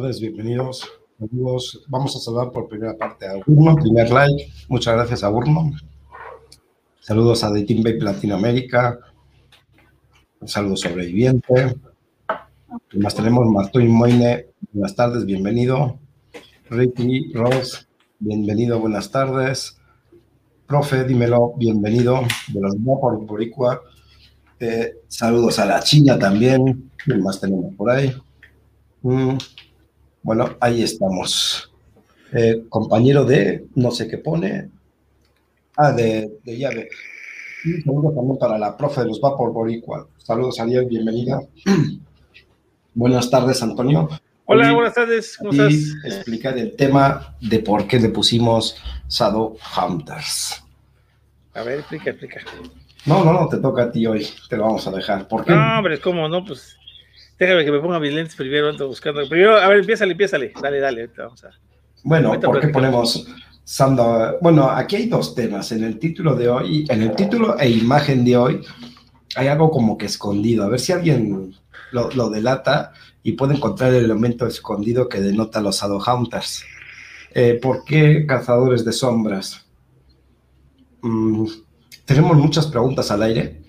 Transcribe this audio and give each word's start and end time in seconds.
tardes, 0.00 0.20
bienvenidos. 0.20 0.90
Amigos, 1.20 1.84
vamos 1.88 2.16
a 2.16 2.20
saludar 2.20 2.50
por 2.52 2.68
primera 2.68 2.96
parte 2.96 3.26
a 3.26 3.34
Burno, 3.46 3.74
primer 3.74 4.10
like. 4.10 4.50
Muchas 4.68 4.94
gracias 4.94 5.22
a 5.22 5.28
Burno. 5.28 5.72
Saludos 7.00 7.44
a 7.44 7.52
The 7.52 7.64
Team 7.64 7.82
Bay 7.82 8.00
Latinoamérica. 8.00 8.98
Un 10.40 10.48
saludo 10.48 10.76
sobreviviente. 10.76 11.76
Y 12.92 12.98
más 12.98 13.14
tenemos 13.14 13.46
Martín 13.46 13.90
Moine. 13.90 14.46
Buenas 14.72 14.96
tardes, 14.96 15.26
bienvenido. 15.26 15.98
Ricky 16.70 17.34
Ross, 17.34 17.86
bienvenido, 18.20 18.80
buenas 18.80 19.10
tardes. 19.10 19.76
Profe, 20.66 21.04
dímelo, 21.04 21.52
bienvenido 21.58 22.22
de 22.48 22.60
los 22.60 22.74
por 22.76 23.26
Boricua. 23.26 23.82
Eh, 24.58 24.94
saludos 25.08 25.58
a 25.58 25.66
la 25.66 25.80
China 25.80 26.18
también. 26.18 26.90
¿Qué 27.04 27.14
más 27.16 27.38
tenemos 27.38 27.74
por 27.74 27.90
ahí? 27.90 28.14
Mm, 29.02 29.36
bueno, 30.22 30.56
ahí 30.60 30.82
estamos. 30.82 31.72
Eh, 32.32 32.64
compañero 32.68 33.24
de, 33.24 33.66
no 33.74 33.90
sé 33.90 34.06
qué 34.06 34.18
pone. 34.18 34.70
Ah, 35.76 35.92
de, 35.92 36.30
llave. 36.44 36.88
Un 37.64 37.82
saludo 37.82 38.12
también 38.14 38.38
para 38.38 38.58
la 38.58 38.76
profe 38.76 39.00
de 39.00 39.08
los 39.08 39.20
Vapor 39.20 39.52
Boricua. 39.52 40.08
Saludos, 40.18 40.60
Ariel, 40.60 40.86
bienvenida. 40.86 41.40
Buenas 42.94 43.30
tardes, 43.30 43.62
Antonio. 43.62 44.08
Hola, 44.44 44.72
buenas 44.72 44.94
tardes. 44.94 45.36
¿Cómo 45.38 45.52
estás? 45.52 45.74
explicar 46.04 46.58
el 46.58 46.74
tema 46.74 47.36
de 47.40 47.60
por 47.60 47.86
qué 47.86 48.00
le 48.00 48.08
pusimos 48.08 48.76
Shadow 49.08 49.56
Hunters. 49.76 50.64
A 51.54 51.62
ver, 51.62 51.78
explica, 51.78 52.10
explica. 52.10 52.40
No, 53.06 53.24
no, 53.24 53.32
no, 53.32 53.48
te 53.48 53.58
toca 53.58 53.84
a 53.84 53.92
ti 53.92 54.06
hoy. 54.06 54.26
Te 54.48 54.56
lo 54.56 54.64
vamos 54.64 54.86
a 54.88 54.90
dejar. 54.90 55.28
¿Por 55.28 55.44
qué? 55.44 55.52
No, 55.52 55.78
hombre, 55.78 56.00
¿cómo 56.00 56.28
no? 56.28 56.44
Pues 56.44 56.76
déjame 57.40 57.64
que 57.64 57.72
me 57.72 57.80
ponga 57.80 57.98
mis 57.98 58.12
lentes 58.12 58.36
primero, 58.36 58.68
ando 58.68 58.86
buscando. 58.86 59.26
Primero, 59.28 59.56
a 59.56 59.66
ver, 59.68 59.78
empiézale, 59.78 60.12
empiézale. 60.12 60.52
Dale, 60.60 60.78
dale, 60.78 61.10
vamos 61.16 61.42
a. 61.44 61.50
Bueno, 62.04 62.38
¿por 62.38 62.60
qué 62.60 62.68
ponemos 62.68 63.26
Sando? 63.64 64.38
Bueno, 64.40 64.68
aquí 64.68 64.96
hay 64.96 65.08
dos 65.08 65.34
temas. 65.34 65.72
En 65.72 65.84
el 65.84 65.98
título 65.98 66.34
de 66.34 66.48
hoy, 66.48 66.86
en 66.88 67.02
el 67.02 67.14
título 67.16 67.58
e 67.58 67.68
imagen 67.68 68.24
de 68.24 68.36
hoy, 68.36 68.60
hay 69.36 69.48
algo 69.48 69.70
como 69.70 69.96
que 69.96 70.06
escondido. 70.06 70.64
A 70.64 70.68
ver 70.68 70.80
si 70.80 70.92
alguien 70.92 71.54
lo, 71.92 72.10
lo 72.10 72.30
delata 72.30 72.92
y 73.22 73.32
puede 73.32 73.54
encontrar 73.54 73.94
el 73.94 74.04
elemento 74.04 74.46
escondido 74.46 75.08
que 75.08 75.20
denota 75.20 75.60
los 75.60 75.80
Shadowhunters. 75.80 76.64
Eh, 77.32 77.58
¿Por 77.60 77.84
qué 77.84 78.26
cazadores 78.26 78.84
de 78.84 78.92
sombras? 78.92 79.66
Mm, 81.02 81.46
tenemos 82.04 82.36
muchas 82.36 82.66
preguntas 82.66 83.10
al 83.10 83.22
aire 83.22 83.62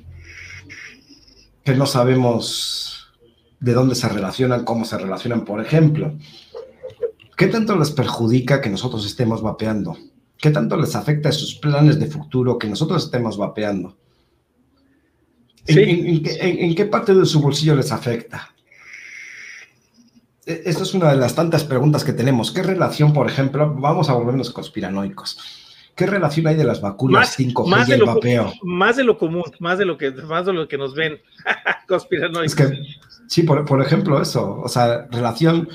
que 1.63 1.75
no 1.75 1.85
sabemos 1.85 2.90
de 3.61 3.73
dónde 3.73 3.95
se 3.95 4.09
relacionan, 4.09 4.65
cómo 4.65 4.83
se 4.83 4.97
relacionan. 4.97 5.45
Por 5.45 5.61
ejemplo, 5.61 6.17
¿qué 7.37 7.47
tanto 7.47 7.77
les 7.77 7.91
perjudica 7.91 8.59
que 8.59 8.69
nosotros 8.69 9.05
estemos 9.05 9.41
vapeando? 9.41 9.97
¿Qué 10.37 10.49
tanto 10.49 10.75
les 10.75 10.95
afecta 10.95 11.29
a 11.29 11.31
sus 11.31 11.55
planes 11.55 11.99
de 11.99 12.07
futuro 12.07 12.57
que 12.57 12.67
nosotros 12.67 13.05
estemos 13.05 13.37
vapeando? 13.37 13.95
en 15.67 16.75
qué 16.75 16.85
parte 16.85 17.13
de 17.13 17.25
su 17.25 17.39
bolsillo 17.39 17.75
les 17.75 17.91
afecta? 17.91 18.49
E, 20.43 20.63
Esta 20.65 20.81
es 20.81 20.93
una 20.95 21.11
de 21.11 21.17
las 21.17 21.35
tantas 21.35 21.63
preguntas 21.63 22.03
que 22.03 22.13
tenemos. 22.13 22.51
¿Qué 22.51 22.63
relación, 22.63 23.13
por 23.13 23.29
ejemplo, 23.29 23.75
vamos 23.75 24.09
a 24.09 24.13
volvernos 24.13 24.49
conspiranoicos? 24.49 25.60
¿Qué 26.01 26.07
relación 26.07 26.47
hay 26.47 26.55
de 26.55 26.63
las 26.63 26.81
vacunas 26.81 27.37
5G 27.37 27.67
más 27.67 27.87
y 27.87 27.91
el 27.91 28.03
vapeo? 28.03 28.51
Más 28.63 28.97
de 28.97 29.03
lo 29.03 29.19
común, 29.19 29.43
más 29.59 29.77
de 29.77 29.85
lo 29.85 29.99
que, 29.99 30.09
más 30.09 30.47
de 30.47 30.53
lo 30.53 30.67
que 30.67 30.75
nos 30.75 30.95
ven 30.95 31.19
conspiranoicos. 31.87 32.45
Es 32.45 32.55
que, 32.55 32.81
sí, 33.27 33.43
por, 33.43 33.63
por 33.65 33.83
ejemplo, 33.83 34.19
eso, 34.19 34.59
o 34.63 34.67
sea, 34.67 35.05
relación 35.11 35.69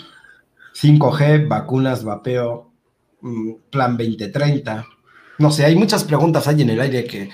5G, 0.75 1.47
vacunas, 1.47 2.03
vapeo, 2.03 2.73
mm, 3.21 3.53
plan 3.71 3.97
2030. 3.97 4.85
No 5.39 5.53
sé, 5.53 5.65
hay 5.65 5.77
muchas 5.77 6.03
preguntas 6.03 6.49
ahí 6.49 6.63
en 6.63 6.71
el 6.71 6.81
aire 6.81 7.05
que, 7.05 7.31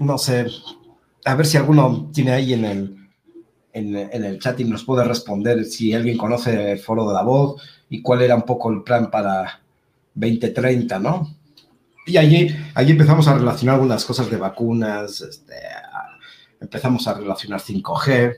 no 0.00 0.18
sé, 0.18 0.46
a 1.24 1.36
ver 1.36 1.46
si 1.46 1.56
alguno 1.56 2.10
tiene 2.12 2.32
ahí 2.32 2.52
en 2.52 2.64
el, 2.64 2.96
en, 3.72 4.24
el 4.24 4.40
chat 4.40 4.58
y 4.58 4.64
nos 4.64 4.82
puede 4.82 5.04
responder 5.04 5.64
si 5.66 5.94
alguien 5.94 6.18
conoce 6.18 6.72
el 6.72 6.80
foro 6.80 7.06
de 7.06 7.14
la 7.14 7.22
voz 7.22 7.62
y 7.88 8.02
cuál 8.02 8.22
era 8.22 8.34
un 8.34 8.42
poco 8.42 8.72
el 8.72 8.82
plan 8.82 9.08
para 9.08 9.60
2030, 10.16 10.98
¿no? 10.98 11.43
Y 12.06 12.16
allí, 12.16 12.54
allí 12.74 12.92
empezamos 12.92 13.28
a 13.28 13.34
relacionar 13.34 13.76
algunas 13.76 14.04
cosas 14.04 14.30
de 14.30 14.36
vacunas, 14.36 15.20
este, 15.22 15.54
empezamos 16.60 17.06
a 17.08 17.14
relacionar 17.14 17.60
5G. 17.60 18.36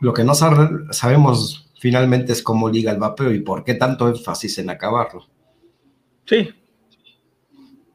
Lo 0.00 0.14
que 0.14 0.24
no 0.24 0.34
sabemos 0.34 1.70
finalmente 1.78 2.32
es 2.32 2.42
cómo 2.42 2.68
liga 2.68 2.92
el 2.92 2.98
vapeo 2.98 3.32
y 3.32 3.40
por 3.40 3.64
qué 3.64 3.74
tanto 3.74 4.08
énfasis 4.08 4.58
en 4.58 4.70
acabarlo. 4.70 5.26
Sí. 6.26 6.50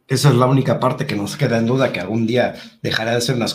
Esa 0.08 0.30
es 0.30 0.36
la 0.36 0.46
única 0.46 0.80
parte 0.80 1.08
que 1.08 1.16
nos 1.16 1.36
queda 1.36 1.58
en 1.58 1.66
duda, 1.66 1.92
que 1.92 2.00
algún 2.00 2.28
día 2.28 2.56
dejará 2.84 3.16
de 3.16 3.22
ser 3.22 3.36
una, 3.36 3.48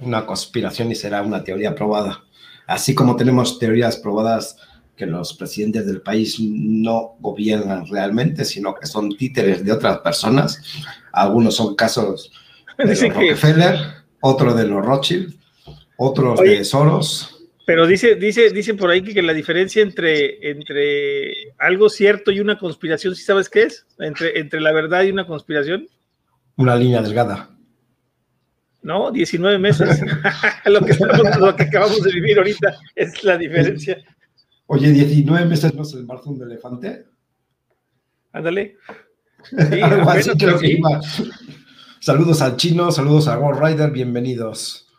una 0.00 0.26
conspiración 0.26 0.90
y 0.90 0.94
será 0.94 1.22
una 1.22 1.42
teoría 1.42 1.74
probada. 1.74 2.24
Así 2.66 2.94
como 2.94 3.16
tenemos 3.16 3.58
teorías 3.58 3.96
probadas 3.96 4.56
que 4.96 5.06
los 5.06 5.34
presidentes 5.34 5.86
del 5.86 6.00
país 6.00 6.40
no 6.40 7.16
gobiernan 7.20 7.86
realmente, 7.86 8.44
sino 8.44 8.74
que 8.74 8.86
son 8.86 9.16
títeres 9.16 9.64
de 9.64 9.72
otras 9.72 9.98
personas. 9.98 10.62
Algunos 11.12 11.54
son 11.54 11.74
casos 11.74 12.32
de 12.78 12.86
los 12.86 13.14
Rockefeller, 13.14 13.78
otro 14.20 14.54
de 14.54 14.66
los 14.66 14.84
Rothschild, 14.84 15.34
otros 15.96 16.40
de 16.40 16.64
Soros. 16.64 17.32
Pero 17.66 17.86
dice, 17.86 18.14
dice, 18.14 18.50
dicen 18.50 18.76
por 18.76 18.90
ahí 18.90 19.02
que, 19.02 19.20
la 19.22 19.34
diferencia 19.34 19.82
entre, 19.82 20.50
entre 20.50 21.32
algo 21.58 21.88
cierto 21.88 22.30
y 22.30 22.38
una 22.38 22.58
conspiración, 22.58 23.14
¿sí 23.16 23.24
sabes 23.24 23.48
qué 23.48 23.64
es? 23.64 23.84
Entre, 23.98 24.38
entre 24.38 24.60
la 24.60 24.72
verdad 24.72 25.02
y 25.02 25.10
una 25.10 25.26
conspiración. 25.26 25.88
Una 26.56 26.76
línea 26.76 27.02
delgada. 27.02 27.50
No, 28.82 29.10
19 29.10 29.58
meses. 29.58 30.00
lo, 30.64 30.80
que 30.80 30.94
lo 31.40 31.56
que 31.56 31.64
acabamos 31.64 32.02
de 32.02 32.12
vivir 32.12 32.38
ahorita 32.38 32.76
es 32.94 33.24
la 33.24 33.36
diferencia. 33.36 33.98
Oye, 34.66 34.90
19 34.90 35.46
meses 35.46 35.72
es 35.72 35.92
el 35.92 36.00
embarazo 36.00 36.30
de 36.30 36.36
un 36.36 36.50
elefante. 36.50 37.06
Ándale. 38.32 38.76
Sí, 39.48 39.80
Algo 39.80 40.10
así 40.10 40.30
creo 40.36 40.58
que 40.58 40.72
iba. 40.72 41.00
Saludos 42.00 42.42
al 42.42 42.56
chino, 42.56 42.90
saludos 42.90 43.28
a 43.28 43.38
World 43.38 43.62
Rider, 43.62 43.92
bienvenidos. 43.92 44.92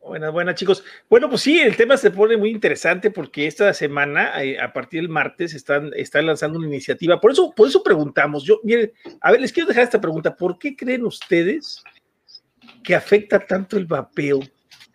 Buenas, 0.00 0.32
buenas 0.32 0.54
chicos. 0.54 0.82
Bueno, 1.10 1.28
pues 1.28 1.42
sí, 1.42 1.60
el 1.60 1.76
tema 1.76 1.98
se 1.98 2.10
pone 2.10 2.38
muy 2.38 2.50
interesante 2.50 3.10
porque 3.10 3.46
esta 3.46 3.74
semana, 3.74 4.42
eh, 4.42 4.58
a 4.58 4.72
partir 4.72 5.02
del 5.02 5.10
martes, 5.10 5.52
están, 5.52 5.90
están 5.94 6.24
lanzando 6.24 6.58
una 6.58 6.68
iniciativa. 6.68 7.20
Por 7.20 7.32
eso, 7.32 7.52
por 7.54 7.68
eso 7.68 7.82
preguntamos. 7.82 8.44
Yo, 8.44 8.60
miren, 8.64 8.90
a 9.20 9.30
ver, 9.30 9.40
les 9.42 9.52
quiero 9.52 9.68
dejar 9.68 9.84
esta 9.84 10.00
pregunta. 10.00 10.34
¿Por 10.34 10.58
qué 10.58 10.74
creen 10.74 11.04
ustedes 11.04 11.84
que 12.82 12.94
afecta 12.94 13.40
tanto 13.40 13.76
el 13.76 13.84
vapeo 13.84 14.40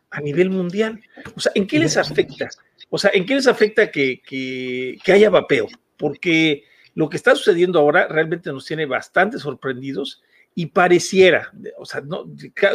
a 0.10 0.22
nivel 0.22 0.50
mundial? 0.50 1.02
O 1.36 1.40
sea, 1.40 1.52
¿en 1.56 1.68
qué 1.68 1.80
les 1.80 1.98
afecta? 1.98 2.50
O 2.90 2.98
sea, 2.98 3.12
¿en 3.14 3.26
qué 3.26 3.36
les 3.36 3.48
afecta 3.48 3.92
que, 3.92 4.22
que, 4.22 4.98
que 5.04 5.12
haya 5.12 5.30
vapeo? 5.30 5.68
Porque 5.98 6.64
lo 6.96 7.10
que 7.10 7.18
está 7.18 7.36
sucediendo 7.36 7.80
ahora 7.80 8.08
realmente 8.08 8.52
nos 8.52 8.66
tiene 8.66 8.86
bastante 8.86 9.38
sorprendidos 9.40 10.22
y 10.56 10.66
pareciera, 10.66 11.54
o 11.78 11.86
sea, 11.86 12.02
no, 12.02 12.26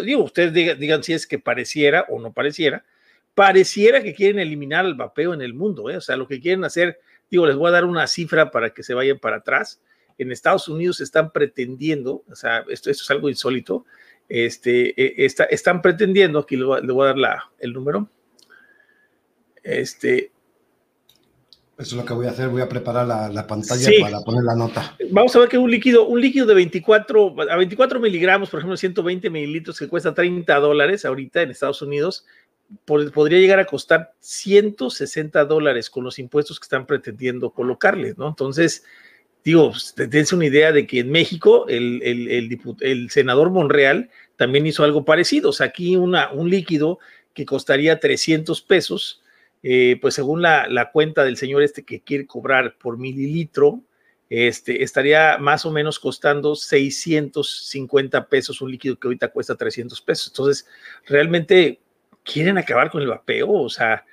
digo, 0.04 0.22
ustedes 0.22 0.78
digan, 0.78 1.02
si 1.02 1.14
es 1.14 1.26
que 1.26 1.40
pareciera 1.40 2.06
o 2.08 2.20
no 2.20 2.32
pareciera, 2.32 2.84
pareciera 3.34 4.00
que 4.00 4.14
quieren 4.14 4.38
eliminar 4.38 4.86
el 4.86 4.94
vapeo 4.94 5.34
en 5.34 5.42
el 5.42 5.54
mundo, 5.54 5.90
¿eh? 5.90 5.96
o 5.96 6.00
sea, 6.00 6.16
lo 6.16 6.28
que 6.28 6.40
quieren 6.40 6.62
hacer, 6.62 7.00
digo, 7.28 7.44
les 7.44 7.56
voy 7.56 7.70
a 7.70 7.72
dar 7.72 7.84
una 7.84 8.06
cifra 8.06 8.52
para 8.52 8.70
que 8.70 8.84
se 8.84 8.94
vayan 8.94 9.18
para 9.18 9.38
atrás. 9.38 9.80
En 10.16 10.30
Estados 10.30 10.68
Unidos 10.68 11.00
están 11.00 11.32
pretendiendo, 11.32 12.22
o 12.30 12.36
sea, 12.36 12.64
esto, 12.68 12.88
esto 12.88 13.02
es 13.02 13.10
algo 13.10 13.28
insólito, 13.28 13.84
este, 14.28 14.94
e, 14.96 15.26
están 15.26 15.82
pretendiendo, 15.82 16.40
aquí 16.40 16.56
le 16.56 16.64
voy, 16.64 17.04
a 17.04 17.06
dar 17.06 17.18
la, 17.18 17.50
el 17.58 17.72
número, 17.72 18.08
este, 19.62 20.32
eso 21.78 21.96
es 21.96 22.00
lo 22.00 22.04
que 22.04 22.12
voy 22.12 22.26
a 22.26 22.30
hacer, 22.30 22.48
voy 22.48 22.62
a 22.62 22.68
preparar 22.68 23.06
la, 23.06 23.46
pantalla 23.46 23.88
para 24.00 24.20
poner 24.20 24.44
la 24.44 24.54
nota. 24.54 24.96
Vamos 25.10 25.34
a 25.34 25.40
ver 25.40 25.48
que 25.48 25.58
un 25.58 25.70
líquido, 25.70 26.06
un 26.06 26.20
líquido 26.20 26.46
de 26.46 26.54
24, 26.54 27.34
a 27.50 27.56
24 27.56 27.98
miligramos, 27.98 28.50
por 28.50 28.60
ejemplo, 28.60 28.76
120 28.76 29.30
mililitros, 29.30 29.78
que 29.78 29.88
cuesta 29.88 30.14
30 30.14 30.54
dólares 30.60 31.04
ahorita 31.04 31.42
en 31.42 31.50
Estados 31.50 31.82
Unidos, 31.82 32.24
podría 32.84 33.38
llegar 33.38 33.58
a 33.58 33.64
costar 33.64 34.14
160 34.20 35.44
dólares 35.44 35.90
con 35.90 36.04
los 36.04 36.18
impuestos 36.18 36.60
que 36.60 36.64
están 36.64 36.86
pretendiendo 36.86 37.50
colocarles, 37.50 38.16
¿no? 38.16 38.28
Entonces, 38.28 38.84
digo, 39.44 39.72
dense 39.96 40.34
una 40.34 40.46
idea 40.46 40.72
de 40.72 40.86
que 40.86 41.00
en 41.00 41.10
México 41.10 41.66
el, 41.68 42.00
el, 42.02 43.10
senador 43.10 43.50
Monreal 43.50 44.10
también 44.36 44.66
hizo 44.66 44.84
algo 44.84 45.04
parecido, 45.04 45.50
o 45.50 45.52
sea, 45.52 45.66
aquí 45.66 45.96
un 45.96 46.50
líquido 46.50 46.98
que 47.34 47.46
costaría 47.46 48.00
300 48.00 48.60
pesos, 48.62 49.22
eh, 49.62 49.98
pues 50.00 50.14
según 50.14 50.42
la, 50.42 50.90
cuenta 50.92 51.24
del 51.24 51.36
señor 51.36 51.62
este 51.62 51.84
que 51.84 52.02
quiere 52.02 52.26
cobrar 52.26 52.76
por 52.78 52.98
mililitro, 52.98 53.80
este, 54.28 54.82
estaría 54.82 55.36
más 55.38 55.66
o 55.66 55.70
menos 55.70 55.98
costando 55.98 56.54
650 56.54 58.28
pesos 58.28 58.62
un 58.62 58.70
líquido 58.70 58.98
que 58.98 59.08
ahorita 59.08 59.28
cuesta 59.28 59.56
300 59.56 60.00
pesos. 60.00 60.28
Entonces, 60.28 60.66
realmente 61.06 61.80
quieren 62.24 62.56
acabar 62.56 62.90
con 62.90 63.02
el 63.02 63.08
vapeo, 63.08 63.50
o 63.50 63.68
sea, 63.68 64.04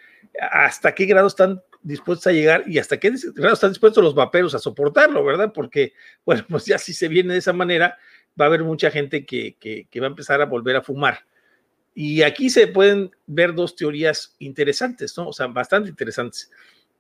hasta 0.52 0.94
qué 0.94 1.06
grado 1.06 1.28
están 1.28 1.62
dispuestos 1.82 2.28
a 2.28 2.32
llegar 2.32 2.64
y 2.68 2.78
hasta 2.78 2.98
qué 2.98 3.14
grado 3.36 3.54
están 3.54 3.72
dispuestos 3.72 4.04
los 4.04 4.16
vaperos 4.16 4.54
a 4.56 4.60
soportarlo, 4.60 5.24
¿verdad? 5.24 5.52
Porque, 5.54 5.94
bueno, 6.26 6.46
pues 6.50 6.66
ya 6.66 6.78
si 6.78 6.94
se 6.94 7.08
viene 7.08 7.34
de 7.34 7.40
esa 7.40 7.54
manera, 7.54 7.98
va 8.40 8.46
a 8.46 8.48
haber 8.48 8.64
mucha 8.64 8.92
gente 8.92 9.26
que, 9.26 9.58
que 9.58 10.00
va 10.00 10.08
a 10.08 10.10
empezar 10.10 10.42
a 10.42 10.46
volver 10.46 10.76
a 10.76 10.82
fumar. 10.82 11.26
Y 11.94 12.22
aquí 12.22 12.50
se 12.50 12.68
pueden 12.68 13.12
ver 13.28 13.54
dos 13.54 13.76
teorías 13.76 14.36
interesantes, 14.40 15.18
¿no? 15.18 15.28
O 15.28 15.34
sea, 15.34 15.48
bastante 15.48 15.90
interesantes. 15.90 16.50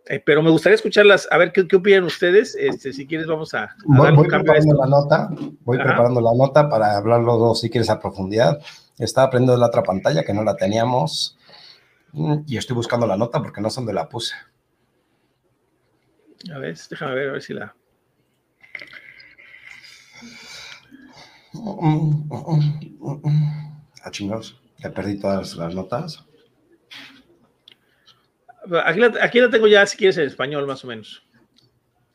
Eh, 0.08 0.22
pero 0.26 0.42
me 0.42 0.50
gustaría 0.50 0.76
escucharlas, 0.76 1.28
a 1.30 1.38
ver 1.38 1.52
qué, 1.52 1.68
qué 1.68 1.76
opinan 1.76 2.04
ustedes. 2.04 2.56
Este, 2.60 2.92
si 2.92 3.06
quieres, 3.06 3.28
vamos 3.28 3.54
a. 3.54 3.76
voy, 3.86 4.28
preparando 4.28 4.76
la 4.76 4.88
nota, 4.88 5.30
voy 5.64 5.78
preparando 5.78 6.20
la 6.20 6.34
nota 6.34 6.68
para 6.68 6.98
hablarlo 6.98 7.38
dos, 7.38 7.62
si 7.62 7.70
quieres, 7.70 7.90
a 7.90 8.00
profundidad. 8.00 8.60
Estaba 8.98 9.28
aprendiendo 9.28 9.54
de 9.54 9.60
la 9.60 9.68
otra 9.68 9.84
pantalla 9.84 10.24
que 10.24 10.34
no 10.34 10.44
la 10.44 10.56
teníamos 10.56 11.38
mm, 12.12 12.40
y 12.48 12.58
estoy 12.58 12.76
buscando 12.76 13.08
la 13.08 13.16
nota 13.16 13.42
porque 13.42 13.62
no 13.62 13.70
sé 13.70 13.82
dónde 13.82 13.94
la 13.94 14.10
puse. 14.10 14.34
A 16.54 16.58
ver, 16.58 16.78
déjame 16.90 17.16
ver, 17.16 17.30
a 17.30 17.32
ver 17.34 17.42
si 17.42 17.54
la. 17.54 17.76
A 24.04 24.12
chingados, 24.12 24.62
ya 24.78 24.92
perdí 24.92 25.20
todas 25.20 25.56
las 25.56 25.76
notas. 25.76 26.26
Aquí 28.84 29.40
la, 29.40 29.50
tengo 29.50 29.68
ya, 29.68 29.86
si 29.86 29.98
quieres, 29.98 30.18
en 30.18 30.26
español, 30.28 30.68
más 30.68 30.84
o 30.84 30.88
menos. 30.88 31.24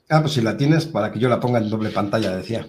Ah, 0.09 0.21
pues 0.21 0.35
si 0.35 0.41
la 0.41 0.57
tienes, 0.57 0.87
para 0.87 1.11
que 1.11 1.19
yo 1.19 1.29
la 1.29 1.41
ponga 1.41 1.59
en 1.59 1.69
doble 1.69 1.91
pantalla, 1.91 2.37
decía. 2.37 2.67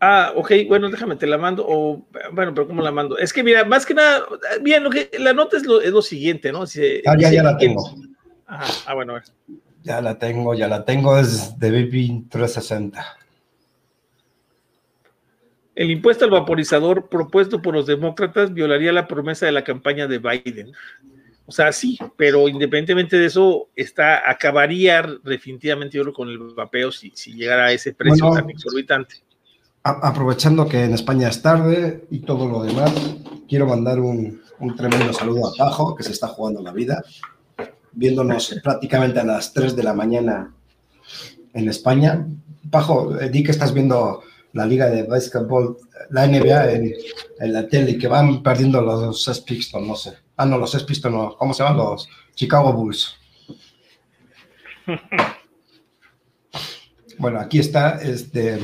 Ah, 0.00 0.32
ok, 0.36 0.52
bueno, 0.68 0.88
déjame, 0.90 1.16
te 1.16 1.26
la 1.26 1.38
mando, 1.38 1.64
o, 1.66 2.06
bueno, 2.32 2.54
pero 2.54 2.68
¿cómo 2.68 2.82
la 2.82 2.92
mando? 2.92 3.18
Es 3.18 3.32
que 3.32 3.42
mira, 3.42 3.64
más 3.64 3.84
que 3.84 3.94
nada, 3.94 4.24
bien, 4.62 4.84
lo 4.84 4.90
que, 4.90 5.10
la 5.18 5.32
nota 5.32 5.56
es 5.56 5.66
lo, 5.66 5.80
es 5.80 5.90
lo 5.90 6.02
siguiente, 6.02 6.52
¿no? 6.52 6.62
ah, 6.62 7.16
ya, 7.18 7.32
ya 7.32 7.42
la 7.42 7.56
tengo. 7.56 7.84
Ajá, 8.46 8.72
ah, 8.86 8.94
bueno, 8.94 9.12
a 9.12 9.14
ver. 9.16 9.24
Ya 9.82 10.00
la 10.00 10.18
tengo, 10.18 10.54
ya 10.54 10.68
la 10.68 10.84
tengo, 10.84 11.16
es 11.18 11.58
de 11.58 11.70
BP 11.70 12.30
360. 12.30 13.18
El 15.74 15.92
impuesto 15.92 16.24
al 16.24 16.32
vaporizador 16.32 17.08
propuesto 17.08 17.62
por 17.62 17.74
los 17.74 17.86
demócratas 17.86 18.52
violaría 18.52 18.92
la 18.92 19.06
promesa 19.06 19.46
de 19.46 19.52
la 19.52 19.62
campaña 19.62 20.08
de 20.08 20.18
Biden. 20.18 20.72
O 21.46 21.52
sea, 21.52 21.72
sí, 21.72 21.96
pero 22.16 22.48
independientemente 22.48 23.16
de 23.16 23.26
eso, 23.26 23.68
está, 23.76 24.28
acabaría 24.28 25.02
definitivamente 25.24 25.96
yo 25.96 26.02
creo 26.02 26.14
con 26.14 26.28
el 26.28 26.38
vapeo 26.38 26.92
si, 26.92 27.10
si 27.14 27.32
llegara 27.32 27.66
a 27.66 27.72
ese 27.72 27.94
precio 27.94 28.30
tan 28.32 28.50
exorbitante. 28.50 29.22
aprovechando 29.82 30.68
que 30.68 30.84
en 30.84 30.94
España 30.94 31.28
es 31.28 31.40
tarde 31.40 32.04
y 32.10 32.18
todo 32.18 32.48
lo 32.48 32.62
demás, 32.62 32.92
quiero 33.48 33.66
mandar 33.66 34.00
un, 34.00 34.42
un 34.58 34.76
tremendo 34.76 35.12
saludo 35.12 35.48
a 35.48 35.52
Pajo, 35.56 35.94
que 35.94 36.02
se 36.02 36.12
está 36.12 36.26
jugando 36.26 36.60
la 36.60 36.72
vida, 36.72 37.02
viéndonos 37.98 38.54
prácticamente 38.62 39.20
a 39.20 39.24
las 39.24 39.52
3 39.52 39.74
de 39.74 39.82
la 39.82 39.92
mañana 39.92 40.54
en 41.52 41.68
España. 41.68 42.26
Pajo, 42.70 43.18
eh, 43.18 43.28
di 43.28 43.42
que 43.42 43.50
estás 43.50 43.74
viendo 43.74 44.22
la 44.52 44.64
liga 44.64 44.88
de 44.88 45.02
basketball, 45.02 45.76
la 46.10 46.26
NBA 46.26 46.72
en, 46.72 46.94
en 47.40 47.52
la 47.52 47.68
tele 47.68 47.92
y 47.92 47.98
que 47.98 48.08
van 48.08 48.42
perdiendo 48.42 48.80
los 48.80 49.22
Sex 49.24 49.40
Pistols, 49.40 49.86
no 49.86 49.96
sé. 49.96 50.14
Ah, 50.36 50.46
no, 50.46 50.56
los 50.56 50.70
Sex 50.70 51.04
no. 51.04 51.36
¿Cómo 51.36 51.52
se 51.52 51.62
llaman? 51.62 51.78
Los 51.78 52.08
Chicago 52.34 52.72
Bulls. 52.72 53.14
Bueno, 57.18 57.40
aquí 57.40 57.58
está, 57.58 57.96
este, 58.00 58.60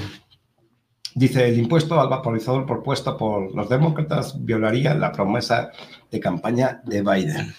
dice, 1.13 1.49
el 1.49 1.59
impuesto 1.59 2.01
al 2.01 2.09
vaporizador 2.09 2.65
propuesto 2.65 3.17
por 3.17 3.53
los 3.53 3.69
demócratas 3.69 4.45
violaría 4.45 4.95
la 4.95 5.11
promesa 5.11 5.73
de 6.09 6.21
campaña 6.21 6.81
de 6.85 7.03
Biden. 7.03 7.53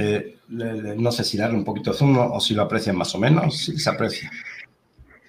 Eh, 0.00 0.36
no 0.48 1.10
sé 1.10 1.24
si 1.24 1.36
darle 1.36 1.56
un 1.56 1.64
poquito 1.64 1.92
zoom 1.92 2.16
o 2.16 2.38
si 2.40 2.54
lo 2.54 2.62
aprecian 2.62 2.96
más 2.96 3.12
o 3.16 3.18
menos, 3.18 3.58
si 3.58 3.76
se 3.78 3.90
aprecia. 3.90 4.30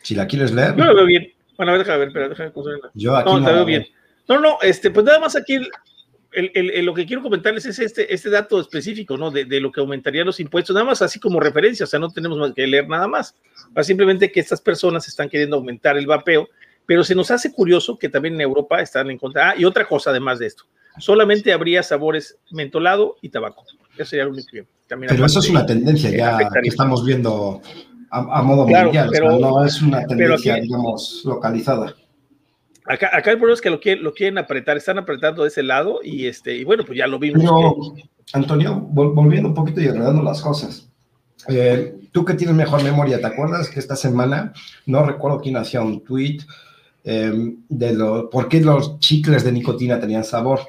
Si 0.04 0.14
la 0.14 0.28
quieres 0.28 0.52
leer. 0.52 0.76
Yo 0.76 0.86
lo 0.86 0.96
veo 0.96 1.06
bien. 1.08 1.34
Bueno, 1.58 1.72
a 1.72 1.78
ver, 1.78 1.86
déjame 1.86 2.06
ver, 2.06 2.14
pero 2.14 2.30
déjame 2.30 2.52
Yo 2.94 3.18
aquí 3.18 3.32
no, 3.32 3.44
te 3.44 3.52
veo 3.52 3.66
bien. 3.66 3.88
No, 4.28 4.40
no, 4.40 4.58
este, 4.62 4.92
pues 4.92 5.04
nada 5.06 5.20
más 5.20 5.36
aquí 5.36 5.60
lo 6.32 6.94
que 6.94 7.08
quiero 7.08 7.24
comentarles 7.24 7.66
es 7.66 7.80
este, 7.80 8.14
este 8.14 8.30
dato 8.30 8.62
específico, 8.62 9.18
¿no? 9.18 9.32
De, 9.32 9.46
lo 9.60 9.72
que 9.72 9.82
aumentarían 9.82 10.28
los 10.28 10.40
impuestos, 10.40 10.76
nada 10.76 10.86
más 10.86 11.02
así 11.02 11.20
como 11.20 11.40
referencia, 11.40 11.86
o 11.86 11.88
sea, 11.88 12.00
no 12.00 12.12
tenemos 12.12 12.54
que 12.54 12.68
leer 12.68 12.88
nada 12.88 13.08
más. 13.08 13.36
simplemente 13.82 14.32
que 14.32 14.40
estas 14.40 14.62
personas 14.62 15.08
están 15.08 15.30
queriendo 15.30 15.56
aumentar 15.56 15.98
el 15.98 16.06
vapeo, 16.06 16.48
pero 16.86 17.04
se 17.04 17.16
nos 17.16 17.32
hace 17.32 17.52
curioso 17.52 17.98
que 17.98 18.08
también 18.08 18.36
en 18.36 18.42
Europa 18.42 18.82
están 18.82 19.10
en 19.10 19.18
contra. 19.18 19.50
Ah, 19.50 19.56
y 19.58 19.66
otra 19.66 19.88
cosa 19.88 20.12
además 20.12 20.38
de 20.38 20.46
esto, 20.46 20.66
solamente 21.00 21.52
habría 21.52 21.82
sabores 21.82 22.38
mentolado 22.52 23.18
y 23.22 23.30
tabaco. 23.30 23.66
Eso 24.02 24.12
sería 24.12 24.26
lo 24.26 24.32
único 24.32 24.48
que 24.52 24.66
también. 24.88 25.10
Pero 25.10 25.26
eso 25.26 25.40
es 25.40 25.50
una 25.50 25.66
tendencia 25.66 26.10
ya 26.10 26.38
que 26.38 26.70
estamos 26.70 27.06
viendo 27.06 27.62
a, 28.12 28.42
modo 28.42 28.66
mundial, 28.68 29.10
pero, 29.12 29.38
no 29.38 29.64
es 29.66 29.82
una 29.82 30.06
tendencia, 30.06 30.56
digamos, 30.56 31.22
localizada. 31.26 31.94
Acá, 32.86 33.10
acá 33.14 33.32
el 33.32 33.38
problema 33.38 33.54
es 33.54 33.62
que 33.62 33.70
lo 33.70 33.80
quieren, 33.80 34.04
lo 34.04 34.14
quieren 34.14 34.38
apretar, 34.38 34.78
están 34.78 34.98
apretando 34.98 35.44
de 35.44 35.50
ese 35.50 35.62
lado 35.62 36.00
y, 36.04 36.26
este, 36.26 36.56
y 36.56 36.64
bueno, 36.64 36.84
pues 36.86 36.98
ya 36.98 37.08
lo 37.08 37.20
vimos. 37.20 37.44
Antonio, 38.34 38.80
volviendo 38.80 39.50
un 39.50 39.54
poquito 39.54 39.82
y 39.82 39.88
arreglando 39.88 40.24
las 40.24 40.42
cosas. 40.42 40.90
Eh, 41.48 41.96
tú 42.12 42.26
que 42.26 42.34
tienes 42.34 42.56
mejor 42.56 42.84
memoria, 42.84 43.20
¿te 43.20 43.28
acuerdas 43.28 43.70
que 43.70 43.80
esta 43.80 43.96
semana, 43.96 44.54
no 44.86 45.06
recuerdo 45.06 45.40
quién 45.40 45.58
hacía 45.58 45.82
un 45.82 46.04
tweet 46.04 46.40
em, 47.04 47.58
de 47.70 47.94
lo, 47.94 48.30
por 48.30 48.50
qué 48.50 48.62
los 48.62 49.00
chicles 49.00 49.44
de 49.44 49.52
nicotina 49.52 50.00
tenían 50.00 50.24
sabor? 50.24 50.62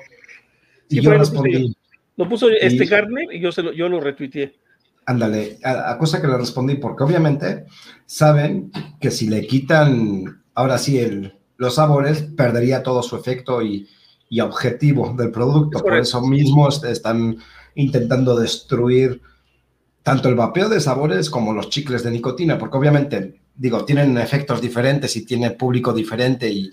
Y 0.89 1.01
yo 1.01 1.13
respondí. 1.13 1.75
Lo 2.21 2.29
puso, 2.29 2.51
este 2.51 2.85
Gardner 2.85 3.33
y 3.33 3.41
yo, 3.41 3.51
se 3.51 3.63
lo, 3.63 3.73
yo 3.73 3.89
lo 3.89 3.99
retuiteé. 3.99 4.55
Ándale, 5.07 5.59
a, 5.65 5.91
a, 5.91 5.99
cosa 5.99 6.21
que 6.21 6.29
le 6.29 6.37
respondí, 6.37 6.75
porque 6.75 7.03
obviamente 7.03 7.65
saben 8.05 8.71
que 9.01 9.11
si 9.11 9.29
le 9.29 9.47
quitan, 9.47 10.43
ahora 10.55 10.77
sí, 10.77 10.99
el, 10.99 11.33
los 11.61 11.75
sabores, 11.75 12.23
perdería 12.23 12.83
todo 12.83 13.03
su 13.03 13.17
efecto 13.17 13.63
y, 13.63 13.87
objetivo 14.41 15.15
del 15.17 15.31
producto. 15.31 15.81
Por 15.81 15.97
eso 15.97 16.21
mismo 16.23 16.69
están 16.69 17.37
intentando 17.75 18.39
destruir 18.39 19.21
tanto 20.03 20.29
el 20.29 20.37
vapeo 20.37 20.69
de 20.69 20.81
sabores 20.81 21.29
como 21.29 21.53
los 21.53 21.69
chicles 21.69 22.03
de 22.03 22.13
nicotina, 22.13 22.57
porque 22.57 22.79
obviamente, 22.79 23.41
digo, 23.55 23.85
tienen 23.85 24.17
efectos 24.17 24.63
diferentes 24.63 25.17
y 25.17 25.27
tiene 25.27 25.51
público 25.51 25.93
diferente 25.93 26.49
y, 26.49 26.71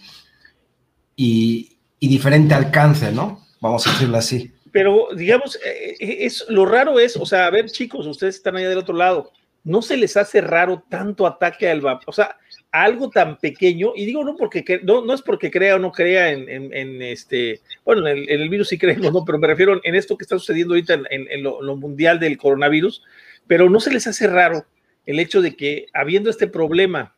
y, 1.18 1.78
diferente 2.00 2.54
alcance, 2.54 3.12
¿no? 3.12 3.46
Vamos 3.60 3.88
a 3.88 3.92
decirlo 3.92 4.18
así. 4.18 4.54
Pero, 4.72 5.10
digamos, 5.16 5.56
eh, 5.58 5.96
eh, 6.00 6.18
es, 6.22 6.46
lo 6.50 6.66
raro 6.66 7.00
es, 7.00 7.16
o 7.16 7.26
sea, 7.26 7.46
a 7.46 7.50
ver, 7.50 7.70
chicos, 7.70 8.06
ustedes 8.06 8.36
están 8.36 8.56
allá 8.56 8.70
del 8.70 8.78
otro 8.78 8.96
lado, 8.96 9.32
¿no 9.64 9.82
se 9.82 9.98
les 9.98 10.16
hace 10.18 10.42
raro 10.42 10.84
tanto 10.90 11.28
ataque 11.28 11.70
al 11.70 11.82
vapeo? 11.82 12.06
O 12.08 12.14
sea, 12.14 12.38
algo 12.72 13.10
tan 13.10 13.38
pequeño, 13.38 13.94
y 13.96 14.06
digo 14.06 14.24
no 14.24 14.36
porque 14.36 14.82
no, 14.84 15.04
no 15.04 15.14
es 15.14 15.22
porque 15.22 15.52
crea 15.52 15.76
o 15.76 15.80
no 15.80 15.92
crea 15.92 16.32
en, 16.32 17.02
este, 17.02 17.62
bueno, 17.84 18.08
en 18.08 18.30
el, 18.30 18.50
virus 18.50 18.70
sí 18.70 18.78
creemos, 18.78 19.12
no, 19.12 19.26
pero 19.26 19.40
me 19.40 19.48
refiero 19.48 19.80
en 19.84 19.96
esto 19.96 20.18
que 20.18 20.24
está 20.24 20.38
sucediendo 20.38 20.74
ahorita 20.74 21.00
en, 21.10 21.44
lo, 21.44 21.76
mundial 21.76 22.20
del 22.20 22.38
coronavirus, 22.38 23.04
pero 23.48 23.70
no 23.70 23.80
se 23.80 23.92
les 23.92 24.08
hace 24.08 24.28
raro 24.28 24.66
el 25.06 25.20
hecho 25.20 25.42
de 25.42 25.56
que 25.56 25.88
habiendo 25.94 26.30
este 26.30 26.48
problema 26.48 27.16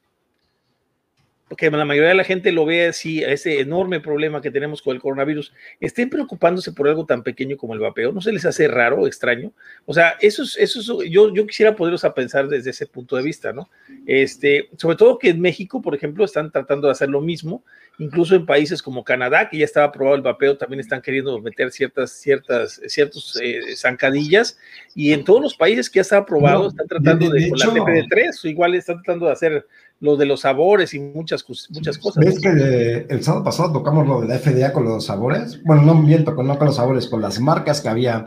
que 1.57 1.69
la 1.71 1.85
mayoría 1.85 2.09
de 2.09 2.15
la 2.15 2.23
gente 2.23 2.51
lo 2.51 2.65
ve 2.65 2.87
así, 2.87 3.23
ese 3.23 3.59
enorme 3.59 3.99
problema 3.99 4.41
que 4.41 4.51
tenemos 4.51 4.81
con 4.81 4.95
el 4.95 5.01
coronavirus, 5.01 5.53
estén 5.79 6.09
preocupándose 6.09 6.71
por 6.71 6.87
algo 6.87 7.05
tan 7.05 7.23
pequeño 7.23 7.57
como 7.57 7.73
el 7.73 7.79
vapeo, 7.79 8.11
¿no 8.11 8.21
se 8.21 8.31
les 8.31 8.45
hace 8.45 8.67
raro 8.67 9.07
extraño? 9.07 9.51
O 9.85 9.93
sea, 9.93 10.15
eso 10.21 10.43
es, 10.43 10.57
eso 10.57 10.79
es, 10.79 11.09
yo, 11.09 11.33
yo 11.33 11.47
quisiera 11.47 11.75
poderos 11.75 12.03
a 12.03 12.13
pensar 12.13 12.47
desde 12.47 12.69
ese 12.69 12.85
punto 12.85 13.15
de 13.15 13.23
vista, 13.23 13.53
¿no? 13.53 13.69
Este, 14.05 14.69
sobre 14.77 14.95
todo 14.95 15.17
que 15.17 15.29
en 15.29 15.41
México, 15.41 15.81
por 15.81 15.95
ejemplo, 15.95 16.23
están 16.25 16.51
tratando 16.51 16.87
de 16.87 16.91
hacer 16.91 17.09
lo 17.09 17.21
mismo, 17.21 17.63
incluso 17.97 18.35
en 18.35 18.45
países 18.45 18.81
como 18.81 19.03
Canadá, 19.03 19.49
que 19.49 19.57
ya 19.57 19.65
estaba 19.65 19.87
aprobado 19.87 20.15
el 20.15 20.21
vapeo, 20.21 20.57
también 20.57 20.79
están 20.79 21.01
queriendo 21.01 21.39
meter 21.41 21.71
ciertas, 21.71 22.11
ciertas, 22.11 22.81
ciertos 22.87 23.39
eh, 23.41 23.75
zancadillas, 23.75 24.57
y 24.95 25.13
en 25.13 25.23
todos 25.23 25.41
los 25.41 25.55
países 25.55 25.89
que 25.89 25.97
ya 25.97 26.01
está 26.01 26.17
aprobado, 26.17 26.69
están 26.69 26.87
tratando 26.87 27.29
de, 27.29 27.49
con 27.49 27.59
la 27.59 27.65
TPD3, 27.65 28.49
igual 28.49 28.75
están 28.75 29.01
tratando 29.03 29.25
de 29.25 29.31
hacer 29.31 29.67
lo 30.01 30.15
de 30.15 30.25
los 30.25 30.41
sabores 30.41 30.93
y 30.93 30.99
muchas, 30.99 31.45
muchas 31.69 31.97
cosas. 31.97 32.23
¿Ves 32.23 32.39
que 32.39 33.05
el 33.09 33.23
sábado 33.23 33.43
pasado 33.43 33.73
tocamos 33.73 34.07
lo 34.07 34.21
de 34.21 34.27
la 34.27 34.39
FDA 34.39 34.71
con 34.71 34.85
los 34.85 35.05
sabores? 35.05 35.61
Bueno, 35.63 35.81
no 35.81 35.95
miento, 35.95 36.35
con, 36.35 36.47
no 36.47 36.57
con 36.57 36.67
los 36.67 36.77
sabores, 36.77 37.07
con 37.07 37.21
las 37.21 37.39
marcas 37.39 37.81
que 37.81 37.89
había, 37.89 38.25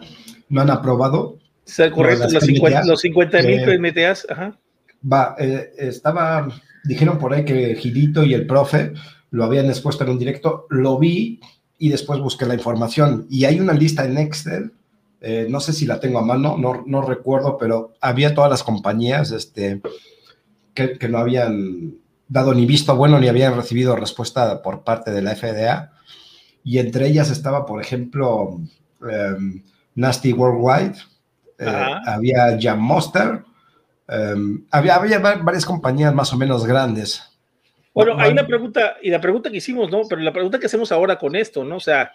no 0.49 0.61
han 0.61 0.71
aprobado. 0.71 1.39
Sí, 1.65 1.83
correcto, 1.91 2.29
los 2.31 2.45
50, 2.45 2.85
los 2.85 3.01
50 3.01 3.43
mil 3.43 3.61
eh, 3.61 4.15
ajá. 4.29 4.59
Va, 5.11 5.35
eh, 5.39 5.73
estaba, 5.79 6.49
dijeron 6.85 7.19
por 7.19 7.33
ahí 7.33 7.45
que 7.45 7.75
Gidito 7.77 8.25
y 8.25 8.35
el 8.35 8.47
profe 8.47 8.93
lo 9.31 9.45
habían 9.45 9.67
expuesto 9.67 10.05
en 10.05 10.11
un 10.11 10.19
directo, 10.19 10.67
lo 10.69 10.99
vi 10.99 11.41
y 11.79 11.89
después 11.89 12.21
busqué 12.21 12.45
la 12.45 12.55
información. 12.55 13.27
Y 13.31 13.47
hay 13.47 13.61
una 13.61 13.73
lista 13.73 14.05
en 14.05 14.19
Excel, 14.19 14.73
eh, 15.21 15.47
no 15.49 15.61
sé 15.61 15.73
si 15.73 15.87
la 15.87 16.01
tengo 16.01 16.19
a 16.19 16.25
mano, 16.25 16.59
no, 16.59 16.83
no 16.87 17.03
recuerdo, 17.03 17.57
pero 17.57 17.95
había 18.01 18.35
todas 18.35 18.51
las 18.51 18.63
compañías, 18.63 19.31
este 19.31 19.81
que, 20.75 21.09
no 21.09 21.19
habían 21.19 21.95
dado 22.29 22.55
ni 22.55 22.67
visto 22.67 22.97
bueno 22.97 23.19
ni 23.19 23.29
habían 23.29 23.57
recibido 23.57 23.97
respuesta 23.97 24.63
por 24.63 24.85
parte 24.85 25.11
de 25.11 25.23
la 25.23 25.35
FDA. 25.35 25.93
Y 26.65 26.79
entre 26.79 27.07
ellas 27.09 27.31
estaba, 27.31 27.67
por 27.67 27.81
ejemplo, 27.81 28.61
em, 29.09 29.63
Nasty 29.95 30.33
Worldwide, 30.33 30.99
eh, 31.59 31.87
había 32.07 32.57
Jam 32.61 32.81
Monster, 32.81 33.43
em, 34.09 34.65
había, 34.71 34.97
había 34.97 35.19
varias 35.19 35.65
compañías 35.65 36.15
más 36.15 36.33
o 36.33 36.37
menos 36.37 36.65
grandes. 36.67 37.23
Bueno, 37.95 38.15
hay 38.19 38.33
una 38.33 38.47
pregunta, 38.47 38.97
y 39.03 39.11
la 39.11 39.21
pregunta 39.21 39.51
que 39.51 39.59
hicimos, 39.59 39.91
¿no? 39.91 40.03
Pero 40.09 40.23
la 40.23 40.33
pregunta 40.33 40.59
que 40.59 40.67
hacemos 40.67 40.91
ahora 40.93 41.19
con 41.19 41.37
esto, 41.37 41.63
¿no? 41.65 41.77
O 41.77 41.81
sea, 41.81 42.11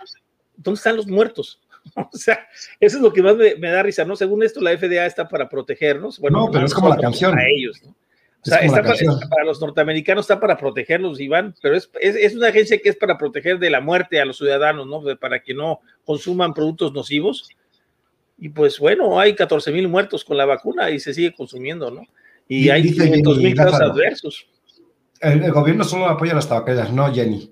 ¿dónde 0.55 0.77
están 0.77 0.95
los 0.95 1.07
muertos? 1.07 1.61
O 1.95 2.17
sea, 2.17 2.45
eso 2.81 2.97
es 2.97 3.01
lo 3.01 3.13
que 3.13 3.23
más 3.23 3.37
me, 3.37 3.71
da 3.71 3.81
risa, 3.81 4.03
¿no? 4.03 4.17
Según 4.17 4.43
esto, 4.43 4.59
la 4.59 4.77
FDA 4.77 5.05
está 5.05 5.25
para 5.25 5.47
protegernos. 5.47 6.19
Bueno, 6.19 6.39
no, 6.39 6.51
pero 6.51 6.65
es 6.65 6.73
como 6.73 6.89
la 6.89 6.97
canción. 6.97 7.39
A 7.39 7.47
ellos, 7.47 7.81
¿no? 7.81 7.95
O 8.45 8.49
sea, 8.49 8.59
está 8.59 8.81
para, 8.81 9.43
los 9.43 9.59
norteamericanos 9.59 10.23
está 10.23 10.39
para 10.39 10.57
protegerlos, 10.57 11.19
Iván, 11.19 11.55
pero 11.61 11.75
es, 11.75 11.89
es, 11.99 12.35
una 12.35 12.47
agencia 12.47 12.79
que 12.81 12.89
es 12.89 12.95
para 12.95 13.17
proteger 13.17 13.59
de 13.59 13.69
la 13.69 13.81
muerte 13.81 14.21
a 14.21 14.25
los 14.25 14.37
ciudadanos, 14.37 14.87
¿no? 14.87 15.01
Para 15.17 15.41
que 15.41 15.53
no 15.53 15.81
consuman 16.05 16.53
productos 16.53 16.93
nocivos. 16.93 17.49
Y 18.37 18.49
pues 18.49 18.79
bueno, 18.79 19.19
hay 19.19 19.35
14 19.35 19.71
mil 19.71 19.87
muertos 19.87 20.23
con 20.23 20.37
la 20.37 20.45
vacuna 20.45 20.89
y 20.91 20.99
se 20.99 21.13
sigue 21.13 21.33
consumiendo, 21.33 21.91
¿no? 21.91 22.03
Y, 22.47 22.69
hay 22.69 22.83
500 22.83 23.37
mil 23.39 23.55
casos 23.55 23.81
adversos. 23.81 24.47
El, 25.19 25.51
gobierno 25.51 25.83
solo 25.83 26.05
apoya 26.05 26.33
las 26.33 26.47
tabacaleras, 26.47 26.93
no, 26.93 27.11
Jenny. 27.13 27.51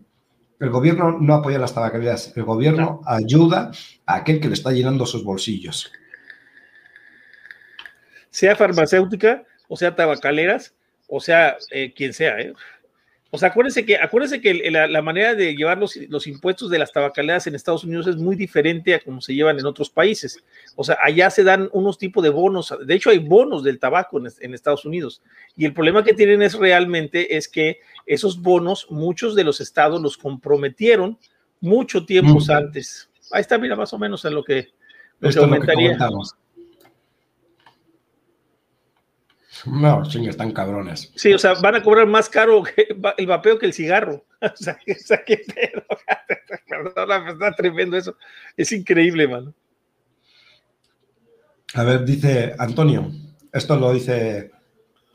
El 0.59 0.69
gobierno 0.69 1.17
no 1.19 1.33
apoya 1.33 1.59
las 1.59 1.73
tabacaleras. 1.73 2.31
El 2.37 2.43
gobierno 2.43 3.01
ayuda 3.05 3.71
a 4.05 4.15
aquel 4.15 4.39
que 4.39 4.47
le 4.47 4.53
está 4.53 4.71
llenando 4.71 5.05
sus 5.05 5.23
bolsillos. 5.23 5.91
Sea 8.29 8.55
farmacéutica 8.55 9.43
o 9.67 9.77
sea 9.77 9.95
tabacaleras, 9.95 10.74
o 11.07 11.19
sea 11.19 11.57
eh, 11.71 11.93
quien 11.93 12.13
sea, 12.13 12.39
¿eh? 12.39 12.53
O 13.35 13.37
sea, 13.37 13.49
acuérdense 13.49 13.85
que, 13.85 13.97
acuérdense 13.97 14.39
que 14.39 14.53
la, 14.71 15.01
manera 15.01 15.35
de 15.35 15.57
llevar 15.57 15.77
los, 15.77 15.97
los, 16.07 16.25
impuestos 16.25 16.69
de 16.69 16.79
las 16.79 16.93
tabacaleras 16.93 17.45
en 17.45 17.55
Estados 17.55 17.83
Unidos 17.83 18.07
es 18.07 18.15
muy 18.15 18.37
diferente 18.37 18.95
a 18.95 19.01
como 19.01 19.19
se 19.19 19.35
llevan 19.35 19.59
en 19.59 19.65
otros 19.65 19.89
países. 19.89 20.41
O 20.77 20.85
sea, 20.85 20.97
allá 21.03 21.29
se 21.29 21.43
dan 21.43 21.69
unos 21.73 21.97
tipos 21.97 22.23
de 22.23 22.29
bonos. 22.29 22.73
De 22.85 22.95
hecho, 22.95 23.09
hay 23.09 23.17
bonos 23.17 23.61
del 23.61 23.77
tabaco 23.77 24.21
en, 24.39 24.53
Estados 24.53 24.85
Unidos. 24.85 25.21
Y 25.57 25.65
el 25.65 25.73
problema 25.73 26.01
que 26.01 26.13
tienen 26.13 26.41
es 26.43 26.53
realmente 26.53 27.35
es 27.35 27.49
que 27.49 27.79
esos 28.05 28.41
bonos, 28.41 28.87
muchos 28.89 29.35
de 29.35 29.43
los 29.43 29.59
estados 29.59 30.01
los 30.01 30.17
comprometieron 30.17 31.19
mucho 31.59 32.05
tiempo 32.05 32.39
antes. 32.47 33.09
Ahí 33.31 33.41
está, 33.41 33.57
mira, 33.57 33.75
más 33.75 33.91
o 33.91 33.99
menos 33.99 34.23
en 34.23 34.33
lo 34.33 34.45
que, 34.45 34.69
lo 35.19 35.29
que 35.29 35.39
aumentaría. 35.39 35.97
No, 39.65 40.05
sí, 40.05 40.25
están 40.27 40.51
cabrones. 40.51 41.11
Sí, 41.15 41.33
o 41.33 41.39
sea, 41.39 41.53
van 41.55 41.75
a 41.75 41.83
cobrar 41.83 42.07
más 42.07 42.29
caro 42.29 42.63
el 43.17 43.27
vapeo 43.27 43.57
que 43.57 43.65
el 43.65 43.73
cigarro. 43.73 44.23
O 44.45 44.57
sea, 44.57 44.77
qué 45.25 45.37
pedo. 45.37 45.83
Perdona, 46.67 47.31
está 47.31 47.51
tremendo 47.53 47.97
eso. 47.97 48.15
Es 48.55 48.71
increíble, 48.71 49.27
mano. 49.27 49.53
A 51.73 51.83
ver, 51.83 52.05
dice 52.05 52.53
Antonio, 52.57 53.11
esto 53.51 53.75
lo 53.75 53.91
dice, 53.91 54.51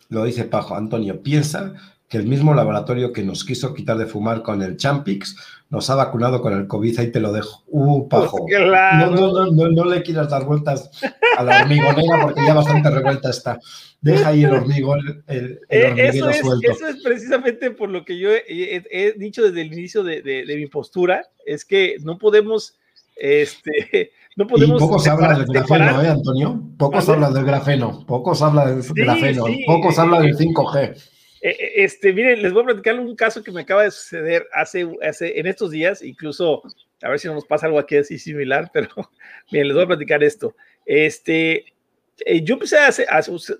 lo 0.09 0.25
dice 0.25 0.45
Pajo. 0.45 0.75
Antonio, 0.75 1.23
piensa 1.23 1.75
que 2.11 2.19
el 2.19 2.27
mismo 2.27 2.53
laboratorio 2.55 3.13
que 3.13 3.23
nos 3.23 3.45
quiso 3.45 3.73
quitar 3.73 3.97
de 3.97 4.05
fumar 4.05 4.43
con 4.43 4.63
el 4.63 4.77
Champix 4.77 5.37
nos 5.71 5.89
ha 5.91 5.95
vacunado 5.95 6.43
con 6.43 6.53
el 6.53 6.67
COVID, 6.67 6.99
ahí 6.99 7.13
te 7.13 7.21
lo 7.21 7.33
dejo. 7.33 7.63
Uh, 7.69 8.09
pajo. 8.09 8.47
Pues 8.47 8.61
no, 8.61 9.11
no, 9.11 9.47
no, 9.53 9.69
no, 9.69 9.85
le 9.85 10.03
quieras 10.03 10.29
dar 10.29 10.45
vueltas 10.45 10.91
a 11.39 11.45
la 11.45 11.63
hormigonera 11.63 12.21
porque 12.21 12.45
ya 12.45 12.53
bastante 12.53 12.91
revuelta 12.91 13.31
está. 13.31 13.61
Deja 14.01 14.31
ahí 14.31 14.43
el 14.43 14.51
hormigón, 14.51 15.23
el, 15.29 15.61
eh, 15.69 15.95
eso, 15.99 16.29
es, 16.29 16.41
eso, 16.41 16.89
es, 16.89 17.01
precisamente 17.05 17.71
por 17.71 17.91
lo 17.91 18.05
que 18.05 18.19
yo 18.19 18.31
he, 18.33 19.15
dicho 19.17 19.45
desde 19.45 19.61
el 19.61 19.73
inicio 19.73 20.03
de, 20.03 20.21
de, 20.23 20.57
mi 20.57 20.67
postura, 20.67 21.29
es 21.47 21.65
que 21.65 21.97
no 22.03 22.19
podemos, 22.19 22.77
este, 23.15 24.11
no 24.37 24.49
podemos. 24.49 24.83
Y 24.83 24.85
pocos 24.85 25.07
hablan 25.07 25.39
del 25.39 25.47
grafeno, 25.47 26.03
¿eh, 26.03 26.09
Antonio? 26.09 26.61
Pocos 26.77 27.09
hablan 27.09 27.35
del 27.35 27.45
grafeno, 27.45 28.05
pocos 28.05 28.43
hablan 28.43 28.81
del 28.81 28.93
grafeno, 28.95 29.45
pocos 29.67 29.97
hablan 29.97 30.23
del 30.23 30.37
5G. 30.37 31.20
Eh, 31.43 31.57
eh, 31.59 31.73
este, 31.77 32.13
miren, 32.13 32.43
les 32.43 32.53
voy 32.53 32.63
a 32.63 32.67
platicar 32.67 32.99
un 32.99 33.17
caso 33.17 33.43
que 33.43 33.53
me 33.53 33.63
acaba 33.63 33.85
de 33.85 33.91
suceder 33.91 34.47
hace, 34.53 34.89
hace 35.03 35.39
en 35.39 35.47
estos 35.47 35.71
días, 35.71 36.03
incluso 36.03 36.63
a 37.03 37.09
ver 37.09 37.19
si 37.19 37.29
no 37.29 37.35
nos 37.35 37.47
pasa 37.47 37.67
algo 37.67 37.79
aquí 37.79 37.97
así 37.97 38.19
similar, 38.19 38.71
pero 38.73 38.89
miren, 39.51 39.69
les 39.69 39.75
voy 39.75 39.85
a 39.85 39.89
platicar 39.89 40.23
esto. 40.23 40.55
Este, 40.85 41.65
eh, 42.27 42.43
yo 42.43 42.55
empecé 42.55 42.77
a 42.77 42.89
hacer, 42.89 43.07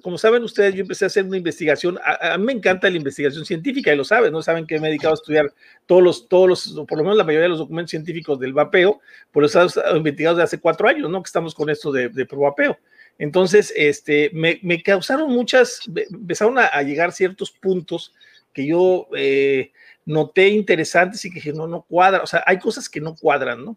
como 0.03 0.19
saben 0.19 0.43
ustedes, 0.43 0.75
yo 0.75 0.83
empecé 0.83 1.05
a 1.05 1.07
hacer 1.07 1.25
una 1.25 1.39
investigación. 1.39 1.99
A, 2.05 2.37
mí 2.37 2.45
me 2.45 2.53
encanta 2.53 2.91
la 2.91 2.97
investigación 2.97 3.45
científica 3.45 3.93
y 3.93 3.97
lo 3.97 4.05
saben, 4.05 4.33
¿no? 4.33 4.43
Saben 4.43 4.67
que 4.67 4.79
me 4.79 4.89
he 4.89 4.91
dedicado 4.91 5.15
a 5.15 5.15
estudiar 5.15 5.53
todos 5.87 6.03
los, 6.03 6.29
todos 6.29 6.49
los, 6.49 6.87
por 6.87 6.99
lo 6.99 7.05
menos 7.05 7.17
la 7.17 7.25
mayoría 7.25 7.45
de 7.45 7.51
los 7.51 7.59
documentos 7.59 7.91
científicos 7.91 8.39
del 8.39 8.53
vapeo, 8.53 9.01
por 9.33 9.45
eso 9.45 9.63
he 9.63 9.97
investigado 9.97 10.37
desde 10.37 10.45
hace 10.45 10.61
cuatro 10.61 10.89
años, 10.89 11.09
¿no? 11.09 11.23
Que 11.23 11.29
estamos 11.29 11.55
con 11.55 11.71
esto 11.71 11.91
de, 11.91 12.11
de 12.11 12.25
vapeo. 12.31 12.79
Entonces, 13.21 13.71
este, 13.77 14.31
me, 14.33 14.83
causaron 14.83 15.31
muchas, 15.31 15.83
empezaron 16.11 16.57
a, 16.59 16.83
llegar 16.83 17.13
ciertos 17.13 17.51
puntos 17.51 18.15
que 18.55 18.65
yo 18.65 19.09
eh, 19.15 19.73
noté 20.07 20.49
interesantes 20.49 21.23
y 21.23 21.29
que 21.29 21.35
dije, 21.35 21.53
no, 21.53 21.67
no 21.67 21.83
cuadra, 21.83 22.23
o 22.23 22.27
sea, 22.27 22.43
hay 22.47 22.59
cosas 22.59 22.89
que 22.89 22.99
no 22.99 23.15
cuadran, 23.15 23.63
¿no? 23.63 23.77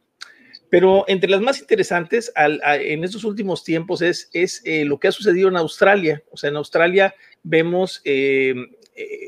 Pero 0.70 1.04
entre 1.10 1.30
las 1.30 1.42
más 1.42 1.60
interesantes 1.60 2.32
en 2.36 3.04
estos 3.04 3.26
últimos 3.26 3.66
tiempos 3.66 4.02
es, 4.02 4.30
es 4.32 4.62
eh, 4.64 4.86
lo 4.86 4.98
que 4.98 5.10
ha 5.10 5.12
sucedido 5.12 5.50
en 5.50 5.58
Australia. 5.58 6.24
O 6.32 6.38
sea, 6.38 6.50
en 6.50 6.56
Australia 6.56 7.14
vemos 7.44 8.02
eh, 8.06 8.56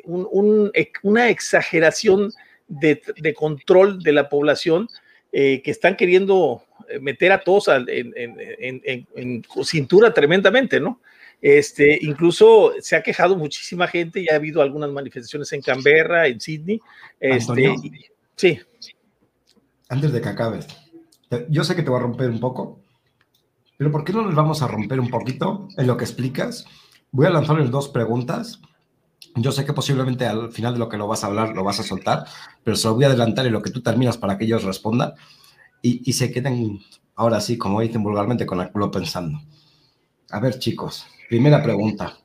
una 0.05 1.29
exageración 1.29 2.31
de, 2.69 3.01
control 3.36 4.01
de 4.01 4.13
la 4.13 4.29
población 4.29 4.88
que 5.31 5.62
están 5.65 5.98
queriendo 5.98 6.64
meter 7.01 7.31
a 7.31 7.43
todos 7.43 7.69
en, 7.87 9.43
cintura 9.63 10.13
tremendamente, 10.13 10.79
¿no? 10.79 11.01
Este, 11.41 11.99
incluso 12.01 12.73
se 12.79 12.95
ha 12.95 13.03
quejado 13.03 13.35
muchísima 13.35 13.87
gente, 13.87 14.23
ya 14.23 14.33
ha 14.33 14.35
habido 14.37 14.61
algunas 14.61 14.89
manifestaciones 14.89 15.51
en 15.53 15.61
Canberra, 15.61 16.27
en 16.27 16.39
Sydney. 16.39 16.79
Este, 17.19 17.73
sí. 18.35 18.59
Antes 19.89 20.11
de 20.11 20.21
que 20.21 20.29
acabes, 20.29 20.67
yo 21.49 21.63
sé 21.63 21.75
que 21.75 21.83
te 21.83 21.91
va 21.91 21.97
a 21.97 22.01
romper 22.01 22.29
un 22.29 22.39
poco, 22.39 22.79
pero 23.77 23.91
¿por 23.91 24.03
qué 24.03 24.13
no 24.13 24.25
les 24.25 24.35
vamos 24.35 24.61
a 24.61 24.67
romper 24.67 24.99
un 24.99 25.09
poquito 25.09 25.67
en 25.77 25.87
lo 25.87 25.97
que 25.97 26.05
explicas? 26.05 26.65
Voy 27.11 27.27
a 27.27 27.31
lanzarles 27.31 27.69
dos 27.69 27.89
preguntas. 27.89 28.61
Yo 29.35 29.51
sé 29.51 29.65
que 29.65 29.73
posiblemente 29.73 30.25
al 30.25 30.51
final 30.51 30.73
de 30.73 30.79
lo 30.79 30.89
que 30.89 30.97
lo 30.97 31.07
vas 31.07 31.23
a 31.23 31.27
hablar 31.27 31.49
lo 31.49 31.63
vas 31.63 31.79
a 31.79 31.83
soltar, 31.83 32.25
pero 32.63 32.77
se 32.77 32.87
lo 32.87 32.95
voy 32.95 33.03
a 33.03 33.07
adelantar 33.07 33.45
en 33.45 33.53
lo 33.53 33.61
que 33.61 33.69
tú 33.69 33.81
terminas 33.81 34.17
para 34.17 34.37
que 34.37 34.45
ellos 34.45 34.63
respondan 34.63 35.13
y, 35.85 36.13
se 36.13 36.31
queden, 36.31 36.79
ahora 37.15 37.39
sí, 37.39 37.57
como 37.57 37.81
dicen 37.81 38.01
vulgarmente, 38.01 38.45
con 38.45 38.59
el 38.59 38.71
culo 38.71 38.89
pensando. 38.89 39.39
A 40.31 40.39
ver, 40.39 40.57
chicos, 40.57 41.05
primera 41.29 41.61
pregunta. 41.61 42.17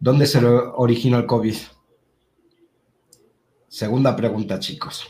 ¿Dónde 0.00 0.26
se 0.26 0.44
originó 0.44 1.18
el 1.18 1.26
COVID? 1.26 1.56
Segunda 3.68 4.16
pregunta, 4.16 4.58
chicos. 4.58 5.04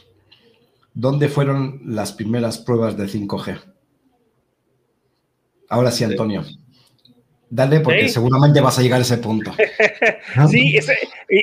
¿Dónde 0.92 1.28
fueron 1.28 1.80
las 1.84 2.12
primeras 2.12 2.58
pruebas 2.58 2.96
de 2.96 3.04
5G? 3.04 3.62
Ahora 5.68 5.92
sí, 5.92 6.02
Antonio. 6.02 6.44
Dale, 7.50 7.80
porque 7.80 8.08
seguramente 8.08 8.60
vas 8.60 8.78
a 8.78 8.82
llegar 8.82 8.98
a 8.98 9.02
ese 9.02 9.18
punto. 9.18 9.52
sí, 10.50 10.76
es 10.76 10.90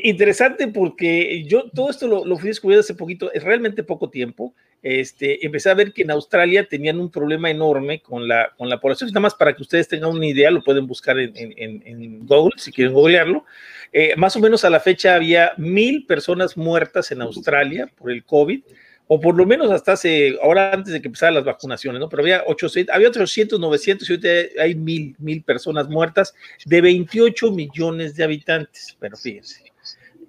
interesante 0.03 0.67
porque 0.67 1.45
yo 1.47 1.69
todo 1.71 1.89
esto 1.89 2.07
lo, 2.07 2.37
fui 2.37 2.49
descubriendo 2.49 2.81
hace 2.81 2.93
poquito, 2.93 3.31
es 3.33 3.43
realmente 3.43 3.83
poco 3.83 4.09
tiempo. 4.09 4.53
Este, 4.81 5.43
empecé 5.43 5.71
a 5.71 5.73
ver 5.73 5.93
que 5.93 6.03
en 6.03 6.11
Australia 6.11 6.67
tenían 6.67 6.99
un 6.99 7.09
problema 7.09 7.49
enorme 7.49 8.01
con 8.01 8.27
la, 8.27 8.53
con 8.55 8.69
la 8.69 8.79
población. 8.79 9.09
Nada 9.09 9.21
más 9.21 9.33
para 9.33 9.55
que 9.55 9.63
ustedes 9.63 9.87
tengan 9.87 10.11
una 10.11 10.27
idea, 10.27 10.51
lo 10.51 10.63
pueden 10.63 10.85
buscar 10.85 11.17
en, 11.17 11.33
en, 11.35 12.25
Google, 12.27 12.53
si 12.57 12.71
quieren 12.71 12.93
googlearlo. 12.93 13.45
Eh, 13.91 14.13
más 14.15 14.35
o 14.35 14.39
menos 14.39 14.63
a 14.63 14.69
la 14.69 14.79
fecha 14.79 15.15
había 15.15 15.53
mil 15.57 16.05
personas 16.05 16.55
muertas 16.55 17.11
en 17.11 17.21
Australia 17.21 17.89
por 17.97 18.11
el 18.11 18.23
COVID 18.23 18.61
o 19.07 19.19
por 19.19 19.35
lo 19.35 19.45
menos 19.45 19.71
hasta 19.71 19.93
hace, 19.93 20.37
ahora 20.41 20.71
antes 20.73 20.93
de 20.93 21.01
que 21.01 21.07
empezaran 21.07 21.35
las 21.35 21.45
vacunaciones, 21.45 21.99
¿no? 21.99 22.09
Pero 22.09 22.23
había 22.23 22.43
800, 22.45 22.93
había 22.93 23.09
800, 23.09 23.59
900 23.59 24.09
y 24.09 24.13
ahorita 24.13 24.61
hay 24.61 24.75
mil, 24.75 25.15
mil 25.19 25.43
personas 25.43 25.87
muertas 25.87 26.33
de 26.65 26.81
28 26.81 27.51
millones 27.51 28.15
de 28.15 28.23
habitantes, 28.23 28.95
pero 28.99 29.15
fíjense 29.15 29.65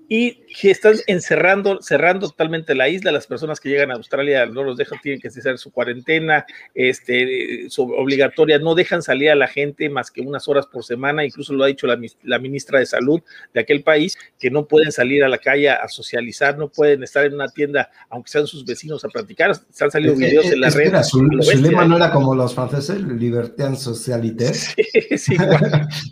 y 0.08 0.42
que 0.58 0.70
están 0.70 0.94
encerrando, 1.06 1.82
cerrando 1.82 2.28
totalmente 2.28 2.74
la 2.74 2.88
isla. 2.88 3.12
Las 3.12 3.26
personas 3.26 3.60
que 3.60 3.68
llegan 3.68 3.90
a 3.90 3.94
Australia 3.94 4.46
no 4.46 4.62
los 4.62 4.76
dejan, 4.76 4.98
tienen 5.02 5.20
que 5.20 5.28
hacer 5.28 5.58
su 5.58 5.70
cuarentena 5.70 6.46
este, 6.74 7.66
su 7.68 7.82
obligatoria, 7.82 8.58
no 8.58 8.74
dejan 8.74 9.02
salir 9.02 9.30
a 9.30 9.34
la 9.34 9.48
gente 9.48 9.90
más 9.90 10.10
que 10.10 10.22
unas 10.22 10.48
horas 10.48 10.66
por 10.66 10.84
semana. 10.84 11.24
Incluso 11.24 11.52
lo 11.52 11.64
ha 11.64 11.66
dicho 11.66 11.86
la, 11.86 11.98
la, 12.22 12.38
ministra 12.38 12.78
de 12.78 12.86
Salud 12.86 13.20
de 13.52 13.60
aquel 13.60 13.82
país, 13.82 14.16
que 14.38 14.50
no 14.50 14.66
pueden 14.66 14.92
salir 14.92 15.24
a 15.24 15.28
la 15.28 15.38
calle 15.38 15.68
a 15.68 15.86
socializar, 15.88 16.56
no 16.56 16.68
pueden 16.68 17.02
estar 17.02 17.24
en 17.24 17.34
una 17.34 17.48
tienda, 17.48 17.90
aunque 18.08 18.30
sean 18.30 18.46
sus 18.46 18.64
vecinos, 18.64 19.04
a 19.04 19.08
practicar. 19.08 19.54
Se 19.70 19.84
han 19.84 19.90
salido 19.90 20.14
videos 20.14 20.46
en 20.46 20.60
la 20.60 20.70
red. 20.70 20.94
Su, 21.02 21.22
lema 21.22 21.84
no 21.84 21.96
era 21.96 22.10
como 22.10 22.34
los 22.34 22.54
franceses, 22.54 23.02
liberté 23.02 23.64
en 23.64 23.76
socialité. 23.76 24.54
Sí, 24.54 24.74
sí, 25.18 25.36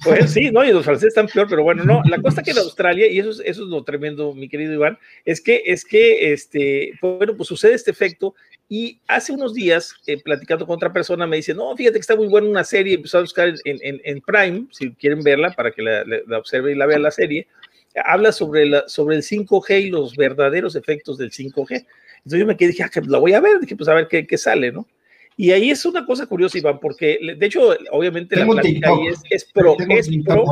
pues 0.04 0.32
sí, 0.32 0.50
no, 0.50 0.64
y 0.64 0.72
los 0.72 0.84
franceses 0.84 1.08
están 1.08 1.28
peor, 1.28 1.46
pero 1.48 1.62
bueno, 1.62 1.84
no, 1.84 2.02
la 2.04 2.20
cosa 2.20 2.42
que 2.42 2.50
en 2.50 2.58
Australia, 2.58 3.10
y 3.10 3.18
eso 3.18 3.30
es, 3.30 3.42
eso 3.44 3.64
es 3.64 3.84
tremendo, 3.84 4.33
mi 4.34 4.48
querido 4.48 4.72
Iván, 4.72 4.98
es 5.24 5.40
que, 5.40 5.62
es 5.66 5.84
que, 5.84 6.32
este, 6.32 6.92
bueno, 7.00 7.36
pues 7.36 7.48
sucede 7.48 7.74
este 7.74 7.90
efecto 7.90 8.34
y 8.68 9.00
hace 9.06 9.32
unos 9.32 9.54
días, 9.54 9.94
eh, 10.06 10.20
platicando 10.22 10.66
con 10.66 10.76
otra 10.76 10.92
persona, 10.92 11.26
me 11.26 11.36
dice, 11.36 11.54
no, 11.54 11.76
fíjate 11.76 11.94
que 11.94 12.00
está 12.00 12.16
muy 12.16 12.28
buena 12.28 12.48
una 12.48 12.64
serie, 12.64 12.94
empezó 12.94 13.18
a 13.18 13.22
buscar 13.22 13.48
en, 13.48 13.78
en, 13.82 14.00
en 14.02 14.20
Prime, 14.20 14.66
si 14.70 14.92
quieren 14.92 15.22
verla, 15.22 15.50
para 15.52 15.70
que 15.70 15.82
la, 15.82 16.04
la, 16.04 16.38
observe 16.38 16.72
y 16.72 16.74
la 16.74 16.86
vea 16.86 16.98
la 16.98 17.10
serie, 17.10 17.46
habla 18.04 18.32
sobre, 18.32 18.66
la, 18.66 18.88
sobre 18.88 19.16
el 19.16 19.22
5G 19.22 19.82
y 19.82 19.90
los 19.90 20.16
verdaderos 20.16 20.76
efectos 20.76 21.18
del 21.18 21.30
5G. 21.30 21.86
Entonces 22.18 22.40
yo 22.40 22.46
me 22.46 22.56
quedé, 22.56 22.70
dije, 22.70 22.82
ah, 22.82 22.88
que 22.88 23.02
la 23.02 23.18
voy 23.18 23.34
a 23.34 23.40
ver, 23.40 23.60
dije, 23.60 23.76
pues 23.76 23.88
a 23.88 23.94
ver 23.94 24.08
qué, 24.08 24.26
qué 24.26 24.38
sale, 24.38 24.72
¿no? 24.72 24.86
Y 25.36 25.50
ahí 25.50 25.70
es 25.70 25.84
una 25.84 26.06
cosa 26.06 26.26
curiosa, 26.26 26.58
Iván, 26.58 26.78
porque 26.80 27.18
de 27.36 27.46
hecho, 27.46 27.76
obviamente 27.90 28.36
tengo 28.36 28.54
la 28.54 28.62
plática 28.62 28.88
ahí 28.88 29.08
es, 29.08 29.20
es 29.30 29.44
pro. 29.44 29.76
Es 29.88 30.08
pro 30.24 30.44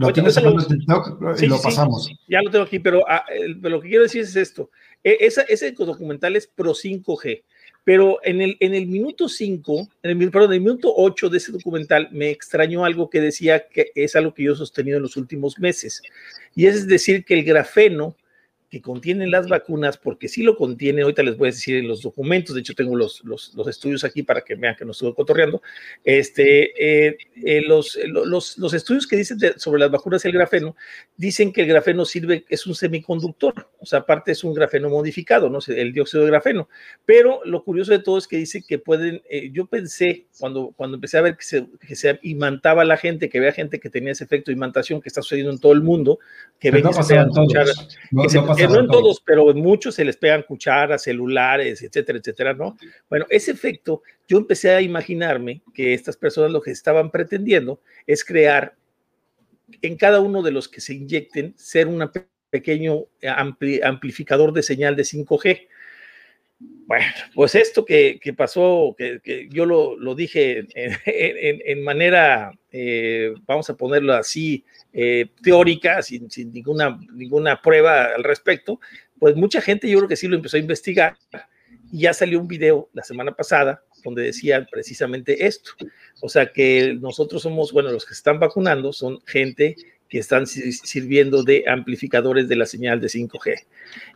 Lo 0.00 0.12
tienes 0.12 0.36
en 0.36 0.56
TikTok 0.56 1.40
y 1.42 1.46
lo 1.46 1.60
pasamos. 1.60 2.06
Sí, 2.06 2.18
ya 2.28 2.40
lo 2.42 2.50
tengo 2.50 2.64
aquí, 2.64 2.78
pero, 2.78 3.04
ah, 3.08 3.24
pero, 3.60 3.76
lo 3.76 3.80
que 3.80 3.88
quiero 3.88 4.04
decir 4.04 4.22
es 4.22 4.34
esto. 4.34 4.70
E, 5.04 5.18
esa, 5.20 5.42
ese 5.42 5.72
documental 5.72 6.36
es 6.36 6.46
pro 6.46 6.72
5G, 6.72 7.42
pero 7.84 8.18
en 8.22 8.40
el, 8.40 8.56
en 8.60 8.74
el 8.74 8.86
minuto 8.86 9.28
5, 9.28 9.88
en 10.02 10.22
el, 10.22 10.30
perdón, 10.30 10.52
en 10.52 10.56
el 10.56 10.60
minuto 10.60 10.92
8 10.96 11.28
de 11.28 11.38
ese 11.38 11.52
documental 11.52 12.08
me 12.12 12.30
extrañó 12.30 12.84
algo 12.84 13.10
que 13.10 13.20
decía 13.20 13.68
que 13.68 13.92
es 13.94 14.16
algo 14.16 14.32
que 14.32 14.44
yo 14.44 14.52
he 14.54 14.56
sostenido 14.56 14.96
en 14.96 15.02
los 15.02 15.16
últimos 15.16 15.58
meses. 15.58 16.02
Y 16.54 16.66
es 16.66 16.86
decir, 16.86 17.24
que 17.24 17.34
el 17.34 17.44
grafeno 17.44 18.16
que 18.70 18.80
contienen 18.80 19.32
las 19.32 19.48
vacunas, 19.48 19.98
porque 19.98 20.28
sí 20.28 20.44
lo 20.44 20.56
contiene, 20.56 21.02
ahorita 21.02 21.24
les 21.24 21.36
voy 21.36 21.48
a 21.48 21.50
decir 21.50 21.76
en 21.76 21.88
los 21.88 22.02
documentos, 22.02 22.54
de 22.54 22.60
hecho 22.60 22.74
tengo 22.74 22.94
los, 22.94 23.22
los, 23.24 23.52
los 23.54 23.66
estudios 23.66 24.04
aquí 24.04 24.22
para 24.22 24.42
que 24.42 24.54
vean 24.54 24.76
que 24.76 24.84
no 24.84 24.92
estuve 24.92 25.12
cotorreando, 25.12 25.60
este, 26.04 27.08
eh, 27.08 27.18
eh, 27.44 27.62
los, 27.66 27.98
los, 28.06 28.58
los, 28.58 28.74
estudios 28.74 29.08
que 29.08 29.16
dicen 29.16 29.38
sobre 29.56 29.80
las 29.80 29.90
vacunas 29.90 30.24
y 30.24 30.28
el 30.28 30.34
grafeno, 30.34 30.76
dicen 31.16 31.52
que 31.52 31.62
el 31.62 31.66
grafeno 31.66 32.04
sirve, 32.04 32.44
es 32.48 32.64
un 32.64 32.76
semiconductor, 32.76 33.68
o 33.80 33.86
sea, 33.86 34.00
aparte 34.00 34.30
es 34.32 34.44
un 34.44 34.54
grafeno 34.54 34.88
modificado, 34.88 35.50
¿no? 35.50 35.58
el 35.66 35.92
dióxido 35.92 36.22
de 36.22 36.30
grafeno, 36.30 36.68
pero 37.04 37.40
lo 37.44 37.64
curioso 37.64 37.90
de 37.90 37.98
todo 37.98 38.18
es 38.18 38.28
que 38.28 38.36
dice 38.36 38.62
que 38.62 38.78
pueden, 38.78 39.20
eh, 39.28 39.50
yo 39.52 39.66
pensé, 39.66 40.26
cuando, 40.38 40.72
cuando 40.76 40.94
empecé 40.94 41.18
a 41.18 41.22
ver 41.22 41.36
que 41.36 41.44
se, 41.44 41.66
que 41.86 41.96
se 41.96 42.20
imantaba 42.22 42.84
la 42.84 42.96
gente, 42.96 43.28
que 43.28 43.38
había 43.38 43.50
gente 43.50 43.80
que 43.80 43.90
tenía 43.90 44.12
ese 44.12 44.22
efecto 44.22 44.52
de 44.52 44.56
imantación 44.56 45.00
que 45.00 45.08
está 45.08 45.22
sucediendo 45.22 45.50
en 45.52 45.58
todo 45.58 45.72
el 45.72 45.82
mundo, 45.82 46.20
que 46.60 46.70
ven 46.70 46.84
no 46.84 46.92
se 46.92 47.16
no, 47.16 47.46
no 48.12 48.59
en 48.60 48.86
todos, 48.86 49.22
pero 49.24 49.50
en 49.50 49.60
muchos 49.60 49.94
se 49.94 50.04
les 50.04 50.16
pegan 50.16 50.42
cucharas, 50.42 51.02
celulares, 51.02 51.82
etcétera, 51.82 52.18
etcétera, 52.18 52.54
¿no? 52.54 52.76
Bueno, 53.08 53.26
ese 53.30 53.50
efecto, 53.50 54.02
yo 54.28 54.38
empecé 54.38 54.70
a 54.70 54.80
imaginarme 54.80 55.62
que 55.74 55.94
estas 55.94 56.16
personas 56.16 56.50
lo 56.50 56.60
que 56.60 56.70
estaban 56.70 57.10
pretendiendo 57.10 57.80
es 58.06 58.24
crear 58.24 58.74
en 59.82 59.96
cada 59.96 60.20
uno 60.20 60.42
de 60.42 60.50
los 60.50 60.68
que 60.68 60.80
se 60.80 60.94
inyecten, 60.94 61.54
ser 61.56 61.86
un 61.86 62.10
pequeño 62.50 63.06
amplificador 63.84 64.52
de 64.52 64.62
señal 64.62 64.96
de 64.96 65.04
5G. 65.04 65.68
Bueno, 66.60 67.06
pues 67.34 67.54
esto 67.54 67.84
que, 67.84 68.18
que 68.20 68.34
pasó, 68.34 68.94
que, 68.98 69.20
que, 69.22 69.48
yo 69.50 69.64
lo, 69.64 69.96
lo 69.96 70.14
dije 70.14 70.58
en, 70.74 70.92
en, 71.06 71.60
en 71.64 71.84
manera, 71.84 72.52
eh, 72.70 73.32
vamos 73.46 73.70
a 73.70 73.76
ponerlo 73.76 74.12
así, 74.12 74.64
eh, 74.92 75.30
teórica, 75.42 76.02
sin, 76.02 76.30
sin, 76.30 76.52
ninguna, 76.52 76.98
ninguna 77.14 77.62
prueba 77.62 78.06
al 78.14 78.24
respecto, 78.24 78.80
pues 79.18 79.36
mucha 79.36 79.60
gente 79.60 79.88
yo 79.88 79.98
creo 79.98 80.08
que 80.08 80.16
sí 80.16 80.28
lo 80.28 80.36
empezó 80.36 80.56
a 80.56 80.60
investigar 80.60 81.16
y 81.92 82.00
ya 82.00 82.12
salió 82.12 82.40
un 82.40 82.48
video 82.48 82.90
la 82.92 83.04
semana 83.04 83.32
pasada 83.32 83.82
donde 84.04 84.22
decían 84.22 84.66
precisamente 84.70 85.46
esto. 85.46 85.72
O 86.20 86.28
sea 86.28 86.52
que 86.52 86.96
nosotros 87.00 87.42
somos, 87.42 87.72
bueno, 87.72 87.90
los 87.90 88.04
que 88.04 88.14
están 88.14 88.38
vacunando 88.38 88.92
son 88.92 89.20
gente 89.26 89.76
que 90.10 90.18
están 90.18 90.46
sirviendo 90.46 91.44
de 91.44 91.64
amplificadores 91.68 92.48
de 92.48 92.56
la 92.56 92.66
señal 92.66 93.00
de 93.00 93.06
5G. 93.06 93.64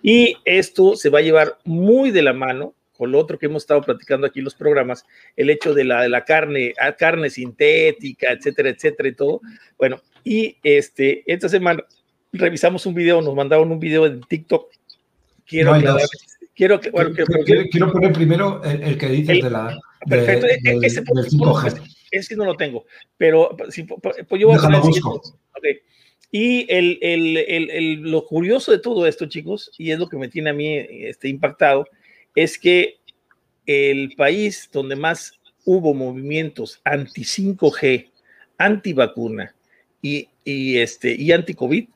Y 0.03 0.37
esto 0.45 0.97
se 0.97 1.09
va 1.09 1.21
a 1.21 1.23
llevar 1.23 1.59
muy 1.65 2.11
de 2.11 2.23
la 2.23 2.33
mano 2.33 2.75
con 2.97 3.13
lo 3.13 3.19
otro 3.19 3.39
que 3.39 3.47
hemos 3.47 3.63
estado 3.63 3.81
platicando 3.83 4.27
aquí 4.27 4.41
en 4.41 4.45
los 4.45 4.55
programas, 4.55 5.05
el 5.37 5.51
hecho 5.51 5.75
de 5.75 5.85
la, 5.85 6.03
de 6.03 6.09
la 6.09 6.25
carne, 6.25 6.75
ah, 6.81 6.93
carne 6.93 7.31
sintética, 7.31 8.33
etcétera, 8.33 8.71
etcétera 8.71 9.09
y 9.09 9.15
todo. 9.15 9.41
Bueno, 9.79 10.01
y 10.23 10.57
este, 10.63 11.23
esta 11.27 11.49
semana 11.49 11.85
revisamos 12.33 12.87
un 12.87 12.95
video, 12.95 13.23
nos 13.23 13.35
mandaron 13.35 13.71
un 13.71 13.81
video 13.81 14.07
en 14.07 14.21
TikTok. 14.21 14.71
Quiero 15.47 15.75
quiero, 16.55 16.81
que, 16.81 16.91
bueno, 16.91 17.11
quiero, 17.71 17.93
poner 17.93 18.13
primero 18.13 18.63
el, 18.65 18.97
que 18.97 19.09
dices 19.09 19.43
de 19.43 19.51
la. 19.51 19.77
Perfecto, 20.09 20.47
e, 20.47 20.59
e, 20.65 20.79
ese, 20.83 21.01
del 21.01 21.27
5G. 21.27 21.97
Ese 22.11 22.37
no 22.37 22.45
lo 22.45 22.57
tengo, 22.57 22.85
pero 23.17 23.57
si, 23.71 23.83
pues 23.83 24.41
yo 24.41 24.49
voy 24.49 24.57
a 24.57 24.61
poner 24.61 24.81
el 24.85 24.93
Y 26.31 26.67
el, 26.69 26.99
el, 27.01 27.37
el, 27.37 27.95
lo 28.01 28.27
curioso 28.27 28.73
de 28.73 28.81
todo 28.81 29.07
esto, 29.07 29.27
chicos, 29.27 29.71
y 29.79 29.93
es 29.93 29.99
lo 29.99 30.09
que 30.09 30.17
me 30.17 30.29
tiene 30.29 30.51
a 30.51 30.55
mí 30.55 30.77
este, 30.77 31.29
impactado, 31.29 31.87
es 32.35 32.59
que 32.59 32.97
el 33.67 34.15
país 34.17 34.69
donde 34.73 34.97
más 34.97 35.39
hubo 35.65 35.95
movimientos 35.95 36.81
anti 36.85 37.23
5G, 37.23 38.11
anti 38.59 38.93
vacuna 38.93 39.55
y, 40.03 40.29
y, 40.45 40.79
este, 40.79 41.15
y 41.15 41.33
anti 41.33 41.55
COVID 41.55 41.89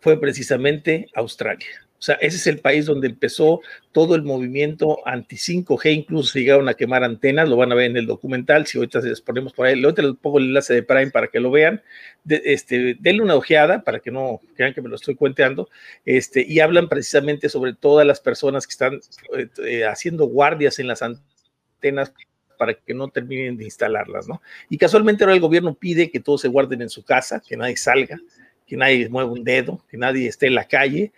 fue 0.00 0.20
precisamente 0.20 1.06
Australia. 1.14 1.85
Sea, 2.06 2.14
ese 2.20 2.36
es 2.36 2.46
el 2.46 2.60
país 2.60 2.86
donde 2.86 3.08
empezó 3.08 3.62
todo 3.90 4.14
el 4.14 4.22
movimiento 4.22 5.04
anti 5.08 5.34
5G, 5.34 5.92
incluso 5.92 6.30
se 6.30 6.38
llegaron 6.38 6.68
a 6.68 6.74
quemar 6.74 7.02
antenas, 7.02 7.48
lo 7.48 7.56
van 7.56 7.72
a 7.72 7.74
ver 7.74 7.90
en 7.90 7.96
el 7.96 8.06
documental, 8.06 8.64
si 8.64 8.78
ahorita 8.78 9.00
les 9.00 9.20
ponemos 9.20 9.52
por 9.52 9.66
ahí, 9.66 9.82
ahorita 9.82 10.02
les 10.02 10.14
pongo 10.14 10.38
el 10.38 10.44
enlace 10.44 10.72
de 10.72 10.84
Prime 10.84 11.10
para 11.10 11.26
que 11.26 11.40
lo 11.40 11.50
vean, 11.50 11.82
de, 12.22 12.40
este, 12.44 12.96
denle 13.00 13.22
una 13.22 13.34
ojeada 13.34 13.82
para 13.82 13.98
que 13.98 14.12
no 14.12 14.40
crean 14.54 14.72
que 14.72 14.82
me 14.82 14.88
lo 14.88 14.94
estoy 14.94 15.16
cuenteando, 15.16 15.68
este, 16.04 16.46
y 16.46 16.60
hablan 16.60 16.88
precisamente 16.88 17.48
sobre 17.48 17.74
todas 17.74 18.06
las 18.06 18.20
personas 18.20 18.68
que 18.68 18.70
están 18.70 19.00
eh, 19.36 19.48
eh, 19.64 19.84
haciendo 19.84 20.26
guardias 20.26 20.78
en 20.78 20.86
las 20.86 21.02
antenas 21.02 22.12
para 22.56 22.74
que 22.74 22.94
no 22.94 23.08
terminen 23.08 23.56
de 23.56 23.64
instalarlas, 23.64 24.28
¿no? 24.28 24.40
Y 24.70 24.78
casualmente 24.78 25.24
ahora 25.24 25.34
el 25.34 25.40
gobierno 25.40 25.74
pide 25.74 26.12
que 26.12 26.20
todos 26.20 26.40
se 26.42 26.46
guarden 26.46 26.82
en 26.82 26.88
su 26.88 27.02
casa, 27.02 27.42
que 27.44 27.56
nadie 27.56 27.76
salga, 27.76 28.16
que 28.64 28.76
nadie 28.76 29.08
mueva 29.08 29.32
un 29.32 29.42
dedo, 29.42 29.84
que 29.90 29.96
nadie 29.96 30.28
esté 30.28 30.46
en 30.46 30.54
la 30.54 30.68
calle, 30.68 31.12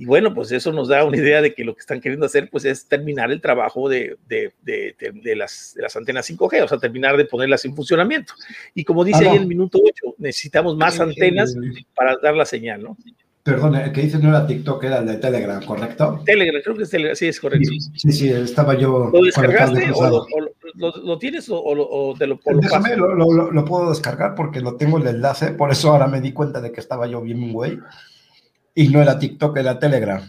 y 0.00 0.06
bueno, 0.06 0.32
pues 0.32 0.50
eso 0.50 0.72
nos 0.72 0.88
da 0.88 1.04
una 1.04 1.18
idea 1.18 1.42
de 1.42 1.52
que 1.52 1.62
lo 1.62 1.74
que 1.74 1.80
están 1.80 2.00
queriendo 2.00 2.24
hacer 2.24 2.48
pues 2.48 2.64
es 2.64 2.86
terminar 2.86 3.30
el 3.30 3.42
trabajo 3.42 3.86
de, 3.86 4.16
de, 4.26 4.50
de, 4.62 4.94
de 4.98 5.36
las, 5.36 5.74
las, 5.76 5.94
antenas 5.94 6.30
5G, 6.30 6.64
o 6.64 6.68
sea, 6.68 6.78
terminar 6.78 7.18
de 7.18 7.26
ponerlas 7.26 7.66
en 7.66 7.76
funcionamiento. 7.76 8.32
Y 8.74 8.82
como 8.82 9.04
dice 9.04 9.28
ahí 9.28 9.36
en 9.36 9.42
el 9.42 9.46
minuto 9.46 9.78
8, 9.78 10.14
necesitamos 10.16 10.74
más 10.74 10.98
antenas 10.98 11.54
para 11.94 12.16
dar 12.16 12.34
la 12.34 12.46
señal, 12.46 12.82
¿no? 12.82 12.96
Perdón, 13.42 13.74
el 13.74 13.92
que 13.92 14.00
dice 14.00 14.18
no 14.18 14.30
era 14.30 14.46
TikTok, 14.46 14.82
era 14.84 15.00
el 15.00 15.06
de 15.06 15.16
Telegram, 15.16 15.62
¿correcto? 15.62 16.22
Telegram, 16.24 16.62
creo 16.64 16.76
que 16.78 16.84
es 16.84 16.90
Telegram, 16.90 17.14
sí, 17.14 17.28
es 17.28 17.38
correcto. 17.38 17.70
Sí, 17.94 18.10
sí, 18.10 18.30
estaba 18.30 18.78
yo. 18.78 19.10
¿Lo 19.12 19.22
descargaste 19.22 19.92
o, 19.94 20.26
lo, 20.76 20.96
lo, 20.96 21.18
tienes 21.18 21.46
o, 21.50 22.14
te 22.18 22.26
lo, 22.26 22.40
Déjame, 22.54 22.96
lo, 22.96 23.14
lo, 23.50 23.64
puedo 23.66 23.90
descargar 23.90 24.34
porque 24.34 24.62
lo 24.62 24.76
tengo 24.76 24.96
el 24.96 25.06
enlace, 25.06 25.48
por 25.48 25.70
eso 25.70 25.90
ahora 25.90 26.06
me 26.06 26.22
di 26.22 26.32
cuenta 26.32 26.62
de 26.62 26.72
que 26.72 26.80
estaba 26.80 27.06
yo 27.06 27.20
bien 27.20 27.52
güey. 27.52 27.78
Y 28.80 28.88
no 28.88 29.02
era 29.02 29.18
TikTok, 29.18 29.58
era 29.58 29.78
Telegram. 29.78 30.22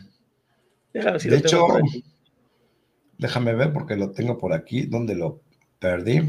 de 0.92 1.38
hecho, 1.38 1.68
déjame 3.18 3.56
ver 3.56 3.72
porque 3.72 3.96
lo 3.96 4.12
tengo 4.12 4.38
por 4.38 4.52
aquí, 4.52 4.88
donde 4.88 5.16
lo 5.16 5.40
perdí. 5.80 6.20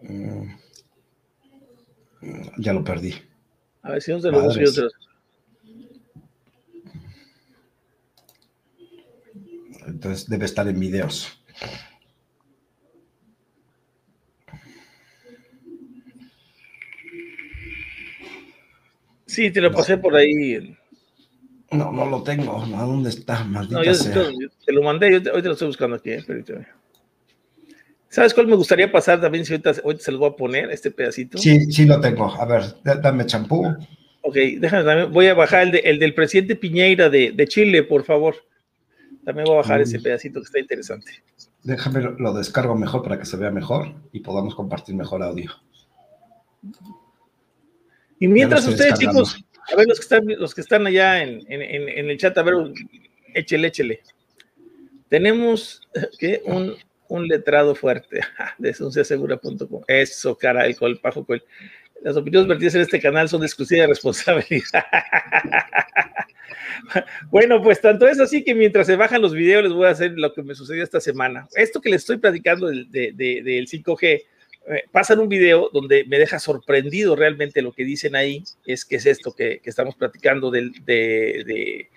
Mm, 0.00 0.46
ya 2.56 2.72
lo 2.72 2.82
perdí. 2.82 3.12
A 3.82 3.90
ver 3.90 4.00
si 4.00 4.12
no 4.12 4.20
se 4.20 4.30
lo 4.30 4.40
busco 4.40 4.62
yo 4.64 4.88
Entonces 9.86 10.26
debe 10.30 10.46
estar 10.46 10.66
en 10.66 10.80
videos. 10.80 11.44
Sí, 19.36 19.50
te 19.50 19.60
lo 19.60 19.70
pasé 19.70 19.98
por 19.98 20.16
ahí. 20.16 20.74
No, 21.70 21.92
no 21.92 22.06
lo 22.06 22.22
tengo. 22.22 22.58
¿A 22.74 22.84
dónde 22.84 23.10
está? 23.10 23.44
Maldita 23.44 23.76
no, 23.76 23.84
yo, 23.84 23.92
te 24.64 24.72
lo 24.72 24.82
mandé, 24.82 25.12
yo 25.12 25.22
te, 25.22 25.30
hoy 25.30 25.42
te 25.42 25.48
lo 25.48 25.52
estoy 25.52 25.68
buscando 25.68 25.96
aquí. 25.96 26.12
Eh, 26.12 26.24
¿Sabes 28.08 28.32
cuál 28.32 28.46
me 28.46 28.56
gustaría 28.56 28.90
pasar 28.90 29.20
también? 29.20 29.44
Si 29.44 29.52
ahorita, 29.52 29.74
se 29.74 30.10
lo 30.10 30.20
voy 30.20 30.30
a 30.30 30.36
poner, 30.36 30.70
este 30.70 30.90
pedacito. 30.90 31.36
Sí, 31.36 31.70
sí 31.70 31.84
lo 31.84 32.00
tengo. 32.00 32.34
A 32.34 32.46
ver, 32.46 32.62
dame 32.82 33.26
champú. 33.26 33.66
Ok, 34.22 34.36
déjame 34.58 34.84
también. 34.84 35.12
Voy 35.12 35.26
a 35.26 35.34
bajar 35.34 35.64
el, 35.64 35.72
de, 35.72 35.78
el 35.80 35.98
del 35.98 36.14
presidente 36.14 36.56
Piñeira 36.56 37.10
de, 37.10 37.32
de, 37.32 37.46
Chile, 37.46 37.82
por 37.82 38.04
favor. 38.04 38.36
También 39.22 39.44
voy 39.44 39.56
a 39.56 39.58
bajar 39.58 39.82
ese 39.82 39.98
mm. 39.98 40.02
pedacito 40.02 40.40
que 40.40 40.46
está 40.46 40.60
interesante. 40.60 41.12
Déjame 41.62 42.00
lo, 42.00 42.12
lo 42.12 42.32
descargo 42.32 42.74
mejor 42.74 43.02
para 43.02 43.18
que 43.18 43.26
se 43.26 43.36
vea 43.36 43.50
mejor 43.50 43.96
y 44.12 44.20
podamos 44.20 44.54
compartir 44.54 44.94
mejor 44.94 45.22
audio. 45.22 45.50
Y 48.18 48.28
mientras 48.28 48.66
ustedes, 48.66 48.98
chicos, 48.98 49.44
a 49.72 49.76
ver 49.76 49.86
los 49.86 49.98
que 49.98 50.02
están, 50.02 50.24
los 50.38 50.54
que 50.54 50.60
están 50.60 50.86
allá 50.86 51.22
en, 51.22 51.40
en, 51.48 51.62
en 51.62 52.10
el 52.10 52.18
chat, 52.18 52.36
a 52.38 52.42
ver, 52.42 52.54
échele, 53.34 53.68
échele. 53.68 54.00
Tenemos 55.08 55.82
¿qué? 56.18 56.42
Un, 56.44 56.76
un 57.08 57.28
letrado 57.28 57.74
fuerte 57.74 58.20
de 58.58 58.74
sunciasegura.com. 58.74 59.82
Eso, 59.86 60.36
cara, 60.36 60.66
el 60.66 60.76
colpajo. 60.76 61.26
Las 62.02 62.16
opiniones 62.16 62.48
vertidas 62.48 62.74
en 62.74 62.82
este 62.82 63.00
canal 63.00 63.28
son 63.28 63.40
de 63.40 63.46
exclusiva 63.46 63.86
responsabilidad. 63.86 64.84
bueno, 67.30 67.62
pues 67.62 67.80
tanto 67.80 68.06
es 68.06 68.20
así 68.20 68.44
que 68.44 68.54
mientras 68.54 68.86
se 68.86 68.96
bajan 68.96 69.22
los 69.22 69.32
videos 69.32 69.64
les 69.64 69.72
voy 69.72 69.86
a 69.86 69.90
hacer 69.90 70.12
lo 70.12 70.32
que 70.32 70.42
me 70.42 70.54
sucedió 70.54 70.82
esta 70.82 71.00
semana. 71.00 71.48
Esto 71.54 71.80
que 71.80 71.90
les 71.90 72.02
estoy 72.02 72.18
platicando 72.18 72.68
del, 72.68 72.88
5G, 72.90 74.02
eh, 74.02 74.24
pasan 74.90 75.20
un 75.20 75.28
video 75.28 75.70
donde 75.72 76.04
me 76.04 76.18
deja 76.18 76.38
sorprendido 76.38 77.14
realmente 77.14 77.62
lo 77.62 77.72
que 77.72 77.84
dicen 77.84 78.16
ahí, 78.16 78.42
es 78.64 78.84
que 78.84 78.96
es 78.96 79.06
esto 79.06 79.32
que, 79.32 79.60
estamos 79.64 79.94
platicando 79.94 80.50
de, 80.50 81.88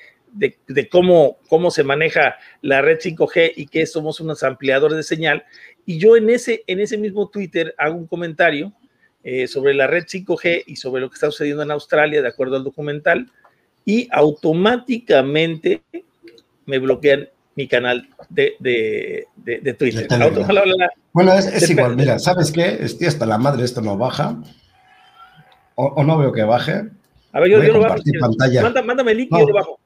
cómo, 0.90 1.72
se 1.72 1.84
maneja 1.84 2.38
la 2.62 2.82
red 2.82 3.00
5G 3.00 3.54
y 3.56 3.68
que 3.68 3.86
somos 3.86 4.20
unos 4.20 4.44
ampliadores 4.44 4.98
de 4.98 5.04
señal. 5.04 5.46
Y 5.86 5.98
yo 5.98 6.16
en 6.16 6.30
ese, 6.30 6.64
en 6.68 6.80
ese 6.80 6.98
mismo 6.98 7.30
Twitter 7.30 7.74
hago 7.78 7.96
un 7.96 8.08
comentario 8.08 8.72
eh, 9.24 9.48
sobre 9.48 9.74
la 9.74 9.88
red 9.88 10.04
5G 10.04 10.64
y 10.68 10.76
sobre 10.76 11.02
lo 11.02 11.10
que 11.10 11.16
está 11.16 11.32
sucediendo 11.32 11.64
en 11.64 11.72
Australia, 11.72 12.22
de 12.22 12.28
acuerdo 12.28 12.56
al 12.56 12.64
documental, 12.64 13.32
y 13.84 14.08
automáticamente 14.12 15.82
me 16.68 16.78
bloquean 16.78 17.30
mi 17.60 17.68
canal 17.68 18.08
de, 18.30 18.56
de, 18.58 19.74
Twitter. 19.74 20.08
bueno, 21.12 21.34
es, 21.34 21.70
igual, 21.70 21.98
mira, 21.98 22.18
¿sabes 22.18 22.54
qué? 22.54 22.78
Estoy 22.80 23.08
hasta 23.08 23.26
la 23.26 23.38
madre, 23.38 23.66
esto 23.66 23.82
no 23.82 23.98
baja, 23.98 24.42
o, 25.76 26.02
no 26.06 26.18
veo 26.18 26.32
que 26.32 26.44
baje. 26.44 26.86
A 27.34 27.40
ver, 27.42 27.50
yo, 27.50 27.62
yo 27.62 27.74
lo 27.74 27.82
bajo. 27.82 27.96
Pantalla. 28.22 28.82
mándame 28.82 29.12
el 29.12 29.18
link 29.18 29.30
y 29.30 29.40
yo 29.40 29.48
lo 29.48 29.54
bajo. 29.54 29.80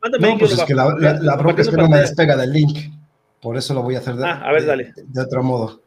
Mándame 0.00 0.28
no, 0.28 0.38
pues 0.38 0.52
es 0.52 0.62
que 0.62 0.74
la, 0.74 0.94
la, 0.94 1.54
es 1.58 1.68
que 1.68 1.76
no 1.76 1.88
me 1.88 1.98
despega 1.98 2.36
del 2.36 2.52
link. 2.52 2.78
Por 3.42 3.56
eso 3.56 3.74
lo 3.74 3.82
voy 3.82 3.96
a 3.96 3.98
hacer 3.98 4.14
de, 4.14 4.24
ah, 4.24 4.40
a 4.44 4.52
ver, 4.52 4.64
dale. 4.64 4.92
de, 4.96 5.20
otro 5.20 5.42
modo. 5.42 5.82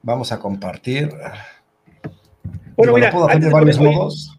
Vamos 0.00 0.32
a 0.32 0.38
compartir. 0.38 1.10
Bueno, 2.74 2.94
mira, 2.94 3.10
puedo 3.10 3.28
hacer 3.28 3.42
de 3.42 3.50
varios 3.50 3.78
modos. 3.78 4.34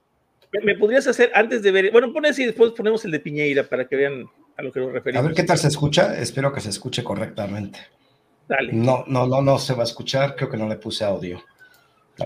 Me, 0.63 0.73
podrías 0.73 1.05
hacer 1.05 1.31
antes 1.35 1.61
de 1.61 1.71
ver. 1.71 1.91
Bueno, 1.91 2.11
pon 2.11 2.25
así 2.25 2.41
y 2.41 2.45
después 2.47 2.71
ponemos 2.71 3.05
el 3.05 3.11
de 3.11 3.19
Piñeira 3.19 3.63
para 3.63 3.87
que 3.87 3.95
vean 3.95 4.25
a 4.57 4.61
lo 4.61 4.71
que 4.71 4.79
nos 4.79 4.91
referimos. 4.91 5.23
A 5.23 5.27
ver 5.27 5.35
qué 5.35 5.43
tal 5.43 5.57
se 5.57 5.67
escucha. 5.67 6.17
Espero 6.17 6.53
que 6.53 6.61
se 6.61 6.69
escuche 6.69 7.03
correctamente. 7.03 7.79
Dale. 8.47 8.73
No, 8.73 9.03
no, 9.07 9.27
no, 9.27 9.41
no 9.41 9.59
se 9.59 9.73
va 9.73 9.81
a 9.81 9.85
escuchar. 9.85 10.35
Creo 10.35 10.49
que 10.49 10.57
no 10.57 10.67
le 10.67 10.75
puse 10.75 11.03
audio. 11.03 11.41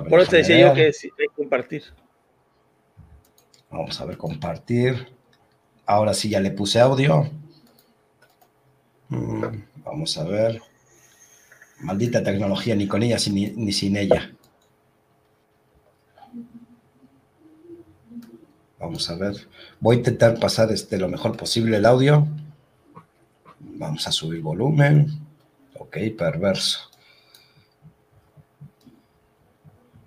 Por 0.10 0.20
eso 0.20 0.32
te 0.32 0.38
decía 0.38 0.60
yo 0.60 0.74
que 0.74 0.94
sí, 0.94 1.10
hay 1.18 1.28
que 1.28 1.34
compartir. 1.36 1.84
Vamos 3.72 4.00
a 4.00 4.06
ver, 4.06 4.18
compartir. 4.18 5.08
Ahora 5.86 6.13
sí 6.13 6.30
ya 6.30 6.39
le 6.39 6.52
puse 6.52 6.80
audio. 6.80 7.30
Mm, 9.10 9.44
vamos 9.78 10.18
a 10.18 10.24
ver. 10.24 10.62
Maldita 11.80 12.22
tecnología, 12.22 12.76
ni 12.76 12.88
con 12.88 13.02
ella 13.02 13.18
ni 13.28 13.72
sin 13.72 13.98
ella. 13.98 14.32
Vamos 18.80 19.10
a 19.10 19.15
ver. 19.15 19.36
Voy 19.80 19.96
a 19.96 20.00
intentar 20.00 20.39
pasar 20.39 20.72
este, 20.72 20.98
lo 20.98 21.10
mejor 21.10 21.36
posible 21.36 21.78
el 21.78 21.86
audio. 21.86 22.28
Vamos 23.60 24.08
a 24.08 24.12
subir 24.12 24.42
volumen. 24.42 25.08
Ok, 25.78 25.98
perverso. 26.18 26.89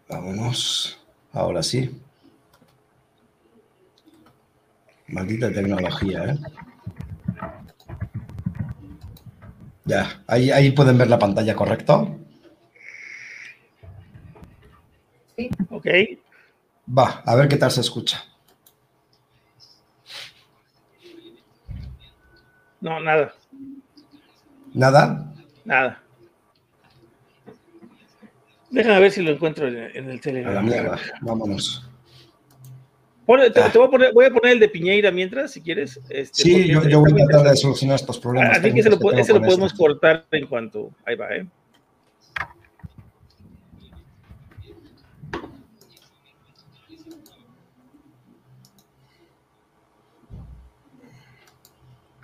Vámonos. 0.09 0.99
Ahora 1.33 1.63
sí. 1.63 1.91
Maldita 5.09 5.53
tecnología, 5.53 6.25
¿eh? 6.25 6.39
Ya, 9.85 10.23
ahí, 10.27 10.51
ahí 10.51 10.71
pueden 10.71 10.97
ver 10.97 11.09
la 11.09 11.19
pantalla, 11.19 11.55
¿correcto? 11.55 12.19
Sí. 15.37 15.51
Ok. 15.71 15.87
Va, 16.97 17.23
a 17.25 17.35
ver 17.35 17.49
qué 17.49 17.57
tal 17.57 17.71
se 17.71 17.81
escucha. 17.81 18.32
No, 22.83 23.01
nada. 23.01 23.33
¿Nada? 24.75 25.33
Nada. 25.65 26.03
Déjame 28.71 29.01
ver 29.01 29.13
si 29.13 29.23
lo 29.23 29.31
encuentro 29.31 29.69
en, 29.69 30.11
el 30.11 30.21
Telegram. 30.21 30.51
A 30.51 30.55
la 30.57 30.63
mierda, 30.63 30.99
vámonos. 31.21 31.89
te, 33.27 33.79
voy, 33.79 33.87
a 33.87 33.91
poner, 33.91 34.13
voy, 34.13 34.25
a 34.25 34.31
poner, 34.31 34.53
el 34.55 34.61
de 34.61 34.69
Piñeira 34.69 35.13
mientras, 35.13 35.53
si 35.53 35.61
quieres. 35.61 36.01
Este, 36.09 36.43
sí, 36.43 36.69
yo, 36.69 36.83
yo, 36.89 37.01
voy 37.01 37.23
a 37.23 37.27
tratar 37.27 37.51
de 37.51 37.57
solucionar 37.57 37.97
estos 37.97 38.19
problemas. 38.19 38.59
Así 38.59 38.73
que 38.73 38.81
ese 38.81 38.91
lo, 38.91 39.13
ese 39.13 39.33
lo 39.33 39.43
podemos 39.43 39.73
cortar 39.75 40.27
en 40.33 40.47
cuanto. 40.47 40.91
Ahí 41.05 41.15
va, 41.15 41.37
¿eh? 41.37 41.47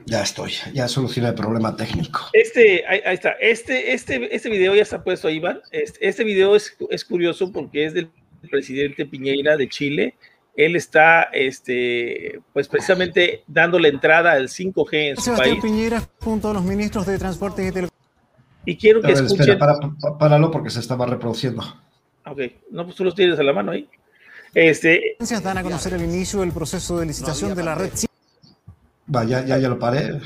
Ya 0.08 0.22
estoy, 0.22 0.52
ya 0.72 0.88
solucioné 0.88 1.28
el 1.28 1.34
problema 1.34 1.76
técnico. 1.76 2.20
Este, 2.32 2.82
ahí, 2.88 3.02
está, 3.04 3.32
este, 3.32 3.92
este, 3.92 4.34
este 4.34 4.48
video 4.48 4.74
ya 4.74 4.80
está 4.80 5.04
puesto, 5.04 5.28
Iván. 5.28 5.60
Este, 5.70 6.08
este 6.08 6.24
video 6.24 6.56
es, 6.56 6.74
es, 6.88 7.04
curioso 7.04 7.52
porque 7.52 7.84
es 7.84 7.92
del 7.92 8.10
presidente 8.50 9.04
Piñeira 9.04 9.58
de 9.58 9.68
Chile. 9.68 10.14
Él 10.56 10.76
está, 10.76 11.24
este, 11.24 12.40
pues 12.54 12.68
precisamente 12.68 13.44
dando 13.46 13.78
la 13.78 13.88
entrada 13.88 14.32
al 14.32 14.48
5G 14.48 14.88
en 14.92 15.16
su 15.16 15.22
Sebastián 15.24 15.60
país. 15.60 15.62
Piñera 15.62 16.02
junto 16.20 16.50
a 16.50 16.54
los 16.54 16.64
ministros 16.64 17.04
de 17.04 17.18
Transporte 17.18 17.60
y 17.60 17.70
Telecomunicaciones. 17.70 17.98
Y 18.64 18.76
quiero 18.78 19.02
que 19.02 19.12
escuchen. 19.12 19.58
para, 19.58 19.78
páralo 20.18 20.50
porque 20.50 20.70
se 20.70 20.80
estaba 20.80 21.04
reproduciendo. 21.04 21.62
Ok, 22.24 22.40
no, 22.70 22.84
pues 22.84 22.96
tú 22.96 23.04
los 23.04 23.14
tienes 23.14 23.38
a 23.38 23.42
la 23.42 23.52
mano 23.52 23.72
ahí. 23.72 23.86
Este, 24.54 25.16
dan 25.42 25.58
a 25.58 25.62
conocer 25.62 25.92
el 25.92 26.02
inicio 26.02 26.40
del 26.40 26.52
proceso 26.52 26.98
de 26.98 27.04
licitación 27.04 27.54
de 27.54 27.62
la 27.62 27.74
red 27.74 27.90
Va, 29.14 29.24
ya, 29.24 29.44
ya, 29.44 29.58
lo 29.68 29.78
paré. 29.78 30.20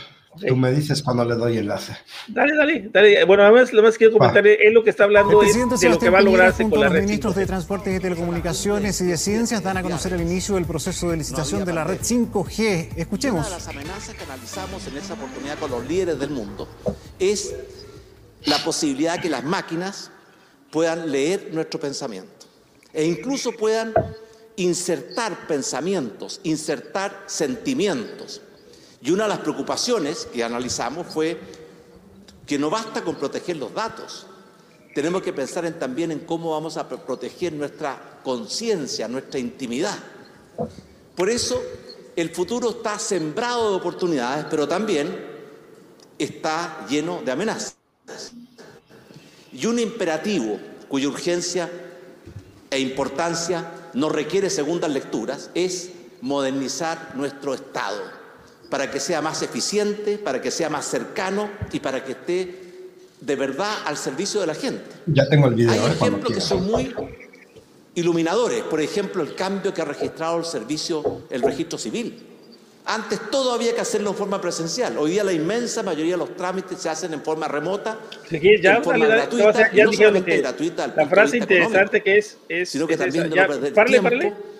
Tú 0.48 0.56
me 0.56 0.72
dices 0.72 1.02
cuando 1.02 1.24
le 1.24 1.34
doy 1.34 1.58
enlace. 1.58 1.94
Dale, 2.26 2.56
dale, 2.56 2.88
dale. 2.90 3.24
Bueno, 3.24 3.42
además, 3.44 3.72
lo 3.72 3.82
más 3.82 3.98
quiero 3.98 4.14
comentar 4.14 4.46
es 4.46 4.72
lo 4.72 4.82
que 4.82 4.90
está 4.90 5.04
hablando 5.04 5.42
es 5.42 5.54
de 5.80 5.88
lo 5.90 5.98
que 5.98 6.08
va 6.08 6.18
a 6.18 6.22
lograrse 6.22 6.68
con 6.68 6.80
la 6.80 6.88
red. 6.88 7.00
Los 7.00 7.04
ministros 7.04 7.34
de 7.34 7.46
Transportes 7.46 7.96
y 7.96 8.00
Telecomunicaciones 8.00 9.00
y 9.02 9.06
de 9.06 9.18
Ciencias 9.18 9.62
dan 9.62 9.76
a 9.76 9.82
conocer 9.82 10.14
el 10.14 10.22
inicio 10.22 10.54
del 10.54 10.64
proceso 10.64 11.10
de 11.10 11.18
licitación 11.18 11.64
de 11.64 11.74
la 11.74 11.84
red 11.84 12.00
5G. 12.00 12.96
Escuchemos. 12.96 13.46
Una 13.46 13.56
de 13.56 13.62
las 13.62 13.68
amenazas 13.68 14.14
que 14.14 14.24
analizamos 14.24 14.86
en 14.86 14.96
esa 14.96 15.14
oportunidad 15.14 15.58
con 15.58 15.70
los 15.70 15.86
líderes 15.86 16.18
del 16.18 16.30
mundo 16.30 16.66
es 17.18 17.54
la 18.46 18.56
posibilidad 18.64 19.16
de 19.16 19.20
que 19.20 19.28
las 19.28 19.44
máquinas 19.44 20.10
puedan 20.70 21.10
leer 21.12 21.50
nuestro 21.52 21.78
pensamiento 21.78 22.46
e 22.94 23.04
incluso 23.04 23.52
puedan 23.52 23.92
insertar 24.56 25.46
pensamientos, 25.46 26.40
insertar 26.42 27.24
sentimientos 27.26 28.40
y 29.02 29.10
una 29.10 29.24
de 29.24 29.30
las 29.30 29.40
preocupaciones 29.40 30.28
que 30.32 30.44
analizamos 30.44 31.08
fue 31.08 31.38
que 32.46 32.56
no 32.56 32.70
basta 32.70 33.02
con 33.02 33.16
proteger 33.16 33.56
los 33.56 33.74
datos, 33.74 34.26
tenemos 34.94 35.22
que 35.22 35.32
pensar 35.32 35.68
también 35.72 36.12
en 36.12 36.20
cómo 36.20 36.52
vamos 36.52 36.76
a 36.76 36.88
proteger 36.88 37.52
nuestra 37.52 38.20
conciencia, 38.22 39.08
nuestra 39.08 39.40
intimidad. 39.40 39.98
Por 41.16 41.30
eso 41.30 41.60
el 42.14 42.30
futuro 42.30 42.70
está 42.70 42.96
sembrado 42.98 43.70
de 43.70 43.76
oportunidades, 43.76 44.46
pero 44.48 44.68
también 44.68 45.32
está 46.16 46.86
lleno 46.88 47.22
de 47.24 47.32
amenazas. 47.32 47.76
Y 49.52 49.66
un 49.66 49.80
imperativo 49.80 50.60
cuya 50.88 51.08
urgencia 51.08 51.68
e 52.70 52.78
importancia 52.78 53.90
no 53.94 54.08
requiere 54.08 54.48
segundas 54.48 54.90
lecturas 54.90 55.50
es 55.54 55.90
modernizar 56.20 57.14
nuestro 57.16 57.54
Estado 57.54 58.21
para 58.72 58.90
que 58.90 59.00
sea 59.00 59.20
más 59.20 59.42
eficiente, 59.42 60.16
para 60.16 60.40
que 60.40 60.50
sea 60.50 60.70
más 60.70 60.86
cercano 60.86 61.50
y 61.72 61.80
para 61.80 62.02
que 62.02 62.12
esté 62.12 62.54
de 63.20 63.36
verdad 63.36 63.70
al 63.84 63.98
servicio 63.98 64.40
de 64.40 64.46
la 64.46 64.54
gente. 64.54 64.82
Ya 65.04 65.28
tengo 65.28 65.48
el 65.48 65.56
video. 65.56 65.72
Hay 65.72 65.90
eh, 65.90 65.92
ejemplos 65.92 66.32
que 66.32 66.40
son 66.40 66.70
muy 66.70 66.94
iluminadores. 67.94 68.62
Por 68.62 68.80
ejemplo, 68.80 69.22
el 69.22 69.34
cambio 69.34 69.74
que 69.74 69.82
ha 69.82 69.84
registrado 69.84 70.38
el 70.38 70.46
servicio, 70.46 71.24
el 71.28 71.42
registro 71.42 71.76
civil. 71.76 72.18
Antes 72.86 73.20
todo 73.30 73.52
había 73.52 73.74
que 73.74 73.82
hacerlo 73.82 74.08
en 74.08 74.16
forma 74.16 74.40
presencial. 74.40 74.96
Hoy 74.96 75.10
día 75.10 75.22
la 75.22 75.34
inmensa 75.34 75.82
mayoría 75.82 76.12
de 76.12 76.20
los 76.20 76.34
trámites 76.34 76.78
se 76.78 76.88
hacen 76.88 77.12
en 77.12 77.20
forma 77.22 77.48
remota, 77.48 77.98
ya, 78.30 78.76
en 78.76 78.84
forma 78.84 79.04
gratuita, 79.04 79.70
ya, 79.70 79.84
no 79.84 79.92
solamente 79.92 80.38
gratuita. 80.38 80.94
La 80.96 81.06
frase 81.06 81.36
interesante 81.36 82.02
que 82.02 82.16
es, 82.16 82.38
es, 82.48 82.70
sino 82.70 82.86
que 82.86 82.96
también 82.96 83.28
no 83.28 83.36
perder 83.36 83.84
tiempo 83.84 84.51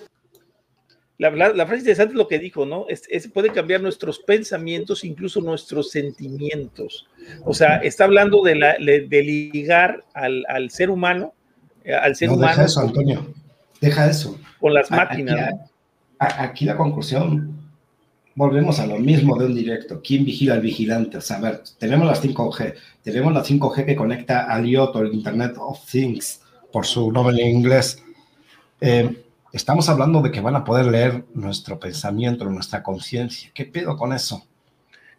la, 1.30 1.66
frase 1.66 1.80
interesante 1.80 2.14
es 2.14 2.18
lo 2.18 2.26
que 2.26 2.38
dijo, 2.38 2.66
¿no? 2.66 2.87
Es, 2.88 3.28
puede 3.28 3.50
cambiar 3.50 3.80
nuestros 3.80 4.18
pensamientos, 4.18 5.04
incluso 5.04 5.40
nuestros 5.40 5.90
sentimientos. 5.90 7.06
O 7.44 7.54
sea, 7.54 7.76
está 7.76 8.04
hablando 8.04 8.42
de, 8.42 8.56
la, 8.56 8.74
de 8.78 9.22
ligar 9.22 10.04
al, 10.14 10.70
ser 10.70 10.90
humano, 10.90 11.32
eh, 11.85 11.94
al 11.94 12.16
ser 12.16 12.28
no, 12.28 12.35
humano. 12.35 12.52
Deja 12.52 12.64
eso, 12.64 12.80
Antonio. 12.80 13.35
Deja 13.80 14.11
eso. 14.11 14.38
Con 14.61 14.74
las 14.74 14.90
máquinas. 14.90 15.54
Aquí, 16.18 16.64
la 16.64 16.76
conclusión, 16.76 17.56
volvemos 18.35 18.80
a 18.80 18.87
lo 18.87 18.98
mismo 18.98 19.38
de 19.38 19.46
un 19.46 19.54
directo. 19.54 20.00
¿Quién 20.02 20.24
vigila 20.24 20.54
al 20.54 20.61
vigilante? 20.61 21.18
O 21.18 21.20
sea, 21.20 21.37
a 21.37 21.40
ver, 21.40 21.62
tenemos 21.78 22.06
las 22.06 22.22
5G, 22.22 22.74
tenemos 23.02 23.32
la 23.32 23.44
5G 23.44 23.87
que 23.87 23.96
conecta 23.96 24.44
al 24.44 24.66
IoT, 24.66 24.96
el 24.96 25.14
Internet 25.14 25.54
of 25.58 25.85
Things, 25.90 26.40
por 26.72 26.85
su 26.85 27.12
nombre 27.12 27.40
en 27.40 27.56
inglés 27.56 28.02
Eh, 28.85 29.22
estamos 29.53 29.88
hablando 29.88 30.21
de 30.23 30.31
que 30.31 30.41
van 30.41 30.57
a 30.57 30.65
poder 30.65 30.87
leer 30.87 31.25
nuestro 31.35 31.79
pensamiento, 31.79 32.45
nuestra 32.47 32.83
conciencia. 32.83 33.51
¿Qué 33.55 33.67
pedo 33.67 33.97
con 33.97 34.12
eso? 34.12 34.45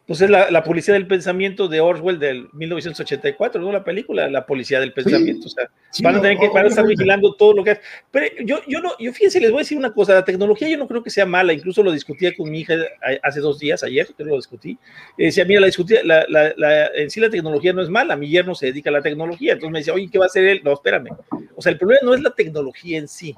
pues 0.06 0.20
es 0.20 0.30
la, 0.30 0.64
policía 0.66 0.96
del 0.96 1.08
pensamiento 1.08 1.70
de 1.70 1.80
Orwell 1.80 2.20
del 2.20 2.50
1984, 2.52 3.62
¿no? 3.62 3.72
La 3.72 3.86
película, 3.86 4.30
la 4.30 4.46
policía 4.46 4.82
del 4.82 4.92
pensamiento. 4.92 5.48
o 5.48 5.50
sea, 5.50 5.70
van 6.02 6.18
a 6.18 6.22
tener 6.22 6.38
que 6.38 6.48
estar 6.48 6.86
vigilando 6.86 7.34
todo 7.36 7.54
lo 7.54 7.64
que 7.64 7.72
es. 7.72 7.80
Pero 8.12 8.26
yo, 8.44 8.60
yo 8.68 8.82
no, 8.82 8.92
yo 9.00 9.14
fíjense, 9.14 9.40
les 9.40 9.50
voy 9.50 9.60
a 9.60 9.64
decir 9.64 9.78
una 9.78 9.94
cosa, 9.94 10.14
la 10.14 10.26
tecnología 10.26 10.68
yo 10.68 10.78
no 10.78 10.90
creo 10.90 11.02
que 11.02 11.10
sea 11.10 11.26
mala, 11.26 11.54
incluso 11.54 11.82
lo 11.82 11.92
discutía 11.92 12.36
con 12.36 12.52
mi 12.52 12.60
hija 12.60 12.76
hace 13.22 13.40
dos 13.40 13.60
días, 13.60 13.82
ayer, 13.84 14.10
yo 14.18 14.26
lo 14.26 14.36
discutí. 14.36 14.78
decía, 15.18 15.46
mira, 15.46 15.62
la, 15.62 15.68
discutía, 15.68 16.02
la, 16.04 16.26
la, 16.28 16.88
en 16.88 17.10
sí 17.10 17.22
la 17.22 17.30
tecnología 17.30 17.72
no 17.72 17.82
es 17.82 17.90
mala, 17.90 18.18
mi 18.18 18.28
yerno 18.28 18.56
se 18.56 18.66
dedica 18.68 18.90
a 18.90 18.94
la 18.94 19.02
tecnología. 19.02 19.54
Entonces 19.54 19.72
me 19.72 19.80
decía, 19.80 19.94
oye, 19.94 20.10
¿qué 20.12 20.20
va 20.20 20.26
a 20.26 20.28
hacer 20.28 20.44
él? 20.44 20.62
No, 20.66 20.74
espérame. 20.74 21.12
O 21.56 21.62
sea, 21.62 21.72
el 21.72 21.78
problema 21.78 22.02
no 22.04 22.14
es 22.14 22.22
la 22.22 22.32
tecnología 22.32 22.98
en 22.98 23.08
sí, 23.08 23.34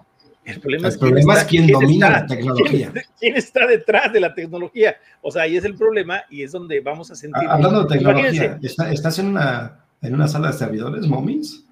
el 0.46 0.60
problema, 0.62 0.88
es, 0.88 0.98
quién, 1.46 1.68
domina 1.68 2.10
la 2.10 2.26
tecnología. 2.26 2.94
¿quién, 3.20 3.36
está 3.36 3.66
detrás 3.66 4.14
de 4.14 4.20
la 4.20 4.34
tecnología? 4.34 4.96
O 5.22 5.32
sea, 5.32 5.44
ahí 5.44 5.58
es 5.58 5.66
el 5.66 5.76
problema 5.76 6.24
y 6.30 6.44
es 6.44 6.52
donde 6.52 6.80
vamos 6.82 7.10
a 7.10 7.16
sentir. 7.16 7.48
Hablando 7.50 7.84
de 7.84 7.98
tecnología, 7.98 8.60
¿estás 8.62 9.20
en 9.20 9.28
una, 9.28 9.86
en 10.02 10.14
una 10.14 10.28
sala 10.28 10.52
de 10.52 10.54
servidores, 10.54 11.08
Momins? 11.08 11.66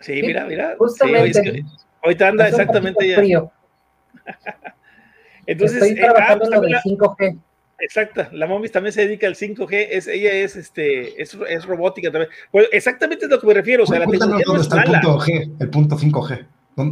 Sí, 0.00 0.20
mira, 0.22 0.46
mira. 0.46 0.74
Justamente. 0.78 1.64
ahorita 2.02 2.28
anda 2.28 2.48
exactamente 2.48 3.08
ya. 3.08 3.20
Entonces, 5.46 5.82
Estoy 5.82 6.00
trabajando 6.00 6.44
en 6.46 6.50
lo 6.50 6.60
del 6.60 6.74
5G. 6.74 7.38
Exacta, 7.80 8.28
la 8.32 8.46
Momis 8.46 8.72
también 8.72 8.92
se 8.92 9.06
dedica 9.06 9.26
al 9.26 9.34
5G, 9.34 9.88
es, 9.90 10.06
ella 10.06 10.32
es, 10.32 10.54
este, 10.54 11.20
es, 11.20 11.36
es 11.48 11.64
robótica 11.64 12.10
también. 12.10 12.30
Pues 12.50 12.68
exactamente 12.72 13.24
es 13.24 13.30
lo 13.30 13.40
que 13.40 13.46
me 13.46 13.54
refiero, 13.54 13.84
o 13.84 13.86
sea, 13.86 14.00
la 14.00 14.06
tecnología 14.06 14.44
no 14.46 14.56
es 14.56 14.62
está 14.62 14.82
el 14.82 14.90
punto 14.90 15.18
G, 15.18 15.56
el 15.58 15.70
punto 15.70 15.96
5G. 15.96 16.46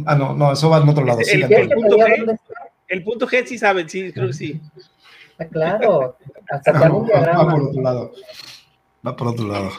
Ah, 0.05 0.15
no, 0.15 0.35
no, 0.35 0.51
eso 0.51 0.69
va 0.69 0.77
en 0.77 0.89
otro 0.89 1.05
lado. 1.05 1.19
El, 1.21 1.43
el, 1.51 1.69
punto, 1.69 1.97
G, 1.97 2.39
el 2.87 3.03
punto 3.03 3.27
G 3.27 3.45
sí 3.45 3.57
saben, 3.57 3.89
sí, 3.89 4.11
creo 4.11 4.27
que 4.27 4.33
sí. 4.33 4.61
Ah, 5.39 5.45
claro, 5.45 6.17
hasta 6.49 6.89
no, 6.89 7.07
va, 7.07 7.43
va 7.43 7.49
por 7.49 7.61
otro 7.63 7.81
lado. 7.81 8.11
Va 9.05 9.15
por 9.15 9.27
otro 9.29 9.47
lado. 9.47 9.71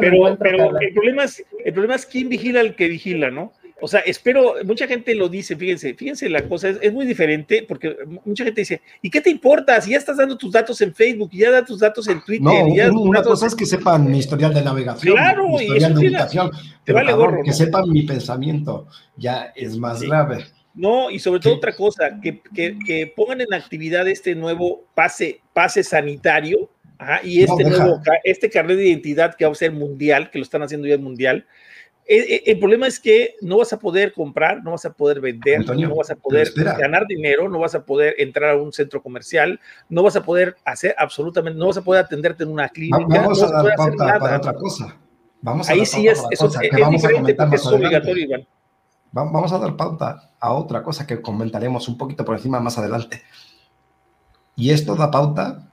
pero, 0.00 0.38
pero 0.38 0.80
el, 0.80 0.94
problema 0.94 1.24
es, 1.24 1.44
el 1.64 1.72
problema 1.72 1.94
es 1.96 2.06
quién 2.06 2.28
vigila 2.28 2.60
al 2.60 2.74
que 2.74 2.88
vigila, 2.88 3.30
¿no? 3.30 3.52
O 3.82 3.88
sea, 3.88 4.00
espero, 4.00 4.54
mucha 4.64 4.86
gente 4.86 5.14
lo 5.14 5.28
dice, 5.28 5.56
fíjense, 5.56 5.94
fíjense, 5.94 6.28
la 6.28 6.48
cosa 6.48 6.70
es, 6.70 6.92
muy 6.92 7.06
diferente 7.06 7.64
porque 7.66 7.96
mucha 8.24 8.44
gente 8.44 8.60
dice, 8.60 8.80
¿y 9.02 9.10
qué 9.10 9.20
te 9.20 9.30
importa 9.30 9.80
si 9.80 9.90
ya 9.90 9.98
estás 9.98 10.16
dando 10.16 10.36
tus 10.36 10.52
datos 10.52 10.80
en 10.80 10.94
Facebook, 10.94 11.30
ya 11.32 11.50
das 11.50 11.64
tus 11.64 11.80
datos 11.80 12.08
en 12.08 12.22
Twitter? 12.24 12.42
No, 12.42 12.68
y 12.68 12.76
ya 12.76 12.90
una 12.90 13.22
cosa 13.22 13.46
es 13.46 13.54
que 13.54 13.66
sepan 13.66 14.10
mi 14.10 14.18
historial 14.18 14.54
de 14.54 14.62
navegación, 14.62 15.14
claro, 15.14 15.48
mi 15.48 15.62
historial 15.62 15.94
de 15.94 16.00
ubicación, 16.00 16.50
vale 16.86 17.12
gorro, 17.12 17.42
que 17.42 17.52
sepan 17.52 17.88
mi 17.90 18.02
pensamiento, 18.02 18.86
ya 19.16 19.52
es 19.54 19.76
más 19.76 20.02
grave. 20.02 20.46
No, 20.74 21.10
y 21.10 21.18
sobre 21.18 21.40
todo 21.40 21.56
otra 21.56 21.74
cosa, 21.74 22.20
que, 22.22 22.40
que, 22.54 22.78
que, 22.86 23.12
pongan 23.14 23.40
en 23.40 23.52
actividad 23.52 24.06
este 24.06 24.34
nuevo 24.34 24.84
pase, 24.94 25.40
pase 25.52 25.82
sanitario, 25.82 26.70
y 27.22 27.42
este 27.42 27.64
nuevo, 27.64 28.00
este 28.24 28.50
carnet 28.50 28.76
de 28.76 28.88
identidad 28.88 29.34
que 29.34 29.46
va 29.46 29.52
a 29.52 29.54
ser 29.54 29.72
mundial, 29.72 30.30
que 30.30 30.38
lo 30.38 30.44
están 30.44 30.62
haciendo 30.62 30.86
ya 30.86 30.98
mundial, 30.98 31.46
el, 32.10 32.58
problema 32.58 32.88
es 32.88 32.98
que 32.98 33.36
no 33.40 33.58
vas 33.58 33.72
a 33.72 33.78
poder 33.78 34.12
comprar, 34.12 34.64
no 34.64 34.72
vas 34.72 34.84
a 34.84 34.92
poder 34.92 35.20
vender, 35.20 35.64
no 35.64 35.94
vas 35.94 36.10
a 36.10 36.16
poder 36.16 36.50
ganar 36.56 37.06
dinero, 37.06 37.48
no 37.48 37.60
vas 37.60 37.76
a 37.76 37.84
poder 37.84 38.16
entrar 38.18 38.50
a 38.50 38.56
un 38.56 38.72
centro 38.72 39.00
comercial, 39.00 39.60
no 39.88 40.02
vas 40.02 40.16
a 40.16 40.24
poder 40.24 40.56
hacer 40.64 40.94
absolutamente, 40.98 41.56
no 41.56 41.68
vas 41.68 41.76
a 41.76 41.82
poder 41.82 42.04
atenderte 42.04 42.42
en 42.42 42.50
una 42.50 42.68
clínica. 42.68 42.98
Vamos 43.08 43.40
a 43.40 43.62
dar 43.62 43.76
pauta 43.76 44.18
para 44.18 44.36
otra 44.38 44.54
cosa. 44.54 44.96
Vamos 45.40 45.68
a 45.68 45.72
Ahí 45.72 45.86
sí 45.86 46.08
es, 46.08 46.20
eso, 46.30 46.46
es, 46.46 46.90
diferente 46.90 47.34
porque 47.34 47.56
es 47.56 47.66
obligatorio, 47.66 48.24
Iván. 48.24 48.46
Vamos 49.12 49.52
a 49.52 49.58
dar 49.58 49.76
pauta 49.76 50.32
a 50.40 50.52
otra 50.52 50.82
cosa 50.82 51.06
que 51.06 51.22
comentaremos 51.22 51.88
un 51.88 51.96
poquito 51.96 52.24
por 52.24 52.36
encima 52.36 52.58
más 52.58 52.76
adelante. 52.76 53.22
Y 54.56 54.70
esto 54.70 54.96
da 54.96 55.12
pauta 55.12 55.70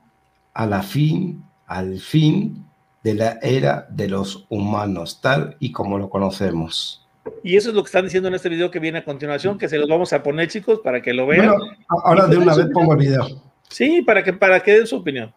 a 0.54 0.66
la 0.68 0.84
fin, 0.84 1.44
al 1.66 2.00
fin 2.00 2.67
de 3.04 3.14
la 3.14 3.40
era 3.42 3.88
de 3.90 4.08
los 4.08 4.46
humanos, 4.50 5.22
tal 5.22 5.56
y 5.60 5.72
como 5.72 5.98
lo 5.98 6.10
conocemos. 6.10 7.08
Y 7.44 7.58
eso 7.58 7.70
es 7.70 7.76
lo 7.76 7.84
que 7.84 7.88
están 7.88 8.06
diciendo 8.06 8.30
en 8.30 8.36
este 8.36 8.50
video 8.50 8.72
que 8.72 8.80
viene 8.80 9.00
a 9.00 9.06
continuación, 9.06 9.58
que 9.58 9.70
se 9.70 9.78
los 9.78 9.88
vamos 9.88 10.14
a 10.14 10.24
poner, 10.24 10.48
chicos, 10.48 10.80
para 10.84 11.02
que 11.02 11.14
lo 11.14 11.28
vean. 11.28 11.54
ahora 11.88 12.28
de 12.28 12.38
una 12.38 12.56
vez 12.56 12.68
pongo 12.74 12.94
el 12.94 13.00
video. 13.00 13.28
Sí, 13.70 14.02
para 14.02 14.24
que, 14.24 14.34
para 14.34 14.62
que 14.62 14.74
den 14.74 14.88
su 14.88 14.98
opinión. 14.98 15.34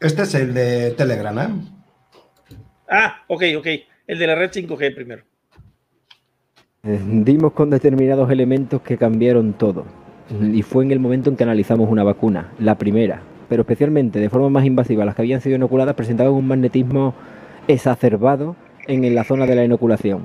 Este 0.00 0.22
es 0.22 0.34
el 0.34 0.52
de 0.52 0.90
Telegram, 0.92 1.38
¿eh? 1.38 2.56
Ah, 2.88 3.22
ok, 3.28 3.42
ok. 3.58 3.66
El 4.06 4.18
de 4.18 4.26
la 4.26 4.34
red 4.34 4.50
5G 4.50 4.94
primero. 4.94 5.22
Eh, 6.82 7.00
dimos 7.02 7.52
con 7.52 7.70
determinados 7.70 8.30
elementos 8.30 8.82
que 8.82 8.98
cambiaron 8.98 9.52
todo. 9.52 9.86
Y 10.52 10.62
fue 10.62 10.84
en 10.84 10.90
el 10.90 10.98
momento 10.98 11.30
en 11.30 11.36
que 11.36 11.44
analizamos 11.44 11.88
una 11.88 12.04
vacuna, 12.04 12.52
la 12.58 12.76
primera, 12.76 13.22
pero 13.52 13.64
especialmente 13.64 14.18
de 14.18 14.30
forma 14.30 14.48
más 14.48 14.64
invasiva 14.64 15.04
las 15.04 15.14
que 15.14 15.20
habían 15.20 15.42
sido 15.42 15.56
inoculadas, 15.56 15.94
presentaban 15.94 16.32
un 16.32 16.48
magnetismo 16.48 17.12
exacerbado 17.68 18.56
en 18.86 19.14
la 19.14 19.24
zona 19.24 19.44
de 19.44 19.54
la 19.54 19.62
inoculación. 19.62 20.22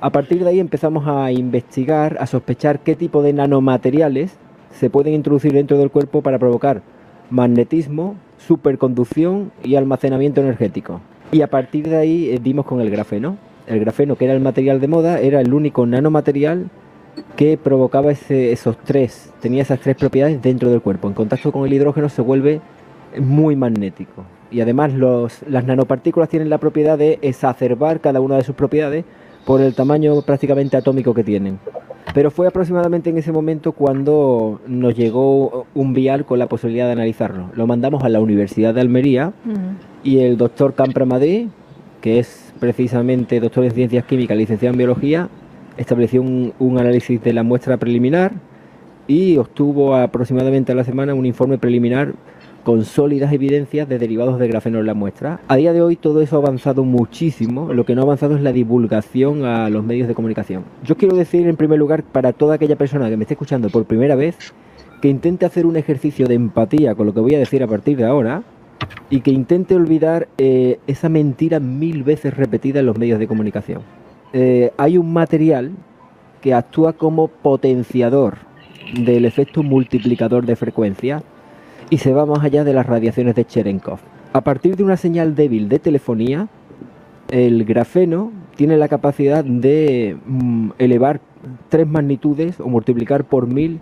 A 0.00 0.08
partir 0.08 0.42
de 0.42 0.48
ahí 0.48 0.60
empezamos 0.60 1.06
a 1.06 1.30
investigar, 1.30 2.16
a 2.20 2.26
sospechar 2.26 2.80
qué 2.80 2.96
tipo 2.96 3.22
de 3.22 3.34
nanomateriales 3.34 4.38
se 4.70 4.88
pueden 4.88 5.12
introducir 5.12 5.52
dentro 5.52 5.76
del 5.76 5.90
cuerpo 5.90 6.22
para 6.22 6.38
provocar 6.38 6.80
magnetismo, 7.28 8.16
superconducción 8.38 9.52
y 9.62 9.76
almacenamiento 9.76 10.40
energético. 10.40 11.02
Y 11.32 11.42
a 11.42 11.48
partir 11.48 11.86
de 11.86 11.98
ahí 11.98 12.30
eh, 12.30 12.40
dimos 12.42 12.64
con 12.64 12.80
el 12.80 12.88
grafeno. 12.88 13.36
El 13.66 13.78
grafeno, 13.80 14.16
que 14.16 14.24
era 14.24 14.32
el 14.32 14.40
material 14.40 14.80
de 14.80 14.88
moda, 14.88 15.20
era 15.20 15.42
el 15.42 15.52
único 15.52 15.84
nanomaterial 15.84 16.70
que 17.36 17.56
provocaba 17.56 18.12
esos 18.12 18.76
tres, 18.78 19.32
tenía 19.40 19.62
esas 19.62 19.80
tres 19.80 19.96
propiedades 19.96 20.40
dentro 20.42 20.70
del 20.70 20.80
cuerpo. 20.80 21.08
En 21.08 21.14
contacto 21.14 21.52
con 21.52 21.66
el 21.66 21.72
hidrógeno 21.72 22.08
se 22.08 22.22
vuelve 22.22 22.60
muy 23.18 23.56
magnético. 23.56 24.24
Y 24.50 24.60
además 24.60 24.92
los, 24.92 25.42
las 25.48 25.64
nanopartículas 25.64 26.28
tienen 26.28 26.50
la 26.50 26.58
propiedad 26.58 26.98
de 26.98 27.18
exacerbar 27.22 28.00
cada 28.00 28.20
una 28.20 28.36
de 28.36 28.44
sus 28.44 28.54
propiedades 28.54 29.04
por 29.44 29.60
el 29.60 29.74
tamaño 29.74 30.20
prácticamente 30.22 30.76
atómico 30.76 31.14
que 31.14 31.24
tienen. 31.24 31.58
Pero 32.14 32.30
fue 32.30 32.46
aproximadamente 32.46 33.10
en 33.10 33.18
ese 33.18 33.30
momento 33.30 33.72
cuando 33.72 34.60
nos 34.66 34.94
llegó 34.94 35.66
un 35.74 35.94
vial 35.94 36.24
con 36.24 36.38
la 36.38 36.48
posibilidad 36.48 36.86
de 36.86 36.92
analizarlo. 36.92 37.50
Lo 37.54 37.66
mandamos 37.66 38.02
a 38.02 38.08
la 38.08 38.20
Universidad 38.20 38.74
de 38.74 38.80
Almería 38.80 39.32
y 40.02 40.18
el 40.18 40.36
doctor 40.36 40.74
Campra 40.74 41.04
Madrid, 41.04 41.48
que 42.00 42.18
es 42.18 42.52
precisamente 42.58 43.38
doctor 43.38 43.64
en 43.64 43.70
ciencias 43.70 44.04
químicas, 44.04 44.36
licenciado 44.36 44.72
en 44.72 44.78
biología, 44.78 45.28
estableció 45.76 46.22
un, 46.22 46.78
análisis 46.78 47.22
de 47.22 47.32
la 47.32 47.42
muestra 47.42 47.76
preliminar 47.76 48.32
y 49.06 49.36
obtuvo 49.38 49.96
aproximadamente 49.96 50.72
a 50.72 50.74
la 50.74 50.84
semana 50.84 51.14
un 51.14 51.26
informe 51.26 51.58
preliminar 51.58 52.14
con 52.64 52.84
sólidas 52.84 53.32
evidencias 53.32 53.88
de 53.88 53.98
derivados 53.98 54.38
de 54.38 54.46
grafeno 54.46 54.80
en 54.80 54.86
la 54.86 54.94
muestra. 54.94 55.40
A 55.48 55.56
día 55.56 55.72
de 55.72 55.80
hoy 55.80 55.96
todo 55.96 56.20
eso 56.20 56.36
ha 56.36 56.40
avanzado 56.40 56.84
muchísimo, 56.84 57.72
lo 57.72 57.84
que 57.84 57.94
no 57.94 58.02
ha 58.02 58.04
avanzado 58.04 58.36
es 58.36 58.42
la 58.42 58.52
divulgación 58.52 59.44
a 59.44 59.70
los 59.70 59.84
medios 59.84 60.08
de 60.08 60.14
comunicación. 60.14 60.64
Yo 60.84 60.96
quiero 60.96 61.16
decir 61.16 61.46
en 61.48 61.56
primer 61.56 61.78
lugar 61.78 62.02
para 62.02 62.32
toda 62.32 62.56
aquella 62.56 62.76
persona 62.76 63.08
que 63.08 63.16
me 63.16 63.24
esté 63.24 63.34
escuchando 63.34 63.70
por 63.70 63.86
primera 63.86 64.14
vez 64.14 64.52
que 65.00 65.08
intente 65.08 65.46
hacer 65.46 65.64
un 65.66 65.76
ejercicio 65.76 66.26
de 66.26 66.34
empatía 66.34 66.94
con 66.94 67.06
lo 67.06 67.14
que 67.14 67.20
voy 67.20 67.34
a 67.34 67.38
decir 67.38 67.62
a 67.62 67.66
partir 67.66 67.96
de 67.96 68.04
ahora 68.04 68.42
y 69.08 69.20
que 69.20 69.30
intente 69.30 69.74
olvidar 69.74 70.28
eh, 70.38 70.78
esa 70.86 71.08
mentira 71.08 71.60
mil 71.60 72.02
veces 72.02 72.36
repetida 72.36 72.80
en 72.80 72.86
los 72.86 72.98
medios 72.98 73.18
de 73.18 73.26
comunicación. 73.26 73.82
Eh, 74.32 74.72
hay 74.76 74.96
un 74.96 75.12
material 75.12 75.72
que 76.40 76.54
actúa 76.54 76.92
como 76.92 77.28
potenciador 77.28 78.38
del 78.94 79.24
efecto 79.24 79.62
multiplicador 79.62 80.46
de 80.46 80.56
frecuencia 80.56 81.22
y 81.90 81.98
se 81.98 82.12
va 82.12 82.26
más 82.26 82.42
allá 82.44 82.64
de 82.64 82.72
las 82.72 82.86
radiaciones 82.86 83.34
de 83.34 83.44
Cherenkov. 83.44 83.98
A 84.32 84.42
partir 84.42 84.76
de 84.76 84.84
una 84.84 84.96
señal 84.96 85.34
débil 85.34 85.68
de 85.68 85.80
telefonía, 85.80 86.48
el 87.30 87.64
grafeno 87.64 88.32
tiene 88.56 88.76
la 88.76 88.88
capacidad 88.88 89.44
de 89.44 90.16
mm, 90.26 90.70
elevar 90.78 91.20
tres 91.68 91.86
magnitudes 91.86 92.60
o 92.60 92.68
multiplicar 92.68 93.24
por 93.24 93.46
mil 93.46 93.80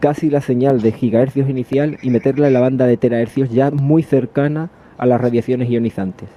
casi 0.00 0.30
la 0.30 0.40
señal 0.40 0.82
de 0.82 0.92
gigahercios 0.92 1.48
inicial 1.48 1.98
y 2.02 2.10
meterla 2.10 2.48
en 2.48 2.52
la 2.52 2.60
banda 2.60 2.86
de 2.86 2.96
terahercios 2.96 3.50
ya 3.50 3.70
muy 3.70 4.02
cercana 4.02 4.70
a 4.98 5.06
las 5.06 5.20
radiaciones 5.20 5.70
ionizantes. 5.70 6.28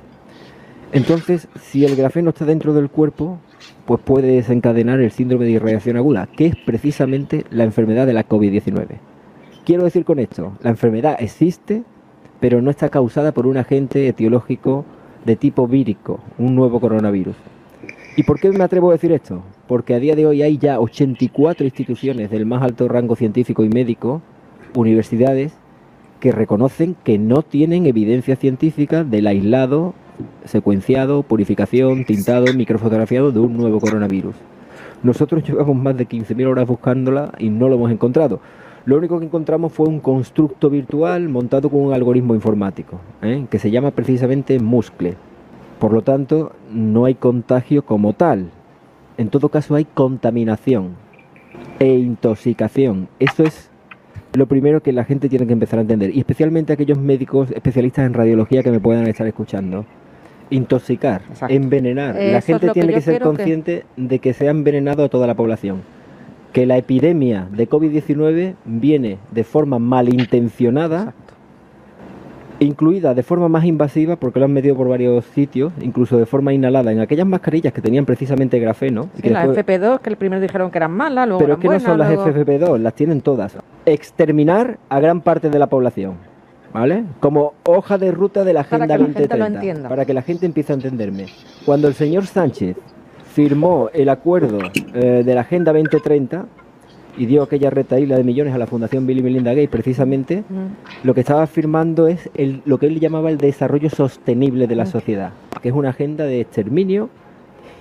Entonces, 0.94 1.48
si 1.62 1.84
el 1.84 1.96
grafeno 1.96 2.30
está 2.30 2.46
dentro 2.46 2.74
del 2.74 2.90
cuerpo, 2.90 3.40
pues 3.88 4.02
puede 4.02 4.28
desencadenar 4.28 5.00
el 5.00 5.12
síndrome 5.12 5.46
de 5.46 5.52
irradiación 5.52 5.96
aguda, 5.96 6.28
que 6.28 6.48
es 6.48 6.56
precisamente 6.58 7.46
la 7.50 7.64
enfermedad 7.64 8.06
de 8.06 8.14
la 8.14 8.28
COVID-19. 8.28 8.86
Quiero 9.66 9.86
decir 9.86 10.04
con 10.04 10.20
esto, 10.20 10.52
la 10.62 10.70
enfermedad 10.70 11.16
existe, 11.20 11.84
pero 12.42 12.62
no 12.62 12.70
está 12.70 12.90
causada 12.90 13.32
por 13.32 13.48
un 13.48 13.56
agente 13.56 14.08
etiológico 14.10 14.86
de 15.26 15.38
tipo 15.38 15.68
vírico, 15.68 16.20
un 16.38 16.54
nuevo 16.54 16.82
coronavirus. 16.82 17.36
¿Y 18.18 18.24
por 18.24 18.42
qué 18.42 18.52
me 18.52 18.64
atrevo 18.64 18.90
a 18.90 18.94
decir 18.94 19.14
esto? 19.14 19.42
Porque 19.68 19.96
a 19.96 20.00
día 20.00 20.16
de 20.18 20.26
hoy 20.26 20.42
hay 20.42 20.58
ya 20.58 20.82
84 20.82 21.64
instituciones 21.66 22.30
del 22.30 22.46
más 22.46 22.64
alto 22.64 22.90
rango 22.90 23.16
científico 23.16 23.64
y 23.64 23.70
médico, 23.70 24.22
universidades, 24.76 25.54
que 26.20 26.34
reconocen 26.34 26.98
que 27.06 27.18
no 27.18 27.42
tienen 27.42 27.86
evidencia 27.86 28.36
científica 28.36 29.06
del 29.06 29.28
aislado 29.28 29.94
secuenciado, 30.46 31.24
purificación, 31.24 32.06
tintado, 32.06 32.54
microfotografiado 32.54 33.32
de 33.32 33.40
un 33.40 33.58
nuevo 33.58 33.80
coronavirus. 33.80 34.36
Nosotros 35.04 35.44
llevamos 35.44 35.76
más 35.76 35.96
de 35.98 36.08
15.000 36.08 36.48
horas 36.48 36.68
buscándola 36.68 37.34
y 37.38 37.50
no 37.50 37.70
lo 37.70 37.76
hemos 37.76 37.92
encontrado. 37.92 38.40
Lo 38.86 38.98
único 38.98 39.20
que 39.20 39.26
encontramos 39.26 39.74
fue 39.74 39.88
un 39.88 40.00
constructo 40.00 40.70
virtual 40.70 41.28
montado 41.28 41.70
con 41.70 41.82
un 41.82 41.94
algoritmo 41.94 42.34
informático, 42.36 43.00
¿eh? 43.22 43.46
que 43.50 43.60
se 43.60 43.70
llama 43.70 43.92
precisamente 43.92 44.60
Muscle. 44.60 45.16
Por 45.80 45.94
lo 45.94 46.02
tanto, 46.02 46.54
no 46.72 47.06
hay 47.06 47.16
contagio 47.16 47.86
como 47.86 48.14
tal. 48.14 48.50
En 49.18 49.30
todo 49.30 49.50
caso, 49.50 49.76
hay 49.76 49.86
contaminación 49.86 50.96
e 51.80 51.96
intoxicación. 51.96 53.10
Eso 53.20 53.44
es 53.44 53.70
lo 54.34 54.46
primero 54.46 54.82
que 54.82 54.94
la 54.94 55.04
gente 55.04 55.30
tiene 55.30 55.48
que 55.48 55.54
empezar 55.54 55.80
a 55.80 55.82
entender, 55.82 56.16
y 56.16 56.20
especialmente 56.20 56.74
aquellos 56.74 56.98
médicos 56.98 57.52
especialistas 57.52 58.06
en 58.06 58.14
radiología 58.14 58.64
que 58.64 58.72
me 58.72 58.80
puedan 58.80 59.08
estar 59.08 59.28
escuchando. 59.28 59.86
Intoxicar, 60.50 61.22
Exacto. 61.30 61.54
envenenar. 61.54 62.16
La 62.16 62.42
gente 62.42 62.68
que 62.68 62.74
tiene 62.74 62.94
que 62.94 63.02
ser 63.02 63.18
que- 63.18 63.24
consciente 63.24 63.86
de 63.98 64.20
que 64.20 64.34
se 64.34 64.48
ha 64.48 64.52
envenenado 64.52 65.04
a 65.04 65.10
toda 65.10 65.28
la 65.28 65.34
población. 65.36 65.82
Que 66.54 66.66
la 66.66 66.78
epidemia 66.78 67.48
de 67.52 67.68
COVID-19 67.70 68.56
viene 68.66 69.18
de 69.32 69.44
forma 69.44 69.78
malintencionada, 69.80 71.14
incluida 72.60 73.14
de 73.14 73.22
forma 73.22 73.48
más 73.50 73.66
invasiva, 73.66 74.16
porque 74.16 74.40
lo 74.40 74.46
han 74.46 74.54
metido 74.54 74.76
por 74.76 74.88
varios 74.88 75.26
sitios, 75.26 75.72
incluso 75.82 76.18
de 76.18 76.26
forma 76.26 76.54
inhalada, 76.54 76.92
en 76.92 77.00
aquellas 77.00 77.28
mascarillas 77.28 77.72
que 77.72 77.82
tenían 77.82 78.06
precisamente 78.06 78.58
grafeno. 78.60 79.10
y 79.14 79.18
Sí, 79.18 79.22
que 79.24 79.30
la 79.30 79.40
después- 79.46 79.58
FP2, 79.60 80.00
que 80.00 80.10
el 80.10 80.16
primero 80.16 80.42
dijeron 80.42 80.72
que 80.72 80.78
eran 80.80 80.92
malas, 80.92 81.28
luego 81.28 81.40
pero 81.42 81.54
es 81.54 81.60
que 81.60 81.68
no 81.68 81.80
son 81.80 82.00
las 82.00 82.08
luego- 82.08 82.24
FFP2, 82.26 82.80
las 82.80 82.94
tienen 82.96 83.22
todas. 83.22 83.58
Exterminar 83.86 84.80
a 84.90 85.00
gran 85.00 85.22
parte 85.22 85.50
de 85.52 85.60
la 85.60 85.68
población, 85.68 86.14
¿vale? 86.74 87.04
Como 87.20 87.54
hoja 87.66 87.98
de 87.98 88.12
ruta 88.12 88.44
de 88.44 88.54
la 88.54 88.64
Para 88.64 88.86
Agenda 88.86 88.96
que 88.96 89.00
la 89.00 89.06
gente 89.06 89.20
lo 89.22 89.28
2030. 89.28 89.48
entienda. 89.60 89.90
Para 89.90 90.06
que 90.06 90.14
la 90.14 90.22
gente 90.22 90.46
empiece 90.46 90.74
a 90.74 90.76
entenderme. 90.76 91.26
Cuando 91.66 91.88
el 91.88 91.94
señor 91.94 92.26
Sánchez 92.26 92.76
firmó 93.34 93.90
el 93.94 94.10
acuerdo 94.10 94.60
eh, 94.94 95.24
de 95.26 95.36
la 95.36 95.42
Agenda 95.42 95.72
2030 95.74 96.46
y 97.18 97.26
dio 97.26 97.42
aquella 97.44 97.70
retaíla 97.72 98.16
de 98.16 98.24
millones 98.24 98.54
a 98.54 98.58
la 98.60 98.68
Fundación 98.68 99.08
Bill 99.08 99.20
y 99.20 99.24
Melinda 99.24 99.52
Gates, 99.52 99.70
precisamente, 99.70 100.44
Mm. 100.48 101.06
lo 101.08 101.14
que 101.16 101.22
estaba 101.22 101.48
firmando 101.48 102.08
es 102.08 102.30
el, 102.36 102.62
lo 102.66 102.78
que 102.78 102.86
él 102.88 103.00
llamaba 103.00 103.30
el 103.32 103.38
desarrollo 103.38 103.90
sostenible 103.90 104.68
de 104.68 104.76
la 104.76 104.84
Mm. 104.84 104.88
sociedad, 104.88 105.32
que 105.62 105.70
es 105.70 105.76
una 105.76 105.90
agenda 105.90 106.26
de 106.26 106.42
exterminio 106.42 107.10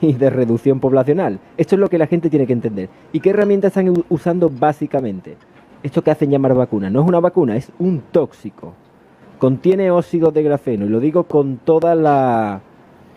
y 0.00 0.14
de 0.14 0.30
reducción 0.30 0.80
poblacional. 0.80 1.38
Esto 1.58 1.74
es 1.74 1.80
lo 1.80 1.88
que 1.88 1.98
la 1.98 2.06
gente 2.06 2.30
tiene 2.30 2.46
que 2.46 2.52
entender. 2.54 2.88
¿Y 3.12 3.20
qué 3.20 3.30
herramientas 3.30 3.76
están 3.76 3.92
usando 4.08 4.48
básicamente? 4.50 5.36
Esto 5.82 6.02
que 6.02 6.10
hacen 6.10 6.30
llamar 6.30 6.54
vacuna. 6.54 6.90
No 6.90 7.02
es 7.02 7.08
una 7.08 7.20
vacuna, 7.20 7.56
es 7.56 7.70
un 7.78 8.00
tóxico. 8.12 8.74
Contiene 9.38 9.90
óxidos 9.90 10.32
de 10.32 10.42
grafeno, 10.42 10.86
y 10.86 10.88
lo 10.88 11.00
digo 11.00 11.24
con 11.24 11.58
toda 11.58 11.94
la 11.94 12.60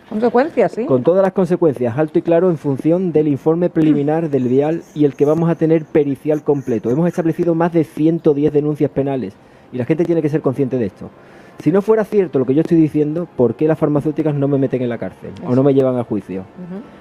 Consecuencias, 0.09 0.71
sí. 0.71 0.85
con 0.85 1.03
todas 1.03 1.21
las 1.21 1.33
consecuencias, 1.33 1.95
alto 1.95 2.17
y 2.17 2.23
claro, 2.23 2.49
en 2.49 2.57
función 2.57 3.11
del 3.11 3.27
informe 3.27 3.69
preliminar 3.69 4.31
del 4.31 4.47
vial 4.47 4.81
y 4.95 5.05
el 5.05 5.13
que 5.13 5.23
vamos 5.23 5.51
a 5.51 5.55
tener 5.55 5.85
pericial 5.85 6.43
completo. 6.43 6.89
Hemos 6.89 7.07
establecido 7.07 7.53
más 7.53 7.71
de 7.73 7.83
110 7.83 8.51
denuncias 8.51 8.89
penales 8.89 9.35
y 9.71 9.77
la 9.77 9.85
gente 9.85 10.05
tiene 10.05 10.23
que 10.23 10.29
ser 10.29 10.41
consciente 10.41 10.79
de 10.79 10.87
esto. 10.87 11.11
Si 11.59 11.71
no 11.71 11.83
fuera 11.83 12.05
cierto 12.05 12.39
lo 12.39 12.45
que 12.45 12.55
yo 12.55 12.61
estoy 12.61 12.77
diciendo, 12.77 13.27
¿por 13.35 13.53
qué 13.53 13.67
las 13.67 13.77
farmacéuticas 13.77 14.33
no 14.33 14.47
me 14.47 14.57
meten 14.57 14.81
en 14.81 14.89
la 14.89 14.97
cárcel 14.97 15.31
o 15.45 15.53
no 15.53 15.61
me 15.61 15.75
llevan 15.75 15.97
a 15.97 16.03
juicio? 16.03 16.43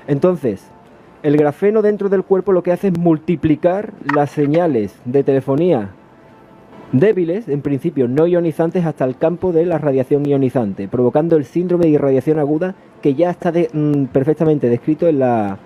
Entonces, 0.06 0.68
el 1.22 1.36
grafeno 1.36 1.82
dentro 1.82 2.08
del 2.08 2.24
cuerpo 2.24 2.52
lo 2.52 2.62
que 2.62 2.72
hace 2.72 2.88
es 2.88 2.98
multiplicar 2.98 3.92
las 4.14 4.30
señales 4.30 4.94
de 5.04 5.24
telefonía 5.24 5.90
débiles, 6.92 7.48
en 7.48 7.60
principio 7.60 8.08
no 8.08 8.26
ionizantes, 8.26 8.86
hasta 8.86 9.04
el 9.04 9.16
campo 9.16 9.52
de 9.52 9.66
la 9.66 9.78
radiación 9.78 10.24
ionizante, 10.24 10.88
provocando 10.88 11.36
el 11.36 11.44
síndrome 11.44 11.84
de 11.84 11.90
irradiación 11.90 12.38
aguda 12.38 12.74
que 13.02 13.14
ya 13.14 13.30
está 13.30 13.52
mm, 13.52 14.06
perfectamente 14.06 14.68
descrito 14.68 15.06
en 15.06 15.18
la, 15.18 15.58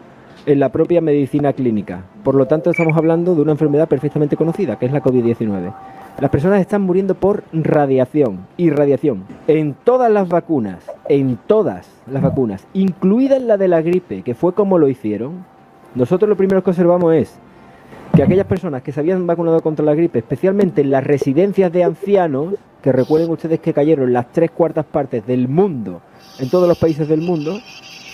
en 0.46 0.60
la 0.60 0.70
propia 0.70 1.00
medicina 1.00 1.52
clínica. 1.52 2.04
Por 2.24 2.34
lo 2.34 2.46
tanto, 2.46 2.70
estamos 2.70 2.96
hablando 2.96 3.34
de 3.34 3.42
una 3.42 3.52
enfermedad 3.52 3.88
perfectamente 3.88 4.36
conocida, 4.36 4.78
que 4.78 4.86
es 4.86 4.92
la 4.92 5.02
COVID-19. 5.02 5.72
Las 6.20 6.30
personas 6.30 6.60
están 6.60 6.82
muriendo 6.82 7.14
por 7.14 7.44
radiación, 7.52 8.46
irradiación, 8.56 9.24
en 9.46 9.74
todas 9.74 10.10
las 10.10 10.28
vacunas, 10.28 10.84
en 11.08 11.38
todas 11.46 11.88
las 12.06 12.22
vacunas, 12.22 12.66
incluida 12.72 13.38
la 13.38 13.56
de 13.56 13.68
la 13.68 13.82
gripe, 13.82 14.22
que 14.22 14.34
fue 14.34 14.54
como 14.54 14.78
lo 14.78 14.88
hicieron. 14.88 15.44
Nosotros 15.94 16.28
lo 16.28 16.36
primero 16.36 16.62
que 16.62 16.70
observamos 16.70 17.14
es 17.14 17.38
que 18.14 18.22
aquellas 18.22 18.46
personas 18.46 18.82
que 18.82 18.92
se 18.92 19.00
habían 19.00 19.26
vacunado 19.26 19.60
contra 19.60 19.84
la 19.84 19.94
gripe, 19.94 20.18
especialmente 20.18 20.82
en 20.82 20.90
las 20.90 21.04
residencias 21.04 21.72
de 21.72 21.84
ancianos, 21.84 22.54
que 22.82 22.92
recuerden 22.92 23.30
ustedes 23.30 23.60
que 23.60 23.72
cayeron 23.72 24.12
las 24.12 24.32
tres 24.32 24.50
cuartas 24.50 24.84
partes 24.84 25.26
del 25.26 25.48
mundo, 25.48 26.02
en 26.38 26.50
todos 26.50 26.68
los 26.68 26.78
países 26.78 27.08
del 27.08 27.20
mundo, 27.20 27.58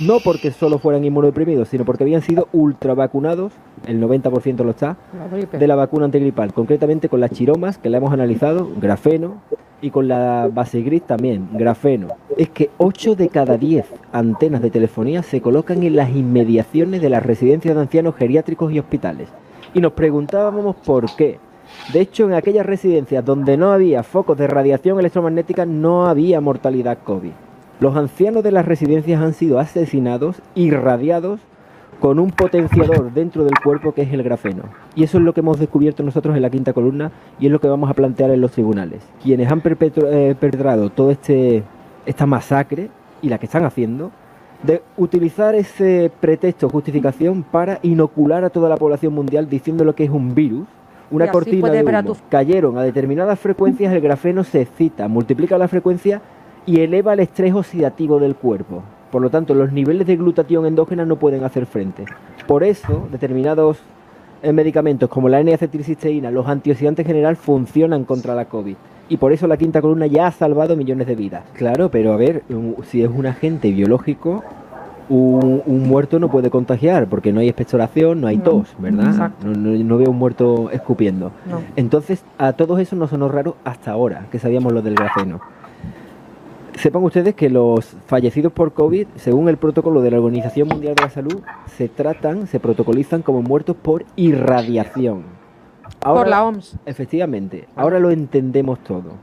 no 0.01 0.21
porque 0.21 0.51
solo 0.51 0.79
fueran 0.79 1.05
inmunodeprimidos, 1.05 1.69
sino 1.69 1.85
porque 1.85 2.05
habían 2.05 2.23
sido 2.23 2.49
ultra 2.53 2.95
vacunados, 2.95 3.53
el 3.87 4.01
90% 4.01 4.65
lo 4.65 4.71
está, 4.71 4.97
La 5.13 5.59
de 5.59 5.67
la 5.67 5.75
vacuna 5.75 6.07
antigripal, 6.07 6.53
concretamente 6.53 7.09
con 7.09 7.21
las 7.21 7.31
chiromas, 7.31 7.79
que 7.79 7.91
la 7.91 7.99
hemos 7.99 8.13
analizado, 8.13 8.69
grafeno, 8.81 9.37
y 9.81 9.91
con 9.91 10.09
la 10.09 10.49
base 10.53 10.83
gris 10.83 11.03
también, 11.03 11.49
grafeno. 11.53 12.09
Es 12.37 12.49
que 12.51 12.71
8 12.79 13.15
de 13.15 13.29
cada 13.29 13.57
10 13.57 13.87
antenas 14.13 14.63
de 14.63 14.71
telefonía 14.71 15.23
se 15.23 15.41
colocan 15.41 15.83
en 15.83 15.97
las 15.97 16.11
inmediaciones 16.11 17.01
de 17.01 17.11
las 17.11 17.23
residencias 17.23 17.75
de 17.75 17.81
ancianos 17.81 18.17
geriátricos 18.17 18.73
y 18.73 18.79
hospitales. 18.79 19.29
Y 19.75 19.81
nos 19.81 19.93
preguntábamos 19.93 20.77
por 20.77 21.15
qué. 21.15 21.39
De 21.93 22.01
hecho, 22.01 22.25
en 22.25 22.35
aquellas 22.35 22.67
residencias 22.67 23.25
donde 23.25 23.57
no 23.57 23.73
había 23.73 24.03
focos 24.03 24.39
de 24.39 24.47
radiación 24.47 24.99
electromagnética 24.99 25.67
no 25.67 26.07
había 26.07 26.41
mortalidad 26.41 26.99
COVID. 27.05 27.33
Los 27.81 27.97
ancianos 27.97 28.43
de 28.43 28.51
las 28.53 28.67
residencias 28.67 29.21
han 29.23 29.35
sido 29.35 29.59
asesinados, 29.59 30.43
irradiados 30.55 31.41
con 32.01 32.19
un 32.21 32.31
potenciador 32.31 33.13
dentro 33.13 33.45
del 33.45 33.55
cuerpo 33.63 33.93
que 33.93 34.03
es 34.03 34.13
el 34.13 34.23
grafeno. 34.23 34.63
Y 34.95 35.03
eso 35.05 35.19
es 35.19 35.25
lo 35.25 35.33
que 35.33 35.41
hemos 35.41 35.59
descubierto 35.59 36.03
nosotros 36.03 36.37
en 36.37 36.43
la 36.43 36.51
quinta 36.51 36.73
columna 36.73 37.11
y 37.41 37.47
es 37.47 37.53
lo 37.53 37.61
que 37.61 37.69
vamos 37.69 37.91
a 37.91 37.95
plantear 37.95 38.31
en 38.31 38.41
los 38.41 38.53
tribunales. 38.53 39.03
Quienes 39.23 39.51
han 39.51 39.63
eh, 39.65 40.35
perpetrado 40.39 40.91
todo 40.91 41.11
este 41.11 41.63
esta 42.07 42.25
masacre 42.25 42.89
y 43.21 43.29
la 43.29 43.39
que 43.39 43.47
están 43.47 43.65
haciendo 43.65 44.11
de 44.63 44.83
utilizar 44.97 45.55
ese 45.55 46.11
pretexto 46.21 46.69
justificación 46.69 47.43
para 47.43 47.79
inocular 47.83 48.45
a 48.45 48.51
toda 48.51 48.69
la 48.69 48.77
población 48.77 49.13
mundial 49.15 49.49
diciéndolo 49.49 49.95
que 49.95 50.05
es 50.05 50.11
un 50.11 50.35
virus, 50.35 50.67
una 51.11 51.27
cortina 51.33 51.71
de 51.71 51.83
humo. 51.83 51.85
tus- 52.15 52.23
Cayeron 52.29 52.79
a 52.79 52.83
determinadas 52.83 53.39
frecuencias, 53.39 53.93
el 53.93 54.01
grafeno 54.01 54.43
se 54.43 54.63
excita, 54.63 55.07
multiplica 55.09 55.59
la 55.59 55.69
frecuencia 55.69 56.23
y 56.69 56.81
eleva 56.81 57.15
el 57.15 57.21
estrés 57.21 57.55
oxidativo 57.55 58.19
del 58.21 58.35
cuerpo. 58.37 58.83
Por 59.11 59.23
lo 59.23 59.31
tanto, 59.31 59.55
los 59.55 59.73
niveles 59.73 60.07
de 60.07 60.17
glutatión 60.17 60.67
endógena 60.67 61.07
no 61.07 61.17
pueden 61.17 61.43
hacer 61.43 61.65
frente. 61.65 62.05
Por 62.47 62.63
eso, 62.63 63.09
determinados 63.11 63.79
eh, 64.43 64.53
medicamentos 64.53 65.09
como 65.09 65.31
la 65.31 65.41
N-acetilcisteína, 65.41 66.31
los 66.31 66.47
antioxidantes 66.47 67.07
en 67.07 67.09
general 67.13 67.37
funcionan 67.37 68.05
contra 68.05 68.35
la 68.35 68.45
COVID. 68.45 68.77
Y 69.09 69.17
por 69.17 69.33
eso 69.33 69.47
la 69.47 69.57
quinta 69.57 69.81
columna 69.81 70.07
ya 70.07 70.27
ha 70.27 70.31
salvado 70.33 70.77
millones 70.77 71.07
de 71.07 71.15
vidas. 71.17 71.43
Claro, 71.55 71.91
pero 71.91 72.13
a 72.13 72.17
ver, 72.19 72.43
si 72.85 73.03
es 73.03 73.09
un 73.09 73.25
agente 73.25 73.71
biológico, 73.71 74.45
un, 75.09 75.63
un 75.65 75.89
muerto 75.89 76.19
no 76.19 76.29
puede 76.29 76.51
contagiar 76.51 77.07
porque 77.07 77.33
no 77.33 77.41
hay 77.41 77.49
expectoración, 77.49 78.21
no 78.21 78.27
hay 78.27 78.37
No, 78.37 78.43
tos, 78.43 78.75
¿verdad? 78.79 79.31
No, 79.43 79.55
no- 79.55 79.71
no 79.85 79.97
veo 79.97 80.11
un 80.11 80.19
muerto 80.19 80.69
escupiendo. 80.71 81.33
No. 81.49 81.63
Entonces, 81.77 82.23
a 82.37 82.53
todos 82.53 82.79
eso 82.79 82.95
no 82.95 83.09
sonó 83.09 83.31
raro 83.31 83.57
hasta 83.65 83.91
ahora, 83.93 84.27
que 84.31 84.39
sabíamos 84.39 84.75
lo 84.75 84.83
del 84.83 84.95
grafeno. 84.97 85.41
Sepan 86.79 87.03
ustedes 87.03 87.35
que 87.35 87.51
los 87.51 87.97
fallecidos 88.07 88.53
por 88.53 88.73
COVID, 88.73 89.09
según 89.17 89.49
el 89.49 89.57
protocolo 89.57 90.01
de 90.01 90.13
la 90.13 90.19
Organización 90.19 90.69
Mundial 90.69 90.95
de 90.95 91.03
la 91.03 91.11
Salud, 91.11 91.41
se 91.67 91.89
tratan, 91.89 92.47
se 92.47 92.61
protocolizan 92.61 93.23
como 93.23 93.43
muertos 93.43 93.75
por 93.75 94.05
irradiación. 94.15 95.25
Por 95.99 96.29
la 96.29 96.45
OMS. 96.45 96.77
Efectivamente, 96.87 97.67
ahora 97.75 97.99
lo 97.99 98.13
entendemos 98.13 98.79
todo. 98.85 99.15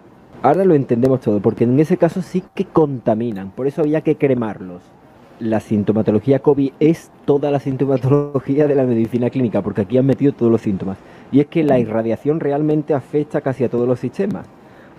Ahora 0.41 0.65
lo 0.65 0.73
entendemos 0.73 1.21
todo, 1.21 1.39
porque 1.39 1.63
en 1.63 1.79
ese 1.79 1.95
caso 1.95 2.21
sí 2.21 2.43
que 2.53 2.65
contaminan, 2.65 3.51
por 3.51 3.67
eso 3.67 3.83
había 3.83 4.01
que 4.01 4.17
cremarlos. 4.17 4.81
La 5.39 5.61
sintomatología 5.61 6.39
COVID 6.39 6.73
es 6.81 7.09
toda 7.23 7.51
la 7.51 7.61
sintomatología 7.61 8.67
de 8.67 8.75
la 8.75 8.83
medicina 8.83 9.29
clínica, 9.29 9.61
porque 9.61 9.81
aquí 9.81 9.97
han 9.97 10.05
metido 10.05 10.33
todos 10.33 10.51
los 10.51 10.59
síntomas. 10.59 10.97
Y 11.31 11.39
es 11.39 11.47
que 11.47 11.63
la 11.63 11.79
irradiación 11.79 12.41
realmente 12.41 12.93
afecta 12.93 13.39
casi 13.39 13.63
a 13.63 13.69
todos 13.69 13.87
los 13.87 14.01
sistemas, 14.01 14.45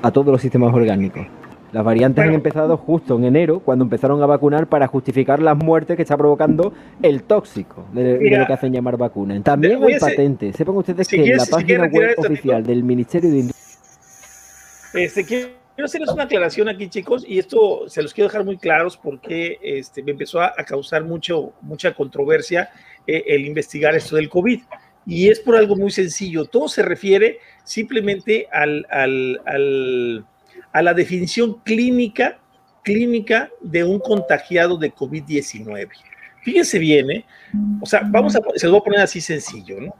a 0.00 0.10
todos 0.10 0.28
los 0.28 0.40
sistemas 0.40 0.72
orgánicos. 0.72 1.26
Las 1.72 1.84
variantes 1.84 2.24
han 2.24 2.32
empezado 2.32 2.76
justo 2.76 3.16
en 3.16 3.24
enero, 3.24 3.60
cuando 3.60 3.84
empezaron 3.84 4.22
a 4.22 4.26
vacunar 4.26 4.66
para 4.66 4.86
justificar 4.86 5.42
las 5.42 5.56
muertes 5.56 5.96
que 5.96 6.02
está 6.02 6.16
provocando 6.16 6.72
el 7.02 7.24
tóxico 7.24 7.84
de, 7.92 8.18
lo 8.38 8.46
que 8.46 8.52
hacen 8.52 8.72
llamar 8.72 8.96
vacuna. 8.96 9.40
También 9.42 9.82
hay 9.82 9.98
patentes. 9.98 10.56
Sepan 10.56 10.76
ustedes 10.76 11.06
si 11.06 11.16
que 11.16 11.30
en 11.32 11.36
la 11.36 11.44
página 11.46 11.86
web 11.86 12.14
oficial 12.18 12.64
del 12.64 12.82
Ministerio 12.82 13.30
de 13.30 13.38
Industria 13.38 15.04
Este, 15.04 15.24
quiero 15.24 15.50
hacerles 15.84 16.08
una 16.10 16.22
aclaración 16.22 16.68
aquí, 16.68 16.88
chicos, 16.88 17.24
y 17.28 17.38
esto 17.38 17.88
se 17.88 18.02
los 18.02 18.14
quiero 18.14 18.28
dejar 18.28 18.44
muy 18.44 18.56
claros 18.56 18.96
porque 18.96 19.58
este, 19.60 20.02
me 20.02 20.12
empezó 20.12 20.40
a, 20.40 20.54
a 20.56 20.64
causar 20.64 21.04
mucho, 21.04 21.52
mucha 21.60 21.92
controversia 21.94 22.70
eh, 23.06 23.24
el 23.26 23.44
investigar 23.44 23.94
esto 23.94 24.16
del 24.16 24.28
COVID. 24.30 24.60
Y 25.04 25.28
es 25.28 25.38
por 25.40 25.54
algo 25.56 25.76
muy 25.76 25.90
sencillo. 25.90 26.46
Todo 26.46 26.68
se 26.68 26.82
refiere 26.82 27.38
simplemente 27.64 28.48
al, 28.52 28.86
al- 28.90 29.40
al- 29.46 30.24
a 30.76 30.82
la 30.82 30.92
definición 30.92 31.54
clínica, 31.64 32.38
clínica 32.84 33.48
de 33.62 33.82
un 33.82 33.98
contagiado 33.98 34.76
de 34.76 34.94
COVID-19. 34.94 35.88
Fíjense 36.42 36.78
bien, 36.78 37.10
¿eh? 37.10 37.24
O 37.80 37.86
sea, 37.86 38.02
vamos 38.04 38.36
a, 38.36 38.40
se 38.56 38.66
lo 38.66 38.72
voy 38.72 38.80
a 38.80 38.84
poner 38.84 39.00
así 39.00 39.22
sencillo, 39.22 39.80
¿no? 39.80 39.94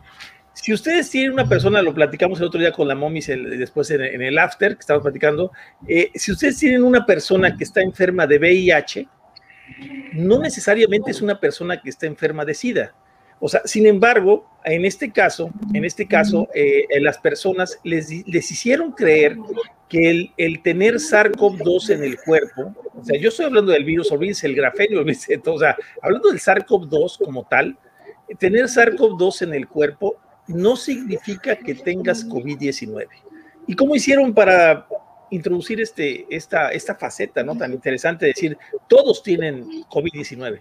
Si 0.52 0.74
ustedes 0.74 1.08
tienen 1.08 1.32
una 1.32 1.48
persona, 1.48 1.80
lo 1.80 1.94
platicamos 1.94 2.40
el 2.40 2.48
otro 2.48 2.60
día 2.60 2.72
con 2.72 2.86
la 2.88 2.94
momis, 2.94 3.26
después 3.26 3.90
en, 3.90 4.20
el 4.20 4.36
after 4.36 4.74
que 4.74 4.80
estamos 4.80 5.02
platicando, 5.02 5.50
eh, 5.88 6.10
si 6.14 6.32
ustedes 6.32 6.58
tienen 6.58 6.84
una 6.84 7.06
persona 7.06 7.56
que 7.56 7.64
está 7.64 7.80
enferma 7.80 8.26
de 8.26 8.38
VIH, 8.38 9.08
no 10.12 10.38
necesariamente 10.40 11.10
es 11.10 11.22
una 11.22 11.40
persona 11.40 11.80
que 11.80 11.88
está 11.88 12.04
enferma 12.04 12.44
de 12.44 12.52
SIDA. 12.52 12.94
O 13.38 13.48
sea, 13.48 13.60
sin 13.64 13.86
embargo, 13.86 14.48
en 14.64 14.84
este 14.84 15.12
caso, 15.12 15.50
en 15.74 15.84
este 15.84 16.06
caso, 16.06 16.48
eh, 16.54 16.86
las 17.00 17.18
personas 17.18 17.78
les, 17.84 18.10
les, 18.26 18.50
hicieron 18.50 18.92
creer 18.92 19.36
que 19.88 20.10
el, 20.10 20.32
el 20.36 20.62
tener 20.62 20.94
SARS-CoV-2 20.94 21.90
en 21.90 22.02
el 22.02 22.18
cuerpo, 22.18 22.74
o 22.94 23.04
sea, 23.04 23.18
yo 23.20 23.28
estoy 23.28 23.46
hablando 23.46 23.72
del 23.72 23.84
virus, 23.84 24.10
olvídense 24.10 24.46
el 24.46 24.54
grafeno, 24.54 24.98
olvídense 25.00 25.38
todo, 25.38 25.56
o 25.56 25.58
sea, 25.58 25.76
hablando 26.00 26.30
del 26.30 26.40
SARS-CoV-2 26.40 27.18
como 27.24 27.44
tal, 27.44 27.76
tener 28.38 28.64
SARS-CoV-2 28.64 29.42
en 29.42 29.54
el 29.54 29.68
cuerpo 29.68 30.16
no 30.48 30.76
significa 30.76 31.56
que 31.56 31.74
tengas 31.74 32.26
COVID-19. 32.26 33.06
¿Y 33.66 33.74
cómo 33.74 33.94
hicieron 33.96 34.32
para 34.32 34.86
introducir 35.30 35.80
este, 35.80 36.26
esta, 36.30 36.70
esta 36.70 36.94
faceta 36.94 37.42
¿no? 37.42 37.56
tan 37.56 37.72
interesante 37.72 38.26
de 38.26 38.32
decir, 38.32 38.58
todos 38.88 39.22
tienen 39.22 39.64
COVID-19? 39.90 40.60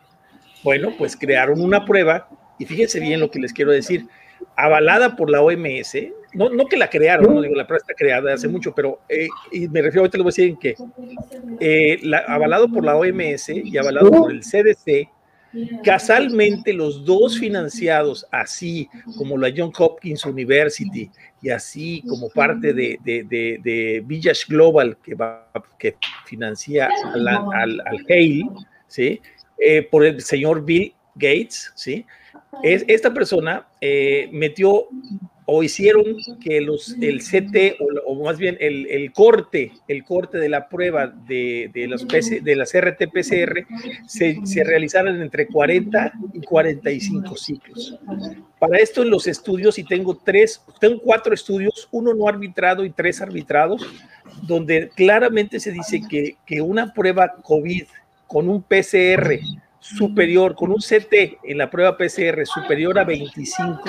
Bueno, 0.64 0.94
pues 0.98 1.16
crearon 1.16 1.62
una 1.62 1.86
prueba 1.86 2.28
y 2.58 2.66
fíjense 2.66 2.99
bien 2.99 3.20
lo 3.20 3.30
que 3.30 3.39
les 3.39 3.53
quiero 3.53 3.72
decir, 3.72 4.06
avalada 4.56 5.16
por 5.16 5.30
la 5.30 5.41
OMS, 5.41 5.95
no, 6.34 6.49
no 6.49 6.66
que 6.66 6.78
la 6.78 6.89
crearon, 6.89 7.34
no 7.34 7.41
digo, 7.41 7.56
la 7.56 7.66
prueba 7.66 7.82
está 7.82 7.93
creada 7.93 8.34
hace 8.34 8.47
mucho, 8.47 8.74
pero 8.74 8.99
eh, 9.10 9.28
y 9.51 9.68
me 9.68 9.82
refiero, 9.82 10.01
ahorita 10.01 10.18
lo 10.18 10.24
voy 10.26 10.30
a 10.30 10.36
decir 10.36 10.49
en 10.49 10.58
que, 10.58 10.76
eh, 11.60 11.99
avalado 12.28 12.70
por 12.70 12.84
la 12.84 12.95
OMS 12.95 13.49
y 13.49 13.78
avalado 13.78 14.12
por 14.12 14.32
el 14.32 14.41
CDC, 14.41 15.10
Casualmente, 15.84 16.74
los 16.74 17.06
dos 17.06 17.39
financiados, 17.39 18.28
así 18.32 18.89
como 19.18 19.38
la 19.38 19.53
John 19.56 19.72
Hopkins 19.78 20.26
University 20.26 21.10
y 21.41 21.49
así 21.49 22.03
como 22.08 22.30
parte 22.30 22.74
de, 22.74 22.99
de, 23.03 24.03
Village 24.06 24.45
Global 24.49 24.97
que, 25.01 25.16
va, 25.16 25.49
que 25.80 25.95
financia 26.26 26.89
al, 27.14 27.28
al, 27.28 28.06
Hale, 28.10 28.43
¿sí? 28.88 29.22
Eh, 29.58 29.84
por 29.84 30.06
el 30.06 30.22
señor 30.22 30.66
Bill 30.66 30.93
Gates, 31.16 31.72
¿sí? 31.76 32.06
Es, 32.64 32.86
esta 32.88 33.14
persona 33.14 33.68
eh, 33.82 34.30
metió 34.32 34.88
o 35.45 35.62
hicieron 35.62 36.03
que 36.41 36.60
los, 36.60 36.95
el 37.01 37.20
CT, 37.20 37.80
o, 38.06 38.24
más 38.24 38.38
bien 38.38 38.58
el, 38.60 39.12
corte, 39.14 39.74
el 39.88 40.03
corte 40.03 40.39
de 40.39 40.49
la 40.49 40.68
prueba 40.68 41.08
de, 41.08 41.70
de, 41.72 41.88
los 41.88 42.08
de 42.08 42.56
las 42.56 42.74
RT-PCR 42.74 43.68
se, 44.08 44.39
se, 44.43 44.64
realizaran 44.64 45.22
entre 45.22 45.45
40 45.45 46.14
y 46.34 46.41
45 46.41 47.38
ciclos. 47.38 47.99
Para 48.58 48.80
esto 48.80 49.03
en 49.03 49.12
los 49.12 49.28
estudios, 49.28 49.78
y 49.78 49.84
tengo 49.84 50.18
tres, 50.18 50.64
tengo 50.80 50.99
cuatro 50.99 51.34
estudios, 51.34 51.88
uno 51.91 52.14
no 52.16 52.28
arbitrado 52.28 52.84
y 52.84 52.89
tres 52.89 53.22
arbitrados, 53.22 53.86
donde 54.41 54.89
claramente 54.95 55.60
se 55.60 55.72
dice 55.72 56.01
que, 56.10 56.38
que 56.45 56.62
una 56.62 56.91
prueba 56.91 57.36
COVID 57.43 57.84
con 58.26 58.49
un 58.49 58.64
PCR 58.64 59.39
superior, 59.86 60.56
con 60.56 60.72
un 60.72 60.80
CT 60.80 61.40
en 61.44 61.58
la 61.60 61.70
prueba 61.70 61.96
PCR 61.96 62.46
superior 62.46 62.98
a 62.98 63.04
25, 63.04 63.82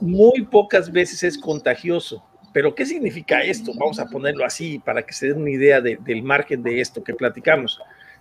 muy 0.00 0.42
pocas 0.44 0.90
veces 0.90 1.22
es 1.22 1.38
contagioso. 1.38 2.24
Pero 2.52 2.74
¿qué 2.74 2.86
significa 2.86 3.42
esto? 3.42 3.72
Vamos 3.78 3.98
a 3.98 4.06
ponerlo 4.06 4.46
así 4.46 4.78
para 4.78 5.02
que 5.04 5.12
se 5.12 5.28
den 5.28 5.42
una 5.42 5.50
idea 5.50 5.82
del 5.82 6.22
margen 6.22 6.62
de 6.62 6.80
esto 6.80 7.04
que 7.04 7.12
platicamos. 7.12 7.78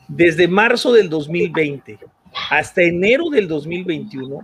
Desde 0.10 0.48
marzo 0.48 0.92
del 0.92 1.10
2020 1.10 1.98
hasta 2.50 2.82
enero 2.82 3.30
del 3.30 3.48
2021, 3.48 4.42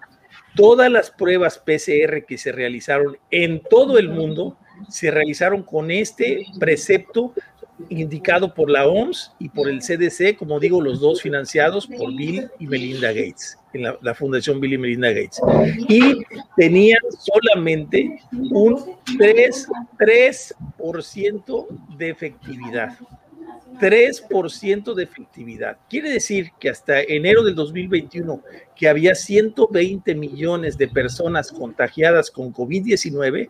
todas 0.56 0.90
las 0.90 1.12
pruebas 1.12 1.58
PCR 1.60 2.26
que 2.26 2.38
se 2.38 2.54
realizaron 2.54 3.18
en 3.30 3.62
todo 3.70 3.98
el 3.98 4.08
mundo 4.08 4.58
se 4.90 5.12
realizaron 5.12 5.64
con 5.64 5.92
este 5.92 6.46
precepto 6.60 7.34
indicado 7.90 8.54
por 8.54 8.70
la 8.70 8.88
OMS 8.88 9.34
y 9.40 9.50
por 9.50 9.70
el 9.70 9.80
CDC, 9.80 10.38
como 10.38 10.60
digo, 10.60 10.82
los 10.82 11.00
dos 11.00 11.22
financiados 11.22 11.88
por 11.88 12.16
Bill 12.16 12.50
y 12.60 12.68
Melinda 12.68 13.10
Gates, 13.10 13.58
en 13.74 13.84
la, 14.02 14.16
Fundación 14.16 14.60
Bill 14.60 14.74
y 14.74 14.78
Melinda 14.78 15.10
Gates. 15.10 15.42
Y 15.88 16.24
tenían 16.58 17.02
solamente 17.20 18.20
un 18.32 18.98
3, 19.18 19.68
3% 20.00 21.68
de 21.98 22.10
efectividad. 22.10 22.98
3% 23.80 24.94
de 24.94 25.04
efectividad. 25.04 25.78
Quiere 25.90 26.12
decir 26.12 26.52
que 26.60 26.70
hasta 26.70 27.02
enero 27.02 27.44
del 27.44 27.56
2021, 27.56 28.44
que 28.76 28.88
había 28.88 29.16
120 29.16 30.14
millones 30.16 30.78
de 30.78 30.88
personas 30.88 31.52
contagiadas 31.52 32.30
con 32.30 32.54
COVID-19, 32.54 33.50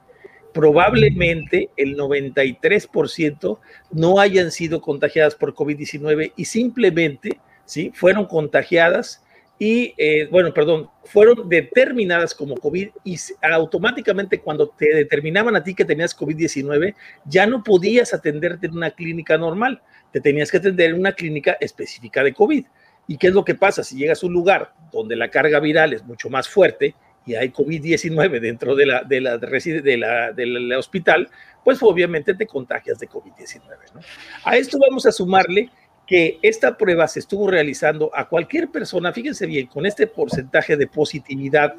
probablemente 0.53 1.69
el 1.77 1.97
93% 1.97 3.59
no 3.91 4.19
hayan 4.19 4.51
sido 4.51 4.81
contagiadas 4.81 5.35
por 5.35 5.53
COVID-19 5.53 6.33
y 6.35 6.45
simplemente 6.45 7.39
¿sí? 7.65 7.91
fueron 7.93 8.25
contagiadas 8.25 9.23
y, 9.63 9.93
eh, 9.97 10.27
bueno, 10.31 10.51
perdón, 10.55 10.89
fueron 11.03 11.47
determinadas 11.47 12.33
como 12.33 12.57
COVID 12.57 12.89
y 13.03 13.15
automáticamente 13.43 14.39
cuando 14.39 14.69
te 14.69 14.91
determinaban 14.91 15.55
a 15.55 15.63
ti 15.63 15.75
que 15.75 15.85
tenías 15.85 16.17
COVID-19, 16.17 16.95
ya 17.25 17.45
no 17.45 17.63
podías 17.63 18.11
atenderte 18.11 18.65
en 18.65 18.75
una 18.75 18.89
clínica 18.89 19.37
normal, 19.37 19.79
te 20.11 20.19
tenías 20.19 20.49
que 20.49 20.57
atender 20.57 20.89
en 20.89 20.99
una 20.99 21.11
clínica 21.11 21.57
específica 21.61 22.23
de 22.23 22.33
COVID. 22.33 22.65
¿Y 23.07 23.17
qué 23.17 23.27
es 23.27 23.33
lo 23.33 23.45
que 23.45 23.53
pasa? 23.53 23.83
Si 23.83 23.97
llegas 23.97 24.23
a 24.23 24.25
un 24.25 24.33
lugar 24.33 24.73
donde 24.91 25.15
la 25.15 25.29
carga 25.29 25.59
viral 25.59 25.93
es 25.93 26.03
mucho 26.05 26.27
más 26.31 26.49
fuerte, 26.49 26.95
y 27.25 27.35
hay 27.35 27.49
COVID-19 27.49 28.39
dentro 28.39 28.75
de 28.75 28.85
la, 28.85 29.03
de 29.03 29.21
la, 29.21 29.37
de 29.37 29.97
la, 29.97 30.31
del 30.31 30.73
hospital, 30.73 31.29
pues 31.63 31.81
obviamente 31.83 32.33
te 32.33 32.47
contagias 32.47 32.99
de 32.99 33.07
COVID-19. 33.07 33.61
¿no? 33.93 34.01
A 34.43 34.57
esto 34.57 34.77
vamos 34.79 35.05
a 35.05 35.11
sumarle 35.11 35.69
que 36.07 36.39
esta 36.41 36.77
prueba 36.77 37.07
se 37.07 37.19
estuvo 37.19 37.49
realizando 37.49 38.11
a 38.13 38.27
cualquier 38.27 38.69
persona, 38.69 39.13
fíjense 39.13 39.45
bien, 39.45 39.67
con 39.67 39.85
este 39.85 40.07
porcentaje 40.07 40.75
de 40.75 40.87
positividad 40.87 41.75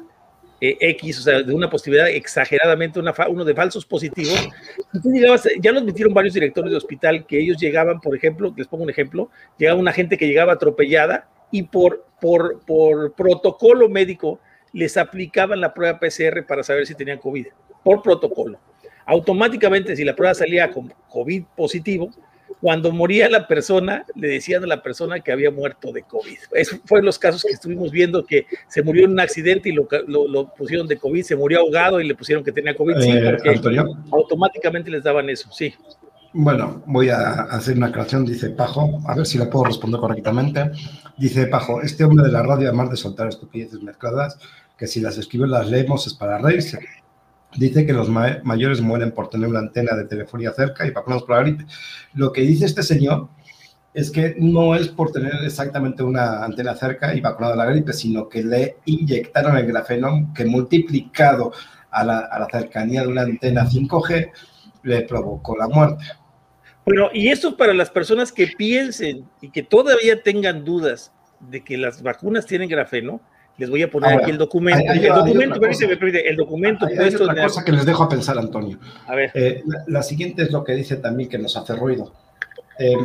eh, 0.61 0.77
X, 0.79 1.19
o 1.19 1.21
sea, 1.23 1.41
de 1.43 1.53
una 1.53 1.69
positividad 1.69 2.09
exageradamente, 2.09 2.97
una 2.97 3.13
uno 3.27 3.43
de 3.43 3.53
falsos 3.53 3.85
positivos, 3.85 4.47
ya 5.59 5.71
lo 5.73 5.79
admitieron 5.79 6.13
varios 6.13 6.33
directores 6.33 6.71
de 6.71 6.77
hospital 6.77 7.25
que 7.25 7.37
ellos 7.37 7.57
llegaban, 7.57 7.99
por 7.99 8.15
ejemplo, 8.15 8.53
les 8.55 8.67
pongo 8.67 8.85
un 8.85 8.89
ejemplo, 8.89 9.29
llegaba 9.57 9.77
una 9.77 9.91
gente 9.91 10.17
que 10.17 10.25
llegaba 10.25 10.53
atropellada 10.53 11.27
y 11.51 11.63
por, 11.63 12.05
por, 12.21 12.61
por 12.65 13.13
protocolo 13.13 13.89
médico 13.89 14.39
les 14.73 14.97
aplicaban 14.97 15.61
la 15.61 15.73
prueba 15.73 15.99
PCR 15.99 16.45
para 16.45 16.63
saber 16.63 16.85
si 16.85 16.95
tenían 16.95 17.19
COVID, 17.19 17.47
por 17.83 18.01
protocolo. 18.01 18.59
Automáticamente, 19.05 19.95
si 19.95 20.03
la 20.03 20.15
prueba 20.15 20.33
salía 20.33 20.71
con 20.71 20.93
COVID 21.09 21.43
positivo, 21.55 22.09
cuando 22.63 22.93
moría 22.93 23.29
la 23.29 23.45
persona, 23.45 24.05
le 24.15 24.29
decían 24.29 24.63
a 24.63 24.67
la 24.67 24.81
persona 24.81 25.19
que 25.19 25.33
había 25.33 25.51
muerto 25.51 25.91
de 25.91 26.03
COVID. 26.03 26.37
Esos 26.53 26.79
fueron 26.85 27.05
los 27.05 27.19
casos 27.19 27.43
que 27.43 27.53
estuvimos 27.53 27.91
viendo, 27.91 28.25
que 28.25 28.45
se 28.69 28.81
murió 28.81 29.03
en 29.03 29.11
un 29.11 29.19
accidente 29.19 29.67
y 29.67 29.73
lo, 29.73 29.85
lo, 30.07 30.53
pusieron 30.53 30.87
de 30.87 30.97
COVID, 30.97 31.23
se 31.23 31.35
murió 31.35 31.59
ahogado 31.59 31.99
y 31.99 32.07
le 32.07 32.15
pusieron 32.15 32.41
que 32.41 32.53
tenía 32.53 32.73
COVID. 32.73 32.95
Sí, 33.01 33.11
eh, 33.11 33.37
automáticamente 34.11 34.89
les 34.89 35.03
daban 35.03 35.29
eso, 35.29 35.51
sí. 35.51 35.73
Bueno, 36.31 36.81
voy 36.87 37.09
a 37.09 37.43
hacer 37.43 37.77
una 37.77 37.87
aclaración, 37.87 38.25
dice 38.25 38.49
Pajo, 38.49 39.01
a 39.07 39.13
ver 39.13 39.25
si 39.25 39.37
la 39.37 39.49
puedo 39.49 39.65
responder 39.65 39.99
correctamente. 39.99 40.71
Dice 41.17 41.45
Pajo, 41.47 41.81
este 41.81 42.05
hombre 42.05 42.25
de 42.25 42.31
la 42.31 42.43
radio, 42.43 42.69
además 42.69 42.89
de 42.89 42.97
soltar 42.97 43.27
estupideces 43.27 43.83
mezcladas, 43.83 44.39
que 44.83 44.87
si 44.87 44.99
las 44.99 45.17
escribo 45.17 45.45
las 45.45 45.69
leemos 45.69 46.05
es 46.07 46.13
para 46.13 46.39
reírse. 46.39 46.77
Dice 47.55 47.85
que 47.85 47.93
los 47.93 48.09
mayores 48.09 48.81
mueren 48.81 49.13
por 49.13 49.29
tener 49.29 49.47
una 49.47 49.59
antena 49.59 49.95
de 49.95 50.03
telefonía 50.03 50.51
cerca 50.51 50.85
y 50.85 50.91
vacunados 50.91 51.23
por 51.23 51.37
la 51.37 51.43
gripe. 51.43 51.65
Lo 52.15 52.33
que 52.33 52.41
dice 52.41 52.65
este 52.65 52.83
señor 52.83 53.29
es 53.93 54.11
que 54.11 54.35
no 54.37 54.75
es 54.75 54.89
por 54.89 55.13
tener 55.13 55.35
exactamente 55.45 56.03
una 56.03 56.43
antena 56.43 56.75
cerca 56.75 57.15
y 57.15 57.21
vacunado 57.21 57.53
de 57.53 57.59
la 57.59 57.65
gripe, 57.67 57.93
sino 57.93 58.27
que 58.27 58.43
le 58.43 58.75
inyectaron 58.83 59.55
el 59.55 59.67
grafeno 59.67 60.33
que 60.35 60.43
multiplicado 60.43 61.53
a 61.89 62.03
la, 62.03 62.19
a 62.19 62.39
la 62.39 62.47
cercanía 62.51 63.03
de 63.03 63.07
una 63.07 63.21
antena 63.21 63.65
5G 63.65 64.31
le 64.83 65.01
provocó 65.03 65.55
la 65.55 65.69
muerte. 65.69 66.03
Bueno, 66.83 67.07
y 67.13 67.29
esto 67.29 67.47
es 67.47 67.53
para 67.53 67.73
las 67.73 67.89
personas 67.89 68.33
que 68.33 68.47
piensen 68.47 69.29
y 69.39 69.49
que 69.49 69.63
todavía 69.63 70.21
tengan 70.21 70.65
dudas 70.65 71.13
de 71.39 71.63
que 71.63 71.77
las 71.77 72.03
vacunas 72.03 72.45
tienen 72.45 72.67
grafeno, 72.67 73.21
les 73.57 73.69
voy 73.69 73.83
a 73.83 73.89
poner 73.89 74.19
aquí 74.19 74.31
el 74.31 74.37
documento. 74.37 74.91
el 74.91 75.07
documento, 75.07 75.59
el 75.65 76.35
documento 76.35 76.85
hay, 76.87 76.95
puesto 76.95 77.23
otra 77.23 77.43
cosa 77.43 77.63
que 77.63 77.71
les 77.71 77.85
dejo 77.85 78.03
a 78.03 78.09
pensar, 78.09 78.37
Antonio. 78.37 78.79
A 79.07 79.15
ver. 79.15 79.31
Eh, 79.35 79.63
la, 79.87 80.01
siguiente 80.01 80.43
es 80.43 80.51
lo 80.51 80.63
que 80.63 80.73
dice 80.73 80.97
también 80.97 81.29
que 81.29 81.37
nos 81.37 81.55
hace 81.55 81.75
ruido. 81.75 82.13
Eh, 82.79 82.95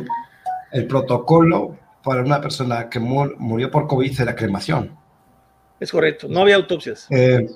el 0.72 0.86
protocolo 0.86 1.76
para 2.02 2.22
una 2.22 2.40
persona 2.40 2.88
que 2.88 2.98
murió 2.98 3.70
por 3.70 3.86
COVID 3.86 4.10
es 4.10 4.18
la 4.20 4.34
cremación. 4.34 4.96
Es 5.78 5.92
correcto, 5.92 6.26
no 6.28 6.40
había 6.40 6.56
autopsias. 6.56 7.06
Eh, 7.10 7.46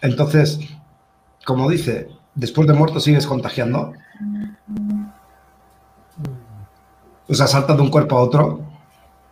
entonces, 0.00 0.60
como 1.44 1.68
dice, 1.68 2.08
después 2.34 2.68
de 2.68 2.74
muerto 2.74 3.00
sigues 3.00 3.26
contagiando. 3.26 3.92
O 7.28 7.34
sea, 7.34 7.46
salta 7.46 7.74
de 7.74 7.82
un 7.82 7.90
cuerpo 7.90 8.16
a 8.16 8.22
otro. 8.22 8.60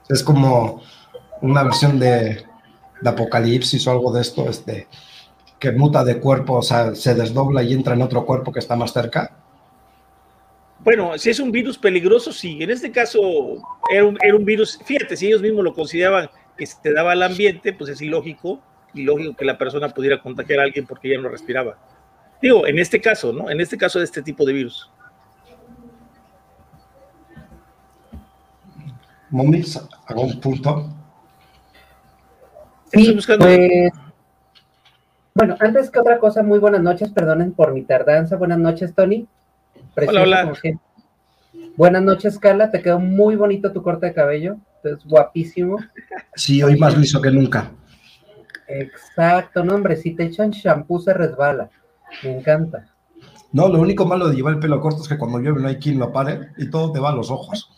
Es 0.09 0.25
como 0.25 0.83
una 1.41 1.63
versión 1.63 1.99
de, 1.99 2.45
de 3.01 3.11
Apocalipsis 3.11 3.87
o 3.87 3.91
algo 3.91 4.13
de 4.13 4.21
esto, 4.21 4.49
este, 4.49 4.89
que 5.59 5.73
muta 5.73 6.05
de 6.05 6.19
cuerpo, 6.19 6.55
o 6.55 6.63
sea, 6.63 6.95
se 6.95 7.15
desdobla 7.15 7.63
y 7.63 7.73
entra 7.73 7.95
en 7.95 8.03
otro 8.03 8.25
cuerpo 8.25 8.53
que 8.53 8.59
está 8.59 8.77
más 8.77 8.93
cerca. 8.93 9.37
Bueno, 10.83 11.19
si 11.19 11.29
es 11.29 11.39
un 11.39 11.53
virus 11.53 11.77
peligroso, 11.77 12.33
sí. 12.33 12.63
En 12.63 12.71
este 12.71 12.91
caso 12.91 13.21
era 13.91 14.05
un, 14.05 14.19
era 14.23 14.35
un 14.35 14.45
virus, 14.45 14.79
fíjate, 14.85 15.17
si 15.17 15.27
ellos 15.27 15.43
mismos 15.43 15.63
lo 15.63 15.75
consideraban 15.75 16.31
que 16.57 16.67
se 16.67 16.77
te 16.83 16.93
daba 16.93 17.13
al 17.13 17.23
ambiente, 17.23 17.75
pues 17.75 17.91
es 17.91 18.01
ilógico, 18.01 18.61
ilógico 18.95 19.37
que 19.37 19.45
la 19.45 19.59
persona 19.59 19.91
pudiera 19.91 20.23
contagiar 20.23 20.61
a 20.61 20.63
alguien 20.63 20.87
porque 20.87 21.11
ya 21.11 21.21
no 21.21 21.29
respiraba. 21.29 21.77
Digo, 22.41 22.67
en 22.67 22.79
este 22.79 23.01
caso, 23.01 23.33
¿no? 23.33 23.51
En 23.51 23.61
este 23.61 23.77
caso 23.77 23.99
de 23.99 24.07
este 24.07 24.23
tipo 24.23 24.47
de 24.47 24.55
virus. 24.55 24.91
Momis, 29.29 29.79
¿algún 30.07 30.41
punto? 30.41 31.00
Sí, 32.93 33.13
pues, 33.13 33.93
bueno, 35.35 35.57
antes 35.61 35.91
que 35.91 36.01
otra 36.01 36.19
cosa, 36.19 36.43
muy 36.43 36.59
buenas 36.59 36.83
noches, 36.83 37.11
perdonen 37.11 37.53
por 37.53 37.73
mi 37.73 37.83
tardanza. 37.83 38.37
Buenas 38.37 38.59
noches, 38.59 38.95
Tony. 38.95 39.29
Precioso, 39.95 40.23
hola, 40.23 40.47
hola. 40.47 40.81
Buenas 41.77 42.03
noches, 42.03 42.39
Carla. 42.39 42.71
Te 42.71 42.83
quedó 42.83 42.99
muy 42.99 43.37
bonito 43.37 43.73
tu 43.73 43.83
corte 43.83 44.07
de 44.07 44.13
cabello. 44.13 44.57
Es 44.83 45.05
guapísimo. 45.05 45.79
Sí, 46.35 46.63
hoy 46.63 46.77
más 46.77 46.99
liso 46.99 47.21
que 47.21 47.31
nunca. 47.31 47.71
Exacto, 48.67 49.65
no, 49.65 49.75
hombre, 49.75 49.97
si 49.97 50.15
te 50.15 50.25
echan 50.25 50.51
shampoo 50.51 51.01
se 51.01 51.15
resbala. 51.15 51.71
Me 52.23 52.37
encanta. 52.37 52.89
No, 53.53 53.69
lo 53.69 53.81
único 53.81 54.05
malo 54.05 54.29
de 54.29 54.37
llevar 54.37 54.55
el 54.55 54.61
pelo 54.61 54.81
corto 54.81 55.03
es 55.03 55.09
que 55.09 55.19
cuando 55.19 55.39
llueve 55.39 55.61
no 55.61 55.69
hay 55.69 55.77
quien 55.77 55.99
lo 55.99 56.13
pare 56.13 56.51
y 56.57 56.71
todo 56.71 56.93
te 56.93 57.01
va 57.01 57.11
a 57.11 57.15
los 57.15 57.31
ojos. 57.31 57.71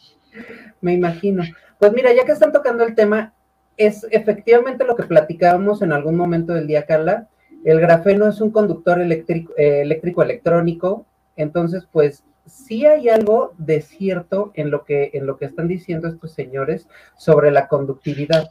Me 0.81 0.95
imagino. 0.95 1.45
Pues 1.79 1.93
mira, 1.93 2.13
ya 2.15 2.25
que 2.25 2.33
están 2.33 2.53
tocando 2.53 2.85
el 2.85 2.95
tema, 2.95 3.33
es 3.77 4.07
efectivamente 4.11 4.85
lo 4.85 4.97
que 4.97 5.05
platicábamos 5.05 5.83
en 5.83 5.93
algún 5.93 6.17
momento 6.17 6.53
del 6.53 6.67
día, 6.67 6.87
Carla. 6.87 7.29
El 7.65 7.81
grafeno 7.81 8.29
es 8.29 8.41
un 8.41 8.51
conductor 8.51 9.01
eléctrico, 9.01 9.53
eh, 9.57 9.83
eléctrico 9.83 10.23
electrónico, 10.23 11.07
entonces 11.37 11.87
pues 11.91 12.25
sí 12.47 12.87
hay 12.87 13.09
algo 13.09 13.55
de 13.57 13.81
cierto 13.81 14.51
en 14.55 14.71
lo 14.71 14.85
que 14.85 15.11
en 15.15 15.27
lo 15.27 15.37
que 15.37 15.45
están 15.45 15.69
diciendo 15.69 16.09
estos 16.09 16.33
señores 16.33 16.89
sobre 17.17 17.53
la 17.53 17.69
conductividad, 17.69 18.51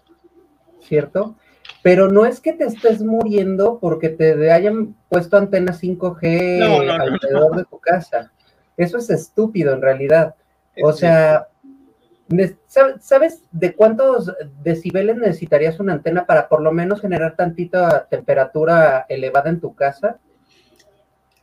¿cierto? 0.79 1.35
Pero 1.83 2.09
no 2.09 2.25
es 2.25 2.39
que 2.39 2.53
te 2.53 2.65
estés 2.65 3.01
muriendo 3.01 3.79
porque 3.79 4.09
te 4.09 4.51
hayan 4.51 4.95
puesto 5.09 5.37
antenas 5.37 5.81
5G 5.81 6.89
alrededor 6.89 7.57
de 7.57 7.65
tu 7.65 7.79
casa. 7.79 8.31
Eso 8.77 8.97
es 8.97 9.09
estúpido 9.09 9.73
en 9.73 9.81
realidad. 9.81 10.35
O 10.83 10.93
sea, 10.93 11.47
¿sabes 12.67 13.43
de 13.51 13.75
cuántos 13.75 14.31
decibeles 14.63 15.17
necesitarías 15.17 15.79
una 15.79 15.93
antena 15.93 16.25
para 16.25 16.47
por 16.47 16.61
lo 16.61 16.71
menos 16.71 17.01
generar 17.01 17.35
tantita 17.35 18.07
temperatura 18.09 19.05
elevada 19.09 19.49
en 19.49 19.59
tu 19.59 19.75
casa? 19.75 20.19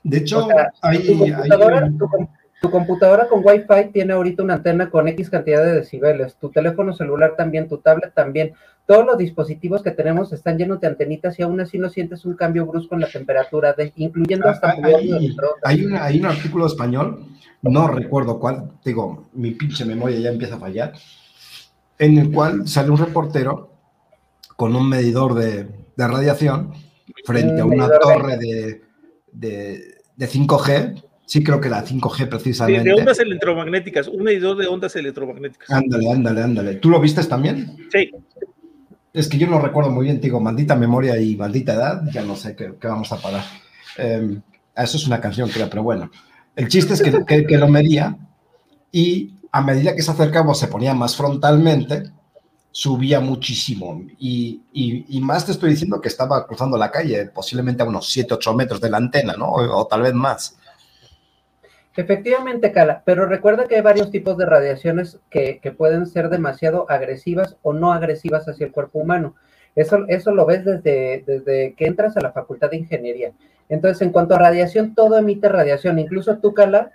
De 0.02 0.18
hecho, 0.18 0.46
tu, 0.46 1.18
computadora, 1.18 1.90
tu, 2.60 2.70
computadora, 2.70 3.28
con 3.28 3.44
Wi-Fi 3.44 3.90
tiene 3.92 4.14
ahorita 4.14 4.42
una 4.42 4.54
antena 4.54 4.88
con 4.90 5.08
X 5.08 5.28
cantidad 5.28 5.64
de 5.64 5.74
decibeles, 5.74 6.36
tu 6.36 6.50
teléfono 6.50 6.92
celular 6.92 7.34
también, 7.36 7.68
tu 7.68 7.78
tablet 7.78 8.14
también. 8.14 8.54
Todos 8.88 9.06
los 9.06 9.18
dispositivos 9.18 9.82
que 9.82 9.92
tenemos 9.92 10.32
están 10.32 10.58
llenos 10.58 10.80
de 10.80 10.88
antenitas 10.88 11.38
y 11.38 11.42
aún 11.42 11.60
así 11.60 11.78
no 11.78 11.88
sientes 11.88 12.24
un 12.24 12.34
cambio 12.34 12.66
brusco 12.66 12.96
en 12.96 13.02
la 13.02 13.08
temperatura, 13.08 13.76
incluyendo 13.94 14.48
hasta... 14.48 14.70
Ah, 14.70 14.78
hay, 14.82 15.12
hay, 15.62 15.86
hay 15.94 16.18
un 16.18 16.26
artículo 16.26 16.66
español 16.66 17.24
no 17.62 17.88
recuerdo 17.88 18.38
cuál, 18.38 18.70
digo, 18.84 19.28
mi 19.34 19.52
pinche 19.52 19.84
memoria 19.84 20.18
ya 20.18 20.30
empieza 20.30 20.56
a 20.56 20.60
fallar, 20.60 20.92
en 21.98 22.18
el 22.18 22.30
cual 22.30 22.68
sale 22.68 22.90
un 22.90 22.98
reportero 22.98 23.72
con 24.56 24.76
un 24.76 24.88
medidor 24.88 25.34
de, 25.34 25.66
radiación 25.96 26.72
frente 27.24 27.60
a 27.60 27.64
una 27.64 27.88
torre 27.98 28.36
de, 28.36 28.82
de, 29.32 30.28
5G, 30.28 31.02
sí 31.26 31.42
creo 31.42 31.60
que 31.60 31.68
la 31.68 31.84
5G 31.84 32.28
precisamente. 32.28 32.88
de 32.88 32.94
ondas 32.94 33.18
electromagnéticas, 33.18 34.06
un 34.06 34.22
medidor 34.22 34.56
de 34.56 34.68
ondas 34.68 34.94
electromagnéticas. 34.94 35.70
Ándale, 35.70 36.12
ándale, 36.12 36.42
ándale. 36.42 36.74
¿Tú 36.76 36.90
lo 36.90 37.00
viste 37.00 37.24
también? 37.24 37.76
Sí. 37.90 38.12
Es 39.18 39.26
que 39.26 39.36
yo 39.36 39.48
no 39.48 39.58
recuerdo 39.58 39.90
muy 39.90 40.04
bien, 40.04 40.20
digo, 40.20 40.38
maldita 40.38 40.76
memoria 40.76 41.20
y 41.20 41.34
maldita 41.34 41.74
edad, 41.74 42.02
ya 42.12 42.22
no 42.22 42.36
sé 42.36 42.54
qué, 42.54 42.72
vamos 42.84 43.10
a 43.10 43.16
parar. 43.16 43.42
Em, 43.96 44.40
eso 44.76 44.96
es 44.96 45.08
una 45.08 45.20
canción, 45.20 45.48
creo, 45.48 45.68
pero 45.68 45.82
bueno. 45.82 46.08
El 46.54 46.68
chiste 46.68 46.94
es 46.94 47.02
que, 47.02 47.44
que, 47.44 47.58
lo 47.58 47.66
medía 47.66 48.16
y 48.92 49.34
a 49.50 49.60
medida 49.60 49.96
que 49.96 50.02
se 50.02 50.12
acercaba 50.12 50.54
se 50.54 50.68
ponía 50.68 50.94
más 50.94 51.16
frontalmente, 51.16 52.12
subía 52.70 53.18
muchísimo. 53.18 54.02
Y, 54.20 54.62
y, 54.72 55.20
más 55.20 55.44
te 55.44 55.50
estoy 55.50 55.70
diciendo 55.70 56.00
que 56.00 56.06
estaba 56.06 56.46
cruzando 56.46 56.78
la 56.78 56.92
calle, 56.92 57.26
posiblemente 57.26 57.82
a 57.82 57.86
unos 57.86 58.08
7, 58.12 58.34
8 58.34 58.54
metros 58.54 58.80
de 58.80 58.90
la 58.90 58.98
antena, 58.98 59.34
¿no? 59.36 59.50
O, 59.50 59.84
tal 59.88 60.02
vez 60.02 60.14
más. 60.14 60.56
Efectivamente, 61.98 62.70
Cala, 62.70 63.02
pero 63.04 63.26
recuerda 63.26 63.66
que 63.66 63.74
hay 63.74 63.80
varios 63.80 64.12
tipos 64.12 64.38
de 64.38 64.46
radiaciones 64.46 65.18
que, 65.30 65.58
que, 65.60 65.72
pueden 65.72 66.06
ser 66.06 66.28
demasiado 66.28 66.88
agresivas 66.88 67.56
o 67.62 67.72
no 67.72 67.92
agresivas 67.92 68.46
hacia 68.46 68.66
el 68.66 68.70
cuerpo 68.70 69.00
humano. 69.00 69.34
Eso, 69.74 70.04
eso 70.06 70.30
lo 70.30 70.46
ves 70.46 70.64
desde, 70.64 71.24
desde 71.26 71.74
que 71.74 71.86
entras 71.86 72.16
a 72.16 72.20
la 72.20 72.30
Facultad 72.30 72.70
de 72.70 72.76
Ingeniería. 72.76 73.32
Entonces, 73.68 74.00
en 74.02 74.12
cuanto 74.12 74.36
a 74.36 74.38
radiación, 74.38 74.94
todo 74.94 75.18
emite 75.18 75.48
radiación, 75.48 75.98
incluso 75.98 76.38
tú, 76.38 76.54
Cala, 76.54 76.92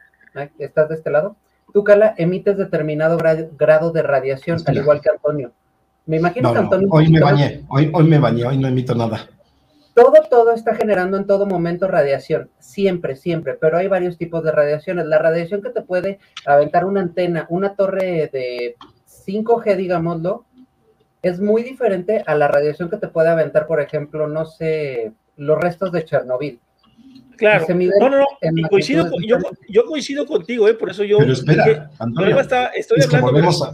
estás 0.58 0.88
de 0.88 0.96
este 0.96 1.12
lado, 1.12 1.36
tú, 1.74 1.84
Cala, 1.84 2.14
emites 2.18 2.56
determinado 2.56 3.18
grado 3.18 3.92
de 3.92 4.04
radiación, 4.04 4.60
al 4.66 4.78
igual 4.78 5.02
que 5.02 5.10
Antonio. 5.10 5.52
Me 6.06 6.16
imagino 6.16 6.54
que 6.54 6.60
Antonio... 6.60 6.88
hoy 6.90 7.10
me 7.10 7.20
bañé, 7.20 7.66
hoy, 7.68 7.92
hoy 7.94 8.08
me 8.08 8.20
bañé, 8.20 8.46
hoy 8.46 8.58
no 8.58 8.70
emito 8.70 8.96
nada. 8.96 9.28
Todo, 9.94 10.14
todo 10.30 10.54
está 10.54 10.74
generando 10.74 11.18
en 11.18 11.28
todo 11.28 11.46
momento 11.46 11.88
radiación, 11.88 12.50
siempre, 12.58 13.16
siempre, 13.16 13.54
pero 13.54 13.78
hay 13.78 13.88
varios 13.88 14.18
tipos 14.18 14.44
de 14.44 14.52
radiaciones. 14.52 15.06
La 15.06 15.20
radiación 15.20 15.62
que 15.62 15.70
te 15.70 15.82
puede 15.82 16.20
aventar 16.46 16.86
una 16.86 17.02
antena, 17.02 17.46
una 17.50 17.76
torre 17.76 18.30
de 18.34 18.76
5G, 19.08 19.76
digámoslo, 19.76 20.46
es 21.22 21.40
muy 21.40 21.62
diferente 21.62 22.24
a 22.26 22.36
la 22.36 22.48
radiación 22.48 22.90
que 22.90 22.98
te 22.98 23.08
puede 23.08 23.30
aventar, 23.30 23.68
por 23.68 23.80
ejemplo, 23.80 24.28
no 24.28 24.46
sé, 24.46 25.14
los 25.38 25.60
restos 25.60 25.92
de 25.92 26.06
Chernobyl. 26.06 26.60
Claro, 27.38 27.66
no, 27.70 28.10
no, 28.10 28.20
no, 28.20 28.70
coincido 28.70 29.10
yo, 29.70 29.86
coincido 29.86 30.26
contigo, 30.26 30.68
¿eh? 30.68 30.74
por 30.74 30.90
eso 30.90 31.04
yo... 31.04 31.18
Pero 31.18 31.34
espera, 31.34 31.90
Antonio, 32.00 32.40
estoy 32.40 33.02
hablando, 33.02 33.28
volvemos, 33.28 33.62
a, 33.64 33.74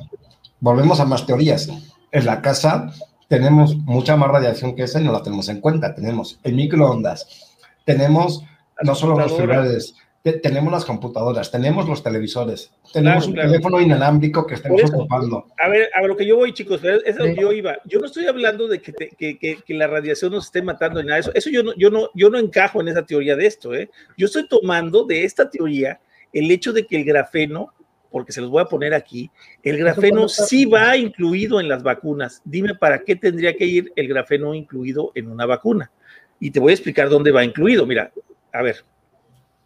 volvemos 0.59 0.99
a 0.99 1.05
más 1.05 1.25
teorías. 1.25 1.69
En 2.11 2.25
la 2.25 2.41
casa 2.41 2.91
tenemos 3.29 3.77
mucha 3.77 4.17
más 4.17 4.29
radiación 4.29 4.75
que 4.75 4.83
esa 4.83 4.99
y 4.99 5.05
no 5.05 5.13
la 5.13 5.23
tenemos 5.23 5.47
en 5.47 5.61
cuenta. 5.61 5.95
Tenemos 5.95 6.39
el 6.43 6.55
microondas, 6.55 7.55
tenemos 7.85 8.43
no 8.81 8.95
solo 8.95 9.17
los 9.17 9.35
celulares, 9.35 9.95
tenemos 10.41 10.73
las 10.73 10.83
computadoras, 10.83 11.51
tenemos 11.51 11.87
los 11.87 12.01
televisores, 12.01 12.71
tenemos 12.91 13.27
un 13.27 13.35
teléfono 13.35 13.79
inalámbrico 13.79 14.47
que 14.47 14.55
estamos 14.55 14.83
ocupando. 14.83 15.45
A 15.63 15.69
ver, 15.69 15.89
a 15.93 16.01
lo 16.07 16.17
que 16.17 16.25
yo 16.25 16.37
voy, 16.37 16.53
chicos, 16.53 16.81
es 16.83 17.17
lo 17.17 17.25
que 17.25 17.35
yo 17.35 17.51
iba. 17.51 17.77
Yo 17.85 17.99
no 17.99 18.07
estoy 18.07 18.25
hablando 18.25 18.67
de 18.67 18.81
que, 18.81 18.93
que, 18.93 19.37
que, 19.37 19.73
la 19.75 19.85
radiación 19.85 20.31
nos 20.31 20.45
esté 20.45 20.63
matando 20.63 20.99
en 20.99 21.05
nada. 21.05 21.19
Eso, 21.19 21.31
eso 21.35 21.51
yo, 21.51 21.61
no, 21.61 21.73
yo, 21.77 21.91
no, 21.91 22.09
yo 22.15 22.31
no 22.31 22.39
encajo 22.39 22.81
en 22.81 22.87
esa 22.87 23.05
teoría 23.05 23.35
de 23.35 23.45
esto. 23.45 23.75
¿eh? 23.75 23.91
Yo 24.17 24.25
estoy 24.25 24.47
tomando 24.47 25.05
de 25.05 25.23
esta 25.23 25.49
teoría 25.49 25.99
el 26.33 26.49
hecho 26.49 26.73
de 26.73 26.85
que 26.87 26.97
el 26.97 27.05
grafeno, 27.05 27.73
porque 28.09 28.31
se 28.31 28.41
los 28.41 28.49
voy 28.49 28.61
a 28.61 28.65
poner 28.65 28.93
aquí, 28.93 29.29
el 29.63 29.77
grafeno 29.77 30.27
sí 30.27 30.65
va 30.65 30.97
incluido 30.97 31.59
en 31.59 31.67
las 31.67 31.83
vacunas. 31.83 32.41
Dime 32.43 32.75
para 32.75 32.99
qué 32.99 33.15
tendría 33.15 33.55
que 33.55 33.65
ir 33.65 33.93
el 33.95 34.07
grafeno 34.07 34.53
incluido 34.53 35.11
en 35.15 35.31
una 35.31 35.45
vacuna. 35.45 35.91
Y 36.39 36.51
te 36.51 36.59
voy 36.59 36.71
a 36.71 36.75
explicar 36.75 37.09
dónde 37.09 37.31
va 37.31 37.43
incluido. 37.43 37.85
Mira, 37.85 38.11
a 38.51 38.61
ver, 38.61 38.83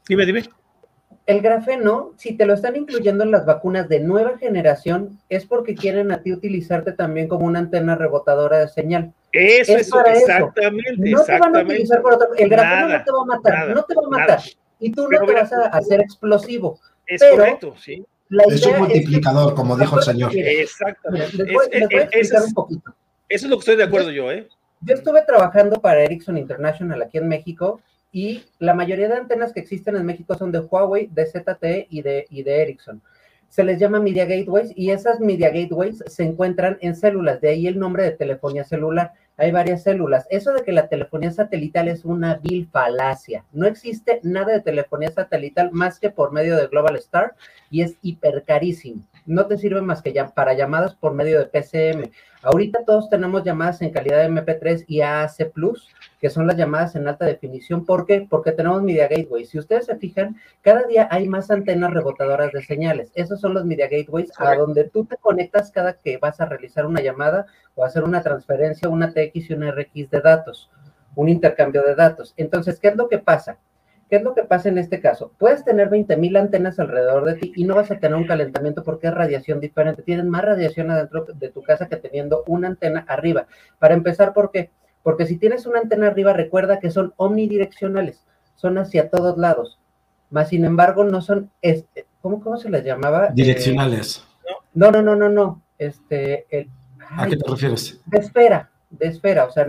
Dime, 0.08 0.26
dime. 0.26 0.44
El 1.26 1.42
grafeno, 1.42 2.12
si 2.18 2.36
te 2.36 2.46
lo 2.46 2.54
están 2.54 2.76
incluyendo 2.76 3.24
en 3.24 3.32
las 3.32 3.46
vacunas 3.46 3.88
de 3.88 4.02
nueva 4.02 4.38
generación, 4.38 5.20
es 5.30 5.46
porque 5.46 5.74
quieren 5.74 6.12
a 6.12 6.22
ti 6.22 6.34
utilizarte 6.34 6.92
también 6.92 7.30
como 7.30 7.46
una 7.46 7.60
antena 7.60 7.96
rebotadora 7.96 8.60
de 8.60 8.68
señal. 8.68 9.14
Eso 9.32 9.78
es, 9.78 9.90
exactamente. 10.06 11.10
No 11.12 11.24
te 11.24 11.40
van 11.40 11.56
a 11.56 11.62
utilizar 11.62 12.02
por 12.02 12.16
otro. 12.16 12.28
El 12.36 12.50
grafeno 12.50 12.90
no 12.90 13.04
te 13.04 13.12
va 13.12 13.22
a 13.22 13.26
matar, 13.26 13.76
no 13.76 13.84
te 13.84 13.96
va 13.96 14.02
a 14.06 14.10
matar. 14.10 14.40
Y 14.80 14.92
tú 14.92 15.08
no 15.10 15.26
te 15.26 15.34
vas 15.34 15.54
a 15.54 15.68
hacer 15.68 16.02
explosivo. 16.02 16.80
Es 17.08 17.24
correcto, 17.24 17.76
sí. 17.78 18.06
Es 18.50 18.66
un 18.66 18.80
multiplicador, 18.80 19.56
como 19.56 19.78
dijo 19.78 19.98
el 19.98 20.04
señor. 20.04 20.32
Exactamente. 20.36 21.44
un 21.44 22.54
poquito. 22.54 22.96
Eso 23.30 23.46
es 23.46 23.50
lo 23.50 23.58
que 23.58 23.62
estoy 23.62 23.76
de 23.78 23.84
acuerdo 23.84 24.12
yo, 24.12 24.32
¿eh? 24.32 24.48
Yo 24.82 24.96
estuve 24.96 25.22
trabajando 25.24 25.82
para 25.82 26.04
Ericsson 26.04 26.38
International 26.38 27.02
aquí 27.02 27.18
en 27.18 27.28
México 27.28 27.82
y 28.12 28.44
la 28.60 28.74
mayoría 28.74 29.08
de 29.08 29.16
antenas 29.16 29.54
que 29.54 29.60
existen 29.60 29.96
en 29.96 30.06
México 30.06 30.36
son 30.38 30.52
de 30.52 30.60
Huawei, 30.60 31.08
de 31.08 31.26
ZTE 31.26 31.88
y 31.90 32.02
de, 32.02 32.26
y 32.30 32.44
de 32.44 32.62
Ericsson. 32.62 33.02
Se 33.54 33.64
les 33.64 33.80
llama 33.80 34.00
Media 34.00 34.26
Gateways 34.26 34.74
y 34.76 34.90
esas 34.90 35.20
Media 35.20 35.52
Gateways 35.52 36.04
se 36.08 36.24
encuentran 36.24 36.80
en 36.82 36.96
células, 36.96 37.40
de 37.40 37.50
ahí 37.50 37.68
el 37.68 37.78
nombre 37.78 38.02
de 38.02 38.10
telefonía 38.10 38.64
celular. 38.64 39.12
Hay 39.38 39.52
varias 39.52 39.84
células. 39.84 40.26
Eso 40.32 40.54
de 40.54 40.64
que 40.64 40.72
la 40.72 40.88
telefonía 40.88 41.30
satelital 41.30 41.88
es 41.88 42.04
una 42.04 42.38
vil 42.38 42.68
falacia. 42.72 43.46
No 43.52 43.68
existe 43.68 44.20
nada 44.24 44.54
de 44.54 44.62
telefonía 44.62 45.12
satelital 45.12 45.70
más 45.72 46.00
que 46.00 46.10
por 46.10 46.32
medio 46.32 46.58
de 46.58 46.66
Global 46.66 46.96
Star 46.96 47.36
y 47.70 47.84
es 47.84 47.96
hiper 48.02 48.44
carísimo. 48.44 49.04
No 49.26 49.46
te 49.48 49.58
sirve 49.58 49.82
más 49.82 50.02
que 50.02 50.14
ya 50.14 50.28
para 50.28 50.54
llamadas 50.54 50.96
por 50.96 51.14
medio 51.14 51.40
de 51.40 51.46
PCM. 51.46 52.12
Ahorita 52.42 52.84
todos 52.86 53.10
tenemos 53.10 53.44
llamadas 53.44 53.82
en 53.82 53.92
calidad 53.92 54.18
de 54.18 54.30
MP3 54.30 54.84
y 54.88 55.02
AAC 55.02 55.52
Plus, 55.54 55.90
que 56.20 56.30
son 56.30 56.46
las 56.46 56.58
llamadas 56.58 56.96
en 56.96 57.08
alta 57.08 57.26
definición. 57.26 57.86
¿Por 57.86 58.06
qué? 58.06 58.28
Porque 58.30 58.52
tenemos 58.52 58.84
Media 58.84 59.08
Gateway. 59.08 59.46
Si 59.46 59.58
ustedes 59.58 59.86
se 59.86 59.96
fijan, 59.96 60.36
cada 60.62 60.84
día 60.84 61.08
hay 61.10 61.28
más 61.30 61.50
antenas 61.52 61.94
rebotadoras 61.94 62.52
de 62.52 62.62
señales. 62.64 63.12
Esos 63.16 63.40
son 63.40 63.54
los 63.54 63.66
Media 63.66 63.88
Gateways 63.88 64.32
a 64.38 64.56
donde 64.56 64.90
tú 64.90 65.06
te 65.06 65.16
conectas 65.18 65.72
cada 65.72 65.94
que 65.94 66.18
vas 66.18 66.42
a 66.42 66.46
realizar 66.46 66.86
una 66.86 67.02
llamada 67.02 67.46
o 67.76 67.86
hacer 67.86 68.04
una 68.04 68.22
transferencia, 68.22 68.90
una 68.90 69.14
TX 69.14 69.50
y 69.50 69.54
una 69.54 69.72
RX 69.72 70.10
de 70.10 70.22
datos, 70.22 70.70
un 71.16 71.30
intercambio 71.30 71.82
de 71.84 71.96
datos. 71.96 72.34
Entonces, 72.36 72.80
¿qué 72.80 72.90
es 72.90 72.98
lo 72.98 73.08
que 73.08 73.20
pasa? 73.20 73.58
¿Qué 74.14 74.18
es 74.18 74.24
lo 74.24 74.36
que 74.36 74.44
pasa 74.44 74.70
en 74.70 74.78
este 74.78 75.02
caso? 75.02 75.34
Puedes 75.40 75.66
tener 75.66 75.90
20.000 75.90 76.38
antenas 76.38 76.78
alrededor 76.78 77.26
de 77.26 77.34
ti 77.34 77.52
y 77.56 77.64
no 77.64 77.74
vas 77.74 77.90
a 77.90 77.98
tener 77.98 78.16
un 78.16 78.28
calentamiento 78.28 78.84
porque 78.84 79.08
es 79.08 79.14
radiación 79.16 79.60
diferente. 79.60 80.04
Tienes 80.04 80.28
más 80.28 80.46
radiación 80.46 80.92
adentro 80.92 81.26
de 81.34 81.50
tu 81.50 81.64
casa 81.64 81.88
que 81.88 81.96
teniendo 81.96 82.44
una 82.46 82.68
antena 82.68 83.06
arriba. 83.08 83.48
Para 83.80 83.96
empezar, 83.96 84.34
¿por 84.34 84.52
qué? 84.52 84.70
Porque 85.02 85.26
si 85.26 85.38
tienes 85.38 85.66
una 85.66 85.80
antena 85.80 86.06
arriba, 86.06 86.32
recuerda 86.32 86.80
que 86.80 86.92
son 86.92 87.16
omnidireccionales, 87.18 88.24
son 88.54 88.78
hacia 88.78 89.10
todos 89.10 89.40
lados. 89.40 89.80
Más 90.30 90.50
sin 90.50 90.64
embargo, 90.64 91.04
no 91.06 91.24
son, 91.24 91.50
este, 91.64 92.06
¿cómo, 92.22 92.40
¿cómo 92.40 92.58
se 92.58 92.70
les 92.70 92.86
llamaba? 92.86 93.30
Direccionales. 93.34 94.24
no, 94.76 94.92
no, 94.92 95.02
no, 95.02 95.16
no, 95.16 95.30
no. 95.30 95.64
Este, 95.80 96.46
¿A 97.18 97.26
qué 97.26 97.36
te 97.36 97.50
refieres? 97.50 98.00
De 98.06 98.20
esfera, 98.20 98.70
de 98.92 99.08
esfera, 99.08 99.46
o 99.46 99.50
sea, 99.50 99.66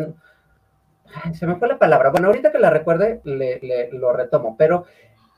se 1.33 1.47
me 1.47 1.57
fue 1.57 1.69
la 1.69 1.79
palabra. 1.79 2.11
Bueno, 2.11 2.29
ahorita 2.29 2.53
que 2.53 2.59
la 2.59 2.71
recuerde, 2.71 3.21
le, 3.25 3.91
lo 3.93 4.13
retomo, 4.13 4.57
pero 4.57 4.85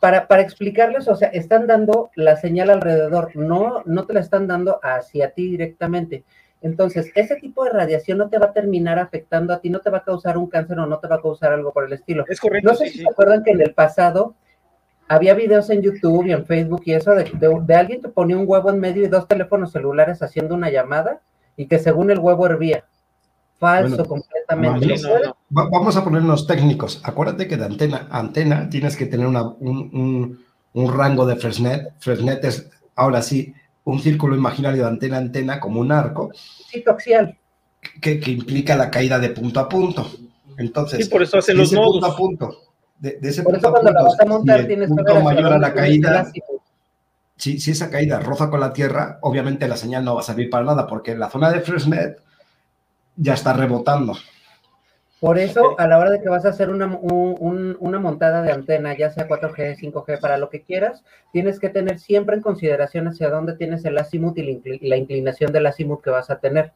para, 0.00 0.28
para, 0.28 0.42
explicarles, 0.42 1.08
o 1.08 1.16
sea, 1.16 1.28
están 1.28 1.66
dando 1.66 2.10
la 2.14 2.36
señal 2.36 2.70
alrededor, 2.70 3.34
no, 3.34 3.82
no 3.86 4.06
te 4.06 4.12
la 4.12 4.20
están 4.20 4.46
dando 4.46 4.78
hacia 4.82 5.30
ti 5.30 5.50
directamente. 5.50 6.24
Entonces, 6.62 7.10
ese 7.14 7.36
tipo 7.36 7.64
de 7.64 7.70
radiación 7.70 8.18
no 8.18 8.28
te 8.28 8.38
va 8.38 8.46
a 8.46 8.52
terminar 8.52 8.98
afectando 8.98 9.52
a 9.52 9.60
ti, 9.60 9.70
no 9.70 9.80
te 9.80 9.90
va 9.90 9.98
a 9.98 10.04
causar 10.04 10.38
un 10.38 10.48
cáncer 10.48 10.78
o 10.78 10.86
no 10.86 10.98
te 10.98 11.08
va 11.08 11.16
a 11.16 11.22
causar 11.22 11.52
algo 11.52 11.72
por 11.72 11.84
el 11.84 11.92
estilo. 11.92 12.24
Es 12.28 12.40
correcto. 12.40 12.70
No 12.70 12.76
sé 12.76 12.88
si 12.88 12.98
se 12.98 13.08
acuerdan 13.08 13.42
que 13.44 13.52
en 13.52 13.60
el 13.60 13.74
pasado 13.74 14.34
había 15.08 15.34
videos 15.34 15.70
en 15.70 15.82
YouTube 15.82 16.26
y 16.26 16.32
en 16.32 16.44
Facebook 16.46 16.82
y 16.84 16.94
eso 16.94 17.14
de, 17.14 17.30
de, 17.32 17.74
alguien 17.74 18.00
que 18.00 18.08
ponía 18.08 18.36
un 18.36 18.44
huevo 18.46 18.70
en 18.70 18.80
medio 18.80 19.04
y 19.04 19.08
dos 19.08 19.28
teléfonos 19.28 19.70
celulares 19.70 20.22
haciendo 20.22 20.54
una 20.54 20.70
llamada 20.70 21.20
y 21.56 21.66
que 21.66 21.78
según 21.78 22.10
el 22.10 22.18
huevo 22.18 22.46
hervía. 22.46 22.84
Falso 23.58 24.04
completamente. 24.04 24.94
Vamos 25.48 25.96
a 25.96 26.04
ponernos 26.04 26.46
técnicos. 26.46 27.00
Acuérdate 27.02 27.48
que 27.48 27.56
de 27.56 27.64
antena 27.64 28.06
a 28.10 28.18
antena 28.18 28.68
tienes 28.68 28.96
que 28.96 29.06
tener 29.06 29.26
una, 29.26 29.42
un, 29.42 30.38
un, 30.74 30.92
rango 30.92 31.24
de 31.24 31.36
Fresnet. 31.36 31.94
Fresnet 31.98 32.44
es, 32.44 32.70
ahora 32.94 33.22
sí, 33.22 33.54
un 33.84 34.00
círculo 34.00 34.36
imaginario 34.36 34.82
de 34.82 34.88
antena 34.88 35.16
a 35.16 35.20
antena 35.20 35.60
como 35.60 35.80
un 35.80 35.90
arco. 35.90 36.30
Sí, 36.34 36.84
axial. 36.86 37.38
Que, 38.00 38.20
que, 38.20 38.30
implica 38.30 38.76
la 38.76 38.90
caída 38.90 39.18
de 39.18 39.30
punto 39.30 39.60
a 39.60 39.68
punto. 39.68 40.06
Entonces, 40.58 41.04
sí, 41.04 41.10
por 41.10 41.22
eso 41.22 41.38
hacen 41.38 41.56
los 41.56 41.72
nodos. 41.72 41.92
punto 41.92 42.06
a 42.06 42.16
punto. 42.16 42.58
De, 42.98 43.18
ese 43.22 43.42
por 43.42 43.52
punto 43.52 43.68
eso 43.68 43.72
cuando 43.72 43.92
la 43.92 44.02
vas 44.02 44.20
a 44.20 44.24
montar 44.26 44.66
tienes 44.66 44.88
punto 44.88 45.20
mayor 45.22 45.52
a 45.52 45.58
la 45.58 45.72
caída. 45.72 46.30
Si, 47.36 47.58
si, 47.58 47.70
esa 47.70 47.90
caída 47.90 48.18
roza 48.18 48.50
con 48.50 48.60
la 48.60 48.72
tierra, 48.72 49.18
obviamente 49.22 49.68
la 49.68 49.76
señal 49.76 50.04
no 50.04 50.14
va 50.14 50.20
a 50.20 50.24
servir 50.24 50.50
para 50.50 50.64
nada, 50.64 50.86
porque 50.86 51.12
en 51.12 51.20
la 51.20 51.30
zona 51.30 51.50
de 51.50 51.60
Fresnet 51.60 52.25
ya 53.16 53.34
está 53.34 53.52
rebotando. 53.52 54.14
Por 55.20 55.38
eso, 55.38 55.78
a 55.78 55.86
la 55.86 55.98
hora 55.98 56.10
de 56.10 56.20
que 56.20 56.28
vas 56.28 56.44
a 56.44 56.50
hacer 56.50 56.68
una, 56.68 56.86
una, 57.00 57.98
montada 57.98 58.42
de 58.42 58.52
antena, 58.52 58.94
ya 58.96 59.10
sea 59.10 59.26
4G, 59.26 59.76
5G, 59.78 60.20
para 60.20 60.36
lo 60.36 60.50
que 60.50 60.62
quieras, 60.62 61.02
tienes 61.32 61.58
que 61.58 61.70
tener 61.70 61.98
siempre 61.98 62.36
en 62.36 62.42
consideración 62.42 63.08
hacia 63.08 63.30
dónde 63.30 63.56
tienes 63.56 63.84
el 63.86 63.96
azimut 63.96 64.36
y 64.36 64.60
la 64.86 64.96
inclinación 64.96 65.52
del 65.52 65.66
azimut 65.66 66.02
que 66.02 66.10
vas 66.10 66.28
a 66.28 66.38
tener. 66.38 66.72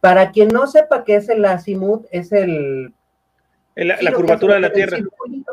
Para 0.00 0.30
quien 0.30 0.48
no 0.48 0.68
sepa 0.68 1.04
qué 1.04 1.16
es 1.16 1.28
el 1.28 1.44
azimut, 1.44 2.06
es 2.12 2.30
el... 2.30 2.94
la, 3.74 4.12
curvatura 4.12 4.54
de 4.54 4.60
la 4.60 4.72
Tierra. 4.72 4.98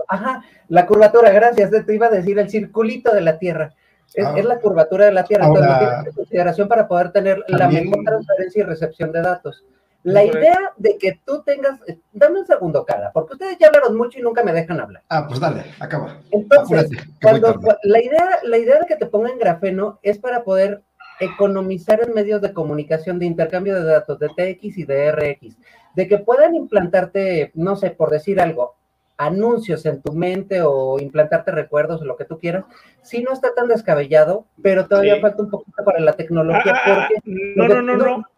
Ajá, 0.07 0.43
la 0.69 0.85
curvatura, 0.85 1.31
gracias, 1.31 1.71
te 1.85 1.95
iba 1.95 2.05
a 2.05 2.11
decir 2.11 2.37
el 2.37 2.51
circulito 2.51 3.13
de 3.15 3.21
la 3.21 3.39
Tierra. 3.39 3.73
Es, 4.13 4.25
ah. 4.25 4.35
la 4.41 4.59
curvatura 4.59 5.05
de 5.05 5.11
la 5.11 5.23
Tierra, 5.23 5.47
entonces 5.47 5.71
lo 5.71 5.79
tienes 5.79 6.05
en 6.05 6.13
consideración 6.13 6.67
para 6.67 6.87
poder 6.87 7.11
tener 7.11 7.43
la 7.47 7.67
mejor 7.67 8.03
transferencia 8.05 8.61
y 8.61 8.65
recepción 8.65 9.11
de 9.11 9.21
datos. 9.21 9.65
La 10.07 10.23
idea 10.23 10.57
de 10.77 10.97
que 10.97 11.19
tú 11.25 11.43
tengas, 11.43 11.81
dame 12.13 12.39
un 12.39 12.47
segundo, 12.47 12.85
cara, 12.85 13.11
porque 13.13 13.33
ustedes 13.33 13.57
ya 13.59 13.67
hablaron 13.67 13.97
mucho 13.97 14.17
y 14.17 14.21
nunca 14.21 14.41
me 14.41 14.53
dejan 14.53 14.79
hablar. 14.79 15.03
Ah, 15.09 15.27
pues 15.27 15.41
dale, 15.41 15.65
acaba. 15.81 16.21
Entonces, 16.31 16.89
cuando, 17.21 17.59
la, 17.83 18.01
idea, 18.01 18.39
la 18.43 18.57
idea 18.57 18.79
de 18.79 18.85
que 18.85 18.95
te 18.95 19.07
pongan 19.07 19.37
grafeno 19.37 19.99
es 20.01 20.17
para 20.17 20.45
poder 20.45 20.81
economizar 21.19 22.01
en 22.01 22.13
medios 22.13 22.41
de 22.41 22.53
comunicación 22.53 23.19
de 23.19 23.25
intercambio 23.25 23.75
de 23.75 23.83
datos 23.83 24.17
de 24.19 24.29
TX 24.29 24.77
y 24.77 24.85
de 24.85 25.11
RX, 25.11 25.57
de 25.93 26.07
que 26.07 26.19
puedan 26.19 26.55
implantarte, 26.55 27.51
no 27.53 27.75
sé, 27.75 27.91
por 27.91 28.09
decir 28.09 28.39
algo, 28.39 28.77
anuncios 29.17 29.85
en 29.85 30.01
tu 30.01 30.13
mente 30.13 30.61
o 30.61 30.99
implantarte 30.99 31.51
recuerdos 31.51 32.01
o 32.01 32.05
lo 32.05 32.15
que 32.15 32.23
tú 32.23 32.39
quieras, 32.39 32.63
sí 33.01 33.23
no 33.23 33.33
está 33.33 33.53
tan 33.53 33.67
descabellado, 33.67 34.45
pero 34.61 34.87
todavía 34.87 35.19
falta 35.19 35.43
un 35.43 35.49
poquito 35.49 35.83
para 35.83 35.99
la 35.99 36.13
tecnología. 36.13 36.73
Ah, 36.73 36.81
ah, 36.85 37.07
porque 37.09 37.29
no, 37.57 37.67
no, 37.67 37.81
no, 37.81 37.97
no. 37.97 38.36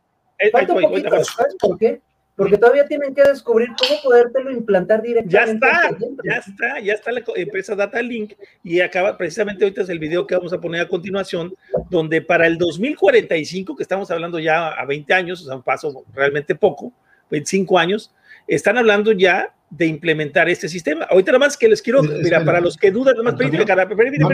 Falta 0.52 0.74
un 0.74 0.82
poquito, 0.82 1.24
¿sabes 1.24 1.56
por 1.60 1.78
qué? 1.78 2.02
Porque 2.36 2.58
todavía 2.58 2.88
tienen 2.88 3.14
que 3.14 3.22
descubrir 3.22 3.68
cómo 3.78 4.02
podértelo 4.02 4.50
implantar 4.52 5.02
directamente. 5.02 5.68
Ya 5.68 5.90
está, 5.90 5.98
ya 6.24 6.36
está, 6.38 6.80
ya 6.80 6.94
está 6.94 7.12
la 7.12 7.22
empresa 7.36 7.76
Datalink 7.76 8.34
y 8.64 8.80
acaba 8.80 9.18
precisamente 9.18 9.66
ahorita 9.66 9.82
es 9.82 9.90
el 9.90 10.00
video 10.00 10.26
que 10.26 10.36
vamos 10.36 10.54
a 10.54 10.62
poner 10.62 10.80
a 10.80 10.88
continuación, 10.88 11.54
donde 11.90 12.22
para 12.22 12.48
el 12.48 12.58
2045, 12.58 13.76
que 13.76 13.84
estamos 13.84 14.10
hablando 14.10 14.40
ya 14.40 14.70
a 14.70 14.86
20 14.86 15.14
años, 15.14 15.42
o 15.42 15.46
sea, 15.46 15.56
un 15.58 15.64
paso 15.64 16.06
realmente 16.14 16.56
poco, 16.56 16.94
25 17.30 17.78
años, 17.78 18.10
están 18.56 18.78
hablando 18.78 19.12
ya 19.12 19.54
de 19.70 19.86
implementar 19.86 20.50
este 20.50 20.68
sistema. 20.68 21.06
Ahorita 21.06 21.32
nada 21.32 21.46
más 21.46 21.56
que 21.56 21.68
les 21.70 21.82
quiero, 21.82 22.02
mira, 22.02 22.44
para 22.44 22.60
los 22.60 22.76
que 22.76 22.90
dudan, 22.92 23.16
nada 23.16 23.24
más, 23.24 23.36
permíteme, 23.36 23.66
permíteme, 23.66 24.28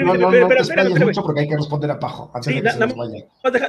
permíteme, 0.47 1.13
porque 1.13 1.41
hay 1.41 1.47
que 1.49 1.57
responder 1.57 1.91
a 1.91 1.99
Pajo. 1.99 2.31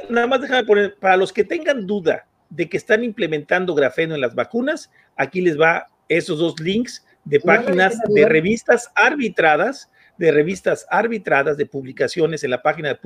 nada, 0.09 0.27
más 0.27 0.41
déjame 0.41 0.63
poner, 0.63 0.95
para 0.95 1.17
los 1.17 1.33
que 1.33 1.43
tengan 1.43 1.85
duda 1.85 2.25
de 2.49 2.69
que 2.69 2.77
están 2.77 3.03
implementando 3.03 3.75
grafeno 3.75 4.15
en 4.15 4.21
las 4.21 4.33
vacunas, 4.33 4.89
aquí 5.17 5.41
les 5.41 5.59
va 5.59 5.87
esos 6.07 6.39
dos 6.39 6.57
links 6.61 7.05
de 7.25 7.41
páginas 7.41 7.99
de 8.07 8.25
revistas 8.25 8.89
arbitradas, 8.95 9.91
de 10.17 10.31
revistas 10.31 10.87
arbitradas 10.89 11.57
de 11.57 11.65
publicaciones 11.65 12.45
en 12.45 12.51
la 12.51 12.61
página 12.61 12.89
de 12.89 12.99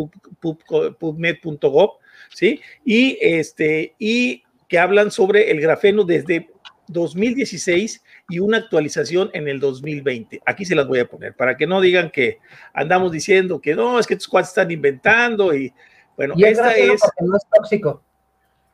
pubmed.gov, 0.99 1.93
¿sí? 2.29 2.61
Y 2.85 3.17
este, 3.19 3.95
y 3.97 4.43
que 4.67 4.77
hablan 4.77 5.09
sobre 5.09 5.49
el 5.49 5.59
grafeno 5.59 6.03
desde 6.03 6.51
2016 6.87 8.03
y 8.29 8.39
una 8.39 8.57
actualización 8.57 9.29
en 9.33 9.47
el 9.47 9.59
2020. 9.59 10.41
Aquí 10.45 10.65
se 10.65 10.75
las 10.75 10.87
voy 10.87 10.99
a 10.99 11.07
poner 11.07 11.33
para 11.35 11.57
que 11.57 11.67
no 11.67 11.81
digan 11.81 12.09
que 12.11 12.39
andamos 12.73 13.11
diciendo 13.11 13.61
que 13.61 13.75
no, 13.75 13.99
es 13.99 14.07
que 14.07 14.15
estos 14.15 14.27
cuates 14.27 14.49
están 14.49 14.71
inventando 14.71 15.53
y 15.53 15.73
bueno, 16.17 16.35
esta 16.37 16.73
es... 16.75 17.01
No 17.19 17.37
es 17.37 17.43
tóxico. 17.53 18.03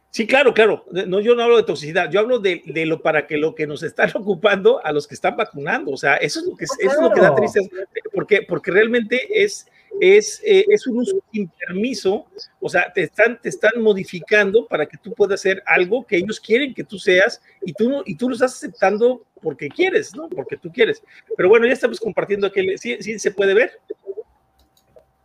Sí, 0.10 0.26
claro, 0.26 0.54
claro. 0.54 0.86
No, 0.92 1.20
yo 1.20 1.36
no 1.36 1.44
hablo 1.44 1.58
de 1.58 1.64
toxicidad, 1.64 2.10
yo 2.10 2.20
hablo 2.20 2.40
de, 2.40 2.64
lo 2.86 3.02
para 3.02 3.28
que 3.28 3.38
lo 3.38 3.54
que 3.54 3.68
nos 3.68 3.84
están 3.84 4.10
ocupando 4.16 4.84
a 4.84 4.92
los 4.92 5.08
que 5.08 5.16
están 5.16 5.36
vacunando. 5.36 5.92
O 5.92 5.98
sea, 5.98 6.16
eso 6.16 6.40
es 6.40 6.46
lo 6.48 6.56
que, 6.56 6.66
eso 6.66 6.76
es 6.80 7.00
lo 7.00 7.12
que 7.12 7.22
da 7.22 7.36
tristeza, 7.36 7.70
porque, 8.14 8.42
porque 8.42 8.72
realmente 8.72 9.44
es, 9.44 9.68
es, 10.02 10.42
eh, 10.46 10.66
es 10.70 10.88
un 10.88 10.98
uso 10.98 11.24
sin 11.32 11.48
permiso. 11.48 12.26
O 12.60 12.70
sea, 12.70 12.92
te 12.92 13.04
están, 13.04 13.42
te 13.42 13.50
están 13.50 13.82
modificando 13.82 14.68
para 14.68 14.86
que 14.86 14.98
tú 14.98 15.14
puedas 15.14 15.40
hacer 15.40 15.62
algo 15.66 16.06
que 16.06 16.18
ellos 16.18 16.40
quieren 16.40 16.74
que 16.74 16.84
tú 16.84 16.98
seas 16.98 17.42
y 17.64 17.74
tú, 17.74 18.04
y 18.06 18.16
tú 18.16 18.30
lo 18.30 18.36
estás 18.36 18.56
aceptando 18.56 19.26
porque 19.42 19.70
quieres, 19.70 20.16
¿no? 20.16 20.30
Porque 20.30 20.58
tú 20.58 20.72
quieres. 20.72 21.04
Pero 21.36 21.50
bueno, 21.50 21.68
ya 21.68 21.74
estamos 21.74 22.00
compartiendo 22.00 22.48
aquel. 22.48 22.78
¿Sí, 22.78 22.98
sí 23.02 23.20
se 23.20 23.32
puede 23.32 23.54
ver? 23.54 23.80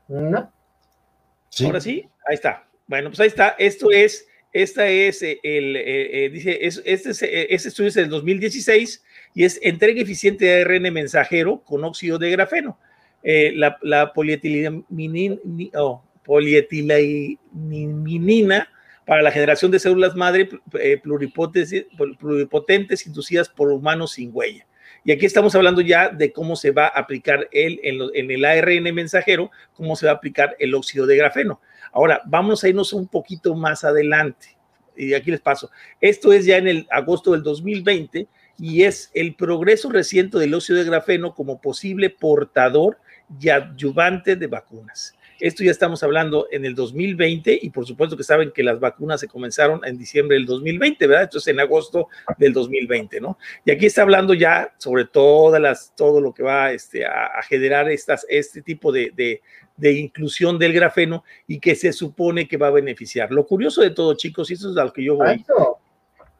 No. 0.08 0.52
Ahora 1.64 1.80
sí, 1.80 2.08
ahí 2.26 2.34
está. 2.34 2.66
Bueno, 2.86 3.10
pues 3.10 3.20
ahí 3.20 3.28
está. 3.28 3.54
Esto 3.58 3.90
es 3.90 4.26
esta 4.52 4.86
es 4.86 5.22
eh, 5.22 5.40
el, 5.42 5.76
eh, 5.76 6.26
eh, 6.26 6.28
dice, 6.28 6.58
este, 6.62 7.10
este 7.54 7.68
estudio 7.68 7.88
es 7.88 7.94
del 7.94 8.10
2016 8.10 9.02
y 9.34 9.44
es 9.44 9.58
entrega 9.62 10.02
eficiente 10.02 10.44
de 10.44 10.60
ARN 10.60 10.92
mensajero 10.92 11.62
con 11.64 11.84
óxido 11.84 12.18
de 12.18 12.30
grafeno. 12.30 12.78
La, 13.22 13.78
la 13.82 14.12
oh, 15.74 16.02
para 19.04 19.22
la 19.22 19.32
generación 19.32 19.70
de 19.70 19.78
células 19.78 20.14
madre 20.14 20.48
pluripotentes 21.02 23.06
inducidas 23.06 23.48
por 23.48 23.70
humanos 23.70 24.12
sin 24.12 24.30
huella. 24.32 24.66
Y 25.04 25.10
aquí 25.10 25.26
estamos 25.26 25.54
hablando 25.56 25.80
ya 25.80 26.10
de 26.10 26.32
cómo 26.32 26.54
se 26.54 26.70
va 26.70 26.84
a 26.84 27.00
aplicar 27.00 27.48
el, 27.50 27.80
en, 27.82 27.98
en 28.14 28.30
el 28.30 28.44
ARN 28.44 28.94
mensajero, 28.94 29.50
cómo 29.74 29.96
se 29.96 30.06
va 30.06 30.12
a 30.12 30.16
aplicar 30.16 30.54
el 30.60 30.74
óxido 30.74 31.06
de 31.06 31.16
grafeno. 31.16 31.60
Ahora, 31.92 32.22
vamos 32.24 32.62
a 32.62 32.68
irnos 32.68 32.92
un 32.92 33.08
poquito 33.08 33.54
más 33.54 33.82
adelante. 33.82 34.56
Y 34.96 35.14
aquí 35.14 35.30
les 35.30 35.40
paso. 35.40 35.70
Esto 36.00 36.32
es 36.32 36.46
ya 36.46 36.56
en 36.56 36.68
el 36.68 36.86
agosto 36.90 37.32
del 37.32 37.42
2020 37.42 38.28
y 38.58 38.84
es 38.84 39.10
el 39.14 39.34
progreso 39.34 39.90
reciente 39.90 40.38
del 40.38 40.54
óxido 40.54 40.78
de 40.78 40.84
grafeno 40.84 41.34
como 41.34 41.60
posible 41.60 42.10
portador 42.10 42.98
y 43.40 43.48
adyuvante 43.48 44.36
de 44.36 44.46
vacunas. 44.46 45.14
Esto 45.42 45.64
ya 45.64 45.72
estamos 45.72 46.00
hablando 46.04 46.46
en 46.52 46.64
el 46.64 46.76
2020 46.76 47.58
y 47.62 47.70
por 47.70 47.84
supuesto 47.84 48.16
que 48.16 48.22
saben 48.22 48.52
que 48.52 48.62
las 48.62 48.78
vacunas 48.78 49.18
se 49.18 49.26
comenzaron 49.26 49.80
en 49.84 49.98
diciembre 49.98 50.36
del 50.36 50.46
2020, 50.46 51.04
¿verdad? 51.08 51.24
Entonces 51.24 51.52
en 51.52 51.58
agosto 51.58 52.06
del 52.38 52.52
2020, 52.52 53.20
¿no? 53.20 53.36
Y 53.64 53.72
aquí 53.72 53.86
está 53.86 54.02
hablando 54.02 54.34
ya 54.34 54.72
sobre 54.78 55.04
todas 55.04 55.60
las, 55.60 55.96
todo 55.96 56.20
lo 56.20 56.32
que 56.32 56.44
va 56.44 56.70
este, 56.70 57.04
a, 57.04 57.42
generar 57.42 57.90
estas, 57.90 58.24
este 58.28 58.62
tipo 58.62 58.92
de, 58.92 59.10
de, 59.76 59.92
inclusión 59.92 60.60
del 60.60 60.72
grafeno 60.74 61.24
y 61.48 61.58
que 61.58 61.74
se 61.74 61.92
supone 61.92 62.46
que 62.46 62.56
va 62.56 62.68
a 62.68 62.70
beneficiar. 62.70 63.32
Lo 63.32 63.44
curioso 63.44 63.82
de 63.82 63.90
todo, 63.90 64.14
chicos, 64.14 64.48
y 64.48 64.54
eso 64.54 64.70
es 64.70 64.76
a 64.76 64.84
lo 64.84 64.92
que 64.92 65.02
yo 65.02 65.16
voy. 65.16 65.44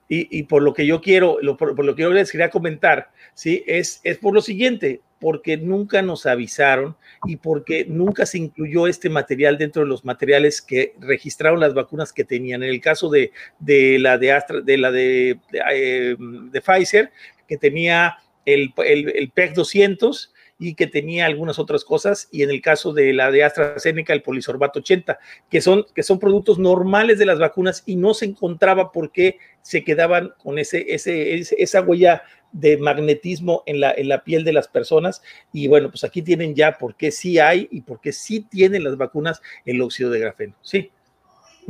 Y, 0.09 0.39
y, 0.39 0.43
por 0.45 0.63
lo 0.63 0.75
que 0.75 0.87
yo 0.87 1.01
quiero, 1.01 1.39
lo, 1.43 1.57
por, 1.57 1.75
por, 1.75 1.85
lo 1.85 1.97
que 1.97 2.03
yo 2.03 2.13
les 2.13 2.31
quería 2.31 2.51
comentar, 2.51 3.11
¿sí? 3.35 3.65
Es, 3.67 4.01
es 4.05 4.19
por 4.19 4.33
lo 4.33 4.43
siguiente, 4.43 5.01
porque 5.23 5.57
nunca 5.57 6.03
nos 6.03 6.27
avisaron 6.27 6.97
y 7.27 7.37
porque 7.37 7.87
nunca 7.89 8.27
se 8.27 8.39
incluyó 8.39 8.89
este 8.89 9.09
material 9.09 9.57
dentro 9.57 9.83
de 9.83 9.89
los 9.89 10.05
materiales 10.05 10.61
que 10.61 10.97
registraron 10.99 11.61
las 11.61 11.75
vacunas 11.75 12.13
que 12.13 12.25
tenían. 12.25 12.65
En 12.65 12.71
el 12.71 12.81
caso 12.81 13.09
de, 13.09 13.31
de 13.61 14.01
la 14.01 14.19
de 14.19 14.33
Astra, 14.33 14.61
de 14.63 14.77
la 14.79 14.91
de, 14.91 15.39
de, 15.53 15.63
eh, 15.71 16.61
Pfizer, 16.61 17.13
que 17.47 17.57
tenía 17.57 18.19
el, 18.45 18.75
el, 18.85 19.11
el 19.15 19.31
PEC 19.31 19.55
200 19.55 20.35
y 20.63 20.75
que 20.75 20.87
tenía 20.87 21.27
algunas 21.27 21.59
otras 21.59 21.85
cosas, 21.85 22.29
y 22.31 22.43
en 22.43 22.51
el 22.51 22.63
caso 22.63 22.93
de 22.93 23.13
la 23.13 23.33
de 23.33 23.43
AstraZeneca, 23.43 24.13
el 24.13 24.23
polisorbato 24.23 24.79
80, 24.79 25.19
que 25.51 25.61
son, 25.61 25.85
que 25.93 26.05
son 26.05 26.21
productos 26.21 26.59
normales 26.61 27.19
de 27.19 27.27
las 27.27 27.41
vacunas 27.41 27.83
y 27.85 27.97
no 27.97 28.15
se 28.15 28.27
encontraba 28.27 28.93
por 28.93 29.11
qué 29.11 29.39
se 29.61 29.83
quedaban 29.83 30.33
con 30.41 30.59
ese, 30.59 30.95
ese, 30.95 31.45
esa 31.59 31.81
huella 31.81 32.23
de 32.53 32.77
magnetismo 32.77 33.65
en 33.67 33.81
la, 33.81 33.93
en 33.93 34.09
la 34.09 34.23
piel 34.23 34.45
de 34.45 34.53
las 34.53 34.69
personas. 34.69 35.21
Y 35.53 35.67
bueno, 35.67 35.91
pues 35.91 36.05
aquí 36.05 36.23
tienen 36.23 36.55
ya 36.55 36.79
por 36.79 36.95
qué 36.95 37.11
sí 37.11 37.41
hay 37.41 37.67
y 37.73 37.81
por 37.81 38.01
qué 38.01 38.13
sí 38.13 38.41
tienen 38.41 38.85
las 38.85 38.97
vacunas 38.97 39.43
el 39.65 39.83
óxido 39.83 40.11
de 40.11 40.21
grafeno. 40.21 40.55
Sí. 40.63 40.93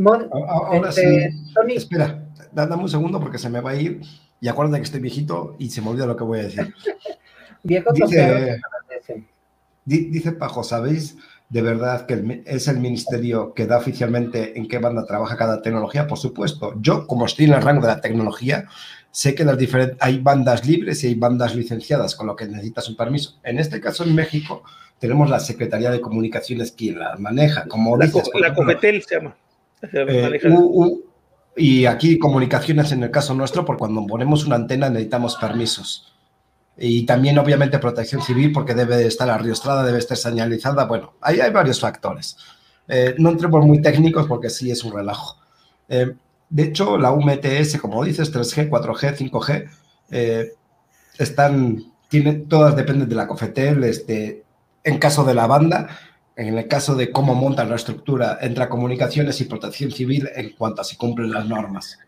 Ahora 0.04 0.90
este, 0.90 1.30
sí. 1.30 1.72
Espera, 1.76 2.26
dame 2.52 2.76
un 2.76 2.88
segundo 2.90 3.20
porque 3.20 3.38
se 3.38 3.48
me 3.48 3.60
va 3.60 3.70
a 3.70 3.76
ir. 3.76 4.02
Y 4.40 4.48
acuérdate 4.48 4.80
que 4.80 4.84
estoy 4.84 5.00
viejito 5.00 5.56
y 5.58 5.70
se 5.70 5.80
me 5.80 5.88
olvida 5.88 6.04
lo 6.04 6.16
que 6.16 6.24
voy 6.24 6.40
a 6.40 6.42
decir. 6.42 6.74
Viejo 7.62 7.92
dice, 7.92 8.60
dice 9.84 10.32
Pajo, 10.32 10.62
¿sabéis 10.62 11.16
de 11.48 11.60
verdad 11.60 12.06
que 12.06 12.42
es 12.46 12.68
el 12.68 12.78
ministerio 12.78 13.52
que 13.52 13.66
da 13.66 13.76
oficialmente 13.76 14.58
en 14.58 14.68
qué 14.68 14.78
banda 14.78 15.04
trabaja 15.04 15.36
cada 15.36 15.60
tecnología? 15.60 16.06
Por 16.06 16.18
supuesto. 16.18 16.74
Yo, 16.80 17.06
como 17.06 17.26
estoy 17.26 17.46
en 17.46 17.52
el 17.52 17.62
rango 17.62 17.82
de 17.82 17.88
la 17.88 18.00
tecnología, 18.00 18.66
sé 19.10 19.34
que 19.34 19.44
las 19.44 19.58
diferentes, 19.58 19.98
hay 20.00 20.18
bandas 20.18 20.66
libres 20.66 21.04
y 21.04 21.08
hay 21.08 21.14
bandas 21.14 21.54
licenciadas, 21.54 22.16
con 22.16 22.26
lo 22.26 22.36
que 22.36 22.46
necesitas 22.46 22.88
un 22.88 22.96
permiso. 22.96 23.38
En 23.42 23.58
este 23.58 23.80
caso, 23.80 24.04
en 24.04 24.14
México, 24.14 24.62
tenemos 24.98 25.28
la 25.28 25.40
Secretaría 25.40 25.90
de 25.90 26.00
Comunicaciones 26.00 26.72
quien 26.72 26.98
las 26.98 27.20
maneja. 27.20 27.66
Como 27.66 27.96
la, 27.96 28.10
la 28.40 28.54
Copetel 28.54 29.02
se 29.02 29.16
llama. 29.16 29.36
Eh, 29.92 30.40
y 31.56 31.86
aquí 31.86 32.18
comunicaciones 32.18 32.92
en 32.92 33.02
el 33.02 33.10
caso 33.10 33.34
nuestro, 33.34 33.64
por 33.64 33.76
cuando 33.76 34.06
ponemos 34.06 34.46
una 34.46 34.56
antena 34.56 34.88
necesitamos 34.88 35.36
permisos. 35.36 36.11
Y 36.76 37.04
también, 37.04 37.38
obviamente, 37.38 37.78
protección 37.78 38.22
civil, 38.22 38.52
porque 38.52 38.74
debe 38.74 39.06
estar 39.06 39.28
arriostrada, 39.30 39.84
debe 39.84 39.98
estar 39.98 40.16
señalizada. 40.16 40.86
Bueno, 40.86 41.14
ahí 41.20 41.40
hay 41.40 41.50
varios 41.50 41.80
factores. 41.80 42.36
Eh, 42.88 43.14
no 43.18 43.30
entremos 43.30 43.64
muy 43.64 43.80
técnicos 43.80 44.26
porque 44.26 44.50
sí 44.50 44.70
es 44.70 44.82
un 44.82 44.92
relajo. 44.92 45.36
Eh, 45.88 46.14
de 46.48 46.62
hecho, 46.62 46.98
la 46.98 47.12
UMTS, 47.12 47.78
como 47.80 48.04
dices, 48.04 48.32
3G, 48.32 48.68
4G, 48.68 49.16
5G, 49.16 50.52
están, 51.18 51.84
tienen, 52.08 52.48
todas 52.48 52.76
dependen 52.76 53.08
de 53.08 53.14
la 53.14 53.26
COFETEL, 53.26 53.84
este, 53.84 54.44
en 54.84 54.98
caso 54.98 55.24
de 55.24 55.34
la 55.34 55.46
banda, 55.46 55.88
en 56.36 56.56
el 56.56 56.68
caso 56.68 56.94
de 56.94 57.10
cómo 57.10 57.34
montan 57.34 57.68
la 57.68 57.76
estructura 57.76 58.38
entre 58.40 58.68
comunicaciones 58.68 59.40
y 59.40 59.44
protección 59.44 59.90
civil 59.90 60.28
en 60.34 60.50
cuanto 60.50 60.80
a 60.80 60.84
si 60.84 60.96
cumplen 60.96 61.30
las 61.30 61.46
normas. 61.46 61.98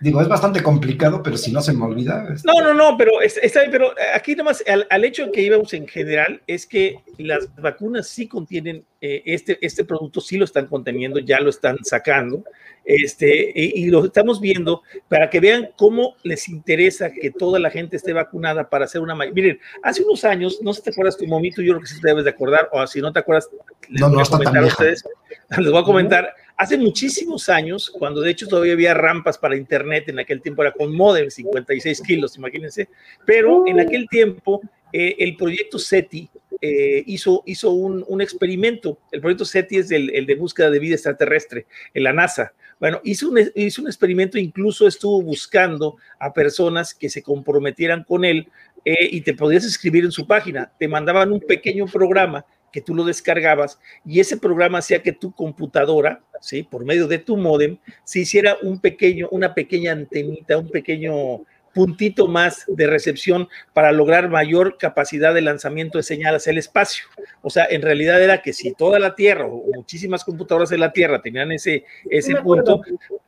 Digo, 0.00 0.20
es 0.20 0.28
bastante 0.28 0.62
complicado, 0.62 1.22
pero 1.22 1.36
si 1.36 1.52
no 1.52 1.60
se 1.62 1.72
me 1.72 1.84
olvida. 1.84 2.26
Este 2.34 2.46
no, 2.46 2.60
no, 2.60 2.74
no, 2.74 2.96
pero 2.96 3.20
está 3.20 3.60
pero 3.70 3.94
aquí 4.14 4.34
nomás 4.34 4.62
al, 4.66 4.86
al 4.90 5.04
hecho 5.04 5.30
que 5.32 5.42
íbamos 5.42 5.72
en 5.72 5.86
general 5.86 6.42
es 6.46 6.66
que 6.66 6.98
las 7.18 7.54
vacunas 7.56 8.08
sí 8.08 8.26
contienen 8.28 8.84
eh, 9.06 9.22
este, 9.26 9.58
este 9.60 9.84
producto, 9.84 10.18
sí 10.18 10.38
lo 10.38 10.46
están 10.46 10.66
conteniendo, 10.66 11.18
ya 11.18 11.38
lo 11.38 11.50
están 11.50 11.76
sacando, 11.84 12.42
este, 12.86 13.52
y, 13.54 13.90
lo 13.90 14.06
estamos 14.06 14.40
viendo 14.40 14.80
para 15.08 15.28
que 15.28 15.40
vean 15.40 15.68
cómo 15.76 16.16
les 16.22 16.48
interesa 16.48 17.10
que 17.12 17.30
toda 17.30 17.58
la 17.58 17.68
gente 17.70 17.96
esté 17.96 18.14
vacunada 18.14 18.70
para 18.70 18.86
hacer 18.86 19.02
una... 19.02 19.14
Miren, 19.14 19.60
hace 19.82 20.02
unos 20.02 20.24
años, 20.24 20.58
no 20.62 20.72
sé 20.72 20.78
si 20.78 20.84
te 20.84 20.90
acuerdas 20.92 21.18
tu 21.18 21.26
momento, 21.26 21.60
yo 21.60 21.74
creo 21.74 21.82
que 21.82 21.86
sí 21.86 22.00
te 22.00 22.08
debes 22.08 22.24
de 22.24 22.30
acordar, 22.30 22.70
o 22.72 22.86
si 22.86 23.02
no 23.02 23.12
te 23.12 23.18
acuerdas, 23.18 23.50
les 23.90 24.00
no, 24.00 24.08
voy 24.08 24.22
a 24.22 24.24
comentar 24.24 24.64
a 24.64 24.66
ustedes, 24.66 25.04
les 25.58 25.70
voy 25.70 25.82
a 25.82 25.84
comentar 25.84 26.34
Hace 26.56 26.78
muchísimos 26.78 27.48
años, 27.48 27.90
cuando 27.90 28.20
de 28.20 28.30
hecho 28.30 28.46
todavía 28.46 28.74
había 28.74 28.94
rampas 28.94 29.38
para 29.38 29.56
internet, 29.56 30.08
en 30.08 30.20
aquel 30.20 30.40
tiempo 30.40 30.62
era 30.62 30.72
con 30.72 30.94
modem, 30.94 31.28
56 31.28 32.00
kilos, 32.02 32.36
imagínense, 32.36 32.88
pero 33.26 33.66
en 33.66 33.80
aquel 33.80 34.08
tiempo 34.08 34.60
eh, 34.92 35.16
el 35.18 35.36
proyecto 35.36 35.80
SETI 35.80 36.30
eh, 36.60 37.02
hizo, 37.06 37.42
hizo 37.46 37.72
un, 37.72 38.04
un, 38.06 38.20
experimento. 38.20 38.98
El 39.10 39.20
proyecto 39.20 39.44
SETI 39.44 39.78
es 39.78 39.90
el, 39.90 40.10
el, 40.14 40.26
de 40.26 40.36
búsqueda 40.36 40.70
de 40.70 40.78
vida 40.78 40.94
extraterrestre 40.94 41.66
en 41.92 42.04
la 42.04 42.12
NASA. 42.12 42.52
Bueno, 42.78 43.00
hizo 43.02 43.28
un, 43.28 43.50
hizo 43.54 43.82
un 43.82 43.88
experimento, 43.88 44.38
incluso 44.38 44.86
estuvo 44.86 45.22
buscando 45.22 45.96
a 46.18 46.32
personas 46.32 46.94
que 46.94 47.08
se 47.08 47.22
comprometieran 47.22 48.04
con 48.04 48.24
él 48.24 48.48
eh, 48.84 49.08
y 49.10 49.22
te 49.22 49.34
podías 49.34 49.64
escribir 49.64 50.04
en 50.04 50.12
su 50.12 50.26
página. 50.26 50.70
Te 50.78 50.86
mandaban 50.86 51.32
un 51.32 51.40
pequeño 51.40 51.86
programa 51.86 52.44
que 52.74 52.80
tú 52.80 52.92
lo 52.92 53.04
descargabas 53.04 53.78
y 54.04 54.18
ese 54.18 54.36
programa 54.36 54.78
hacía 54.78 55.00
que 55.00 55.12
tu 55.12 55.30
computadora, 55.30 56.24
¿sí? 56.40 56.64
por 56.64 56.84
medio 56.84 57.06
de 57.06 57.18
tu 57.18 57.36
modem, 57.36 57.78
se 58.02 58.18
hiciera 58.18 58.56
un 58.62 58.80
pequeño, 58.80 59.28
una 59.30 59.54
pequeña 59.54 59.92
antenita, 59.92 60.58
un 60.58 60.68
pequeño 60.68 61.42
puntito 61.72 62.26
más 62.26 62.64
de 62.66 62.88
recepción 62.88 63.48
para 63.74 63.92
lograr 63.92 64.28
mayor 64.28 64.76
capacidad 64.76 65.32
de 65.32 65.42
lanzamiento 65.42 65.98
de 65.98 66.02
señal 66.02 66.34
hacia 66.34 66.50
el 66.50 66.58
espacio. 66.58 67.04
O 67.42 67.50
sea, 67.50 67.64
en 67.70 67.80
realidad 67.80 68.20
era 68.20 68.42
que 68.42 68.52
si 68.52 68.72
toda 68.72 68.98
la 68.98 69.14
Tierra 69.14 69.46
o 69.46 69.70
muchísimas 69.72 70.24
computadoras 70.24 70.68
de 70.68 70.78
la 70.78 70.92
Tierra 70.92 71.22
tenían 71.22 71.52
ese, 71.52 71.84
ese 72.10 72.34
punto, 72.42 72.80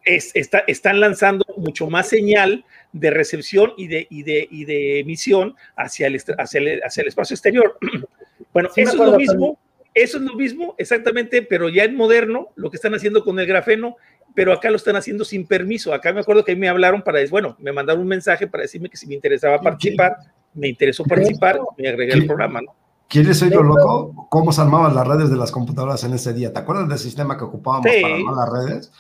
es, 0.05 0.33
está, 0.35 0.65
están 0.67 0.99
lanzando 0.99 1.45
mucho 1.57 1.89
más 1.89 2.09
señal 2.09 2.65
de 2.93 3.11
recepción 3.11 3.75
y 3.77 3.87
de, 3.87 4.09
y 4.11 4.25
de, 4.25 4.49
y 4.51 4.65
de 4.65 4.99
emisión 4.99 5.55
hacia 5.77 6.09
el, 6.09 6.21
hacia 6.39 6.59
el, 6.59 6.83
hacia 6.83 7.03
el 7.03 7.09
espacio 7.09 7.35
exterior. 7.35 7.79
Bueno, 8.57 8.71
eso 8.75 8.93
es 9.05 9.11
lo 9.11 9.19
mismo, 9.19 9.59
eso 9.93 10.17
es 10.17 10.23
lo 10.23 10.35
mismo, 10.35 10.75
exactamente, 10.79 11.43
pero 11.43 11.69
ya 11.69 11.85
en 11.85 11.95
moderno, 11.95 12.49
lo 12.55 12.71
que 12.71 12.77
están 12.77 12.95
haciendo 12.95 13.23
con 13.23 13.39
el 13.39 13.47
grafeno, 13.47 13.97
pero 14.35 14.51
acá 14.51 14.71
lo 14.71 14.77
están 14.77 14.97
haciendo 14.97 15.27
sin 15.27 15.47
permiso. 15.47 15.93
Acá 15.93 16.11
me 16.15 16.21
acuerdo 16.21 16.43
que 16.43 16.57
me 16.57 16.67
hablaron 16.67 17.03
para 17.03 17.19
decir, 17.19 17.33
bueno, 17.33 17.55
me 17.59 17.71
mandaron 17.71 18.01
un 18.01 18.09
mensaje 18.09 18.47
para 18.47 18.63
decirme 18.63 18.89
que 18.89 18.97
si 18.97 19.07
me 19.07 19.15
interesaba 19.15 19.61
participar, 19.61 20.17
me 20.55 20.69
interesó 20.69 21.05
participar, 21.05 21.61
me 21.77 21.87
agregué 21.87 22.15
al 22.15 22.25
programa, 22.25 22.63
¿no? 22.63 22.75
¿Quieres 23.11 23.43
oír 23.43 23.53
lo 23.53 23.63
loco? 23.63 24.27
¿Cómo 24.31 24.53
se 24.53 24.63
armaban 24.63 24.95
las 24.95 25.07
redes 25.07 25.29
de 25.29 25.37
las 25.37 25.53
computadoras 25.53 26.03
en 26.05 26.15
ese 26.15 26.33
día? 26.33 26.51
¿Te 26.51 26.61
acuerdas 26.61 26.89
del 26.89 26.99
sistema 26.99 27.37
que 27.37 27.45
ocupábamos 27.45 27.93
para 28.01 28.15
armar 28.15 28.37
las 28.37 28.67
redes? 28.67 28.93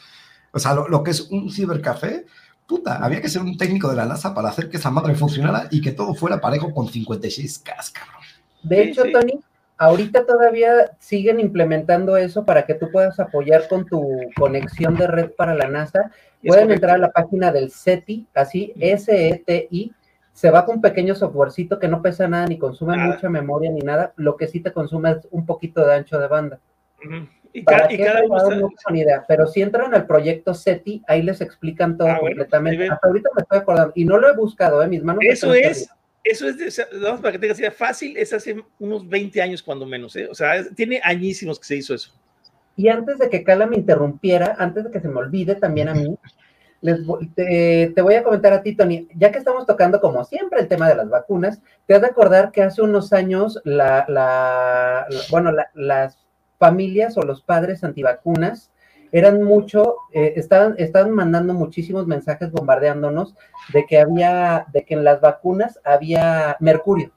O 0.53 0.59
sea, 0.59 0.75
lo, 0.75 0.87
lo, 0.87 1.03
que 1.03 1.13
es 1.13 1.31
un 1.31 1.51
cibercafé, 1.51 2.27
puta, 2.67 3.03
había 3.03 3.23
que 3.23 3.31
ser 3.31 3.41
un 3.41 3.57
técnico 3.57 3.89
de 3.89 3.97
la 3.97 4.05
NASA 4.05 4.35
para 4.35 4.51
hacer 4.51 4.69
que 4.69 4.77
esa 4.77 4.91
madre 4.91 5.15
funcionara 5.15 5.67
y 5.71 5.81
que 5.81 5.93
todo 5.93 6.15
fuera 6.15 6.43
parejo 6.43 6.75
con 6.75 6.89
56 6.89 7.61
cascas, 7.61 8.07
de 8.69 8.83
hecho, 8.83 9.05
Tony, 9.13 9.39
ahorita 9.79 10.25
todavía 10.27 10.93
siguen 10.99 11.41
implementando 11.41 12.17
eso 12.17 12.45
para 12.45 12.65
que 12.65 12.75
tú 12.75 12.91
puedas 12.91 13.19
apoyar 13.21 13.69
con 13.69 13.87
tu 13.87 14.21
conexión 14.37 14.97
de 14.97 15.07
red 15.07 15.31
para 15.31 15.55
la 15.55 15.69
NASA. 15.69 16.11
Pueden 16.45 16.71
entrar 16.71 16.97
a 16.97 16.99
la 16.99 17.11
página 17.11 17.53
del 17.53 17.71
SETI, 17.71 18.27
así, 18.35 18.73
S-E-T-I. 18.79 19.93
Se 20.33 20.51
va 20.51 20.65
con 20.65 20.77
un 20.77 20.83
pequeño 20.83 21.15
softwarecito 21.15 21.79
que 21.79 21.89
no 21.89 22.03
pesa 22.03 22.29
nada 22.29 22.47
ni 22.47 22.59
consume 22.59 22.97
mucha 22.99 23.29
memoria 23.29 23.71
ni 23.71 23.81
nada. 23.81 24.13
Lo 24.17 24.37
que 24.37 24.47
sí 24.47 24.61
te 24.61 24.73
consume 24.73 25.13
es 25.13 25.29
un 25.31 25.47
poquito 25.47 25.87
de 25.87 25.95
ancho 25.95 26.19
de 26.19 26.29
banda. 26.29 26.61
Y 27.53 27.65
cada, 27.65 27.91
y 27.91 27.97
cada 27.97 28.23
uno 28.23 28.69
idea, 28.95 29.25
pero 29.27 29.47
si 29.47 29.63
entran 29.63 29.95
al 29.95 30.07
proyecto 30.07 30.53
SETI, 30.53 31.03
ahí 31.07 31.23
les 31.23 31.41
explican 31.41 31.97
todo 31.97 32.09
ah, 32.09 32.19
completamente. 32.19 32.87
Hasta 32.87 33.07
ahorita 33.07 33.31
me 33.35 33.43
estoy 33.43 33.59
acordando, 33.59 33.93
y 33.95 34.05
no 34.05 34.19
lo 34.19 34.29
he 34.29 34.37
buscado, 34.37 34.83
¿eh? 34.83 34.89
mis 34.89 35.03
manos. 35.03 35.23
Eso 35.27 35.55
es, 35.55 35.89
eso 36.27 36.49
es, 36.49 36.59
de, 36.59 36.87
vamos 37.01 37.21
para 37.21 37.33
que 37.33 37.39
tengas 37.39 37.59
idea, 37.59 37.71
fácil, 37.71 38.17
es 38.17 38.33
hace 38.33 38.63
unos 38.79 39.09
20 39.09 39.41
años 39.41 39.63
cuando 39.63 39.87
menos, 39.87 40.17
¿eh? 40.17 40.29
o 40.31 40.35
sea, 40.35 40.65
tiene 40.75 41.01
añísimos 41.03 41.59
que 41.59 41.67
se 41.67 41.77
hizo 41.77 41.95
eso. 41.95 42.13
Y 42.77 42.89
antes 42.89 43.19
de 43.19 43.31
que 43.31 43.43
Cala 43.43 43.67
me 43.67 43.77
interrumpiera, 43.77 44.57
antes 44.59 44.85
de 44.85 44.91
que 44.91 45.01
se 45.01 45.09
me 45.09 45.17
olvide 45.17 45.55
también 45.55 45.89
a 45.89 45.95
mí, 45.95 46.19
les, 46.83 47.01
te, 47.35 47.93
te, 47.95 48.03
voy 48.03 48.15
a 48.15 48.23
comentar 48.23 48.53
a 48.53 48.63
ti, 48.63 48.77
Tony, 48.77 49.09
ya 49.15 49.33
que 49.33 49.39
estamos 49.39 49.67
tocando 49.67 50.01
como 50.01 50.25
siempre 50.25 50.61
el 50.61 50.69
tema 50.69 50.89
de 50.89 50.97
las 50.97 51.09
vacunas, 51.09 51.61
te 51.87 51.95
has 51.95 52.03
de 52.03 52.09
acordar 52.09 52.53
que 52.53 52.63
hace 52.63 52.83
unos 52.83 53.13
años 53.13 53.61
la, 53.65 54.05
la, 54.09 55.07
la 55.09 55.21
bueno, 55.31 55.53
las 55.75 56.19
familias 56.59 57.17
o 57.17 57.23
los 57.23 57.43
padres 57.43 57.83
antivacunas 57.83 58.71
eran 59.13 59.43
mucho, 59.43 59.97
eh, 60.13 60.35
estaban, 60.37 60.75
estaban 60.79 61.11
mandando 61.13 61.55
muchísimos 61.55 62.07
mensajes 62.07 62.51
bombardeándonos 62.51 63.35
de 63.73 63.87
que 63.87 63.99
había, 63.99 64.67
de 64.73 64.85
que 64.85 64.95
en 64.95 65.05
las 65.05 65.21
vacunas 65.21 65.79
había 65.85 66.57
mercurio. 66.61 67.13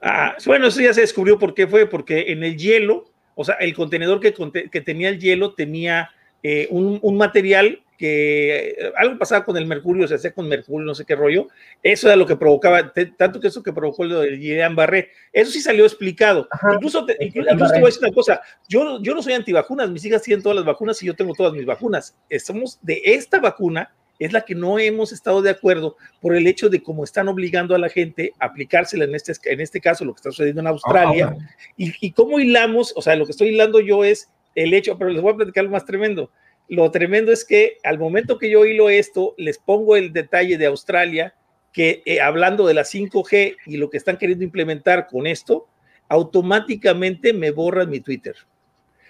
Ah, 0.00 0.36
bueno, 0.46 0.68
eso 0.68 0.80
ya 0.80 0.94
se 0.94 1.00
descubrió 1.00 1.38
por 1.38 1.54
qué 1.54 1.66
fue, 1.66 1.86
porque 1.86 2.26
en 2.28 2.44
el 2.44 2.56
hielo 2.56 3.06
O 3.34 3.44
sea, 3.44 3.56
el 3.56 3.74
contenedor 3.74 4.20
que, 4.20 4.32
que 4.70 4.80
tenía 4.80 5.08
el 5.08 5.18
hielo 5.18 5.54
tenía 5.54 6.10
eh, 6.42 6.68
un, 6.70 6.98
un, 7.02 7.16
material 7.16 7.82
que 7.98 8.70
eh, 8.70 8.92
algo 8.96 9.18
pasaba 9.18 9.44
con 9.44 9.56
el 9.56 9.66
mercurio, 9.66 10.06
se 10.06 10.14
hacía 10.14 10.32
con 10.32 10.48
mercurio, 10.48 10.86
no 10.86 10.94
sé 10.94 11.04
qué 11.04 11.16
rollo. 11.16 11.48
Eso 11.82 12.06
era 12.06 12.16
lo 12.16 12.26
que 12.26 12.36
provocaba, 12.36 12.92
tanto 13.16 13.40
que 13.40 13.48
eso 13.48 13.62
que 13.62 13.72
provocó 13.72 14.04
lo 14.04 14.20
de 14.20 14.36
Guillain 14.36 14.76
Barré. 14.76 15.10
Eso 15.32 15.50
sí 15.50 15.60
salió 15.60 15.84
explicado. 15.84 16.48
incluso, 16.74 17.04
te, 17.04 17.16
incluso, 17.20 17.50
te 17.50 17.56
voy 17.56 17.82
a 17.82 17.86
decir 17.86 18.02
una 18.02 18.12
cosa: 18.12 18.40
yo, 18.68 19.02
yo 19.02 19.14
no 19.14 19.22
soy 19.22 19.34
antivacunas, 19.34 19.90
mis 19.90 20.04
hijas 20.04 20.22
tienen 20.22 20.42
todas 20.42 20.56
las 20.56 20.64
vacunas 20.64 21.02
y 21.02 21.06
yo 21.06 21.16
tengo 21.16 21.34
todas 21.34 21.52
mis 21.52 21.66
vacunas. 21.66 22.16
Estamos 22.30 22.78
de 22.82 23.02
esta 23.04 23.40
vacuna 23.40 23.92
es 24.20 24.32
la 24.32 24.40
que 24.40 24.54
no 24.54 24.78
hemos 24.78 25.12
estado 25.12 25.42
de 25.42 25.50
acuerdo 25.50 25.96
por 26.20 26.34
el 26.34 26.46
hecho 26.46 26.68
de 26.68 26.82
cómo 26.82 27.04
están 27.04 27.28
obligando 27.28 27.74
a 27.74 27.78
la 27.78 27.88
gente 27.88 28.32
a 28.40 28.46
aplicársela 28.46 29.04
en 29.04 29.14
este, 29.14 29.32
en 29.44 29.60
este 29.60 29.80
caso, 29.80 30.04
lo 30.04 30.12
que 30.12 30.18
está 30.18 30.30
sucediendo 30.30 30.60
en 30.60 30.66
Australia, 30.66 31.36
y, 31.76 31.92
y 32.00 32.10
cómo 32.12 32.40
hilamos, 32.40 32.92
o 32.96 33.02
sea, 33.02 33.14
lo 33.14 33.26
que 33.26 33.32
estoy 33.32 33.48
hilando 33.48 33.78
yo 33.80 34.02
es 34.02 34.28
el 34.56 34.74
hecho, 34.74 34.98
pero 34.98 35.10
les 35.10 35.22
voy 35.22 35.32
a 35.32 35.36
platicar 35.36 35.64
lo 35.64 35.70
más 35.70 35.84
tremendo. 35.84 36.30
Lo 36.68 36.90
tremendo 36.90 37.32
es 37.32 37.44
que 37.44 37.78
al 37.82 37.98
momento 37.98 38.38
que 38.38 38.50
yo 38.50 38.66
hilo 38.66 38.90
esto, 38.90 39.34
les 39.38 39.58
pongo 39.58 39.96
el 39.96 40.12
detalle 40.12 40.58
de 40.58 40.66
Australia, 40.66 41.34
que 41.72 42.02
eh, 42.04 42.20
hablando 42.20 42.66
de 42.66 42.74
la 42.74 42.82
5G 42.82 43.56
y 43.66 43.76
lo 43.78 43.88
que 43.88 43.96
están 43.96 44.18
queriendo 44.18 44.44
implementar 44.44 45.06
con 45.06 45.26
esto, 45.26 45.66
automáticamente 46.08 47.32
me 47.32 47.50
borran 47.50 47.90
mi 47.90 48.00
Twitter. 48.00 48.34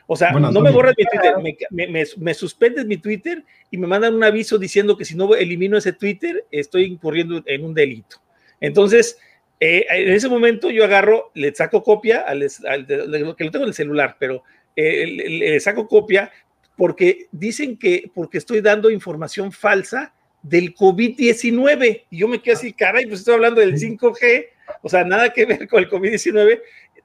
O 0.06 0.16
sea, 0.16 0.30
no 0.32 0.60
me 0.60 0.70
borran 0.70 0.94
mi 0.96 1.04
Twitter, 1.04 1.34
me, 1.70 1.86
me, 1.88 2.04
me, 2.16 2.34
suspenden 2.34 2.88
mi 2.88 2.96
Twitter 2.96 3.44
y 3.70 3.76
me 3.76 3.86
mandan 3.86 4.14
un 4.14 4.24
aviso 4.24 4.56
diciendo 4.56 4.96
que 4.96 5.04
si 5.04 5.14
no 5.14 5.34
elimino 5.34 5.76
ese 5.76 5.92
Twitter, 5.92 6.46
estoy 6.50 6.84
incurriendo 6.84 7.42
en 7.44 7.64
un 7.64 7.74
delito. 7.74 8.16
Entonces, 8.58 9.18
eh, 9.60 9.84
en 9.90 10.12
ese 10.12 10.28
momento 10.28 10.70
yo 10.70 10.84
agarro, 10.84 11.30
le 11.34 11.54
saco 11.54 11.82
copia, 11.82 12.20
al, 12.20 12.46
al, 12.66 12.86
que 12.86 13.44
lo 13.44 13.50
tengo 13.50 13.64
en 13.64 13.68
el 13.68 13.74
celular, 13.74 14.16
pero 14.18 14.44
eh, 14.76 15.06
le 15.06 15.60
saco 15.60 15.86
copia 15.86 16.30
porque 16.78 17.26
dicen 17.32 17.76
que 17.76 18.08
porque 18.14 18.38
estoy 18.38 18.60
dando 18.60 18.88
información 18.88 19.50
falsa 19.50 20.14
del 20.42 20.74
COVID-19. 20.74 22.04
Y 22.08 22.18
yo 22.18 22.28
me 22.28 22.40
quedé 22.40 22.54
así, 22.54 22.72
caray, 22.72 23.04
pues 23.06 23.18
estoy 23.18 23.34
hablando 23.34 23.60
del 23.60 23.74
5G, 23.74 24.46
o 24.82 24.88
sea, 24.88 25.02
nada 25.02 25.32
que 25.32 25.44
ver 25.44 25.66
con 25.68 25.80
el 25.80 25.90
COVID-19. 25.90 26.60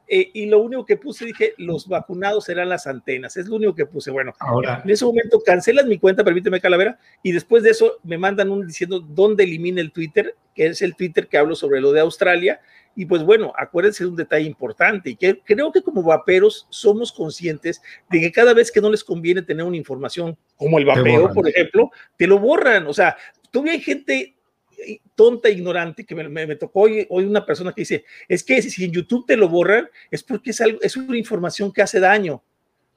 Eh, 0.08 0.30
y 0.32 0.46
lo 0.46 0.60
único 0.60 0.86
que 0.86 0.96
puse, 0.96 1.26
dije, 1.26 1.56
los 1.58 1.88
vacunados 1.88 2.46
serán 2.46 2.70
las 2.70 2.86
antenas. 2.86 3.36
Es 3.36 3.48
lo 3.48 3.56
único 3.56 3.74
que 3.74 3.88
puse. 3.88 4.12
Bueno, 4.12 4.36
Ahora, 4.38 4.84
en 4.86 4.92
ese 4.92 5.06
momento 5.06 5.42
cancelas 5.44 5.88
mi 5.88 5.98
cuenta, 5.98 6.24
permíteme, 6.24 6.62
Calavera, 6.62 7.00
y 7.24 7.32
después 7.32 7.64
de 7.64 7.72
eso 7.72 8.00
me 8.04 8.20
mandan 8.20 8.52
un 8.52 8.68
diciendo 8.68 9.00
dónde 9.00 9.44
elimina 9.44 9.82
el 9.82 9.92
Twitter, 9.92 10.36
que 10.54 10.68
es 10.68 10.84
el 10.84 10.96
Twitter 10.96 11.28
que 11.28 11.40
hablo 11.40 11.56
sobre 11.56 11.82
lo 11.82 11.92
de 11.94 12.02
Australia. 12.02 12.62
Y 12.96 13.06
pues 13.06 13.24
bueno, 13.24 13.54
acuérdense 13.58 14.04
de 14.04 14.10
un 14.10 14.16
detalle 14.16 14.46
importante, 14.46 15.12
y 15.12 15.16
que 15.16 15.40
creo 15.40 15.72
que 15.72 15.82
como 15.82 16.04
vaperos 16.04 16.68
somos 16.70 17.12
conscientes 17.12 17.82
de 18.10 18.20
que 18.20 18.32
cada 18.32 18.54
vez 18.54 18.72
que 18.72 18.82
no 18.82 18.90
les 18.90 19.04
conviene 19.04 19.42
tener 19.42 19.66
una 19.66 19.78
información 19.78 20.38
como 20.58 20.78
el 20.78 20.86
vapeo, 20.86 21.34
por 21.34 21.48
ejemplo, 21.48 21.92
te 22.18 22.28
lo 22.28 22.40
borran. 22.40 22.88
O 22.88 22.94
sea, 22.94 23.18
todavía 23.52 23.74
hay 23.74 23.82
gente 23.82 24.36
tonta, 25.16 25.50
ignorante, 25.50 26.06
que 26.06 26.16
me, 26.16 26.28
me, 26.28 26.56
tocó 26.56 26.82
hoy, 26.82 27.06
hoy, 27.10 27.26
una 27.26 27.46
persona 27.46 27.74
que 27.74 27.82
dice, 27.82 28.06
es 28.28 28.44
que 28.44 28.62
si 28.62 28.86
en 28.86 28.92
YouTube 28.92 29.26
te 29.26 29.38
lo 29.38 29.50
borran, 29.50 29.90
es 30.12 30.24
porque 30.24 30.52
es, 30.52 30.62
algo, 30.62 30.80
es 30.82 30.98
una 30.98 31.18
información 31.18 31.72
que 31.72 31.82
hace 31.82 32.00
daño. 32.00 32.44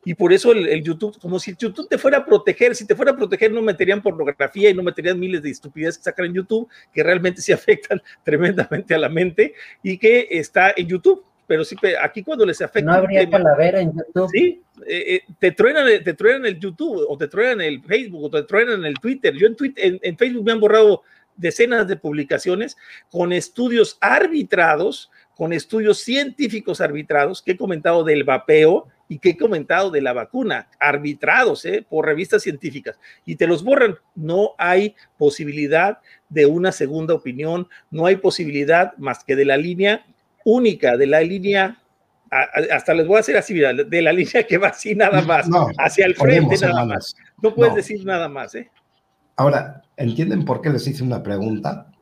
Y 0.06 0.14
por 0.14 0.32
eso 0.32 0.52
el, 0.52 0.68
el, 0.68 0.84
YouTube, 0.84 1.18
como 1.18 1.40
si 1.40 1.56
YouTube 1.56 1.88
te 1.88 1.98
fuera 1.98 2.18
a 2.18 2.24
proteger, 2.24 2.76
si 2.76 2.86
te 2.86 2.94
fuera 2.94 3.10
a 3.10 3.16
proteger 3.16 3.50
no 3.50 3.60
meterían 3.60 4.00
pornografía 4.00 4.70
y 4.70 4.74
no 4.74 4.84
meterían 4.84 5.18
miles 5.18 5.42
de 5.42 5.50
estupideces 5.50 5.98
que 5.98 6.04
sacan 6.04 6.26
en 6.26 6.34
YouTube, 6.34 6.68
que 6.92 7.02
realmente 7.02 7.42
sí 7.42 7.50
afectan 7.52 8.00
tremendamente 8.22 8.94
a 8.94 8.98
la 8.98 9.08
mente 9.08 9.54
y 9.82 9.98
que 9.98 10.28
está 10.30 10.72
en 10.76 10.86
YouTube. 10.86 11.24
Pero 11.48 11.64
sí, 11.64 11.74
aquí 12.00 12.22
cuando 12.22 12.46
les 12.46 12.62
afecta... 12.62 12.88
No 12.88 12.96
habría 12.96 13.28
calavera 13.28 13.80
en 13.80 13.94
YouTube. 13.94 14.30
Sí, 14.30 14.62
eh, 14.86 15.14
eh, 15.16 15.20
te, 15.40 15.50
truenan, 15.50 15.86
te 16.04 16.14
truenan 16.14 16.46
el 16.46 16.60
YouTube 16.60 17.04
o 17.08 17.18
te 17.18 17.26
truenan 17.26 17.62
el 17.62 17.82
Facebook 17.82 18.22
o 18.22 18.30
te 18.30 18.44
truenan 18.44 18.84
el 18.84 18.94
Twitter. 19.00 19.34
Yo 19.34 19.48
en, 19.48 19.56
Twitter, 19.56 19.86
en, 19.86 19.98
en 20.02 20.16
Facebook 20.16 20.44
me 20.44 20.52
han 20.52 20.60
borrado 20.60 21.02
decenas 21.36 21.88
de 21.88 21.96
publicaciones 21.96 22.76
con 23.10 23.32
estudios 23.32 23.98
arbitrados, 24.00 25.10
con 25.34 25.52
estudios 25.52 25.98
científicos 25.98 26.80
arbitrados 26.80 27.42
que 27.42 27.52
he 27.52 27.56
comentado 27.56 28.04
del 28.04 28.22
vapeo 28.22 28.86
y 29.08 29.18
que 29.18 29.30
he 29.30 29.36
comentado 29.36 29.90
de 29.90 30.00
la 30.00 30.12
vacuna, 30.12 30.68
arbitrados 30.80 31.64
¿eh? 31.64 31.84
por 31.88 32.06
revistas 32.06 32.42
científicas, 32.42 32.98
y 33.24 33.36
te 33.36 33.46
los 33.46 33.62
borran. 33.62 33.96
No 34.14 34.52
hay 34.58 34.94
posibilidad 35.18 35.98
de 36.28 36.46
una 36.46 36.72
segunda 36.72 37.14
opinión, 37.14 37.68
no 37.90 38.06
hay 38.06 38.16
posibilidad 38.16 38.96
más 38.98 39.24
que 39.24 39.36
de 39.36 39.44
la 39.44 39.56
línea 39.56 40.06
única, 40.44 40.96
de 40.96 41.06
la 41.06 41.20
línea 41.20 41.78
hasta 42.30 42.92
les 42.94 43.06
voy 43.06 43.16
a 43.16 43.20
hacer 43.20 43.36
así, 43.36 43.54
mira, 43.54 43.72
de 43.72 44.02
la 44.02 44.12
línea 44.12 44.44
que 44.46 44.58
va 44.58 44.68
así 44.68 44.94
nada 44.94 45.22
más, 45.22 45.46
hacia 45.78 46.06
el 46.06 46.14
frente 46.14 46.58
nada 46.58 46.84
más. 46.84 47.14
No 47.40 47.54
puedes 47.54 47.74
decir 47.74 48.04
nada 48.04 48.28
más, 48.28 48.54
¿eh? 48.54 48.70
Ahora, 49.36 49.82
¿entienden 49.96 50.44
por 50.44 50.60
qué 50.60 50.70
les 50.70 50.86
hice 50.86 51.02
una 51.02 51.22
pregunta? 51.22 51.92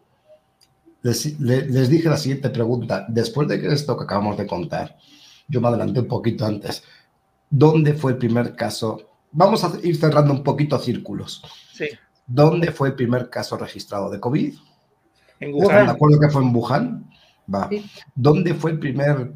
Les, 1.03 1.39
les, 1.41 1.91
dije 1.91 2.09
la 2.09 2.17
siguiente 2.17 2.49
pregunta. 2.49 3.05
Después 3.09 3.49
de 3.49 3.67
esto 3.73 3.97
que 3.97 4.05
acabamos 4.05 4.39
de 4.39 4.47
contar, 4.47 4.97
yo 5.49 5.61
me 5.61 5.69
adelanté 5.69 6.01
un 6.01 6.09
poquito 6.09 6.47
antes. 6.47 6.85
¿Dónde 7.51 7.95
fue 7.95 8.13
el 8.13 8.19
primer 8.19 8.57
caso? 8.57 9.11
Vamos 9.33 9.65
a 9.65 9.73
ir 9.83 9.97
cerrando 9.97 10.33
un 10.33 10.43
poquito 10.43 10.79
círculos. 10.79 11.43
Sí. 11.73 11.89
¿Dónde 12.27 12.73
fue 12.73 12.89
el 12.89 12.95
primer 12.95 13.29
caso 13.31 13.57
registrado 13.57 14.11
de 14.11 14.21
COVID? 14.21 14.55
En 15.41 15.55
Wuhan. 15.55 15.87
¿De 15.87 15.93
acuerdo 15.93 16.21
que 16.21 16.29
fue 16.29 16.43
en 16.43 16.55
Wuhan? 16.55 17.11
Va. 17.53 17.69
Sí. 17.69 17.85
¿Dónde 18.15 18.55
fue 18.55 18.73
el 18.73 18.79
primer 18.79 19.33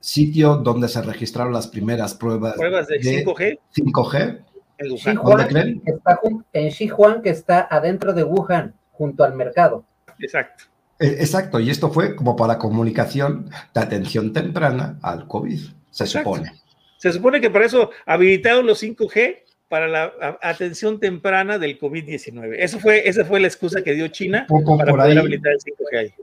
sitio 0.00 0.56
donde 0.56 0.88
se 0.88 1.00
registraron 1.00 1.52
las 1.52 1.68
primeras 1.68 2.14
pruebas, 2.14 2.54
¿Pruebas 2.54 2.88
de, 2.88 2.98
de 2.98 3.24
5G? 3.24 3.58
5G 3.76 4.44
en 4.78 5.18
Wuhan, 5.18 5.48
creen? 5.48 5.82
Está 5.86 6.20
en 6.52 6.70
Sichuan, 6.70 7.22
que 7.22 7.30
está 7.30 7.66
adentro 7.70 8.12
de 8.12 8.24
Wuhan, 8.24 8.74
junto 8.90 9.24
al 9.24 9.34
mercado. 9.34 9.84
Exacto. 10.18 10.64
Eh, 10.98 11.16
exacto, 11.20 11.58
y 11.58 11.70
esto 11.70 11.90
fue 11.90 12.14
como 12.14 12.36
para 12.36 12.58
comunicación 12.58 13.50
de 13.74 13.80
atención 13.80 14.32
temprana 14.32 14.98
al 15.02 15.26
COVID, 15.26 15.58
se 15.90 16.04
Exacto. 16.04 16.34
supone. 16.34 16.52
Se 16.98 17.12
supone 17.12 17.40
que 17.40 17.50
para 17.50 17.66
eso 17.66 17.90
habilitaron 18.06 18.66
los 18.66 18.80
5G 18.82 19.42
para 19.68 19.88
la 19.88 20.12
atención 20.42 21.00
temprana 21.00 21.58
del 21.58 21.80
COVID-19. 21.80 22.56
Eso 22.58 22.78
fue, 22.78 23.08
esa 23.08 23.24
fue 23.24 23.40
la 23.40 23.48
excusa 23.48 23.82
que 23.82 23.94
dio 23.94 24.06
China 24.08 24.46
para 24.48 24.62
por 24.62 24.90
poder 24.90 25.00
ahí, 25.00 25.16
habilitar 25.16 25.52
el 25.52 25.58
5G 25.58 25.98
ahí. 25.98 26.14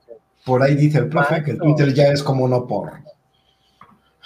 Por 0.45 0.63
ahí 0.63 0.75
dice 0.75 0.99
el 0.99 1.09
profe 1.09 1.43
que 1.43 1.51
el 1.51 1.57
Twitter 1.57 1.93
ya 1.93 2.11
es 2.13 2.23
como 2.23 2.47
no 2.47 2.65
por. 2.65 2.93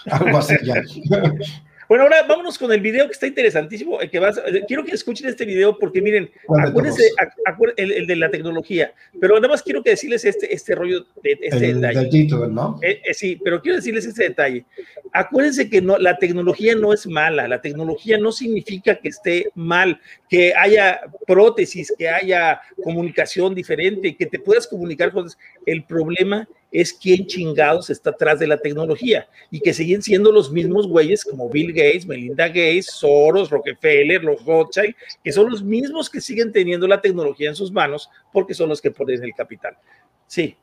Algo 0.06 0.38
así 0.38 0.56
ya. 0.64 0.76
Bueno, 1.94 2.06
ahora 2.06 2.24
vámonos 2.28 2.58
con 2.58 2.72
el 2.72 2.82
video 2.82 3.06
que 3.06 3.12
está 3.12 3.28
interesantísimo. 3.28 4.02
El 4.02 4.10
que 4.10 4.18
vas, 4.18 4.42
quiero 4.68 4.84
que 4.84 4.96
escuchen 4.96 5.30
este 5.30 5.46
video 5.46 5.78
porque 5.78 6.02
miren, 6.02 6.28
acuérdense, 6.66 7.04
acuérdense 7.46 7.84
el, 7.84 7.92
el, 7.92 8.08
de 8.08 8.16
la 8.16 8.32
tecnología, 8.32 8.92
pero 9.22 9.36
nada 9.36 9.50
más 9.50 9.62
quiero 9.62 9.84
que 9.84 9.92
decirles 9.92 10.26
este, 10.26 10.52
este 10.52 10.74
rollo 10.74 11.06
de 11.22 11.38
este 11.40 11.70
el, 11.70 11.82
detalle. 11.82 12.10
Título, 12.10 12.48
¿no? 12.48 12.80
Eh, 12.82 13.00
eh, 13.06 13.14
sí, 13.14 13.40
pero 13.44 13.62
quiero 13.62 13.76
decirles 13.76 14.08
este 14.08 14.24
detalle. 14.24 14.66
Acuérdense 15.12 15.70
que 15.70 15.84
no, 15.84 16.00
la 16.00 16.18
tecnología 16.18 16.74
no 16.74 16.94
es 16.94 17.06
mala, 17.06 17.48
la 17.48 17.62
tecnología 17.62 18.18
no 18.18 18.32
significa 18.32 18.96
que 18.96 19.10
esté 19.10 19.52
mal, 19.54 20.02
que 20.28 20.52
haya 20.56 21.00
prótesis, 21.28 21.94
que 21.96 22.10
haya 22.10 22.60
comunicación 22.84 23.54
diferente, 23.54 24.16
que 24.16 24.26
te 24.26 24.40
puedas 24.40 24.66
comunicar 24.66 25.12
con... 25.12 25.28
El 25.68 25.84
problema 25.84 26.42
es 26.42 26.48
quién 26.92 27.28
chingados 27.28 27.92
está 27.92 28.10
atrás 28.10 28.40
de 28.40 28.48
la 28.48 28.58
tecnología 28.58 29.28
y 29.52 29.60
que 29.60 29.74
siguen 29.74 30.02
siendo 30.02 30.32
los 30.32 30.52
mismos 30.52 30.88
güeyes 30.88 31.24
como 31.24 31.48
Bill 31.48 31.72
Gates, 31.72 32.08
Melinda 32.08 32.48
Gates, 32.48 32.88
Soros, 32.88 33.52
Rockefeller, 33.52 34.24
los 34.24 34.44
Rothschild, 34.44 34.96
que 35.24 35.32
son 35.32 35.52
los 35.52 35.62
mismos 35.62 36.10
que 36.10 36.20
siguen 36.20 36.52
teniendo 36.52 36.88
la 36.88 37.00
tecnología 37.00 37.50
en 37.50 37.56
sus 37.56 37.72
manos 37.72 38.10
porque 38.32 38.56
son 38.56 38.70
los 38.70 38.82
que 38.82 38.90
ponen 38.90 39.24
el 39.24 39.36
capital. 39.36 39.78
Sí. 40.26 40.56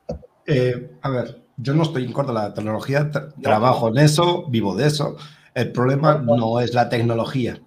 Eh, 0.45 0.91
a 1.01 1.09
ver, 1.09 1.41
yo 1.55 1.73
no 1.73 1.83
estoy 1.83 2.03
en 2.03 2.11
contra 2.11 2.33
de 2.33 2.49
la 2.49 2.53
tecnología, 2.53 3.09
tra 3.09 3.29
trabajo 3.41 3.87
en 3.87 3.99
eso, 3.99 4.45
vivo 4.49 4.75
de 4.75 4.87
eso. 4.87 5.15
El 5.53 5.71
problema 5.71 6.15
no 6.17 6.59
es 6.59 6.73
la 6.73 6.89
tecnología. 6.89 7.61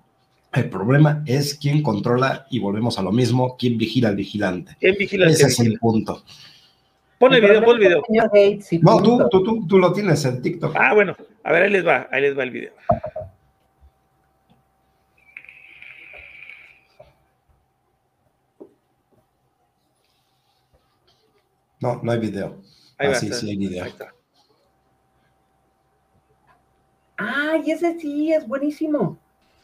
El 0.53 0.69
problema 0.69 1.23
es 1.27 1.55
quién 1.55 1.83
controla, 1.83 2.47
y 2.51 2.59
volvemos 2.59 2.99
a 2.99 3.03
lo 3.03 3.11
mismo, 3.11 3.57
quién 3.59 3.77
vigila 3.77 4.11
al 4.11 4.17
vigilante. 4.17 4.77
¿Quién 4.79 4.97
vigila 4.99 5.29
Ese 5.29 5.47
es 5.47 5.59
el 5.61 5.79
punto. 5.79 6.25
Pon 7.25 7.33
el 7.33 7.41
video, 7.41 7.65
pon 7.65 7.77
el 7.77 7.81
video. 7.81 8.03
No, 8.83 9.03
tú, 9.03 9.29
tú, 9.31 9.43
tú, 9.43 9.67
tú 9.67 9.79
lo 9.79 9.95
tienes 9.95 10.23
en 10.27 10.43
TikTok. 10.43 10.77
Ah, 10.77 10.93
bueno, 10.93 11.17
a 11.43 11.53
ver, 11.53 11.63
ahí 11.63 11.71
les 11.71 11.87
va, 11.87 12.07
ahí 12.13 12.21
les 12.21 12.37
va 12.37 12.43
el 12.43 12.51
video. 12.51 12.73
No, 21.81 22.01
no 22.03 22.13
hay 22.13 22.19
video. 22.19 22.61
Ahí 22.99 23.07
ah, 23.07 23.09
va, 23.09 23.15
sí, 23.15 23.27
está, 23.27 23.39
sí 23.39 23.49
hay 23.49 23.57
video. 23.57 23.85
Ahí 23.85 23.91
está. 23.91 24.15
Ay, 27.17 27.71
ese 27.71 27.99
sí, 27.99 28.35
es 28.35 28.47
buenísimo. 28.47 29.19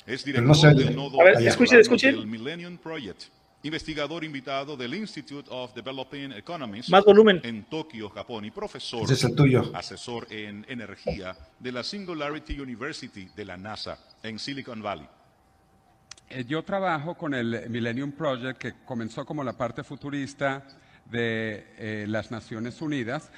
Es 0.07 0.23
Pero 0.23 0.41
no 0.41 0.55
sé. 0.55 0.73
nodo 0.95 1.21
A 1.21 1.25
ver, 1.25 1.47
escuchen, 1.47 1.79
escuchen. 1.79 2.17
del 2.17 2.27
Millennium 2.27 2.79
Project. 2.79 3.25
Investigador 3.63 4.25
invitado 4.25 4.77
del 4.77 4.95
Institute 4.95 5.49
of 5.51 5.75
Developing 5.75 6.33
Economies 6.33 6.89
Más 6.89 7.05
volumen. 7.05 7.41
en 7.45 7.65
Tokio, 7.65 8.09
Japón, 8.09 8.45
y 8.47 8.51
profesor, 8.51 9.03
Ese 9.03 9.15
es 9.15 9.25
el 9.25 9.35
tuyo. 9.35 9.71
asesor 9.75 10.27
en 10.33 10.65
energía 10.69 11.37
de 11.59 11.73
la 11.73 11.83
Singularity 11.85 12.59
University 12.59 13.29
de 13.37 13.45
la 13.45 13.57
NASA 13.57 13.99
en 14.23 14.39
Silicon 14.39 14.83
Valley. 14.83 15.07
Eh, 16.31 16.45
Yo 16.47 16.63
trabajo 16.63 17.15
con 17.17 17.35
el 17.35 17.69
Millennium 17.69 18.13
Project, 18.13 18.59
que 18.59 18.73
comenzó 18.85 19.27
como 19.27 19.43
la 19.45 19.53
parte 19.53 19.83
futurista 19.85 20.67
de 21.11 21.67
eh, 21.79 22.05
las 22.09 22.31
Naciones 22.31 22.81
Unidas. 22.81 23.31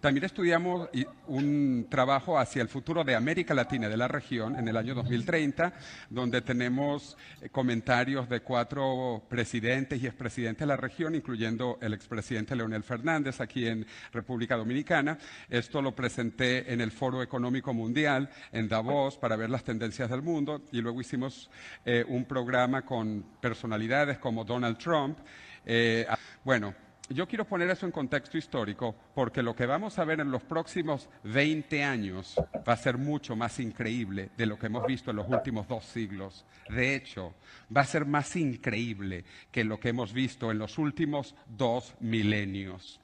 También 0.00 0.24
estudiamos 0.24 0.88
un 1.28 1.86
trabajo 1.88 2.38
hacia 2.38 2.62
el 2.62 2.68
futuro 2.68 3.04
de 3.04 3.14
América 3.14 3.54
Latina, 3.54 3.88
de 3.88 3.96
la 3.96 4.08
región, 4.08 4.56
en 4.56 4.66
el 4.68 4.76
año 4.76 4.94
2030, 4.94 5.72
donde 6.10 6.42
tenemos 6.42 7.16
eh, 7.40 7.48
comentarios 7.48 8.28
de 8.28 8.40
cuatro 8.40 9.22
presidentes 9.28 10.02
y 10.02 10.06
expresidentes 10.06 10.60
de 10.60 10.66
la 10.66 10.76
región, 10.76 11.14
incluyendo 11.14 11.78
el 11.80 11.94
expresidente 11.94 12.56
Leonel 12.56 12.82
Fernández 12.82 13.40
aquí 13.40 13.66
en 13.66 13.86
República 14.12 14.56
Dominicana. 14.56 15.18
Esto 15.48 15.80
lo 15.80 15.94
presenté 15.94 16.72
en 16.72 16.80
el 16.80 16.90
Foro 16.90 17.22
Económico 17.22 17.72
Mundial 17.72 18.28
en 18.50 18.68
Davos 18.68 19.16
para 19.16 19.36
ver 19.36 19.50
las 19.50 19.64
tendencias 19.64 20.10
del 20.10 20.22
mundo 20.22 20.62
y 20.72 20.80
luego 20.80 21.00
hicimos 21.00 21.50
eh, 21.84 22.04
un 22.08 22.24
programa 22.24 22.82
con 22.82 23.24
personalidades 23.40 24.18
como 24.18 24.44
Donald 24.44 24.78
Trump. 24.78 25.18
Eh, 25.64 26.06
bueno, 26.44 26.74
yo 27.14 27.26
quiero 27.26 27.44
poner 27.44 27.68
eso 27.70 27.86
en 27.86 27.92
contexto 27.92 28.38
histórico 28.38 28.94
porque 29.14 29.42
lo 29.42 29.56
que 29.56 29.66
vamos 29.66 29.98
a 29.98 30.04
ver 30.04 30.20
en 30.20 30.30
los 30.30 30.42
próximos 30.42 31.08
20 31.24 31.82
años 31.82 32.36
va 32.68 32.74
a 32.74 32.76
ser 32.76 32.96
mucho 32.96 33.34
más 33.34 33.58
increíble 33.60 34.30
de 34.36 34.46
lo 34.46 34.58
que 34.58 34.66
hemos 34.66 34.86
visto 34.86 35.10
en 35.10 35.16
los 35.16 35.28
últimos 35.28 35.66
dos 35.66 35.84
siglos. 35.84 36.44
De 36.68 36.94
hecho, 36.94 37.34
va 37.74 37.80
a 37.80 37.86
ser 37.86 38.06
más 38.06 38.36
increíble 38.36 39.24
que 39.50 39.64
lo 39.64 39.80
que 39.80 39.88
hemos 39.88 40.12
visto 40.12 40.50
en 40.50 40.58
los 40.58 40.78
últimos 40.78 41.34
dos 41.46 41.94
milenios. 42.00 43.00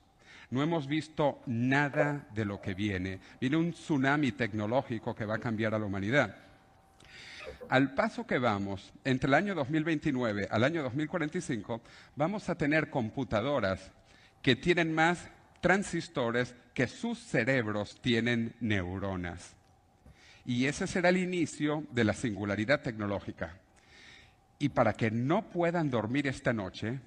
No 0.51 0.63
hemos 0.63 0.87
visto 0.87 1.41
nada 1.47 2.27
de 2.35 2.45
lo 2.45 2.61
que 2.61 2.75
viene. 2.75 3.21
Viene 3.41 3.57
un 3.57 3.73
tsunami 3.73 4.33
tecnológico 4.33 5.15
que 5.15 5.27
va 5.27 5.35
a 5.35 5.41
cambiar 5.41 5.75
a 5.75 5.79
la 5.79 5.85
humanidad. 5.85 6.37
Al 7.69 7.95
paso 7.95 8.27
que 8.27 8.39
vamos, 8.39 8.93
entre 9.05 9.29
el 9.29 9.35
año 9.35 9.55
2029 9.55 10.49
al 10.51 10.65
año 10.65 10.83
2045, 10.83 11.83
vamos 12.17 12.49
a 12.49 12.55
tener 12.55 12.89
computadoras 12.89 13.93
que 14.43 14.57
tienen 14.57 14.95
más 14.95 15.29
transistores 15.61 16.55
que 16.75 16.87
sus 16.87 17.19
cerebros 17.19 18.01
tienen 18.01 18.55
neuronas. 18.61 19.57
Y 20.45 20.67
ese 20.67 20.87
será 20.87 21.11
el 21.11 21.19
inicio 21.19 21.85
de 21.91 22.05
la 22.05 22.15
singularidad 22.15 22.81
tecnológica. 22.81 23.59
Y 24.59 24.71
para 24.71 24.95
que 24.95 25.11
no 25.11 25.51
puedan 25.51 25.91
dormir 25.91 26.27
esta 26.27 26.53
noche, 26.53 27.01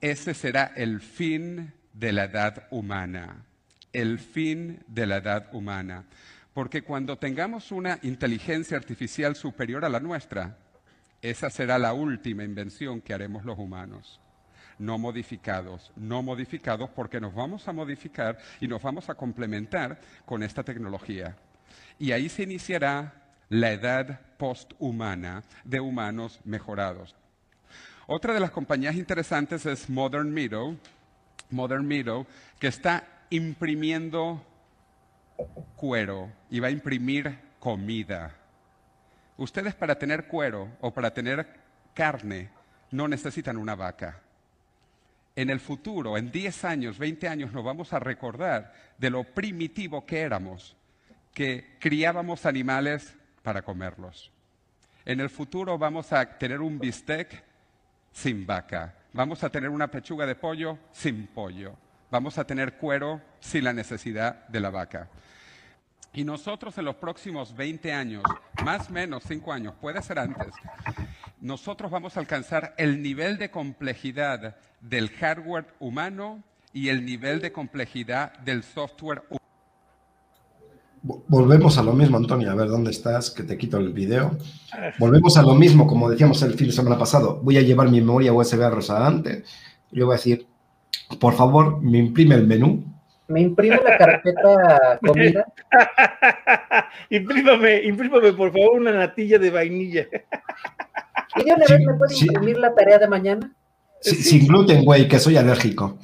ese 0.00 0.34
será 0.34 0.72
el 0.76 1.00
fin 1.00 1.72
de 1.92 2.12
la 2.12 2.24
edad 2.24 2.66
humana. 2.70 3.44
El 3.92 4.18
fin 4.18 4.82
de 4.86 5.06
la 5.06 5.16
edad 5.16 5.48
humana. 5.52 6.04
Porque 6.52 6.82
cuando 6.82 7.18
tengamos 7.18 7.72
una 7.72 7.98
inteligencia 8.02 8.76
artificial 8.76 9.34
superior 9.34 9.84
a 9.84 9.88
la 9.88 10.00
nuestra, 10.00 10.58
esa 11.22 11.50
será 11.50 11.78
la 11.78 11.92
última 11.92 12.44
invención 12.44 13.00
que 13.00 13.14
haremos 13.14 13.44
los 13.44 13.58
humanos. 13.58 14.20
No 14.80 14.96
modificados, 14.96 15.92
no 15.94 16.22
modificados 16.22 16.88
porque 16.88 17.20
nos 17.20 17.34
vamos 17.34 17.68
a 17.68 17.72
modificar 17.74 18.38
y 18.62 18.66
nos 18.66 18.82
vamos 18.82 19.10
a 19.10 19.14
complementar 19.14 20.00
con 20.24 20.42
esta 20.42 20.64
tecnología. 20.64 21.36
Y 21.98 22.12
ahí 22.12 22.30
se 22.30 22.44
iniciará 22.44 23.12
la 23.50 23.72
edad 23.72 24.20
posthumana 24.38 25.42
de 25.64 25.80
humanos 25.80 26.40
mejorados. 26.44 27.14
Otra 28.06 28.32
de 28.32 28.40
las 28.40 28.52
compañías 28.52 28.94
interesantes 28.94 29.66
es 29.66 29.90
Modern 29.90 30.32
Meadow, 30.32 30.78
Modern 31.50 31.86
Meadow, 31.86 32.26
que 32.58 32.68
está 32.68 33.04
imprimiendo 33.28 34.42
cuero 35.76 36.32
y 36.48 36.58
va 36.58 36.68
a 36.68 36.72
imprimir 36.72 37.38
comida. 37.58 38.34
Ustedes 39.36 39.74
para 39.74 39.98
tener 39.98 40.26
cuero 40.26 40.70
o 40.80 40.90
para 40.90 41.12
tener 41.12 41.46
carne 41.92 42.48
no 42.90 43.08
necesitan 43.08 43.58
una 43.58 43.74
vaca. 43.74 44.20
En 45.40 45.48
el 45.48 45.58
futuro, 45.58 46.18
en 46.18 46.30
10 46.30 46.64
años, 46.66 46.98
20 46.98 47.26
años, 47.26 47.50
nos 47.54 47.64
vamos 47.64 47.94
a 47.94 47.98
recordar 47.98 48.74
de 48.98 49.08
lo 49.08 49.24
primitivo 49.24 50.04
que 50.04 50.20
éramos, 50.20 50.76
que 51.32 51.78
criábamos 51.80 52.44
animales 52.44 53.16
para 53.42 53.62
comerlos. 53.62 54.30
En 55.06 55.18
el 55.18 55.30
futuro 55.30 55.78
vamos 55.78 56.12
a 56.12 56.36
tener 56.36 56.60
un 56.60 56.78
bistec 56.78 57.42
sin 58.12 58.44
vaca. 58.44 58.94
Vamos 59.14 59.42
a 59.42 59.48
tener 59.48 59.70
una 59.70 59.90
pechuga 59.90 60.26
de 60.26 60.34
pollo 60.34 60.76
sin 60.92 61.26
pollo. 61.28 61.74
Vamos 62.10 62.36
a 62.36 62.46
tener 62.46 62.74
cuero 62.74 63.22
sin 63.40 63.64
la 63.64 63.72
necesidad 63.72 64.46
de 64.48 64.60
la 64.60 64.68
vaca. 64.68 65.08
Y 66.12 66.22
nosotros 66.22 66.76
en 66.76 66.84
los 66.84 66.96
próximos 66.96 67.56
20 67.56 67.94
años, 67.94 68.24
más 68.62 68.90
o 68.90 68.92
menos 68.92 69.22
5 69.26 69.54
años, 69.54 69.74
puede 69.80 70.02
ser 70.02 70.18
antes, 70.18 70.52
nosotros 71.40 71.90
vamos 71.90 72.16
a 72.16 72.20
alcanzar 72.20 72.74
el 72.76 73.02
nivel 73.02 73.38
de 73.38 73.50
complejidad 73.50 74.56
del 74.80 75.10
hardware 75.10 75.66
humano 75.78 76.42
y 76.72 76.88
el 76.88 77.04
nivel 77.04 77.40
de 77.40 77.50
complejidad 77.50 78.38
del 78.40 78.62
software 78.62 79.22
humano. 79.28 79.40
Volvemos 81.02 81.78
a 81.78 81.82
lo 81.82 81.94
mismo, 81.94 82.18
Antonio. 82.18 82.50
A 82.50 82.54
ver 82.54 82.68
dónde 82.68 82.90
estás, 82.90 83.30
que 83.30 83.42
te 83.42 83.56
quito 83.56 83.78
el 83.78 83.90
video. 83.90 84.36
Volvemos 84.98 85.36
a 85.38 85.42
lo 85.42 85.54
mismo, 85.54 85.86
como 85.86 86.10
decíamos 86.10 86.42
el 86.42 86.54
fin 86.54 86.66
de 86.66 86.74
semana 86.74 86.98
pasado. 86.98 87.40
Voy 87.42 87.56
a 87.56 87.62
llevar 87.62 87.88
mi 87.88 88.00
memoria 88.00 88.34
USB 88.34 88.62
a 88.62 88.70
Rosadante. 88.70 89.42
Yo 89.90 90.04
voy 90.04 90.14
a 90.14 90.16
decir, 90.18 90.46
por 91.18 91.32
favor, 91.32 91.80
me 91.80 91.98
imprime 91.98 92.34
el 92.34 92.46
menú. 92.46 92.84
Me 93.28 93.40
imprime 93.40 93.80
la 93.82 93.96
carpeta 93.96 94.98
comida. 95.06 95.46
imprímame, 97.08 97.82
imprímame, 97.84 98.32
por 98.34 98.52
favor, 98.52 98.80
una 98.80 98.92
natilla 98.92 99.38
de 99.38 99.50
vainilla. 99.50 100.06
¿Y 101.36 101.44
de 101.44 101.52
una 101.54 101.66
Sí, 101.66 101.72
vez 101.74 101.86
me 101.86 101.94
puede 101.94 102.14
imprimir 102.18 102.58
la 102.58 102.74
tarea 102.74 102.98
de 102.98 103.08
mañana? 103.08 103.52
Si- 104.00 104.16
Sin 104.22 104.46
gluten, 104.46 104.84
güey, 104.84 105.06
que 105.08 105.18
soy 105.18 105.36
alérgico. 105.36 105.98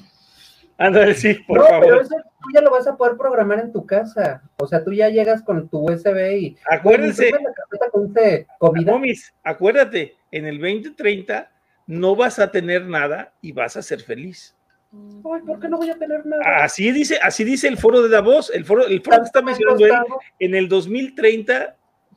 Ándale, 0.78 1.14
sí, 1.14 1.34
por 1.46 1.58
no, 1.58 1.64
pero 1.64 1.80
favor. 1.80 2.02
eso 2.02 2.14
tú 2.42 2.48
ya 2.54 2.60
lo 2.60 2.70
vas 2.70 2.86
a 2.86 2.96
poder 2.96 3.16
programar 3.16 3.60
en 3.60 3.72
tu 3.72 3.86
casa. 3.86 4.42
O 4.58 4.66
sea, 4.66 4.84
tú 4.84 4.92
ya 4.92 5.08
llegas 5.08 5.42
con 5.42 5.68
tu 5.68 5.78
USB 5.90 6.36
y. 6.38 6.56
Acuérdense. 6.70 7.28
Imprime 7.28 7.48
la 7.48 7.54
carpeta 7.54 7.90
con 7.90 8.10
ese 8.14 8.46
comida. 8.58 8.92
Momis, 8.92 9.32
acuérdate, 9.42 10.14
en 10.30 10.46
el 10.46 10.58
2030 10.60 11.50
no 11.86 12.14
vas 12.14 12.38
a 12.38 12.50
tener 12.50 12.84
nada 12.84 13.32
y 13.40 13.52
vas 13.52 13.76
a 13.78 13.82
ser 13.82 14.00
feliz. 14.02 14.54
Ay, 14.92 15.42
¿por 15.46 15.58
qué 15.60 15.68
no 15.68 15.78
voy 15.78 15.88
a 15.90 15.98
tener 15.98 16.24
nada? 16.26 16.42
Así 16.62 16.90
dice, 16.92 17.18
así 17.22 17.42
dice 17.44 17.68
el 17.68 17.78
foro 17.78 18.02
de 18.02 18.08
Davos, 18.10 18.50
el 18.54 18.64
foro, 18.66 18.86
el 18.86 19.00
foro 19.02 19.18
que 19.18 19.24
está 19.24 19.40
mencionando 19.42 19.84
en 20.38 20.54
el 20.54 20.68
2030 20.68 21.74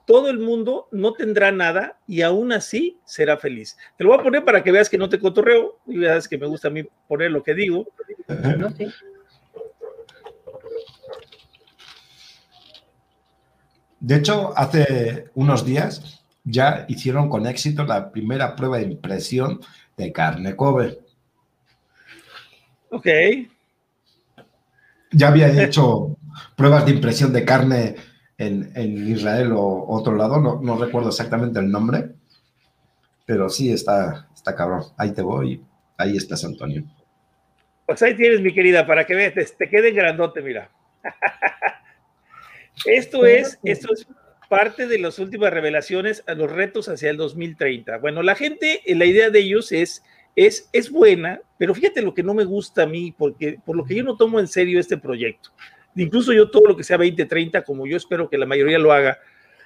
todo 0.10 0.32
el 0.32 0.40
mundo 0.40 0.88
no 0.92 1.14
tendrá 1.14 1.52
nada 1.52 2.00
y 2.08 2.24
aún 2.24 2.52
así 2.52 2.98
será 3.06 3.38
feliz. 3.38 3.78
Te 3.96 4.04
lo 4.04 4.10
voy 4.10 4.20
a 4.20 4.24
poner 4.24 4.44
para 4.44 4.64
que 4.64 4.72
veas 4.72 4.90
que 4.90 4.98
no 4.98 5.08
te 5.08 5.20
cotorreo 5.20 5.78
y 5.86 6.00
veas 6.00 6.28
que 6.28 6.40
me 6.40 6.48
gusta 6.48 6.70
a 6.70 6.72
mí 6.72 6.84
poner 7.08 7.30
lo 7.30 7.44
que 7.44 7.54
digo. 7.54 7.86
No, 8.58 8.72
sí. 8.72 8.88
De 14.00 14.16
hecho, 14.16 14.52
hace 14.58 15.26
unos 15.36 15.64
días 15.64 16.24
ya 16.44 16.86
hicieron 16.88 17.30
con 17.30 17.46
éxito 17.46 17.84
la 17.84 18.12
primera 18.12 18.56
prueba 18.56 18.78
de 18.78 18.86
impresión 18.86 19.62
de 19.96 20.12
carne 20.12 20.56
Kobe. 20.56 21.02
Ok, 22.90 23.08
Ya 25.12 25.28
había 25.28 25.64
hecho 25.64 26.18
pruebas 26.56 26.88
de 26.88 26.94
impresión 26.94 27.32
de 27.32 27.46
carne 27.46 27.96
en, 28.40 28.72
en 28.74 29.08
Israel 29.08 29.52
o 29.52 29.86
otro 29.90 30.16
lado, 30.16 30.40
no, 30.40 30.60
no 30.62 30.78
recuerdo 30.78 31.10
exactamente 31.10 31.60
el 31.60 31.70
nombre, 31.70 32.10
pero 33.26 33.50
sí 33.50 33.72
está, 33.72 34.28
está 34.34 34.56
cabrón. 34.56 34.84
Ahí 34.98 35.12
te 35.12 35.22
voy, 35.22 35.62
ahí 35.98 36.18
estás, 36.18 36.44
Antonio. 36.46 36.84
pues 37.86 38.02
ahí 38.02 38.16
tienes 38.16 38.42
mi 38.42 38.54
querida 38.54 38.88
para 38.88 39.06
que 39.06 39.14
veas, 39.14 39.34
te, 39.34 39.46
te 39.46 39.70
quede 39.70 39.92
grandote, 39.92 40.42
mira. 40.42 40.72
Esto 42.86 43.26
es, 43.26 43.60
esto 43.66 43.94
es 43.94 44.08
parte 44.48 44.88
de 44.88 45.00
las 45.00 45.20
últimas 45.20 45.52
revelaciones 45.52 46.24
a 46.28 46.34
los 46.34 46.50
retos 46.50 46.88
hacia 46.88 47.10
el 47.10 47.18
2030. 47.18 47.98
Bueno, 47.98 48.24
la 48.24 48.36
gente, 48.36 48.82
la 48.88 49.04
idea 49.04 49.30
de 49.30 49.40
ellos 49.40 49.74
es, 49.74 50.02
es, 50.38 50.70
es 50.72 50.90
buena, 50.90 51.42
pero 51.58 51.76
fíjate 51.76 52.02
lo 52.02 52.14
que 52.14 52.24
no 52.24 52.34
me 52.34 52.46
gusta 52.46 52.84
a 52.84 52.88
mí, 52.88 53.14
porque 53.18 53.60
por 53.66 53.76
lo 53.76 53.84
que 53.84 53.96
yo 53.96 54.04
no 54.04 54.16
tomo 54.16 54.40
en 54.40 54.48
serio 54.48 54.80
este 54.80 54.98
proyecto. 54.98 55.50
Incluso 55.96 56.34
yo 56.34 56.50
todo 56.50 56.68
lo 56.68 56.78
que 56.78 56.84
sea 56.84 56.98
2030, 56.98 57.64
como 57.64 57.88
yo 57.88 57.98
espero 57.98 58.30
que 58.30 58.38
la 58.38 58.46
mayoría 58.46 58.80
lo 58.80 58.92
haga, 58.92 59.20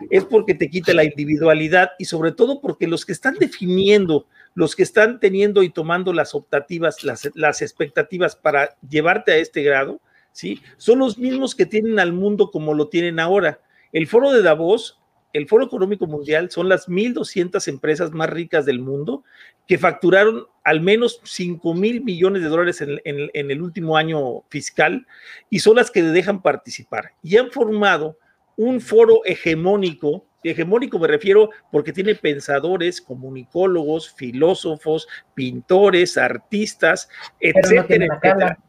es 0.10 0.26
porque 0.26 0.54
te 0.54 0.70
quita 0.70 0.94
la 0.94 1.04
individualidad 1.04 1.92
y 2.00 2.06
sobre 2.06 2.32
todo 2.32 2.62
porque 2.62 2.88
los 2.88 3.06
que 3.06 3.12
están 3.12 3.36
definiendo, 3.36 4.28
los 4.56 4.76
que 4.76 4.84
están 4.84 5.20
teniendo 5.20 5.64
y 5.64 5.70
tomando 5.70 6.14
las 6.14 6.36
optativas, 6.36 7.04
las, 7.04 7.30
las 7.36 7.62
expectativas 7.62 8.36
para 8.36 8.76
llevarte 8.88 9.32
a 9.32 9.38
este 9.38 9.64
grado, 9.64 10.02
¿sí? 10.32 10.62
Son 10.78 11.00
los 11.00 11.18
mismos 11.18 11.56
que 11.56 11.66
tienen 11.66 12.00
al 12.00 12.14
mundo 12.14 12.52
como 12.52 12.74
lo 12.74 12.90
tienen 12.90 13.20
ahora. 13.20 13.60
El 13.92 14.08
foro 14.08 14.32
de 14.32 14.42
Davos 14.42 15.00
el 15.34 15.48
Foro 15.48 15.66
Económico 15.66 16.08
Mundial 16.08 16.50
son 16.52 16.70
las 16.70 16.88
1.200 16.88 17.68
empresas 17.68 18.12
más 18.12 18.30
ricas 18.30 18.66
del 18.66 18.80
mundo 18.80 19.24
que 19.68 19.78
facturaron 19.78 20.46
al 20.64 20.82
menos 20.82 21.20
5 21.24 21.74
mil 21.74 22.04
millones 22.04 22.44
de 22.44 22.50
dólares 22.50 22.82
en, 22.82 23.02
en, 23.04 23.52
el 23.52 23.62
último 23.62 23.98
año 23.98 24.44
fiscal 24.50 25.08
y 25.50 25.60
son 25.60 25.76
las 25.78 25.92
que 25.92 26.04
dejan 26.04 26.42
participar. 26.42 27.12
Y 27.22 27.38
han 27.38 27.52
formado 27.52 28.18
un 28.56 28.80
foro 28.80 29.22
hegemónico 29.26 30.26
hegemónico 30.44 31.00
me 31.00 31.08
refiero 31.08 31.50
porque 31.72 31.94
tiene 31.94 32.16
pensadores, 32.16 33.02
comunicólogos, 33.02 34.14
filósofos, 34.14 35.08
pintores, 35.34 36.18
artistas, 36.18 37.10
etcétera, 37.40 38.06
etcétera. 38.06 38.60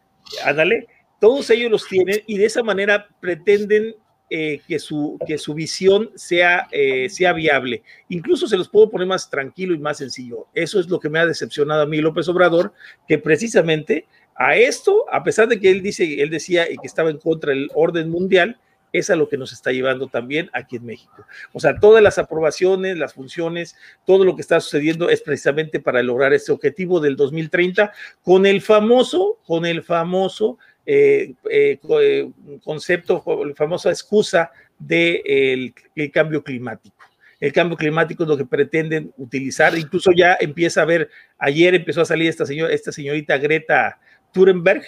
Ándale, 0.44 0.86
todos 1.20 1.50
ellos 1.50 1.70
los 1.70 1.86
tienen 1.88 2.20
y 2.26 2.38
de 2.38 2.46
esa 2.46 2.62
manera 2.62 3.08
pretenden 3.20 3.96
eh, 4.36 4.62
que, 4.66 4.80
su, 4.80 5.16
que 5.24 5.38
su 5.38 5.54
visión 5.54 6.10
sea, 6.16 6.66
eh, 6.72 7.08
sea 7.08 7.32
viable. 7.32 7.84
Incluso 8.08 8.48
se 8.48 8.56
los 8.56 8.68
puedo 8.68 8.90
poner 8.90 9.06
más 9.06 9.30
tranquilo 9.30 9.76
y 9.76 9.78
más 9.78 9.98
sencillo. 9.98 10.48
Eso 10.54 10.80
es 10.80 10.88
lo 10.88 10.98
que 10.98 11.08
me 11.08 11.20
ha 11.20 11.26
decepcionado 11.26 11.82
a 11.82 11.86
mí 11.86 11.98
López 11.98 12.28
Obrador, 12.28 12.72
que 13.06 13.18
precisamente 13.18 14.08
a 14.34 14.56
esto, 14.56 15.04
a 15.12 15.22
pesar 15.22 15.46
de 15.46 15.60
que 15.60 15.70
él 15.70 15.82
dice, 15.82 16.20
él 16.20 16.30
decía 16.30 16.68
y 16.68 16.78
que 16.78 16.88
estaba 16.88 17.10
en 17.10 17.18
contra 17.18 17.50
del 17.52 17.70
orden 17.76 18.10
mundial, 18.10 18.58
es 18.92 19.08
a 19.08 19.14
lo 19.14 19.28
que 19.28 19.36
nos 19.36 19.52
está 19.52 19.70
llevando 19.70 20.08
también 20.08 20.50
aquí 20.52 20.76
en 20.76 20.86
México. 20.86 21.24
O 21.52 21.60
sea, 21.60 21.78
todas 21.78 22.02
las 22.02 22.18
aprobaciones, 22.18 22.98
las 22.98 23.14
funciones, 23.14 23.76
todo 24.04 24.24
lo 24.24 24.34
que 24.34 24.42
está 24.42 24.58
sucediendo 24.58 25.10
es 25.10 25.22
precisamente 25.22 25.78
para 25.78 26.02
lograr 26.02 26.32
este 26.32 26.50
objetivo 26.50 26.98
del 26.98 27.14
2030 27.14 27.92
con 28.24 28.46
el 28.46 28.60
famoso, 28.62 29.38
con 29.46 29.64
el 29.64 29.84
famoso 29.84 30.58
eh, 30.86 31.34
eh, 31.50 31.78
eh, 32.00 32.30
concepto, 32.62 33.24
la 33.46 33.54
famosa 33.54 33.90
excusa 33.90 34.50
del 34.78 35.74
de 35.94 36.10
cambio 36.10 36.42
climático. 36.42 36.96
El 37.40 37.52
cambio 37.52 37.76
climático 37.76 38.22
es 38.22 38.28
lo 38.28 38.36
que 38.36 38.44
pretenden 38.44 39.12
utilizar. 39.16 39.76
Incluso 39.76 40.12
ya 40.12 40.36
empieza 40.40 40.82
a 40.82 40.84
ver, 40.84 41.10
ayer 41.38 41.74
empezó 41.74 42.02
a 42.02 42.04
salir 42.04 42.28
esta, 42.28 42.46
señora, 42.46 42.72
esta 42.72 42.92
señorita 42.92 43.38
Greta 43.38 43.98
Thunberg, 44.32 44.82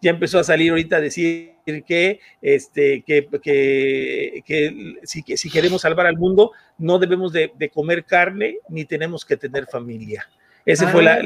ya 0.00 0.10
empezó 0.10 0.38
a 0.38 0.44
salir 0.44 0.70
ahorita 0.70 0.96
a 0.96 1.00
decir 1.00 1.54
que, 1.86 2.20
este, 2.40 3.02
que, 3.06 3.26
que, 3.42 4.94
si, 5.02 5.22
que 5.22 5.36
si 5.36 5.50
queremos 5.50 5.82
salvar 5.82 6.06
al 6.06 6.16
mundo, 6.16 6.52
no 6.78 6.98
debemos 6.98 7.32
de, 7.32 7.52
de 7.56 7.68
comer 7.68 8.04
carne 8.04 8.58
ni 8.68 8.84
tenemos 8.84 9.24
que 9.24 9.36
tener 9.36 9.66
familia. 9.66 10.28
Ese 10.64 10.86
fue 10.88 11.02
la, 11.02 11.14
ah, 11.14 11.22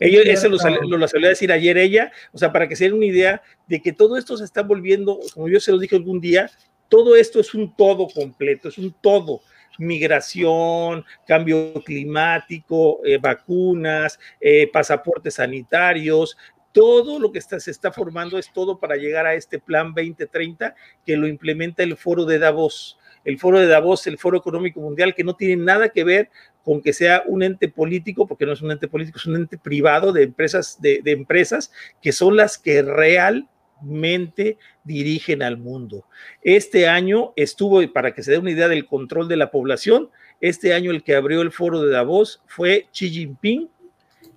eso 0.00 0.48
lo, 0.48 0.98
lo, 0.98 1.08
salió 1.08 1.26
a 1.26 1.30
decir 1.30 1.52
ayer 1.52 1.78
ella, 1.78 2.10
o 2.32 2.38
sea, 2.38 2.52
para 2.52 2.68
que 2.68 2.74
se 2.74 2.84
den 2.84 2.94
una 2.94 3.06
idea 3.06 3.42
de 3.68 3.80
que 3.80 3.92
todo 3.92 4.16
esto 4.16 4.36
se 4.36 4.44
está 4.44 4.62
volviendo, 4.62 5.20
como 5.32 5.48
yo 5.48 5.60
se 5.60 5.70
lo 5.70 5.78
dije 5.78 5.96
algún 5.96 6.20
día, 6.20 6.50
todo 6.88 7.16
esto 7.16 7.40
es 7.40 7.54
un 7.54 7.74
todo 7.74 8.08
completo, 8.08 8.68
es 8.68 8.78
un 8.78 8.94
todo. 9.00 9.40
Migración, 9.78 11.04
cambio 11.26 11.74
climático, 11.84 13.00
eh, 13.04 13.18
vacunas, 13.18 14.20
eh, 14.40 14.70
pasaportes 14.72 15.34
sanitarios, 15.34 16.36
todo 16.74 17.20
lo 17.20 17.30
que 17.30 17.38
está, 17.38 17.60
se 17.60 17.70
está 17.70 17.92
formando 17.92 18.36
es 18.36 18.52
todo 18.52 18.78
para 18.80 18.96
llegar 18.96 19.26
a 19.26 19.34
este 19.34 19.60
plan 19.60 19.94
2030 19.94 20.74
que 21.06 21.16
lo 21.16 21.28
implementa 21.28 21.84
el 21.84 21.96
foro 21.96 22.24
de 22.24 22.40
Davos. 22.40 22.98
El 23.24 23.38
foro 23.38 23.58
de 23.58 23.66
Davos, 23.66 24.06
el 24.06 24.18
foro 24.18 24.38
económico 24.38 24.80
mundial, 24.80 25.14
que 25.14 25.24
no 25.24 25.34
tiene 25.36 25.62
nada 25.62 25.88
que 25.88 26.04
ver 26.04 26.30
con 26.62 26.80
que 26.80 26.92
sea 26.92 27.22
un 27.26 27.42
ente 27.42 27.68
político, 27.68 28.26
porque 28.26 28.46
no 28.46 28.52
es 28.52 28.62
un 28.62 28.70
ente 28.70 28.88
político, 28.88 29.18
es 29.18 29.26
un 29.26 29.36
ente 29.36 29.58
privado 29.58 30.12
de 30.12 30.22
empresas, 30.22 30.80
de, 30.80 31.00
empresas 31.06 31.72
que 32.00 32.12
son 32.12 32.36
las 32.36 32.58
que 32.58 32.82
realmente 32.82 34.58
dirigen 34.82 35.42
al 35.42 35.58
mundo. 35.58 36.06
Este 36.42 36.88
año 36.88 37.32
estuvo, 37.36 37.80
para 37.92 38.14
que 38.14 38.22
se 38.22 38.32
dé 38.32 38.38
una 38.38 38.50
idea 38.50 38.68
del 38.68 38.86
control 38.86 39.28
de 39.28 39.36
la 39.36 39.50
población, 39.50 40.10
este 40.40 40.74
año 40.74 40.90
el 40.90 41.02
que 41.02 41.14
abrió 41.14 41.42
el 41.42 41.52
foro 41.52 41.82
de 41.82 41.90
Davos 41.90 42.42
fue 42.46 42.88
Xi 42.92 43.10
Jinping, 43.10 43.68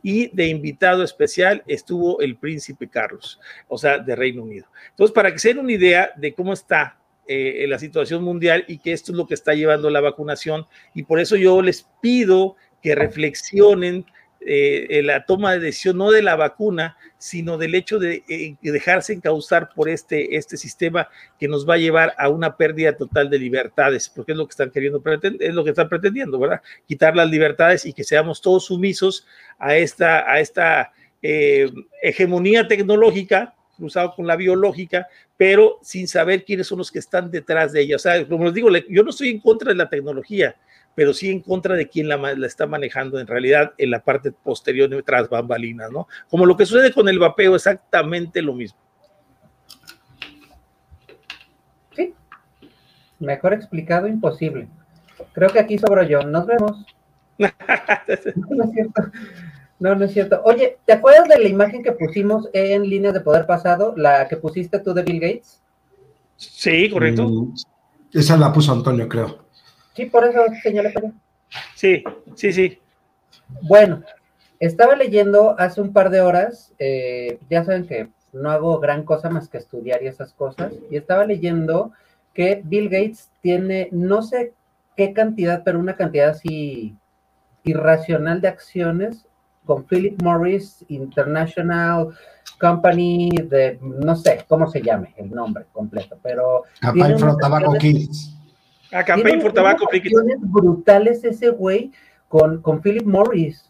y 0.02 0.34
de 0.34 0.48
invitado 0.48 1.04
especial 1.04 1.64
estuvo 1.68 2.22
el 2.22 2.38
príncipe 2.38 2.88
Carlos, 2.88 3.40
o 3.68 3.78
sea, 3.78 4.00
de 4.00 4.16
Reino 4.16 4.44
Unido. 4.44 4.68
Entonces, 4.92 5.14
para 5.14 5.32
que 5.34 5.40
se 5.40 5.50
den 5.50 5.60
una 5.60 5.74
idea 5.74 6.12
de 6.16 6.34
cómo 6.34 6.54
está 6.54 6.98
eh, 7.28 7.66
la 7.68 7.80
situación 7.80 8.24
mundial 8.24 8.66
y 8.68 8.80
que 8.80 8.94
esto 8.94 9.12
es 9.12 9.18
lo 9.18 9.28
que 9.28 9.34
está 9.34 9.54
llevando 9.54 9.90
la 9.90 10.02
vacunación, 10.02 10.66
y 10.94 11.04
por 11.04 11.20
eso 11.20 11.36
yo 11.36 11.62
les 11.62 11.88
pido 12.02 12.56
que 12.82 12.96
reflexionen 12.96 14.06
eh, 14.50 15.02
la 15.04 15.26
toma 15.26 15.52
de 15.52 15.60
decisión 15.60 15.98
no 15.98 16.10
de 16.12 16.22
la 16.22 16.38
vacuna, 16.38 16.96
sino 17.18 17.58
del 17.58 17.76
hecho 17.76 18.00
de 18.00 18.24
eh, 18.30 18.56
dejarse 18.62 19.12
encauzar 19.12 19.70
por 19.76 19.90
este, 19.90 20.38
este 20.38 20.56
sistema 20.56 21.10
que 21.38 21.50
nos 21.50 21.68
va 21.68 21.74
a 21.74 21.80
llevar 21.80 22.14
a 22.18 22.30
una 22.30 22.56
pérdida 22.56 22.96
total 22.96 23.30
de 23.30 23.40
libertades, 23.40 24.08
porque 24.08 24.32
es 24.32 24.38
lo 24.38 24.46
que 24.46 24.52
están 24.52 24.72
queriendo, 24.72 25.02
es 25.40 25.54
lo 25.54 25.64
que 25.64 25.72
están 25.72 25.90
pretendiendo, 25.90 26.40
¿verdad? 26.40 26.62
Quitar 26.88 27.16
las 27.16 27.30
libertades 27.30 27.86
y 27.86 27.92
que 27.92 28.06
seamos 28.06 28.40
todos 28.40 28.68
sumisos 28.68 29.28
a 29.60 29.76
esta, 29.76 30.32
a 30.32 30.40
esta 30.40 30.94
eh, 31.22 31.70
hegemonía 32.02 32.70
tecnológica 32.70 33.56
cruzado 33.78 34.14
con 34.16 34.28
la 34.28 34.36
biológica, 34.36 35.08
pero 35.38 35.80
sin 35.82 36.08
saber 36.08 36.44
quiénes 36.44 36.68
son 36.68 36.80
los 36.80 36.92
que 36.92 37.00
están 37.00 37.32
detrás 37.32 37.72
de 37.72 37.82
ella. 37.82 37.96
O 37.96 38.00
sea, 38.00 38.28
como 38.28 38.46
les 38.46 38.54
digo, 38.54 38.70
yo 38.90 39.04
no 39.04 39.12
estoy 39.12 39.30
en 39.30 39.40
contra 39.40 39.70
de 39.70 39.78
la 39.78 39.90
tecnología, 39.90 40.56
pero 40.96 41.14
sí 41.14 41.30
en 41.30 41.42
contra 41.42 41.76
de 41.76 41.88
quien 41.88 42.10
la, 42.10 42.32
está 42.46 42.66
manejando 42.66 43.20
en 43.20 43.28
realidad 43.28 43.74
en 43.78 43.92
la 43.92 44.04
parte 44.04 44.32
posterior 44.32 44.90
de 44.90 45.04
tras 45.04 45.30
bambalinas, 45.30 45.92
¿no? 45.92 46.08
Como 46.30 46.46
lo 46.46 46.58
que 46.58 46.66
sucede 46.66 46.92
con 46.92 47.08
el 47.08 47.20
vapeo, 47.20 47.56
exactamente 47.56 48.42
lo 48.42 48.54
mismo. 48.54 48.80
Sí, 51.96 52.14
mejor 53.20 53.54
explicado 53.54 54.08
imposible. 54.08 54.68
Creo 55.34 55.50
que 55.50 55.60
aquí 55.60 55.78
sobro 55.78 56.04
yo. 56.04 56.24
Nos 56.24 56.48
vemos. 56.48 56.86
no, 57.38 57.48
no 58.50 58.64
es 58.64 58.72
cierto. 58.72 59.04
No, 59.80 59.94
no 59.96 60.06
es 60.06 60.14
cierto. 60.14 60.42
Oye, 60.44 60.78
¿te 60.86 60.94
acuerdas 60.94 61.28
de 61.28 61.38
la 61.38 61.48
imagen 61.48 61.84
que 61.84 61.92
pusimos 61.92 62.50
en 62.54 62.90
líneas 62.90 63.14
de 63.14 63.22
poder 63.22 63.46
pasado, 63.46 63.94
la 63.96 64.28
que 64.28 64.38
pusiste 64.38 64.80
tú 64.80 64.94
de 64.94 65.04
Bill 65.04 65.20
Gates? 65.20 65.62
Sí, 66.36 66.90
correcto. 66.90 67.28
Mm, 67.28 67.54
esa 68.14 68.38
la 68.38 68.52
puso 68.52 68.72
Antonio, 68.72 69.08
creo. 69.08 69.40
Sí, 69.96 70.06
por 70.06 70.26
eso 70.26 70.40
señalé 70.64 70.94
Sí, 71.76 72.04
sí, 72.36 72.54
sí. 72.54 72.80
Bueno, 73.62 74.04
estaba 74.60 74.96
leyendo 74.96 75.56
hace 75.60 75.82
un 75.82 75.94
par 75.94 76.10
de 76.10 76.22
horas, 76.22 76.74
eh, 76.80 77.40
ya 77.50 77.64
saben 77.64 77.88
que 77.88 78.10
no 78.34 78.52
hago 78.52 78.80
gran 78.80 79.04
cosa 79.04 79.30
más 79.30 79.48
que 79.48 79.58
estudiar 79.58 80.02
y 80.04 80.08
esas 80.08 80.34
cosas, 80.34 80.74
y 80.90 80.98
estaba 80.98 81.26
leyendo 81.26 81.92
que 82.34 82.62
Bill 82.64 82.90
Gates 82.90 83.30
tiene, 83.42 83.90
no 83.92 84.22
sé 84.22 84.54
qué 84.96 85.14
cantidad, 85.14 85.64
pero 85.64 85.80
una 85.80 85.96
cantidad 85.96 86.30
así 86.30 86.96
irracional 87.64 88.42
de 88.42 88.48
acciones 88.48 89.27
con 89.68 89.84
Philip 89.84 90.20
Morris 90.24 90.84
International 90.88 92.08
Company 92.60 93.30
de, 93.44 93.78
no 93.82 94.16
sé 94.16 94.44
cómo 94.48 94.68
se 94.68 94.82
llame 94.82 95.14
el 95.18 95.30
nombre 95.30 95.66
completo, 95.72 96.18
pero... 96.24 96.64
Campaign 96.82 97.20
for 97.20 97.38
Tobacco 97.38 97.74
Kids. 97.74 98.34
A 98.92 99.04
Campaign 99.04 99.42
for 99.42 99.54
Tobacco 99.54 99.86
brutales 100.40 101.24
ese 101.24 101.50
güey 101.50 101.92
con, 102.28 102.62
con 102.62 102.82
Philip 102.82 103.06
Morris. 103.06 103.70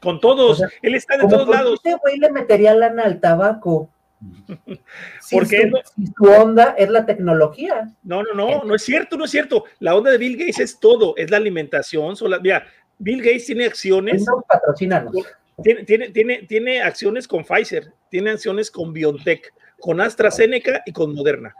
Con 0.00 0.20
todos, 0.20 0.62
él 0.82 0.94
está 0.94 1.16
de 1.16 1.26
todos 1.26 1.48
lados. 1.48 1.80
Ese 1.82 1.96
güey 1.96 2.18
le 2.18 2.30
metería 2.30 2.74
lana 2.74 3.02
al 3.02 3.18
tabaco. 3.18 3.90
Porque 5.30 5.70
si 5.96 6.06
su, 6.06 6.24
onda 6.24 6.74
es 6.76 6.88
la 6.90 7.06
tecnología. 7.06 7.92
No, 8.02 8.22
no, 8.22 8.34
no, 8.34 8.64
no 8.64 8.74
es 8.74 8.82
cierto, 8.82 9.16
no 9.16 9.24
es 9.24 9.30
cierto. 9.30 9.64
La 9.80 9.96
onda 9.96 10.10
de 10.10 10.18
Bill 10.18 10.36
Gates 10.36 10.60
es 10.60 10.78
todo, 10.78 11.14
es 11.16 11.30
la 11.30 11.36
alimentación. 11.36 12.14
mira, 12.42 12.64
Bill 12.98 13.22
Gates 13.22 13.46
tiene 13.46 13.66
acciones. 13.66 14.24
No, 14.26 14.44
patrocínanos. 14.46 15.14
Tiene, 15.62 15.84
tiene, 15.84 16.10
tiene, 16.10 16.42
tiene 16.42 16.82
acciones 16.82 17.26
con 17.26 17.44
Pfizer, 17.44 17.92
tiene 18.10 18.30
acciones 18.30 18.70
con 18.70 18.92
BioNTech, 18.92 19.52
con 19.80 20.00
AstraZeneca 20.00 20.82
y 20.86 20.92
con 20.92 21.14
Moderna. 21.14 21.54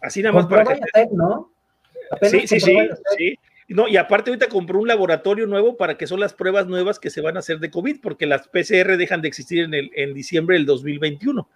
Así 0.00 0.22
nada 0.22 0.34
más 0.34 0.46
para 0.46 0.74
que. 0.74 0.80
¿no? 1.12 1.50
sí, 2.22 2.46
sí, 2.46 2.60
sí, 2.60 2.76
sí. 3.16 3.38
No, 3.68 3.86
y 3.86 3.98
aparte 3.98 4.30
ahorita 4.30 4.48
compró 4.48 4.78
un 4.78 4.88
laboratorio 4.88 5.46
nuevo 5.46 5.76
para 5.76 5.98
que 5.98 6.06
son 6.06 6.20
las 6.20 6.32
pruebas 6.32 6.66
nuevas 6.66 6.98
que 6.98 7.10
se 7.10 7.20
van 7.20 7.36
a 7.36 7.40
hacer 7.40 7.58
de 7.58 7.70
COVID, 7.70 8.00
porque 8.00 8.24
las 8.26 8.48
PCR 8.48 8.96
dejan 8.96 9.20
de 9.20 9.28
existir 9.28 9.64
en, 9.64 9.74
el, 9.74 9.90
en 9.94 10.14
diciembre 10.14 10.56
del 10.56 10.64
2021. 10.64 11.46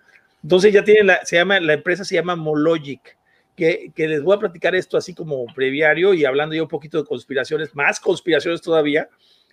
Entonces 0.42 0.74
ya 0.74 0.84
tienen 0.84 1.06
la, 1.06 1.24
se 1.24 1.36
llama, 1.36 1.58
la 1.58 1.72
empresa 1.72 2.04
se 2.04 2.14
llama 2.14 2.36
Mologic, 2.36 3.16
que, 3.56 3.92
que, 3.94 4.08
les 4.08 4.22
voy 4.22 4.36
a 4.36 4.40
platicar 4.40 4.74
esto 4.74 4.98
así 4.98 5.14
como 5.14 5.46
previario 5.54 6.12
y 6.12 6.26
hablando 6.26 6.54
ya 6.54 6.62
un 6.62 6.68
poquito 6.68 6.98
de 6.98 7.08
conspiraciones, 7.08 7.74
más 7.74 7.98
conspiraciones 7.98 8.60
todavía. 8.60 9.08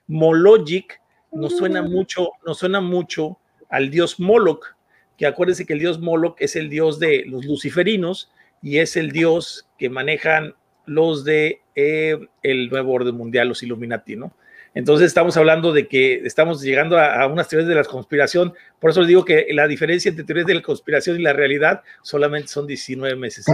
Mologic 0.08 1.00
nos 1.32 1.58
suena 1.58 1.82
mucho, 1.82 2.32
nos 2.46 2.60
suena 2.60 2.82
mucho 2.82 3.38
al 3.70 3.90
dios 3.90 4.20
Moloch, 4.20 4.76
que 5.18 5.26
acuérdense 5.26 5.66
que 5.66 5.74
el 5.74 5.80
dios 5.80 6.00
Moloch 6.00 6.36
es 6.40 6.56
el 6.56 6.70
dios 6.70 7.00
de 7.00 7.26
los 7.26 7.46
luciferinos 7.46 8.32
y 8.62 8.78
es 8.78 8.96
el 8.98 9.12
dios 9.12 9.68
que 9.78 9.90
manejan 9.90 10.56
los 10.86 11.24
de 11.24 11.62
eh, 11.76 12.18
el 12.42 12.70
nuevo 12.70 12.94
orden 12.94 13.16
mundial, 13.16 13.48
los 13.48 13.64
Illuminati, 13.64 14.16
¿no? 14.16 14.34
Entonces 14.76 15.08
estamos 15.08 15.36
hablando 15.36 15.74
de 15.74 15.88
que 15.88 16.22
estamos 16.26 16.62
llegando 16.62 17.00
a, 17.00 17.26
unas 17.28 17.48
teorías 17.48 17.68
de 17.68 17.76
la 17.76 17.84
conspiración. 17.84 18.54
Por 18.80 18.92
eso 18.92 19.02
les 19.02 19.08
digo 19.08 19.26
que 19.26 19.48
la 19.52 19.68
diferencia 19.68 20.10
entre 20.10 20.24
teorías 20.24 20.46
de 20.46 20.56
la 20.56 20.62
conspiración 20.62 21.20
y 21.20 21.24
la 21.24 21.34
realidad 21.34 21.82
solamente 22.04 22.50
son 22.50 22.68
19 22.68 23.16
meses. 23.16 23.46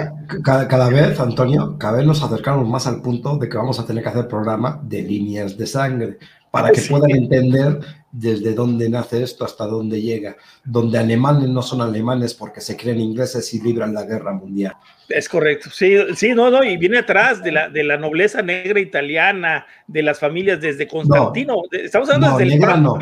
Cada, 0.43 0.67
cada, 0.67 0.89
vez, 0.89 1.19
Antonio, 1.19 1.77
cada 1.79 1.97
vez 1.97 2.05
nos 2.05 2.21
acercamos 2.21 2.67
más 2.67 2.85
al 2.85 3.01
punto 3.01 3.37
de 3.37 3.47
que 3.47 3.57
vamos 3.57 3.79
a 3.79 3.85
tener 3.85 4.03
que 4.03 4.09
hacer 4.09 4.27
programa 4.27 4.79
de 4.83 5.03
líneas 5.03 5.57
de 5.57 5.67
sangre 5.67 6.17
para 6.55 6.71
que 6.71 6.81
puedan 6.83 7.11
entender 7.11 7.79
desde 8.09 8.53
dónde 8.53 8.89
nace 8.89 9.21
esto 9.21 9.43
hasta 9.43 9.65
dónde 9.65 10.01
llega, 10.01 10.37
donde 10.63 10.97
alemanes 10.97 11.49
no 11.49 11.61
son 11.61 11.81
alemanes 11.81 12.33
porque 12.33 12.61
se 12.61 12.77
creen 12.77 13.01
ingleses 13.01 13.53
y 13.53 13.61
libran 13.61 13.93
la 13.93 14.03
guerra 14.03 14.31
mundial. 14.31 14.73
Es 15.09 15.27
correcto, 15.27 15.69
sí, 15.69 15.97
sí, 16.15 16.33
no, 16.33 16.49
no, 16.49 16.63
y 16.63 16.77
viene 16.77 16.99
atrás 16.99 17.43
de 17.43 17.51
la, 17.51 17.67
de 17.67 17.83
la 17.83 17.97
nobleza 17.97 18.41
negra 18.41 18.79
italiana, 18.79 19.65
de 19.85 20.01
las 20.01 20.17
familias 20.17 20.61
desde 20.61 20.87
Constantino, 20.87 21.57
estamos 21.71 22.09
hablando 22.09 22.37
desde 22.37 22.51
negra, 22.51 22.75
el... 22.75 22.83
No. 22.83 22.97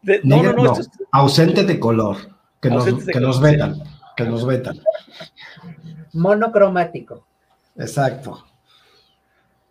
De, 0.00 0.20
no, 0.24 0.42
no, 0.42 0.52
no, 0.54 0.74
ausente 1.12 1.64
de 1.64 1.78
color, 1.78 2.16
que, 2.62 2.70
nos, 2.70 2.86
que 2.86 3.20
nos 3.20 3.38
vetan, 3.38 3.76
que 4.16 4.24
nos 4.24 4.46
vetan. 4.46 4.80
Monocromático. 6.14 7.26
Exacto. 7.76 8.47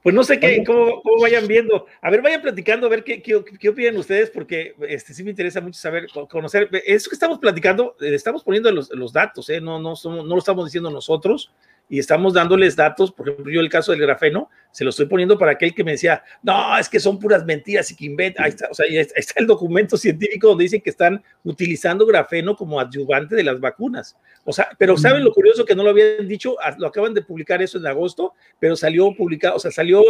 Pues 0.07 0.15
no 0.15 0.23
sé 0.23 0.39
qué, 0.39 0.63
cómo, 0.63 1.01
vayan 1.19 1.47
viendo. 1.47 1.85
A 2.01 2.09
ver, 2.09 2.21
vayan 2.21 2.41
platicando, 2.41 2.88
a 2.88 2.89
ver 2.89 3.03
qué, 3.03 3.21
qué, 3.21 3.67
opinan 3.67 3.97
ustedes, 3.97 4.29
porque 4.29 4.73
este, 4.88 5.13
sí 5.13 5.21
me 5.21 5.31
interesa 5.31 5.59
mucho 5.59 5.81
saber, 5.81 6.07
conocer. 6.29 6.69
Eso 6.85 7.09
que 7.09 7.15
estamos 7.17 7.39
platicando, 7.39 7.93
eh, 7.99 8.15
estamos 8.15 8.41
poniendo 8.41 8.71
los, 8.71 8.89
los 8.91 9.11
datos, 9.11 9.49
¿eh? 9.49 9.59
no, 9.59 9.81
no, 9.81 9.95
no 10.05 10.23
lo 10.23 10.38
estamos 10.38 10.63
diciendo 10.63 10.89
nosotros 10.89 11.51
y 11.89 11.99
estamos 11.99 12.34
dándoles 12.34 12.76
datos, 12.76 13.11
por 13.11 13.30
ejemplo, 13.30 13.51
yo 13.51 13.61
el 13.61 13.69
caso 13.69 13.91
del 13.91 14.01
grafeno, 14.01 14.49
se 14.72 14.84
lo 14.84 14.89
estoy 14.89 15.05
poniendo 15.05 15.38
para 15.38 15.53
aquel 15.53 15.73
que 15.73 15.84
me 15.84 15.91
decía, 15.91 16.22
no, 16.43 16.77
es 16.77 16.89
que 16.89 16.99
son 16.99 17.18
puras 17.18 17.45
mentiras 17.45 17.89
y 17.91 17.95
que 17.95 18.05
inventan, 18.05 18.45
ahí 18.45 18.49
está, 18.49 18.68
o 18.69 18.73
sea, 18.73 18.85
ahí 18.85 18.97
está 18.97 19.34
el 19.38 19.47
documento 19.47 19.97
científico 19.97 20.49
donde 20.49 20.65
dicen 20.65 20.81
que 20.81 20.89
están 20.89 21.23
utilizando 21.43 22.05
grafeno 22.05 22.55
como 22.55 22.80
adyuvante 22.80 23.35
de 23.35 23.43
las 23.43 23.59
vacunas. 23.59 24.18
O 24.43 24.51
sea, 24.51 24.69
pero 24.77 24.97
¿saben 24.97 25.23
lo 25.23 25.31
curioso 25.31 25.65
que 25.65 25.76
no 25.76 25.84
lo 25.84 25.91
habían 25.91 26.27
dicho? 26.27 26.55
Ah, 26.61 26.76
lo 26.77 26.88
acaban 26.88 27.14
de 27.14 27.22
publicar 27.22 27.61
eso 27.61 27.77
en 27.77 27.88
agosto, 27.88 28.34
pero 28.59 28.76
salió 28.76 29.14
publicado, 29.15 29.55
o 29.55 29.59
sea, 29.59 29.72
salió, 29.72 30.03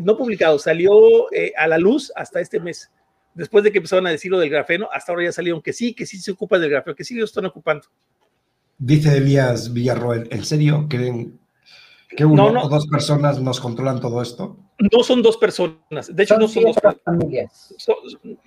no 0.00 0.16
publicado, 0.16 0.58
salió 0.58 1.32
eh, 1.32 1.52
a 1.56 1.68
la 1.68 1.78
luz 1.78 2.12
hasta 2.16 2.40
este 2.40 2.60
mes. 2.60 2.90
Después 3.34 3.62
de 3.62 3.70
que 3.70 3.78
empezaron 3.78 4.06
a 4.08 4.10
decir 4.10 4.30
lo 4.30 4.40
del 4.40 4.50
grafeno, 4.50 4.88
hasta 4.92 5.12
ahora 5.12 5.24
ya 5.24 5.32
salieron 5.32 5.62
que 5.62 5.72
sí, 5.72 5.94
que 5.94 6.04
sí 6.04 6.18
se 6.18 6.32
ocupa 6.32 6.58
del 6.58 6.70
grafeno, 6.70 6.96
que 6.96 7.04
sí 7.04 7.14
lo 7.14 7.24
están 7.24 7.46
ocupando. 7.46 7.86
Dice 8.82 9.18
Elías 9.18 9.74
Villarroel, 9.74 10.26
¿en 10.30 10.42
serio 10.42 10.86
creen 10.88 11.38
que 12.16 12.24
uno 12.24 12.46
o 12.46 12.68
dos 12.70 12.86
personas 12.86 13.38
nos 13.38 13.60
controlan 13.60 14.00
todo 14.00 14.22
esto? 14.22 14.56
No 14.78 15.04
son 15.04 15.20
dos 15.20 15.36
personas, 15.36 16.16
de 16.16 16.22
hecho 16.22 16.38
no 16.38 16.48
son 16.48 16.64
dos 16.64 16.76
familias. 17.04 17.74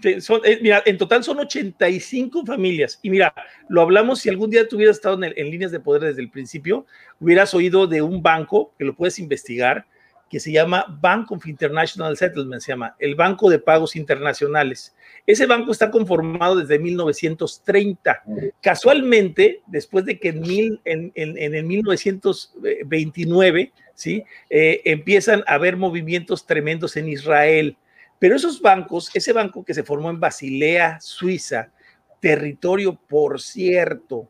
Eh, 0.04 0.60
mira, 0.64 0.82
en 0.88 0.98
total 0.98 1.24
son 1.24 1.38
85 1.38 2.48
familias. 2.48 3.00
Y 3.04 3.12
mira, 3.12 3.32
lo 3.70 3.82
hablamos, 3.82 4.22
si 4.22 4.30
algún 4.30 4.50
día 4.50 4.68
tuvieras 4.68 4.96
estado 4.96 5.24
en, 5.24 5.32
en 5.36 5.52
líneas 5.52 5.72
de 5.72 5.80
poder 5.80 6.02
desde 6.02 6.24
el 6.24 6.32
principio, 6.32 6.88
hubieras 7.20 7.54
oído 7.54 7.86
de 7.86 8.02
un 8.02 8.24
banco, 8.24 8.74
que 8.80 8.86
lo 8.86 8.96
puedes 8.96 9.20
investigar, 9.20 9.86
que 10.32 10.40
se 10.40 10.52
llama 10.52 10.98
Bank 11.00 11.32
of 11.32 11.46
International 11.46 12.18
Settlements, 12.18 12.66
se 12.66 12.72
llama 12.72 12.96
el 12.98 13.14
Banco 13.14 13.52
de 13.52 13.60
Pagos 13.60 13.96
Internacionales. 13.96 14.93
Ese 15.26 15.46
banco 15.46 15.72
está 15.72 15.90
conformado 15.90 16.58
desde 16.58 16.78
1930. 16.80 18.24
Casualmente, 18.60 19.62
después 19.68 20.04
de 20.06 20.20
que 20.20 20.28
en, 20.30 20.42
mil, 20.42 20.82
en, 20.84 21.14
en, 21.16 21.56
el 21.56 21.64
1929, 21.64 23.72
¿sí? 23.94 24.26
Eh, 24.50 24.82
empiezan 24.84 25.46
a 25.48 25.54
haber 25.54 25.78
movimientos 25.78 26.46
tremendos 26.46 26.98
en 26.98 27.08
Israel. 27.08 27.78
Pero 28.20 28.36
esos 28.36 28.62
bancos, 28.62 29.12
ese 29.14 29.32
banco 29.32 29.64
que 29.64 29.74
se 29.74 29.84
formó 29.84 30.10
en 30.10 30.20
Basilea, 30.20 31.00
Suiza, 31.00 31.72
territorio, 32.20 32.96
por 32.96 33.40
cierto, 33.40 34.28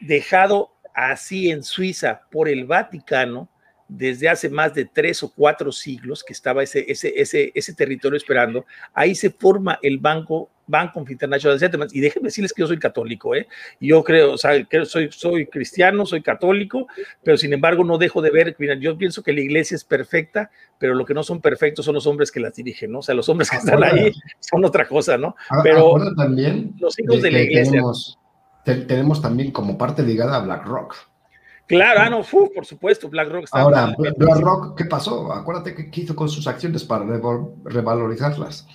dejado 0.00 0.72
así 0.94 1.50
en 1.50 1.62
Suiza 1.62 2.22
por 2.30 2.48
el 2.48 2.64
Vaticano, 2.64 3.48
desde 3.96 4.28
hace 4.28 4.48
más 4.48 4.74
de 4.74 4.84
tres 4.84 5.22
o 5.22 5.32
cuatro 5.32 5.70
siglos 5.72 6.24
que 6.24 6.32
estaba 6.32 6.62
ese, 6.62 6.84
ese, 6.90 7.12
ese, 7.16 7.52
ese 7.54 7.74
territorio 7.74 8.16
esperando, 8.16 8.64
ahí 8.94 9.14
se 9.14 9.30
forma 9.30 9.78
el 9.82 9.98
Banco 9.98 10.50
Bank 10.66 10.96
of 10.96 11.10
International 11.10 11.58
Settlements. 11.58 11.94
Y 11.94 12.00
déjenme 12.00 12.28
decirles 12.28 12.52
que 12.52 12.62
yo 12.62 12.66
soy 12.66 12.78
católico, 12.78 13.34
¿eh? 13.34 13.46
Yo 13.80 14.02
creo, 14.02 14.32
o 14.32 14.38
sea, 14.38 14.62
que 14.64 14.84
soy, 14.86 15.10
soy 15.12 15.46
cristiano, 15.46 16.06
soy 16.06 16.22
católico, 16.22 16.86
pero 17.22 17.36
sin 17.36 17.52
embargo 17.52 17.84
no 17.84 17.98
dejo 17.98 18.22
de 18.22 18.30
ver, 18.30 18.56
mira, 18.58 18.74
yo 18.74 18.96
pienso 18.96 19.22
que 19.22 19.32
la 19.32 19.40
iglesia 19.40 19.74
es 19.74 19.84
perfecta, 19.84 20.50
pero 20.78 20.94
lo 20.94 21.04
que 21.04 21.14
no 21.14 21.22
son 21.22 21.40
perfectos 21.40 21.84
son 21.84 21.94
los 21.94 22.06
hombres 22.06 22.32
que 22.32 22.40
las 22.40 22.54
dirigen, 22.54 22.92
¿no? 22.92 23.00
O 23.00 23.02
sea, 23.02 23.14
los 23.14 23.28
hombres 23.28 23.50
que 23.50 23.56
están 23.56 23.82
ahí 23.84 24.12
son 24.40 24.64
otra 24.64 24.88
cosa, 24.88 25.18
¿no? 25.18 25.36
Pero 25.62 25.96
también 26.16 26.74
los 26.78 26.98
hijos 26.98 27.20
de, 27.20 27.30
la 27.30 27.40
iglesia. 27.40 27.72
Tenemos, 27.72 28.18
tenemos 28.64 29.20
también 29.20 29.50
como 29.50 29.76
parte 29.76 30.02
ligada 30.02 30.36
a 30.36 30.40
BlackRock. 30.40 31.11
Claro, 31.66 32.00
ah, 32.00 32.10
no, 32.10 32.22
por 32.22 32.66
supuesto, 32.66 33.08
BlackRock 33.08 33.44
está. 33.44 33.60
Ahora, 33.60 33.94
BlackRock, 33.96 34.76
¿qué 34.76 34.84
pasó? 34.84 35.32
Acuérdate 35.32 35.90
qué 35.90 36.00
hizo 36.00 36.14
con 36.14 36.28
sus 36.28 36.46
acciones 36.46 36.84
para 36.84 37.04
revalorizarlas. 37.64 38.66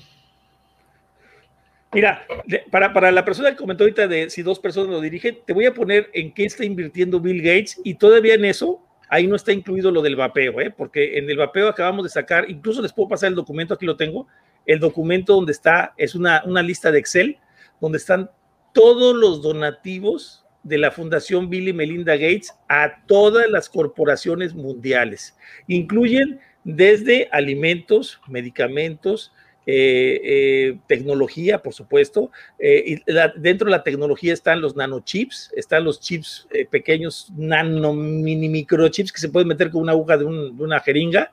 Mira, 1.93 2.25
para, 2.69 2.93
para 2.93 3.11
la 3.11 3.23
persona 3.23 3.51
que 3.51 3.57
comentó 3.57 3.83
ahorita 3.83 4.07
de 4.07 4.29
si 4.29 4.41
dos 4.41 4.59
personas 4.59 4.89
lo 4.89 5.01
dirigen, 5.01 5.39
te 5.45 5.53
voy 5.53 5.65
a 5.65 5.73
poner 5.73 6.09
en 6.13 6.33
qué 6.33 6.45
está 6.45 6.65
invirtiendo 6.65 7.19
Bill 7.19 7.41
Gates 7.41 7.79
y 7.83 7.95
todavía 7.95 8.33
en 8.33 8.45
eso, 8.45 8.81
ahí 9.09 9.25
no 9.25 9.35
está 9.35 9.53
incluido 9.53 9.89
lo 9.91 10.01
del 10.01 10.15
vapeo, 10.15 10.59
¿eh? 10.59 10.73
porque 10.75 11.17
en 11.17 11.29
el 11.29 11.37
vapeo 11.37 11.69
acabamos 11.69 12.03
de 12.03 12.09
sacar, 12.09 12.49
incluso 12.49 12.81
les 12.81 12.91
puedo 12.91 13.09
pasar 13.09 13.29
el 13.29 13.35
documento, 13.35 13.73
aquí 13.73 13.85
lo 13.85 13.95
tengo, 13.95 14.27
el 14.65 14.79
documento 14.79 15.33
donde 15.33 15.53
está, 15.53 15.93
es 15.97 16.13
una, 16.13 16.43
una 16.45 16.61
lista 16.61 16.91
de 16.91 16.99
Excel, 16.99 17.37
donde 17.79 17.99
están 17.99 18.29
todos 18.73 19.15
los 19.15 19.41
donativos 19.41 20.45
de 20.67 20.77
la 20.77 20.91
Fundación 20.91 21.49
Bill 21.49 21.69
y 21.69 21.73
Melinda 21.73 22.13
Gates 22.13 22.53
a 22.67 23.03
todas 23.05 23.49
las 23.49 23.69
corporaciones 23.69 24.53
mundiales. 24.53 25.35
Incluyen 25.67 26.39
desde 26.63 27.29
alimentos, 27.31 28.19
medicamentos, 28.27 29.31
eh, 29.65 30.21
eh, 30.23 30.77
tecnología, 30.87 31.61
por 31.61 31.73
supuesto. 31.73 32.31
Eh, 32.59 32.83
y 32.85 33.11
dentro 33.37 33.65
de 33.65 33.71
la 33.71 33.83
tecnología 33.83 34.33
están 34.33 34.61
los 34.61 34.75
nanochips, 34.75 35.51
están 35.55 35.85
los 35.85 36.01
chips 36.01 36.47
pequeños, 36.69 37.31
nano, 37.35 37.93
mini 37.93 38.49
microchips 38.49 39.11
que 39.11 39.19
se 39.19 39.29
pueden 39.29 39.47
meter 39.47 39.71
con 39.71 39.81
una 39.81 39.93
aguja 39.93 40.17
de, 40.17 40.25
una 40.25 40.79
jeringa. 40.81 41.31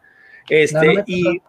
Este, 0.49 1.05
y 1.07 1.41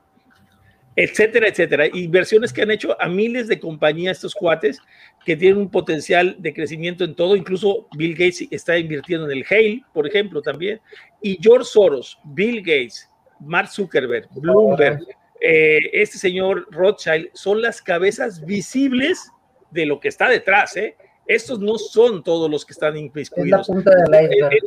etcétera, 0.96 1.48
etcétera. 1.50 1.88
Inversiones 1.94 2.54
que 2.54 2.62
han 2.62 2.72
hecho 2.72 2.96
a 3.02 3.10
miles 3.10 3.48
de 3.48 3.60
compañías 3.60 4.18
estos 4.18 4.34
cuates 4.34 4.80
que 5.26 5.36
tienen 5.36 5.60
un 5.60 5.70
potencial 5.70 6.36
de 6.40 6.54
crecimiento 6.54 7.04
en 7.04 7.16
todo. 7.16 7.36
Incluso 7.36 7.88
Bill 7.98 8.14
Gates 8.14 8.48
está 8.52 8.78
invirtiendo 8.78 9.30
en 9.30 9.38
el 9.38 9.46
Hale, 9.50 9.84
por 9.94 10.08
ejemplo, 10.08 10.42
también. 10.42 10.80
Y 11.22 11.38
George 11.42 11.66
Soros, 11.66 12.18
Bill 12.24 12.60
Gates, 12.62 13.10
Mark 13.40 13.70
Zuckerberg, 13.70 14.28
Bloomberg, 14.36 15.00
eh, 15.42 15.80
este 15.92 16.18
señor 16.18 16.68
Rothschild, 16.72 17.30
son 17.34 17.62
las 17.62 17.82
cabezas 17.82 18.46
visibles 18.46 19.30
de 19.72 19.86
lo 19.86 20.00
que 20.00 20.08
está 20.08 20.30
detrás, 20.30 20.78
¿eh? 20.78 20.96
Estos 21.28 21.60
no 21.60 21.78
son 21.80 22.24
todos 22.24 22.50
los 22.50 22.66
que 22.66 22.74
están 22.74 22.96
inmiscuidos. 22.96 23.68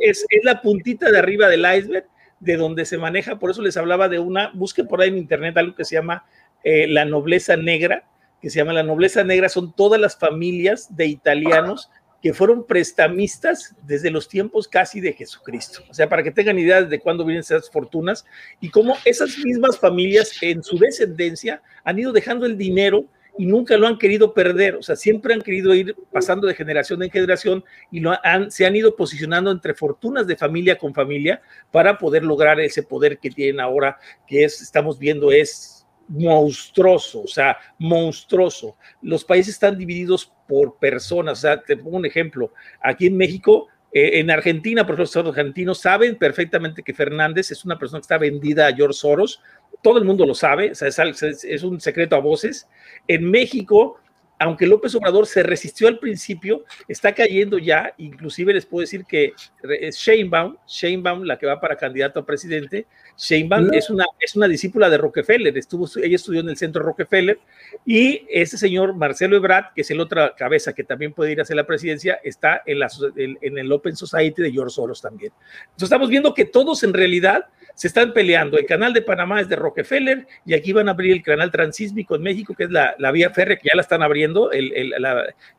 Es, 0.01 0.25
es 0.29 0.43
la 0.43 0.61
puntita 0.61 1.09
de 1.09 1.17
arriba 1.17 1.47
del 1.47 1.61
iceberg 1.61 2.05
de 2.39 2.57
donde 2.57 2.85
se 2.85 2.97
maneja, 2.97 3.39
por 3.39 3.51
eso 3.51 3.61
les 3.61 3.77
hablaba 3.77 4.09
de 4.09 4.19
una, 4.19 4.51
busquen 4.53 4.87
por 4.87 5.01
ahí 5.01 5.09
en 5.09 5.17
internet 5.17 5.57
algo 5.57 5.75
que 5.75 5.85
se 5.85 5.95
llama 5.95 6.25
eh, 6.63 6.87
la 6.87 7.05
nobleza 7.05 7.57
negra, 7.57 8.03
que 8.41 8.49
se 8.49 8.57
llama 8.57 8.73
la 8.73 8.83
nobleza 8.83 9.23
negra, 9.23 9.49
son 9.49 9.73
todas 9.73 9.99
las 9.99 10.17
familias 10.17 10.95
de 10.95 11.07
italianos 11.07 11.89
que 12.21 12.33
fueron 12.33 12.65
prestamistas 12.65 13.75
desde 13.83 14.11
los 14.11 14.27
tiempos 14.27 14.67
casi 14.67 14.99
de 14.99 15.13
Jesucristo. 15.13 15.83
O 15.89 15.93
sea, 15.93 16.09
para 16.09 16.23
que 16.23 16.31
tengan 16.31 16.59
idea 16.59 16.81
de 16.81 16.99
cuándo 16.99 17.23
vienen 17.23 17.41
esas 17.41 17.69
fortunas 17.69 18.25
y 18.59 18.69
cómo 18.69 18.95
esas 19.05 19.37
mismas 19.37 19.77
familias 19.77 20.31
en 20.41 20.61
su 20.63 20.77
descendencia 20.77 21.61
han 21.83 21.97
ido 21.97 22.11
dejando 22.11 22.45
el 22.45 22.57
dinero 22.57 23.05
y 23.39 23.45
nunca 23.45 23.77
lo 23.77 23.87
han 23.87 23.97
querido 23.97 24.33
perder, 24.33 24.75
o 24.75 24.83
sea, 24.83 24.97
siempre 24.97 25.33
han 25.33 25.39
querido 25.39 25.73
ir 25.73 25.95
pasando 26.11 26.45
de 26.45 26.53
generación 26.53 27.01
en 27.01 27.09
generación 27.09 27.63
y 27.89 28.01
lo 28.01 28.13
han, 28.21 28.51
se 28.51 28.65
han 28.65 28.75
ido 28.75 28.97
posicionando 28.97 29.49
entre 29.49 29.73
fortunas 29.73 30.27
de 30.27 30.35
familia 30.35 30.77
con 30.77 30.93
familia 30.93 31.41
para 31.71 31.97
poder 31.97 32.25
lograr 32.25 32.59
ese 32.59 32.83
poder 32.83 33.17
que 33.17 33.29
tienen 33.29 33.61
ahora, 33.61 33.97
que 34.27 34.43
es, 34.43 34.61
estamos 34.61 34.99
viendo, 34.99 35.31
es 35.31 35.87
monstruoso, 36.09 37.21
o 37.21 37.27
sea, 37.27 37.57
monstruoso. 37.77 38.75
Los 39.01 39.23
países 39.23 39.53
están 39.53 39.77
divididos 39.77 40.33
por 40.45 40.77
personas, 40.77 41.37
o 41.37 41.41
sea, 41.43 41.61
te 41.61 41.77
pongo 41.77 41.95
un 41.95 42.05
ejemplo, 42.05 42.51
aquí 42.81 43.07
en 43.07 43.15
México 43.15 43.69
eh, 43.91 44.19
en 44.19 44.29
Argentina, 44.29 44.85
por 44.85 44.95
ejemplo, 44.95 45.23
los 45.23 45.37
argentinos 45.37 45.79
saben 45.79 46.15
perfectamente 46.17 46.83
que 46.83 46.93
Fernández 46.93 47.51
es 47.51 47.65
una 47.65 47.79
persona 47.79 47.99
que 47.99 48.03
está 48.03 48.17
vendida 48.17 48.67
a 48.67 48.75
George 48.75 48.93
Soros. 48.93 49.41
Todo 49.81 49.97
el 49.97 50.05
mundo 50.05 50.25
lo 50.25 50.33
sabe, 50.33 50.71
es, 50.71 51.63
un 51.63 51.79
secreto 51.79 52.15
a 52.15 52.19
voces. 52.19 52.67
En 53.07 53.29
México, 53.29 53.97
aunque 54.39 54.65
López 54.65 54.95
Obrador 54.95 55.27
se 55.27 55.43
resistió 55.43 55.89
al 55.89 55.99
principio, 55.99 56.63
está 56.87 57.13
cayendo 57.13 57.57
ya, 57.57 57.93
inclusive 57.97 58.53
les 58.53 58.65
puedo 58.65 58.81
decir 58.81 59.03
que 59.05 59.33
es 59.81 59.97
Sheinbaum, 59.97 60.55
Sheinbaum, 60.65 61.23
la 61.23 61.37
que 61.37 61.45
va 61.45 61.59
para 61.59 61.75
candidato 61.75 62.21
a 62.21 62.25
presidente, 62.25 62.87
Sheinbaum 63.17 63.73
es, 63.73 63.89
una, 63.89 64.05
es 64.17 64.37
una 64.37 64.47
discípula 64.47 64.89
de 64.89 64.97
Rockefeller, 64.97 65.57
estuvo, 65.57 65.89
ella 66.01 66.15
estudió 66.15 66.39
en 66.39 66.49
el 66.49 66.55
centro 66.55 66.81
Rockefeller, 66.81 67.37
y 67.85 68.25
ese 68.29 68.57
señor 68.57 68.95
Marcelo 68.95 69.35
Ebrard, 69.35 69.73
que 69.75 69.81
es 69.81 69.91
el 69.91 69.99
otra 69.99 70.33
cabeza 70.35 70.71
que 70.71 70.85
también 70.85 71.11
puede 71.11 71.33
ir 71.33 71.39
a 71.39 71.43
hacer 71.43 71.57
la 71.57 71.67
presidencia, 71.67 72.19
está 72.23 72.63
en, 72.65 72.79
la, 72.79 72.89
en 73.17 73.57
el 73.57 73.69
Open 73.73 73.97
Society 73.97 74.41
de 74.41 74.51
George 74.51 74.73
Soros 74.73 75.01
también. 75.01 75.33
Entonces 75.63 75.83
estamos 75.83 76.09
viendo 76.09 76.33
que 76.33 76.45
todos 76.45 76.83
en 76.83 76.93
realidad 76.93 77.47
se 77.79 77.87
están 77.87 78.11
peleando. 78.11 78.57
El 78.57 78.65
canal 78.65 78.91
de 78.91 79.01
Panamá 79.01 79.39
es 79.39 79.47
de 79.47 79.55
Rockefeller 79.55 80.27
y 80.45 80.53
aquí 80.53 80.73
van 80.73 80.89
a 80.89 80.91
abrir 80.91 81.13
el 81.13 81.23
canal 81.23 81.49
transísmico 81.49 82.13
en 82.13 82.23
México, 82.23 82.53
que 82.53 82.65
es 82.65 82.69
la, 82.69 82.93
vía 83.13 83.29
férrea 83.29 83.55
que 83.55 83.69
ya 83.69 83.75
la 83.77 83.83
están 83.83 84.03
abriendo, 84.03 84.49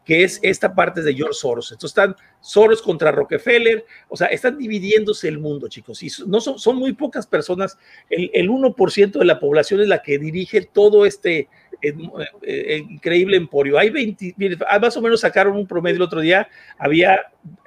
que 0.05 0.23
es 0.23 0.39
esta 0.43 0.75
parte 0.75 1.01
de 1.01 1.15
George 1.15 1.33
Soros. 1.33 1.73
Entonces 1.73 1.93
están 1.93 2.15
Soros 2.43 2.83
contra 2.83 3.11
Rockefeller, 3.11 3.87
o 4.11 4.19
sea, 4.19 4.27
están 4.27 4.59
dividiéndose 4.59 5.29
el 5.29 5.39
mundo, 5.39 5.69
chicos. 5.69 6.03
Y 6.03 6.11
no 6.27 6.43
son, 6.43 6.59
son 6.59 6.77
muy 6.77 6.93
pocas 6.93 7.27
personas. 7.27 7.79
El, 8.11 8.31
el 8.35 8.51
1% 8.51 9.13
de 9.13 9.25
la 9.25 9.41
población 9.41 9.81
es 9.81 9.89
la 9.89 10.03
que 10.03 10.19
dirige 10.19 10.61
todo 10.61 11.07
este 11.07 11.49
eh, 11.81 11.95
eh, 12.43 12.85
increíble 12.87 13.39
emporio. 13.39 13.79
Hay 13.79 13.89
20, 13.89 14.35
más 14.79 14.95
o 14.95 15.01
menos 15.01 15.21
sacaron 15.21 15.57
un 15.57 15.67
promedio 15.67 15.97
el 15.97 16.03
otro 16.03 16.21
día, 16.21 16.47
había 16.77 17.19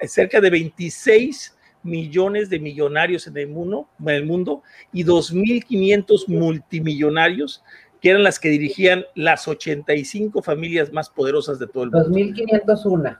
cerca 0.06 0.40
de 0.40 0.50
26 0.50 1.53
millones 1.84 2.50
de 2.50 2.58
millonarios 2.58 3.26
en 3.26 3.36
el 3.36 3.48
mundo, 3.48 3.88
en 4.00 4.08
el 4.08 4.26
mundo 4.26 4.62
y 4.92 5.04
2.500 5.04 6.28
multimillonarios 6.28 7.62
que 8.00 8.10
eran 8.10 8.22
las 8.22 8.38
que 8.38 8.50
dirigían 8.50 9.04
las 9.14 9.48
85 9.48 10.42
familias 10.42 10.92
más 10.92 11.08
poderosas 11.08 11.58
de 11.58 11.66
todo 11.66 11.84
el 11.84 11.90
mundo. 11.90 12.10
2.501. 12.10 13.18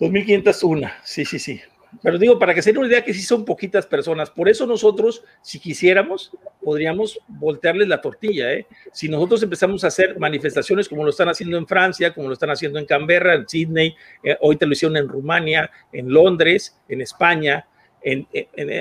2.501, 0.00 0.92
sí, 1.04 1.24
sí, 1.24 1.38
sí. 1.38 1.60
Pero 2.02 2.18
digo, 2.18 2.38
para 2.38 2.54
que 2.54 2.62
se 2.62 2.70
den 2.70 2.78
una 2.78 2.88
idea 2.88 3.04
que 3.04 3.14
sí 3.14 3.22
son 3.22 3.44
poquitas 3.44 3.86
personas. 3.86 4.30
Por 4.30 4.48
eso 4.48 4.66
nosotros, 4.66 5.22
si 5.42 5.58
quisiéramos, 5.58 6.32
podríamos 6.62 7.18
voltearles 7.28 7.88
la 7.88 8.00
tortilla. 8.00 8.52
¿eh? 8.52 8.66
Si 8.92 9.08
nosotros 9.08 9.42
empezamos 9.42 9.84
a 9.84 9.88
hacer 9.88 10.18
manifestaciones 10.18 10.88
como 10.88 11.04
lo 11.04 11.10
están 11.10 11.28
haciendo 11.28 11.56
en 11.56 11.66
Francia, 11.66 12.12
como 12.12 12.28
lo 12.28 12.34
están 12.34 12.50
haciendo 12.50 12.78
en 12.78 12.86
Canberra, 12.86 13.34
en 13.34 13.48
Sydney, 13.48 13.94
eh, 14.22 14.36
hoy 14.40 14.56
te 14.56 14.66
lo 14.66 14.72
hicieron 14.72 14.96
en 14.96 15.08
Rumania, 15.08 15.70
en 15.92 16.12
Londres, 16.12 16.78
en 16.88 17.00
España, 17.00 17.66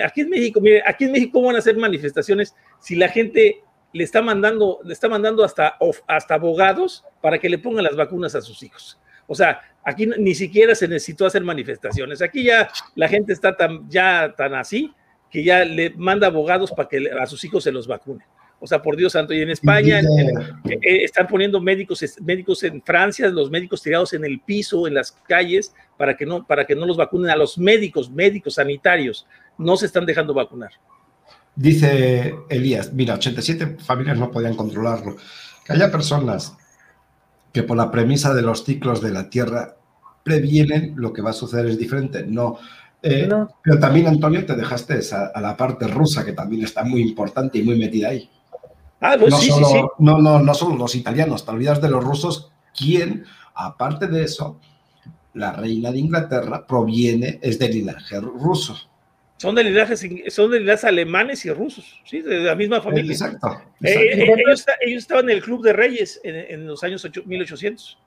aquí 0.05 0.21
en 0.21 0.29
México, 0.29 0.61
mire, 0.61 0.83
aquí 0.85 1.05
en 1.05 1.11
México 1.11 1.33
¿cómo 1.33 1.47
van 1.47 1.55
a 1.55 1.59
hacer 1.59 1.77
manifestaciones 1.77 2.55
si 2.79 2.95
la 2.95 3.09
gente 3.09 3.61
le 3.93 4.03
está 4.03 4.21
mandando, 4.21 4.79
le 4.83 4.93
está 4.93 5.07
mandando 5.09 5.43
hasta, 5.43 5.77
hasta 6.07 6.33
abogados 6.35 7.03
para 7.21 7.39
que 7.39 7.49
le 7.49 7.57
pongan 7.57 7.83
las 7.83 7.95
vacunas 7.95 8.35
a 8.35 8.41
sus 8.41 8.61
hijos? 8.63 8.99
O 9.27 9.33
sea, 9.33 9.61
aquí 9.83 10.05
ni 10.05 10.35
siquiera 10.35 10.75
se 10.75 10.87
necesitó 10.87 11.25
hacer 11.25 11.43
manifestaciones. 11.43 12.21
Aquí 12.21 12.43
ya 12.43 12.69
la 12.95 13.07
gente 13.07 13.33
está 13.33 13.55
tan, 13.55 13.89
ya 13.89 14.33
tan 14.37 14.53
así 14.53 14.93
que 15.31 15.43
ya 15.43 15.65
le 15.65 15.89
manda 15.91 16.27
abogados 16.27 16.71
para 16.71 16.87
que 16.87 17.09
a 17.19 17.25
sus 17.25 17.43
hijos 17.43 17.63
se 17.63 17.71
los 17.71 17.87
vacunen. 17.87 18.25
O 18.59 18.67
sea, 18.67 18.81
por 18.81 18.95
Dios 18.95 19.13
santo, 19.13 19.33
y 19.33 19.41
en 19.41 19.49
España 19.49 19.99
eh, 19.99 20.79
eh, 20.81 21.03
están 21.03 21.27
poniendo 21.27 21.59
médicos, 21.59 22.03
médicos 22.21 22.63
en 22.63 22.81
Francia, 22.81 23.27
los 23.27 23.51
médicos 23.51 23.81
tirados 23.81 24.13
en 24.13 24.23
el 24.23 24.39
piso, 24.39 24.87
en 24.87 24.93
las 24.93 25.11
calles, 25.11 25.75
para 25.97 26.15
que 26.17 26.25
no, 26.25 26.45
para 26.45 26.65
que 26.65 26.75
no 26.75 26.85
los 26.85 26.97
vacunen 26.97 27.29
a 27.29 27.35
los 27.35 27.57
médicos, 27.57 28.09
médicos 28.09 28.55
sanitarios. 28.55 29.25
No 29.57 29.77
se 29.77 29.85
están 29.85 30.05
dejando 30.05 30.33
vacunar. 30.33 30.71
Dice 31.55 32.35
Elías, 32.49 32.91
mira, 32.93 33.15
87 33.15 33.77
familias 33.79 34.17
no 34.17 34.31
podían 34.31 34.55
controlarlo. 34.55 35.15
Que 35.65 35.73
haya 35.73 35.91
personas 35.91 36.57
que 37.53 37.63
por 37.63 37.77
la 37.77 37.89
premisa 37.89 38.33
de 38.33 38.41
los 38.41 38.65
ciclos 38.65 39.01
de 39.01 39.11
la 39.11 39.29
Tierra 39.29 39.77
previenen 40.23 40.93
lo 40.97 41.13
que 41.13 41.21
va 41.21 41.29
a 41.29 41.33
suceder 41.33 41.67
es 41.67 41.77
diferente. 41.77 42.25
No, 42.25 42.57
eh, 43.07 43.29
Pero 43.61 43.79
también, 43.79 44.07
Antonio, 44.07 44.43
te 44.45 44.55
dejaste 44.55 44.99
a, 45.13 45.39
la 45.39 45.55
parte 45.55 45.87
rusa, 45.87 46.25
que 46.25 46.33
también 46.33 46.63
está 46.63 46.83
muy 46.83 47.01
importante 47.01 47.59
y 47.59 47.63
muy 47.63 47.77
metida 47.77 48.09
ahí. 48.09 48.27
Ah, 48.99 49.15
pues 49.19 49.31
no, 49.31 49.37
sí, 49.37 49.49
solo, 49.49 49.67
sí, 49.67 49.81
No, 49.99 50.17
no, 50.17 50.39
no 50.39 50.53
solo 50.55 50.75
los 50.75 50.95
italianos, 50.95 51.45
te 51.45 51.51
olvidas 51.51 51.79
de 51.79 51.89
los 51.89 52.03
rusos, 52.03 52.51
quien, 52.75 53.23
aparte 53.53 54.07
de 54.07 54.23
eso, 54.23 54.59
la 55.35 55.51
reina 55.53 55.91
de 55.91 55.99
Inglaterra 55.99 56.65
proviene, 56.65 57.39
es 57.41 57.59
de 57.59 57.69
linaje 57.69 58.19
ruso. 58.19 58.75
Son 59.37 59.53
de 59.53 59.65
linajes, 59.65 60.07
son 60.29 60.49
de 60.49 60.61
linajes 60.61 60.85
alemanes 60.85 61.45
y 61.45 61.51
rusos, 61.51 62.01
¿sí? 62.05 62.21
De 62.21 62.39
la 62.39 62.55
misma 62.55 62.81
familia. 62.81 63.11
Exacto. 63.11 63.61
Eh, 63.81 63.93
eh, 63.93 64.35
ellos, 64.37 64.65
estaban 64.81 65.25
en 65.25 65.35
el 65.35 65.43
Club 65.43 65.61
de 65.61 65.73
Reyes 65.73 66.21
en, 66.23 66.65
los 66.65 66.83
años 66.83 67.05
1800. 67.25 67.99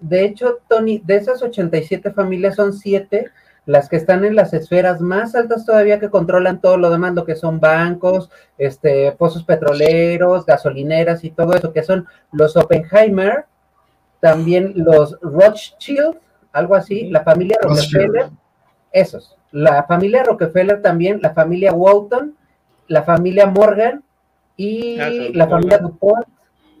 De 0.00 0.24
hecho, 0.24 0.60
Tony, 0.68 1.00
de 1.02 1.16
esas 1.16 1.42
87 1.42 2.12
familias 2.12 2.56
son 2.56 2.74
siete 2.74 3.30
las 3.66 3.88
que 3.88 3.96
están 3.96 4.26
en 4.26 4.36
las 4.36 4.52
esferas 4.52 5.00
más 5.00 5.34
altas 5.34 5.64
todavía 5.64 5.98
que 5.98 6.10
controlan 6.10 6.60
todo 6.60 6.76
lo 6.76 6.90
demás, 6.90 7.14
lo 7.14 7.24
que 7.24 7.34
son 7.34 7.60
bancos, 7.60 8.30
este, 8.58 9.12
pozos 9.12 9.44
petroleros, 9.44 10.44
gasolineras 10.44 11.24
y 11.24 11.30
todo 11.30 11.54
eso, 11.54 11.72
que 11.72 11.82
son 11.82 12.06
los 12.30 12.56
Oppenheimer, 12.56 13.46
también 14.20 14.74
los 14.76 15.18
Rothschild, 15.22 16.18
algo 16.54 16.74
así, 16.74 17.10
la 17.10 17.22
familia 17.22 17.58
Rockefeller, 17.60 18.30
esos, 18.92 19.36
la 19.52 19.82
familia 19.82 20.22
Rockefeller 20.22 20.80
también, 20.80 21.20
la 21.20 21.34
familia 21.34 21.72
Walton, 21.72 22.36
la 22.86 23.02
familia 23.02 23.46
Morgan 23.46 24.02
y 24.56 24.98
ah, 25.00 25.10
la 25.34 25.48
familia 25.48 25.78
DuPont, 25.78 26.26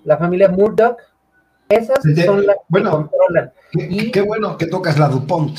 la 0.04 0.16
familia 0.16 0.48
Murdoch, 0.48 0.98
esas 1.68 1.98
son 2.24 2.46
las 2.46 2.56
que 2.72 2.82
controlan. 2.82 3.52
y, 3.72 4.10
qué 4.10 4.20
bueno 4.20 4.56
que 4.56 4.66
tocas 4.66 4.98
la 4.98 5.08
DuPont 5.08 5.58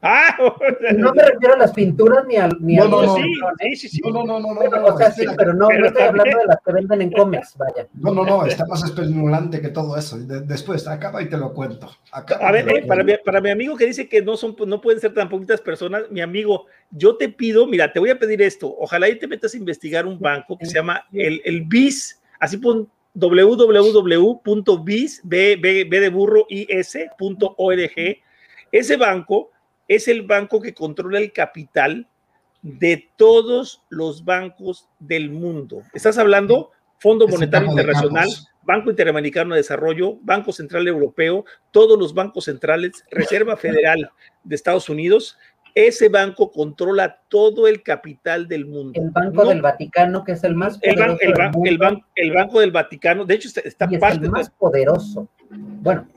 Ah, 0.00 0.36
no 0.96 1.12
me 1.12 1.24
refiero 1.24 1.54
a 1.54 1.58
las 1.58 1.72
pinturas 1.72 2.24
ni 2.26 2.36
al. 2.36 2.56
Ni 2.60 2.76
no, 2.76 2.86
no, 2.86 3.02
no, 3.02 3.16
sí, 3.16 3.76
sí, 3.76 3.88
sí, 3.88 4.00
no, 4.04 4.24
no, 4.24 4.38
no, 4.38 4.54
no, 4.54 4.62
no, 4.62 4.84
O 4.86 4.96
sea, 4.96 5.10
sí, 5.10 5.24
pero 5.36 5.52
no, 5.52 5.68
no 5.68 5.86
estoy 5.86 6.02
hablando 6.02 6.38
de 6.38 6.46
las 6.46 6.58
que 6.64 6.72
venden 6.72 7.02
en 7.02 7.12
cómics, 7.12 7.56
vaya. 7.56 7.88
No, 7.94 8.12
no, 8.12 8.24
no, 8.24 8.46
está 8.46 8.64
más 8.66 8.84
espeluznante 8.84 9.60
que 9.60 9.68
todo 9.68 9.96
eso. 9.96 10.16
después, 10.18 10.86
acaba 10.86 11.20
y 11.20 11.28
te 11.28 11.36
lo 11.36 11.52
cuento. 11.52 11.90
a 12.12 12.52
ver, 12.52 12.68
eh, 12.68 12.84
para, 12.86 13.02
mi, 13.02 13.14
para 13.24 13.40
mi 13.40 13.50
amigo 13.50 13.76
que 13.76 13.86
dice 13.86 14.08
que 14.08 14.22
no, 14.22 14.36
son, 14.36 14.54
no 14.66 14.80
pueden 14.80 15.00
ser 15.00 15.14
tan 15.14 15.28
poquitas 15.28 15.60
personas, 15.60 16.04
mi 16.10 16.20
amigo, 16.20 16.66
yo 16.90 17.16
te 17.16 17.28
pido, 17.28 17.66
mira, 17.66 17.92
te 17.92 17.98
voy 17.98 18.10
a 18.10 18.18
pedir 18.18 18.40
esto. 18.42 18.72
Ojalá 18.78 19.08
y 19.08 19.18
te 19.18 19.26
metas 19.26 19.54
a 19.54 19.56
investigar 19.56 20.06
un 20.06 20.20
banco 20.20 20.56
que 20.56 20.66
se 20.66 20.74
llama 20.74 21.04
el, 21.12 21.42
el 21.44 21.62
BIS, 21.62 22.22
así 22.38 22.58
pon 22.58 22.88
www.bis, 23.14 25.20
b, 25.24 25.56
b, 25.56 25.84
b 25.84 26.00
de 26.00 26.08
burro, 26.08 26.46
is.org. 26.48 28.18
Ese 28.70 28.96
banco 28.96 29.50
es 29.88 30.06
el 30.06 30.22
banco 30.22 30.60
que 30.60 30.74
controla 30.74 31.18
el 31.18 31.32
capital 31.32 32.06
de 32.62 33.10
todos 33.16 33.82
los 33.88 34.24
bancos 34.24 34.88
del 34.98 35.30
mundo. 35.30 35.82
Estás 35.94 36.18
hablando 36.18 36.70
Fondo 36.98 37.26
Monetario 37.28 37.70
Internacional, 37.70 38.28
Banco 38.62 38.90
Interamericano 38.90 39.54
de 39.54 39.60
Desarrollo, 39.60 40.18
Banco 40.22 40.52
Central 40.52 40.86
Europeo, 40.86 41.44
todos 41.70 41.98
los 41.98 42.12
bancos 42.12 42.44
centrales, 42.44 43.04
Reserva 43.10 43.56
Federal 43.56 44.10
de 44.44 44.54
Estados 44.54 44.88
Unidos. 44.88 45.38
Ese 45.74 46.08
banco 46.08 46.50
controla 46.50 47.20
todo 47.28 47.68
el 47.68 47.82
capital 47.84 48.48
del 48.48 48.66
mundo. 48.66 49.00
El 49.00 49.10
Banco 49.10 49.44
del 49.44 49.62
Vaticano, 49.62 50.24
que 50.24 50.32
es 50.32 50.42
el 50.42 50.56
más 50.56 50.78
poderoso. 50.78 51.18
El, 51.20 51.30
el, 52.16 52.32
banco 52.32 52.60
del 52.60 52.72
Vaticano, 52.72 53.24
de 53.24 53.34
hecho, 53.34 53.48
está, 53.62 53.86
y 53.88 53.94
es 53.94 54.02
el 54.02 54.30
más 54.30 54.50
poderoso. 54.50 55.28
Bueno, 55.50 56.08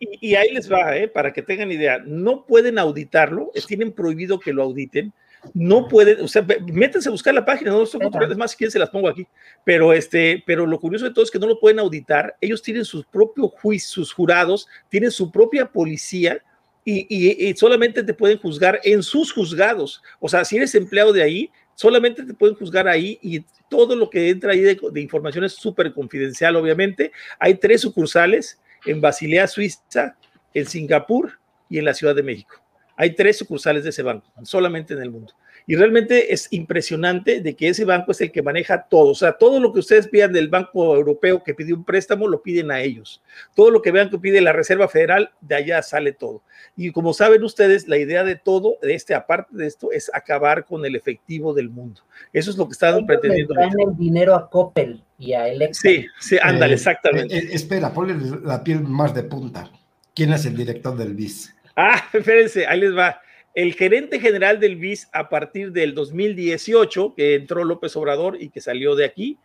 y, 0.00 0.34
ahí 0.36 0.52
les 0.52 0.70
va, 0.70 0.96
¿eh? 0.96 1.08
para 1.08 1.32
que 1.32 1.42
tengan 1.42 1.72
idea, 1.72 1.98
no 2.04 2.46
pueden 2.46 2.78
auditarlo, 2.78 3.50
tienen 3.66 3.92
prohibido 3.92 4.38
que 4.38 4.52
lo 4.52 4.62
auditen, 4.62 5.12
no 5.54 5.88
pueden, 5.88 6.20
o 6.20 6.28
sea, 6.28 6.46
métanse 6.66 7.08
a 7.08 7.12
buscar 7.12 7.34
la 7.34 7.44
página, 7.44 7.70
no 7.70 7.84
son 7.86 8.02
es 8.02 8.36
más, 8.36 8.52
si 8.52 8.56
quieren 8.56 8.72
se 8.72 8.78
las 8.78 8.90
pongo 8.90 9.08
aquí, 9.08 9.26
pero 9.64 9.92
este, 9.92 10.42
pero 10.46 10.66
lo 10.66 10.78
curioso 10.78 11.04
de 11.04 11.12
todo 11.12 11.24
es 11.24 11.30
que 11.30 11.38
no 11.38 11.46
lo 11.46 11.58
pueden 11.58 11.80
auditar, 11.80 12.36
ellos 12.40 12.62
tienen 12.62 12.84
sus 12.84 13.04
propios 13.06 13.50
juicios, 13.60 13.90
sus 13.90 14.12
jurados, 14.12 14.68
tienen 14.88 15.10
su 15.10 15.30
propia 15.30 15.66
policía 15.66 16.42
y, 16.84 17.54
solamente 17.56 18.02
te 18.02 18.14
pueden 18.14 18.38
juzgar 18.38 18.80
en 18.84 19.02
sus 19.02 19.32
juzgados, 19.32 20.02
o 20.20 20.28
sea, 20.28 20.44
si 20.44 20.56
eres 20.56 20.74
empleado 20.74 21.12
de 21.12 21.22
ahí, 21.22 21.50
solamente 21.74 22.24
te 22.24 22.34
pueden 22.34 22.56
juzgar 22.56 22.88
ahí 22.88 23.18
y 23.22 23.44
todo 23.68 23.94
lo 23.94 24.08
que 24.10 24.30
entra 24.30 24.52
ahí 24.52 24.60
de, 24.60 24.78
de 24.92 25.00
información 25.00 25.44
es 25.44 25.52
súper 25.52 25.92
confidencial, 25.92 26.56
obviamente, 26.56 27.12
hay 27.38 27.54
tres 27.54 27.82
sucursales, 27.82 28.58
en 28.90 29.00
Basilea, 29.00 29.46
Suiza, 29.46 30.16
en 30.54 30.66
Singapur 30.66 31.38
y 31.68 31.78
en 31.78 31.84
la 31.84 31.94
Ciudad 31.94 32.14
de 32.14 32.22
México. 32.22 32.62
Hay 32.96 33.14
tres 33.14 33.38
sucursales 33.38 33.84
de 33.84 33.90
ese 33.90 34.02
banco, 34.02 34.32
solamente 34.42 34.94
en 34.94 35.02
el 35.02 35.10
mundo. 35.10 35.34
Y 35.68 35.76
realmente 35.76 36.32
es 36.32 36.48
impresionante 36.50 37.42
de 37.42 37.54
que 37.54 37.68
ese 37.68 37.84
banco 37.84 38.12
es 38.12 38.22
el 38.22 38.32
que 38.32 38.40
maneja 38.40 38.86
todo. 38.88 39.10
O 39.10 39.14
sea, 39.14 39.32
todo 39.32 39.60
lo 39.60 39.70
que 39.70 39.80
ustedes 39.80 40.08
pidan 40.08 40.32
del 40.32 40.48
Banco 40.48 40.96
Europeo 40.96 41.44
que 41.44 41.52
pidió 41.52 41.76
un 41.76 41.84
préstamo, 41.84 42.26
lo 42.26 42.40
piden 42.40 42.70
a 42.70 42.80
ellos. 42.80 43.22
Todo 43.54 43.70
lo 43.70 43.82
que 43.82 43.92
vean 43.92 44.08
que 44.08 44.18
pide 44.18 44.40
la 44.40 44.54
Reserva 44.54 44.88
Federal, 44.88 45.30
de 45.42 45.56
allá 45.56 45.82
sale 45.82 46.12
todo. 46.12 46.42
Y 46.74 46.90
como 46.90 47.12
saben 47.12 47.44
ustedes, 47.44 47.86
la 47.86 47.98
idea 47.98 48.24
de 48.24 48.34
todo, 48.36 48.78
de 48.80 48.94
este, 48.94 49.14
aparte 49.14 49.54
de 49.58 49.66
esto, 49.66 49.92
es 49.92 50.10
acabar 50.14 50.64
con 50.64 50.86
el 50.86 50.96
efectivo 50.96 51.52
del 51.52 51.68
mundo. 51.68 52.00
Eso 52.32 52.50
es 52.50 52.56
lo 52.56 52.66
que 52.66 52.72
están 52.72 53.04
pretendiendo. 53.04 53.52
Le 53.54 53.66
el 53.66 53.96
dinero 53.98 54.34
a 54.34 54.48
Coppel 54.48 55.04
y 55.18 55.34
a 55.34 55.48
Electra. 55.48 55.82
Sí, 55.82 56.06
sí, 56.18 56.38
ándale, 56.40 56.76
exactamente. 56.76 57.36
Eh, 57.36 57.40
eh, 57.40 57.48
espera, 57.52 57.92
ponle 57.92 58.14
la 58.42 58.64
piel 58.64 58.80
más 58.80 59.14
de 59.14 59.24
punta. 59.24 59.70
¿Quién 60.14 60.32
es 60.32 60.46
el 60.46 60.56
director 60.56 60.96
del 60.96 61.14
BIS? 61.14 61.54
Ah, 61.76 62.02
espérense, 62.14 62.66
ahí 62.66 62.80
les 62.80 62.96
va. 62.96 63.20
El 63.54 63.74
gerente 63.74 64.20
general 64.20 64.60
del 64.60 64.76
BIS 64.76 65.08
a 65.12 65.28
partir 65.28 65.72
del 65.72 65.94
2018, 65.94 67.14
que 67.16 67.34
entró 67.34 67.64
López 67.64 67.96
Obrador 67.96 68.40
y 68.40 68.50
que 68.50 68.60
salió 68.60 68.94
de 68.94 69.04
aquí, 69.04 69.38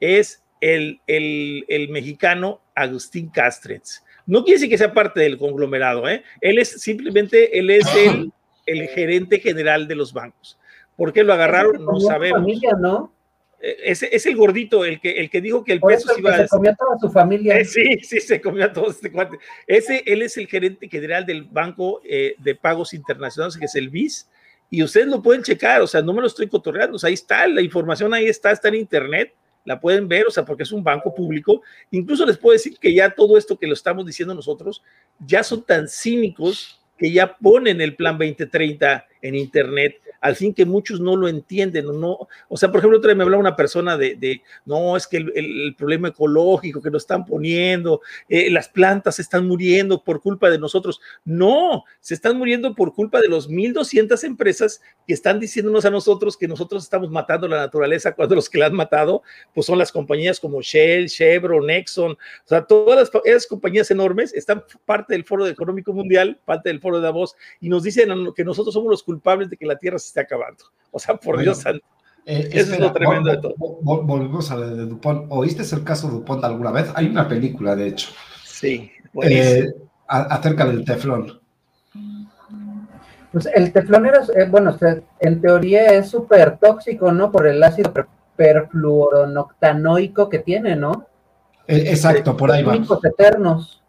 es 0.00 0.42
el, 0.60 1.00
el, 1.06 1.64
el 1.68 1.88
mexicano 1.88 2.60
Agustín 2.74 3.30
Castretz. 3.30 4.02
No 4.26 4.44
quiere 4.44 4.56
decir 4.56 4.70
que 4.70 4.78
sea 4.78 4.92
parte 4.92 5.20
del 5.20 5.38
conglomerado, 5.38 6.08
¿eh? 6.08 6.22
Él 6.40 6.58
es 6.58 6.80
simplemente, 6.80 7.58
él 7.58 7.70
es 7.70 7.86
el, 7.96 8.32
el 8.66 8.88
gerente 8.88 9.40
general 9.40 9.88
de 9.88 9.94
los 9.94 10.12
bancos. 10.12 10.58
¿Por 10.96 11.12
qué 11.12 11.24
lo 11.24 11.32
agarraron? 11.32 11.84
No 11.84 11.98
sabemos. 12.00 12.40
Familia, 12.40 12.72
¿no? 12.78 13.12
Eh, 13.60 13.76
es, 13.84 14.02
es, 14.02 14.26
el 14.26 14.36
gordito, 14.36 14.84
el 14.84 15.00
que, 15.00 15.10
el 15.12 15.28
que 15.28 15.40
dijo 15.40 15.62
que 15.62 15.72
el 15.72 15.80
peso 15.80 16.12
se 16.14 16.20
iba 16.20 16.34
a... 16.34 16.38
Se 16.38 16.48
comió 16.48 16.70
a 16.70 16.74
toda 16.74 16.98
su 16.98 17.10
familia. 17.10 17.58
Eh, 17.58 17.64
sí, 17.64 17.98
sí, 18.02 18.20
se 18.20 18.40
comió 18.40 18.64
a 18.64 18.72
todo 18.72 18.90
este 18.90 19.12
cuate. 19.12 19.38
Ese, 19.66 20.02
él 20.06 20.22
es 20.22 20.36
el 20.36 20.46
gerente 20.46 20.88
general 20.88 21.26
del 21.26 21.44
Banco 21.44 22.00
eh, 22.04 22.34
de 22.38 22.54
Pagos 22.54 22.94
Internacionales, 22.94 23.56
que 23.56 23.66
es 23.66 23.74
el 23.74 23.90
BIS, 23.90 24.28
y 24.70 24.82
ustedes 24.82 25.08
lo 25.08 25.20
pueden 25.20 25.42
checar, 25.42 25.82
o 25.82 25.86
sea, 25.86 26.00
no 26.00 26.12
me 26.12 26.20
lo 26.20 26.28
estoy 26.28 26.46
cotorreando, 26.46 26.94
o 26.94 26.98
sea, 26.98 27.08
ahí 27.08 27.14
está, 27.14 27.46
la 27.48 27.60
información 27.60 28.14
ahí 28.14 28.26
está, 28.26 28.52
está 28.52 28.68
en 28.68 28.76
internet, 28.76 29.34
la 29.64 29.80
pueden 29.80 30.06
ver, 30.08 30.26
o 30.26 30.30
sea, 30.30 30.44
porque 30.44 30.62
es 30.62 30.72
un 30.72 30.82
banco 30.82 31.14
público. 31.14 31.62
Incluso 31.90 32.24
les 32.24 32.38
puedo 32.38 32.52
decir 32.52 32.78
que 32.78 32.94
ya 32.94 33.10
todo 33.10 33.36
esto 33.36 33.58
que 33.58 33.66
lo 33.66 33.74
estamos 33.74 34.06
diciendo 34.06 34.34
nosotros, 34.34 34.82
ya 35.18 35.42
son 35.42 35.64
tan 35.64 35.88
cínicos 35.88 36.80
que 36.96 37.12
ya 37.12 37.36
ponen 37.36 37.80
el 37.80 37.96
plan 37.96 38.16
2030 38.16 39.06
en 39.22 39.34
internet 39.34 40.00
al 40.20 40.36
fin 40.36 40.54
que 40.54 40.64
muchos 40.64 41.00
no 41.00 41.16
lo 41.16 41.28
entienden, 41.28 41.86
no, 41.98 42.28
o 42.48 42.56
sea, 42.56 42.70
por 42.70 42.78
ejemplo, 42.78 42.98
otra 42.98 43.08
vez 43.08 43.16
me 43.16 43.24
hablaba 43.24 43.40
una 43.40 43.56
persona 43.56 43.96
de, 43.96 44.42
no, 44.66 44.96
es 44.96 45.06
que 45.06 45.16
el, 45.16 45.74
problema 45.76 46.08
ecológico 46.08 46.82
que 46.82 46.90
nos 46.90 47.04
están 47.04 47.24
poniendo, 47.24 48.02
eh, 48.28 48.50
las 48.50 48.68
plantas 48.68 49.16
se 49.16 49.22
están 49.22 49.46
muriendo 49.46 50.04
por 50.04 50.20
culpa 50.20 50.50
de 50.50 50.58
nosotros, 50.58 51.00
no, 51.24 51.84
se 52.00 52.14
están 52.14 52.36
muriendo 52.36 52.74
por 52.74 52.92
culpa 52.92 53.20
de 53.20 53.28
los 53.28 53.48
1.200 53.48 54.22
empresas 54.24 54.82
que 55.06 55.14
están 55.14 55.40
diciéndonos 55.40 55.84
a 55.84 55.90
nosotros 55.90 56.36
que 56.36 56.48
nosotros 56.48 56.82
estamos 56.82 57.10
matando 57.10 57.48
la 57.48 57.56
naturaleza 57.56 58.14
cuando 58.14 58.34
los 58.34 58.50
que 58.50 58.58
la 58.58 58.66
han 58.66 58.74
matado, 58.74 59.22
pues 59.54 59.66
son 59.66 59.78
las 59.78 59.90
compañías 59.90 60.38
como 60.38 60.60
Shell, 60.60 61.08
Chevron, 61.08 61.70
Exxon, 61.70 62.12
o 62.12 62.48
sea, 62.48 62.64
todas 62.64 62.98
las, 62.98 63.24
esas 63.24 63.46
compañías 63.46 63.90
enormes 63.90 64.34
están 64.34 64.64
parte 64.84 65.14
del 65.14 65.24
Foro 65.24 65.46
Económico 65.46 65.92
Mundial, 65.92 66.38
parte 66.44 66.68
del 66.68 66.80
Foro 66.80 66.96
de 66.96 67.04
Davos, 67.04 67.36
y 67.60 67.68
nos 67.70 67.82
dicen 67.82 68.10
que 68.36 68.44
nosotros 68.44 68.74
somos 68.74 68.90
los 68.90 69.02
culpables 69.10 69.50
de 69.50 69.56
que 69.56 69.66
la 69.66 69.76
Tierra 69.76 69.98
se 69.98 70.06
esté 70.06 70.20
acabando. 70.20 70.64
O 70.92 70.98
sea, 71.00 71.16
por 71.16 71.38
Dios 71.38 71.58
santo. 71.58 71.84
Eh, 72.26 72.48
Eso 72.52 72.74
es 72.74 72.80
lo 72.80 72.92
tremendo 72.92 73.28
de 73.30 73.38
todo. 73.38 73.54
Volvemos 73.58 74.50
a 74.52 74.56
lo 74.56 74.76
de 74.76 74.86
Dupont. 74.86 75.26
¿Oíste 75.30 75.64
el 75.74 75.82
caso 75.82 76.06
de 76.06 76.14
Dupont 76.14 76.44
alguna 76.44 76.70
vez? 76.70 76.92
Hay 76.94 77.06
una 77.06 77.26
película, 77.26 77.74
de 77.74 77.88
hecho. 77.88 78.10
Sí. 78.44 78.92
Eh, 79.22 79.66
acerca 80.06 80.64
del 80.66 80.84
teflón. 80.84 81.40
Pues 83.32 83.48
el 83.52 83.72
teflón 83.72 84.06
era, 84.06 84.20
eh, 84.36 84.46
bueno, 84.48 84.76
en 85.18 85.40
teoría 85.40 85.86
es 85.94 86.10
súper 86.10 86.58
tóxico, 86.58 87.10
¿no? 87.10 87.32
Por 87.32 87.48
el 87.48 87.60
ácido 87.62 87.92
perfluoronoctanoico 88.36 90.28
que 90.28 90.38
tiene, 90.40 90.76
¿no? 90.76 91.06
exacto, 91.66 92.36
por 92.36 92.50
ahí 92.50 92.62
va. 92.64 92.74
eternos. 93.04 93.82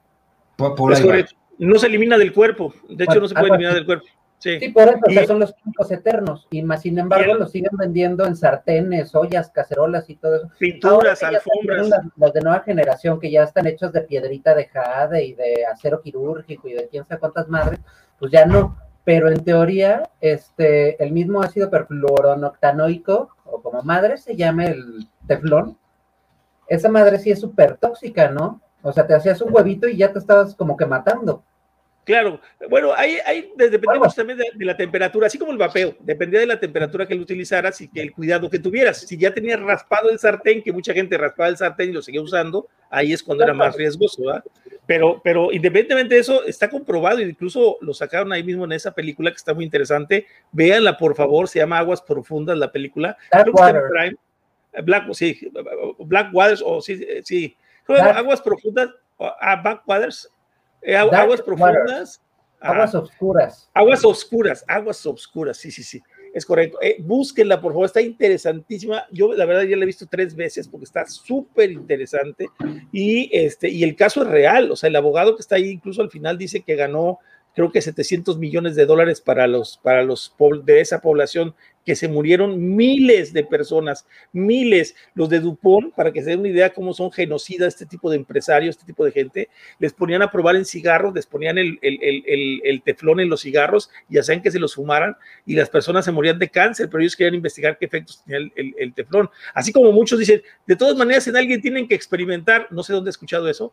Por, 0.56 0.94
ahí 0.94 1.26
No 1.58 1.80
se 1.80 1.88
elimina 1.88 2.16
del 2.18 2.32
cuerpo. 2.34 2.74
De 2.88 3.04
hecho, 3.04 3.20
no 3.20 3.28
se 3.28 3.34
puede 3.34 3.50
eliminar 3.50 3.74
del 3.74 3.86
cuerpo. 3.86 4.06
Sí, 4.42 4.70
por 4.70 5.00
eso 5.08 5.28
son 5.28 5.40
los 5.40 5.54
químicos 5.54 5.92
eternos. 5.92 6.48
Y 6.50 6.64
más, 6.64 6.82
sin 6.82 6.98
embargo, 6.98 7.36
los 7.36 7.52
siguen 7.52 7.78
vendiendo 7.78 8.26
en 8.26 8.36
sartenes, 8.36 9.14
ollas, 9.14 9.52
cacerolas 9.52 10.10
y 10.10 10.16
todo 10.16 10.38
eso. 10.38 10.50
Pinturas, 10.58 11.22
alfombras. 11.22 11.90
Los 12.18 12.34
de 12.34 12.42
nueva 12.42 12.62
generación 12.62 13.20
que 13.20 13.30
ya 13.30 13.44
están 13.44 13.68
hechos 13.68 13.94
de 13.94 14.02
piedrita 14.02 14.56
de 14.56 14.66
jade 14.66 15.24
y 15.24 15.34
de 15.36 15.66
acero 15.72 16.02
quirúrgico 16.02 16.68
y 16.68 16.74
de 16.74 16.88
quién 16.88 17.06
sabe 17.06 17.20
cuántas 17.20 17.48
madres, 17.50 17.80
pues 18.18 18.32
ya 18.32 18.46
no. 18.46 18.78
Pero 19.04 19.30
en 19.30 19.44
teoría, 19.44 20.10
este, 20.22 21.02
el 21.04 21.12
mismo 21.12 21.44
ácido 21.44 21.70
perfluoronoctanoico, 21.70 23.30
o 23.46 23.62
como 23.62 23.84
madre 23.84 24.18
se 24.18 24.36
llama 24.36 24.66
el 24.66 25.08
teflón, 25.28 25.78
esa 26.68 26.90
madre 26.90 27.20
sí 27.20 27.30
es 27.30 27.40
súper 27.40 27.78
tóxica, 27.78 28.32
¿no? 28.32 28.60
O 28.82 28.92
sea, 28.92 29.06
te 29.06 29.14
hacías 29.14 29.40
un 29.42 29.54
huevito 29.54 29.88
y 29.88 29.98
ya 29.98 30.12
te 30.12 30.18
estabas 30.18 30.56
como 30.56 30.76
que 30.76 30.88
matando. 30.88 31.44
Claro, 32.04 32.42
bueno, 32.68 32.94
ahí, 32.96 33.18
ahí 33.26 33.54
dependemos 33.56 34.16
también 34.16 34.40
de, 34.40 34.66
la 34.66 34.76
temperatura, 34.76 35.28
así 35.28 35.38
como 35.38 35.52
el 35.52 35.58
vapeo, 35.58 35.96
dependía 36.00 36.40
de 36.40 36.48
la 36.48 36.60
temperatura 36.60 37.06
que 37.06 37.14
lo 37.14 37.22
utilizaras 37.22 37.80
y 37.82 37.90
que 37.90 38.02
el 38.02 38.12
cuidado 38.12 38.50
que 38.50 38.58
tuvieras. 38.58 39.02
Si 39.02 39.18
ya 39.18 39.34
tenías 39.34 39.60
raspado 39.60 40.10
el 40.10 40.18
sartén, 40.18 40.64
que 40.64 40.74
mucha 40.74 40.94
gente 40.94 41.16
raspaba 41.18 41.50
el 41.50 41.58
sartén 41.58 41.92
y 41.92 41.94
lo 41.94 42.02
seguía 42.02 42.22
usando, 42.22 42.68
ahí 42.90 43.14
es 43.14 43.22
cuando 43.22 43.44
era 43.44 43.54
más 43.54 43.76
riesgoso, 43.76 44.24
¿verdad? 44.26 44.44
Pero, 44.88 45.22
pero 45.24 45.52
independientemente 45.52 46.16
de 46.16 46.22
eso, 46.22 46.44
está 46.46 46.70
comprobado, 46.70 47.22
incluso 47.22 47.78
lo 47.82 47.94
sacaron 47.94 48.34
ahí 48.34 48.44
mismo 48.44 48.66
en 48.66 48.72
esa 48.72 48.92
película 48.94 49.30
que 49.30 49.38
está 49.38 49.54
muy 49.54 49.64
interesante. 49.64 50.26
Véanla, 50.52 50.98
por 50.98 51.16
favor, 51.16 51.48
se 51.48 51.60
llama 51.60 51.78
Aguas 51.78 52.02
Profundas 52.02 52.58
la 52.58 52.72
película. 52.72 53.16
Black 53.32 54.16
Black, 54.84 55.14
sí, 55.14 55.52
Black 56.00 56.30
Waters, 56.34 56.64
o 56.66 56.82
sí, 56.82 57.06
sí. 57.24 57.56
Aguas 57.88 58.42
Profundas, 58.42 58.90
ah, 59.20 59.62
Eh, 60.82 60.96
aguas 60.96 61.42
profundas. 61.42 62.22
Aguas 62.60 62.94
oscuras. 62.94 63.70
Aguas 63.74 64.06
oscuras, 64.06 64.66
aguas 64.68 65.06
oscuras, 65.06 65.58
sí, 65.58 65.72
sí, 65.72 65.84
sí. 65.84 66.02
Es 66.34 66.46
correcto. 66.46 66.78
Eh, 66.82 66.98
búsquenla, 67.00 67.60
por 67.60 67.74
favor, 67.74 67.86
está 67.86 68.02
interesantísima. 68.02 69.06
Yo, 69.12 69.34
la 69.34 69.46
verdad, 69.46 69.64
ya 69.64 69.76
la 69.76 69.84
he 69.84 69.88
visto 69.88 70.08
tres 70.10 70.36
veces 70.36 70.68
porque 70.68 70.86
está 70.86 71.06
súper 71.06 71.72
interesante. 71.72 72.48
Y, 72.92 73.30
este, 73.34 73.70
y 73.70 73.84
el 73.84 73.96
caso 73.96 74.22
es 74.22 74.30
real. 74.30 74.72
O 74.72 74.76
sea, 74.76 74.90
el 74.90 74.96
abogado 74.96 75.36
que 75.36 75.42
está 75.42 75.56
ahí, 75.56 75.70
incluso 75.70 76.02
al 76.02 76.10
final, 76.10 76.38
dice 76.38 76.62
que 76.62 76.76
ganó, 76.76 77.20
creo 77.54 77.72
que 77.72 77.82
700 77.82 78.38
millones 78.38 78.76
de 78.76 78.86
dólares 78.86 79.20
para 79.20 79.48
los, 79.48 79.78
para 79.84 80.04
los 80.04 80.34
de 80.64 80.80
esa 80.80 81.02
población 81.02 81.54
que 81.86 81.96
se 81.96 82.08
murieron 82.08 82.76
miles 82.76 83.34
de 83.34 83.44
personas, 83.44 84.06
miles. 84.32 84.96
Los 85.14 85.30
de 85.30 85.40
Dupont, 85.40 85.94
para 85.94 86.12
que 86.12 86.22
se 86.22 86.32
den 86.32 86.40
una 86.40 86.50
idea 86.50 86.74
cómo 86.74 86.94
son 86.94 87.12
genocidas 87.12 87.74
este 87.74 87.86
tipo 87.86 88.10
de 88.10 88.18
empresarios, 88.18 88.76
este 88.76 88.86
tipo 88.86 89.06
de 89.06 89.12
gente, 89.12 89.50
les 89.80 89.94
ponían 89.94 90.22
a 90.22 90.32
probar 90.32 90.56
en 90.56 90.66
cigarros, 90.66 91.14
les 91.14 91.26
ponían 91.26 91.58
el, 91.58 91.80
el, 91.82 92.82
teflón 92.84 93.20
en 93.20 93.30
los 93.30 93.42
cigarros 93.42 93.90
y 94.10 94.18
hacían 94.18 94.42
que 94.42 94.52
se 94.52 94.60
los 94.60 94.76
fumaran 94.76 95.16
y 95.46 95.56
las 95.56 95.70
personas 95.70 96.06
se 96.06 96.12
morían 96.12 96.40
de 96.40 96.50
cáncer, 96.50 96.90
pero 96.90 97.02
ellos 97.02 97.16
querían 97.16 97.36
investigar 97.36 97.78
qué 97.78 97.86
efectos 97.86 98.24
tenía 98.24 98.52
el, 98.56 98.94
teflón. 98.94 99.30
Así 99.54 99.72
como 99.72 99.92
muchos 99.92 100.20
dicen, 100.20 100.42
de 100.68 100.76
todas 100.76 100.96
maneras 100.96 101.28
en 101.28 101.36
alguien 101.36 101.62
tienen 101.62 101.88
que 101.88 101.96
experimentar, 101.96 102.68
no 102.72 102.84
sé 102.84 102.94
dónde 102.94 103.10
he 103.10 103.12
escuchado 103.12 103.50
eso, 103.50 103.72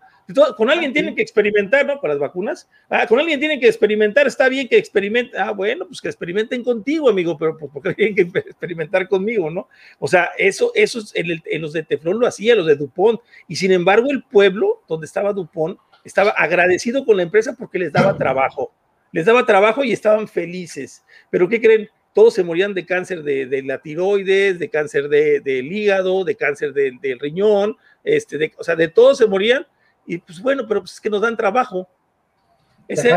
con 0.57 0.71
alguien 0.71 0.93
tienen 0.93 1.15
que 1.15 1.23
experimentar, 1.23 1.87
¿no? 1.87 2.01
Para 2.01 2.15
las 2.15 2.21
vacunas, 2.21 2.69
ah, 2.89 3.07
con 3.07 3.19
alguien 3.19 3.41
tienen 3.41 3.61
que 3.61 3.67
experimentar, 3.67 4.27
está 4.27 4.49
bien 4.49 4.69
que 4.69 4.79
experimenten, 4.79 5.41
ah, 5.41 5.53
bueno, 5.53 5.87
pues 5.87 6.01
que 6.01 6.09
experimenten 6.09 6.63
contigo, 6.63 7.09
amigo, 7.09 7.37
pero 7.37 7.57
pues, 7.57 7.71
porque 7.73 7.95
tienen 7.99 8.15
que 8.15 8.39
experimentar 8.39 9.09
conmigo, 9.09 9.51
¿no? 9.51 9.69
O 9.99 10.07
sea, 10.07 10.31
eso, 10.39 10.71
eso 10.77 11.01
en, 11.15 11.61
los 11.61 11.73
de 11.73 11.83
Teflón 11.83 12.21
lo 12.21 12.29
hacía, 12.29 12.55
los 12.55 12.67
de 12.67 12.77
Dupont, 12.77 13.21
y 13.49 13.57
sin 13.57 13.73
embargo 13.73 14.11
el 14.13 14.23
pueblo 14.23 14.85
donde 14.87 15.07
estaba 15.07 15.33
Dupont 15.33 15.79
estaba 16.05 16.31
agradecido 16.31 17.05
con 17.05 17.17
la 17.17 17.25
empresa 17.25 17.57
porque 17.59 17.81
les 17.81 17.93
daba 17.93 18.17
trabajo, 18.17 18.73
les 19.11 19.27
daba 19.27 19.45
trabajo 19.45 19.83
y 19.83 19.91
estaban 19.91 20.29
felices. 20.29 21.03
Pero 21.29 21.49
¿qué 21.49 21.61
creen? 21.61 21.91
Todos 22.15 22.35
se 22.35 22.45
morían 22.45 22.73
de 22.73 22.87
cáncer 22.87 23.25
de, 23.25 23.63
la 23.65 23.79
tiroides, 23.79 24.61
de 24.61 24.71
cáncer 24.71 25.09
del 25.09 25.73
hígado, 25.73 26.25
de 26.25 26.37
cáncer 26.37 26.73
del 26.73 27.19
riñón, 27.19 27.77
este, 28.05 28.39
de, 28.39 28.53
o 28.57 28.63
sea, 28.63 28.77
de 28.77 28.87
todos 28.87 29.19
se 29.19 29.27
morían, 29.27 29.67
y 30.07 30.19
pues 30.19 30.41
bueno, 30.41 30.67
pero 30.69 30.81
pues 30.81 30.93
es 30.93 31.01
que 31.01 31.11
nos 31.11 31.21
dan 31.21 31.37
trabajo. 31.37 31.89
Ese, 32.87 33.11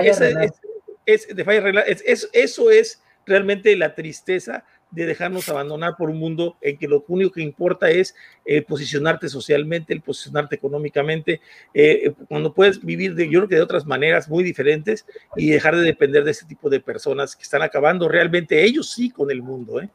es, 1.06 1.36
de 1.36 1.44
falla 1.46 1.82
eso 1.82 2.70
es 2.72 3.02
realmente 3.26 3.76
la 3.76 3.96
tristeza 3.96 4.64
de 4.92 5.06
dejarnos 5.06 5.48
abandonar 5.48 5.96
por 5.98 6.10
un 6.10 6.18
mundo 6.18 6.58
en 6.62 6.78
que 6.78 6.88
lo 6.88 7.04
único 7.08 7.32
que 7.32 7.42
importa 7.42 7.90
es 7.90 8.14
eh, 8.46 8.62
posicionarte 8.62 9.30
socialmente, 9.30 9.94
el 9.94 10.02
posicionarte 10.02 10.56
económicamente, 10.56 11.40
eh, 11.74 12.14
cuando 12.28 12.54
puedes 12.54 12.84
vivir 12.84 13.16
de, 13.16 13.30
yo 13.30 13.40
creo 13.40 13.48
que 13.48 13.56
de 13.56 13.62
otras 13.62 13.86
maneras 13.86 14.30
muy 14.30 14.44
diferentes 14.44 15.06
y 15.38 15.50
dejar 15.50 15.78
de 15.78 15.84
depender 15.84 16.24
de 16.26 16.32
ese 16.32 16.46
tipo 16.46 16.70
de 16.70 16.82
personas 16.82 17.36
que 17.36 17.44
están 17.44 17.62
acabando 17.62 18.10
realmente 18.10 18.64
ellos 18.64 18.92
sí 18.92 19.10
con 19.10 19.32
el 19.32 19.42
mundo. 19.42 19.82
¿eh? 19.82 19.90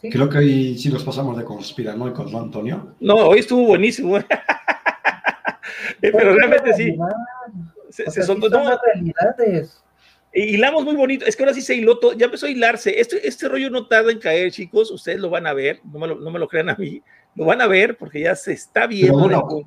Creo 0.00 0.28
que 0.28 0.38
hoy 0.38 0.78
sí 0.78 0.90
nos 0.90 1.02
pasamos 1.02 1.36
de 1.36 1.44
conspiranoicos, 1.44 2.30
¿no, 2.30 2.40
Antonio? 2.40 2.94
No, 3.00 3.16
hoy 3.16 3.40
estuvo 3.40 3.66
buenísimo. 3.66 4.18
Pero 6.00 6.34
realmente 6.34 6.72
sí. 6.74 6.96
Se, 7.90 8.22
son, 8.22 8.40
las 8.40 8.78
realidades 8.80 9.82
hilamos 10.32 10.84
muy 10.84 10.96
bonito. 10.96 11.24
Es 11.26 11.36
que 11.36 11.42
ahora 11.42 11.54
sí 11.54 11.62
se 11.62 11.74
hiló 11.74 11.98
todo, 11.98 12.12
ya 12.12 12.26
empezó 12.26 12.46
a 12.46 12.50
hilarse. 12.50 12.98
Este, 13.00 13.26
este 13.26 13.48
rollo 13.48 13.70
no 13.70 13.86
tarda 13.86 14.12
en 14.12 14.18
caer, 14.18 14.50
chicos. 14.50 14.90
Ustedes 14.90 15.20
lo 15.20 15.30
van 15.30 15.46
a 15.46 15.52
ver, 15.52 15.80
no 15.84 15.98
me 15.98 16.06
lo, 16.06 16.16
no 16.16 16.30
me 16.30 16.38
lo 16.38 16.48
crean 16.48 16.70
a 16.70 16.74
mí. 16.76 17.02
Lo 17.34 17.44
van 17.44 17.60
a 17.60 17.66
ver 17.66 17.96
porque 17.96 18.20
ya 18.20 18.34
se 18.34 18.52
está 18.52 18.86
viendo. 18.86 19.64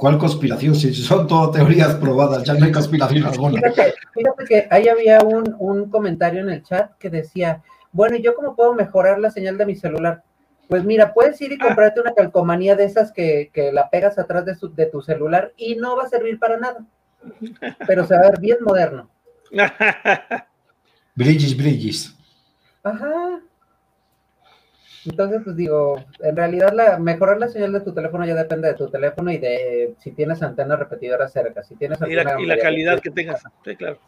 ¿Cuál 0.00 0.16
conspiración? 0.16 0.74
Si 0.74 0.94
son 0.94 1.26
todo 1.26 1.50
teorías 1.50 1.94
probadas, 1.96 2.42
ya 2.44 2.54
no 2.54 2.64
hay 2.64 2.72
conspiración 2.72 3.26
alguna. 3.26 3.60
Fíjate, 3.60 4.44
que 4.48 4.66
ahí 4.70 4.88
había 4.88 5.20
un, 5.20 5.90
comentario 5.90 6.40
en 6.40 6.48
el 6.48 6.62
chat 6.62 6.92
que 6.96 7.10
decía, 7.10 7.62
bueno, 7.92 8.16
¿yo 8.16 8.34
cómo 8.34 8.56
puedo 8.56 8.72
mejorar 8.72 9.18
la 9.18 9.30
señal 9.30 9.58
de 9.58 9.66
mi 9.66 9.76
celular? 9.76 10.22
Pues 10.68 10.84
mira, 10.84 11.12
puedes 11.12 11.38
ir 11.42 11.52
y 11.52 11.58
comprarte 11.58 12.00
una 12.00 12.14
calcomanía 12.14 12.76
de 12.76 12.84
esas 12.84 13.12
que, 13.12 13.50
que 13.52 13.72
la 13.72 13.90
pegas 13.90 14.18
atrás 14.18 14.46
de, 14.46 14.54
su- 14.54 14.72
de 14.74 14.86
tu 14.86 15.02
celular 15.02 15.52
y 15.58 15.74
no 15.74 15.96
va 15.96 16.04
a 16.04 16.08
servir 16.08 16.38
para 16.38 16.56
nada. 16.56 16.86
Pero 17.86 18.06
se 18.06 18.14
va 18.14 18.20
a 18.20 18.30
ver 18.30 18.40
bien 18.40 18.58
moderno. 18.62 19.10
Brillis, 21.14 21.56
brillis. 21.56 22.16
Ajá. 22.82 23.40
Entonces, 25.04 25.40
pues 25.44 25.56
digo, 25.56 26.04
en 26.20 26.36
realidad 26.36 26.72
la, 26.74 26.98
mejorar 26.98 27.38
la 27.38 27.48
señal 27.48 27.72
de 27.72 27.80
tu 27.80 27.92
teléfono 27.94 28.24
ya 28.26 28.34
depende 28.34 28.68
de 28.68 28.74
tu 28.74 28.88
teléfono 28.90 29.30
y 29.32 29.38
de 29.38 29.94
si 29.98 30.12
tienes 30.12 30.42
antena 30.42 30.76
repetidora 30.76 31.26
cerca, 31.28 31.62
si 31.62 31.74
tienes 31.76 31.98
y, 32.06 32.12
la, 32.14 32.40
y 32.40 32.46
la 32.46 32.58
calidad 32.58 33.00
que 33.00 33.10
tengas. 33.10 33.42
Sí, 33.64 33.76
claro. 33.76 33.98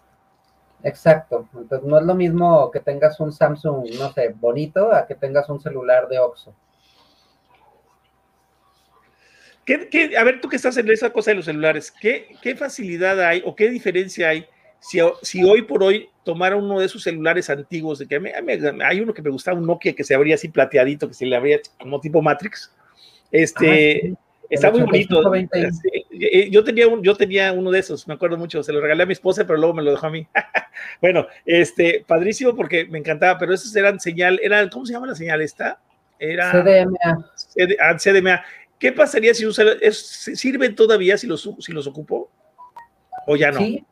Exacto. 0.85 1.49
Entonces 1.55 1.89
no 1.89 1.99
es 1.99 2.05
lo 2.05 2.15
mismo 2.15 2.71
que 2.71 2.81
tengas 2.81 3.19
un 3.21 3.33
Samsung, 3.33 3.87
no 3.99 4.13
sé, 4.13 4.35
bonito, 4.39 4.93
a 4.93 5.07
que 5.07 5.15
tengas 5.15 5.49
un 5.49 5.61
celular 5.61 6.09
de 6.09 6.19
Oxxo. 6.19 6.55
¿Qué, 9.65 9.89
qué- 9.89 10.17
a 10.17 10.25
ver, 10.25 10.41
tú 10.41 10.49
que 10.49 10.57
estás 10.57 10.77
en 10.77 10.91
esa 10.91 11.11
cosa 11.11 11.31
de 11.31 11.37
los 11.37 11.45
celulares, 11.45 11.91
¿qué, 11.91 12.35
qué 12.43 12.57
facilidad 12.57 13.21
hay 13.21 13.43
o 13.47 13.55
qué 13.55 13.71
diferencia 13.71 14.29
hay 14.29 14.47
si, 14.83 14.99
si 15.23 15.43
hoy 15.45 15.63
por 15.63 15.83
hoy 15.83 16.09
tomara 16.25 16.57
uno 16.57 16.81
de 16.81 16.87
esos 16.87 17.03
celulares 17.03 17.49
antiguos? 17.49 18.01
De 18.01 18.07
que 18.09 18.19
mí- 18.21 18.31
hay 18.85 19.01
uno 19.01 19.15
que 19.15 19.23
me 19.23 19.31
gustaba, 19.31 19.59
un 19.59 19.67
Nokia 19.67 19.95
que 19.95 20.05
se 20.05 20.15
abría 20.15 20.35
así 20.35 20.49
plateadito, 20.49 21.09
que 21.09 21.15
se 21.15 21.25
le 21.25 21.37
abría 21.37 21.61
como 21.79 22.01
tipo 22.01 22.21
Matrix. 22.21 22.75
Este, 23.31 23.97
Ah, 23.97 24.01
sí. 24.09 24.15
está 24.51 24.69
El 24.69 24.73
muy 24.75 24.83
bonito. 24.83 25.19
8520. 25.21 25.73
Sí, 25.73 26.27
eh, 26.27 26.51
Yo 26.51 26.65
tenía, 26.65 26.89
un, 26.89 27.03
yo 27.03 27.15
tenía 27.15 27.53
uno 27.53 27.71
de 27.71 27.79
esos, 27.79 28.07
me 28.09 28.15
acuerdo 28.15 28.37
mucho, 28.37 28.63
se 28.63 28.73
lo 28.73 28.81
regalé 28.81 29.05
a 29.05 29.07
mi 29.07 29.13
esposa, 29.13 29.47
pero 29.47 29.59
luego 29.59 29.75
me 29.75 29.83
lo 29.83 29.93
dejó 29.93 30.07
a 30.07 30.11
mí. 30.11 30.27
bueno, 31.01 31.27
este, 31.47 32.05
padrísimo 32.07 32.55
porque 32.55 32.85
me 32.87 32.99
encantaba, 32.99 33.39
pero 33.39 33.55
esos 33.55 33.75
eran 33.77 34.01
señal, 34.01 34.39
eran, 34.43 34.69
¿cómo 34.69 34.85
se 34.85 34.93
llama 34.93 35.07
la 35.07 35.15
señal 35.15 35.41
esta? 35.41 35.81
Era 36.19 36.53
CDMA. 36.53 37.31
CD 37.37 37.77
ah, 37.81 37.97
CDMA. 37.99 38.45
¿Qué 38.79 38.93
pasaría 38.93 39.33
si 39.33 39.47
usa, 39.47 39.65
es- 39.81 40.31
sirven 40.35 40.75
todavía 40.75 41.17
si 41.17 41.27
los, 41.29 41.49
si 41.61 41.73
los 41.73 41.87
ocupo? 41.87 42.31
¿O 43.27 43.37
ya 43.37 43.51
no? 43.53 43.59
Sí, 43.61 43.85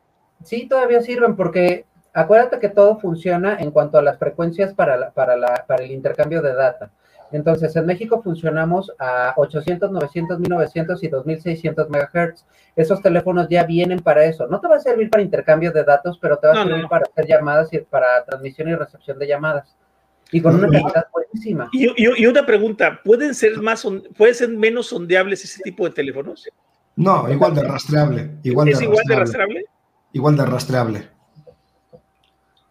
sí, 0.43 0.67
todavía 0.67 1.01
sirven 1.01 1.35
porque 1.35 1.85
acuérdate 2.13 2.59
que 2.59 2.69
todo 2.69 2.97
funciona 2.99 3.57
en 3.59 3.71
cuanto 3.71 3.97
a 3.97 4.01
las 4.01 4.17
frecuencias 4.17 4.73
para, 4.73 4.97
la- 4.97 5.11
para, 5.11 5.35
la- 5.37 5.65
para 5.67 5.83
el 5.83 5.91
intercambio 5.91 6.41
de 6.41 6.53
data. 6.53 6.91
Entonces, 7.33 7.73
en 7.77 7.85
México 7.85 8.21
funcionamos 8.21 8.91
a 8.99 9.33
800, 9.37 9.89
900, 9.91 10.37
1900 10.39 11.01
y 11.01 11.07
2600 11.07 11.89
megahertz. 11.89 12.43
Esos 12.75 13.01
teléfonos 13.01 13.47
ya 13.49 13.63
vienen 13.63 13.99
para 13.99 14.25
eso. 14.25 14.47
No 14.47 14.59
te 14.59 14.67
va 14.67 14.75
a 14.75 14.79
servir 14.81 15.09
para 15.09 15.23
intercambio 15.23 15.71
de 15.71 15.85
datos, 15.85 16.17
pero 16.21 16.37
te 16.37 16.47
va 16.47 16.53
a 16.53 16.55
No, 16.57 16.63
servir 16.63 16.83
no. 16.83 16.89
para 16.89 17.05
hacer 17.09 17.25
llamadas 17.27 17.71
y 17.71 17.77
para 17.79 18.25
transmisión 18.25 18.67
y 18.67 18.75
recepción 18.75 19.17
de 19.17 19.27
llamadas. 19.27 19.77
Y 20.33 20.41
con 20.41 20.55
una 20.55 20.67
Y- 20.67 20.71
calidad 20.81 21.07
buenísima. 21.13 21.69
Y, 21.71 21.85
y- 21.87 22.21
y 22.23 22.25
una 22.25 22.45
pregunta, 22.45 22.99
¿pueden 23.03 23.33
ser 23.33 23.57
más, 23.61 23.79
son- 23.79 24.03
pueden 24.17 24.35
ser 24.35 24.49
menos 24.49 24.87
sondeables 24.87 25.41
ese 25.45 25.61
tipo 25.63 25.85
de 25.85 25.91
teléfonos? 25.91 26.49
No, 26.97 27.31
igual 27.31 27.55
de 27.55 27.63
rastreable. 27.63 28.29
Igual 28.43 28.65
de 28.65 28.71
¿Es 28.73 28.81
igual 28.81 29.05
de 29.07 29.15
rastreable. 29.15 29.65
Igual 30.13 30.35
de 30.37 30.45
rastreable. 30.45 31.07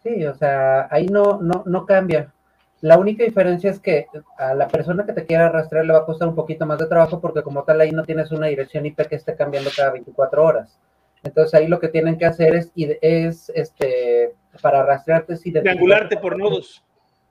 Sí, 0.03 0.25
o 0.25 0.33
sea, 0.35 0.87
ahí 0.91 1.07
no, 1.07 1.39
no, 1.41 1.63
no 1.65 1.85
cambia. 1.85 2.33
La 2.81 2.97
única 2.97 3.23
diferencia 3.23 3.69
es 3.69 3.79
que 3.79 4.07
a 4.37 4.55
la 4.55 4.67
persona 4.67 5.05
que 5.05 5.13
te 5.13 5.25
quiera 5.25 5.49
rastrear 5.49 5.85
le 5.85 5.93
va 5.93 5.99
a 5.99 6.05
costar 6.05 6.27
un 6.27 6.33
poquito 6.35 6.65
más 6.65 6.79
de 6.79 6.87
trabajo 6.87 7.21
porque 7.21 7.43
como 7.43 7.63
tal 7.63 7.79
ahí 7.81 7.91
no 7.91 8.03
tienes 8.03 8.31
una 8.31 8.47
dirección 8.47 8.85
IP 8.87 9.07
que 9.07 9.15
esté 9.15 9.35
cambiando 9.35 9.69
cada 9.75 9.91
24 9.91 10.43
horas. 10.43 10.79
Entonces 11.23 11.53
ahí 11.53 11.67
lo 11.67 11.79
que 11.79 11.89
tienen 11.89 12.17
que 12.17 12.25
hacer 12.25 12.55
es, 12.55 12.71
es 12.75 13.51
este, 13.53 14.33
para 14.63 14.83
rastrearte 14.83 15.33
es 15.33 15.41
Triangularte 15.41 16.17
por 16.17 16.35
nodos. 16.39 16.83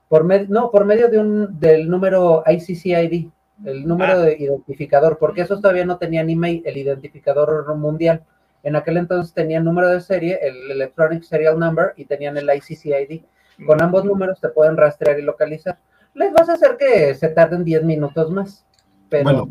por 0.07 0.23
med- 0.23 0.47
no, 0.47 0.71
por 0.71 0.85
medio 0.85 1.09
de 1.09 1.19
un, 1.19 1.59
del 1.59 1.89
número 1.89 2.43
ICCID, 2.47 3.27
el 3.65 3.85
número 3.85 4.13
Ah. 4.13 4.17
de 4.19 4.37
identificador, 4.39 5.17
porque 5.17 5.41
esos 5.41 5.59
todavía 5.61 5.85
no 5.85 5.97
tenían 5.97 6.29
email, 6.29 6.61
el 6.65 6.77
identificador 6.77 7.75
mundial. 7.75 8.23
En 8.63 8.75
aquel 8.75 8.97
entonces 8.97 9.33
tenían 9.33 9.63
número 9.63 9.89
de 9.89 10.01
serie, 10.01 10.39
el 10.41 10.71
Electronic 10.71 11.23
Serial 11.23 11.57
Number, 11.59 11.93
y 11.97 12.05
tenían 12.05 12.37
el 12.37 12.49
ICCID. 12.53 13.21
Con 13.65 13.81
ambos 13.81 14.05
números 14.05 14.39
te 14.39 14.49
pueden 14.49 14.77
rastrear 14.77 15.19
y 15.19 15.23
localizar. 15.23 15.77
Les 16.13 16.31
vas 16.33 16.49
a 16.49 16.53
hacer 16.53 16.77
que 16.77 17.13
se 17.15 17.29
tarden 17.29 17.63
10 17.63 17.83
minutos 17.83 18.29
más. 18.31 18.65
Pero 19.09 19.23
Bueno, 19.23 19.49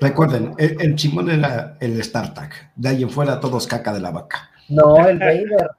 recuerden, 0.00 0.54
el, 0.58 0.80
el 0.80 0.94
chingón 0.94 1.30
era 1.30 1.76
el 1.80 2.02
StarTAC. 2.02 2.70
De 2.76 2.88
ahí 2.88 3.02
en 3.02 3.10
fuera 3.10 3.40
todos 3.40 3.66
caca 3.66 3.92
de 3.92 4.00
la 4.00 4.10
vaca. 4.10 4.50
no, 4.68 5.06
el 5.08 5.18
Vader. 5.18 5.70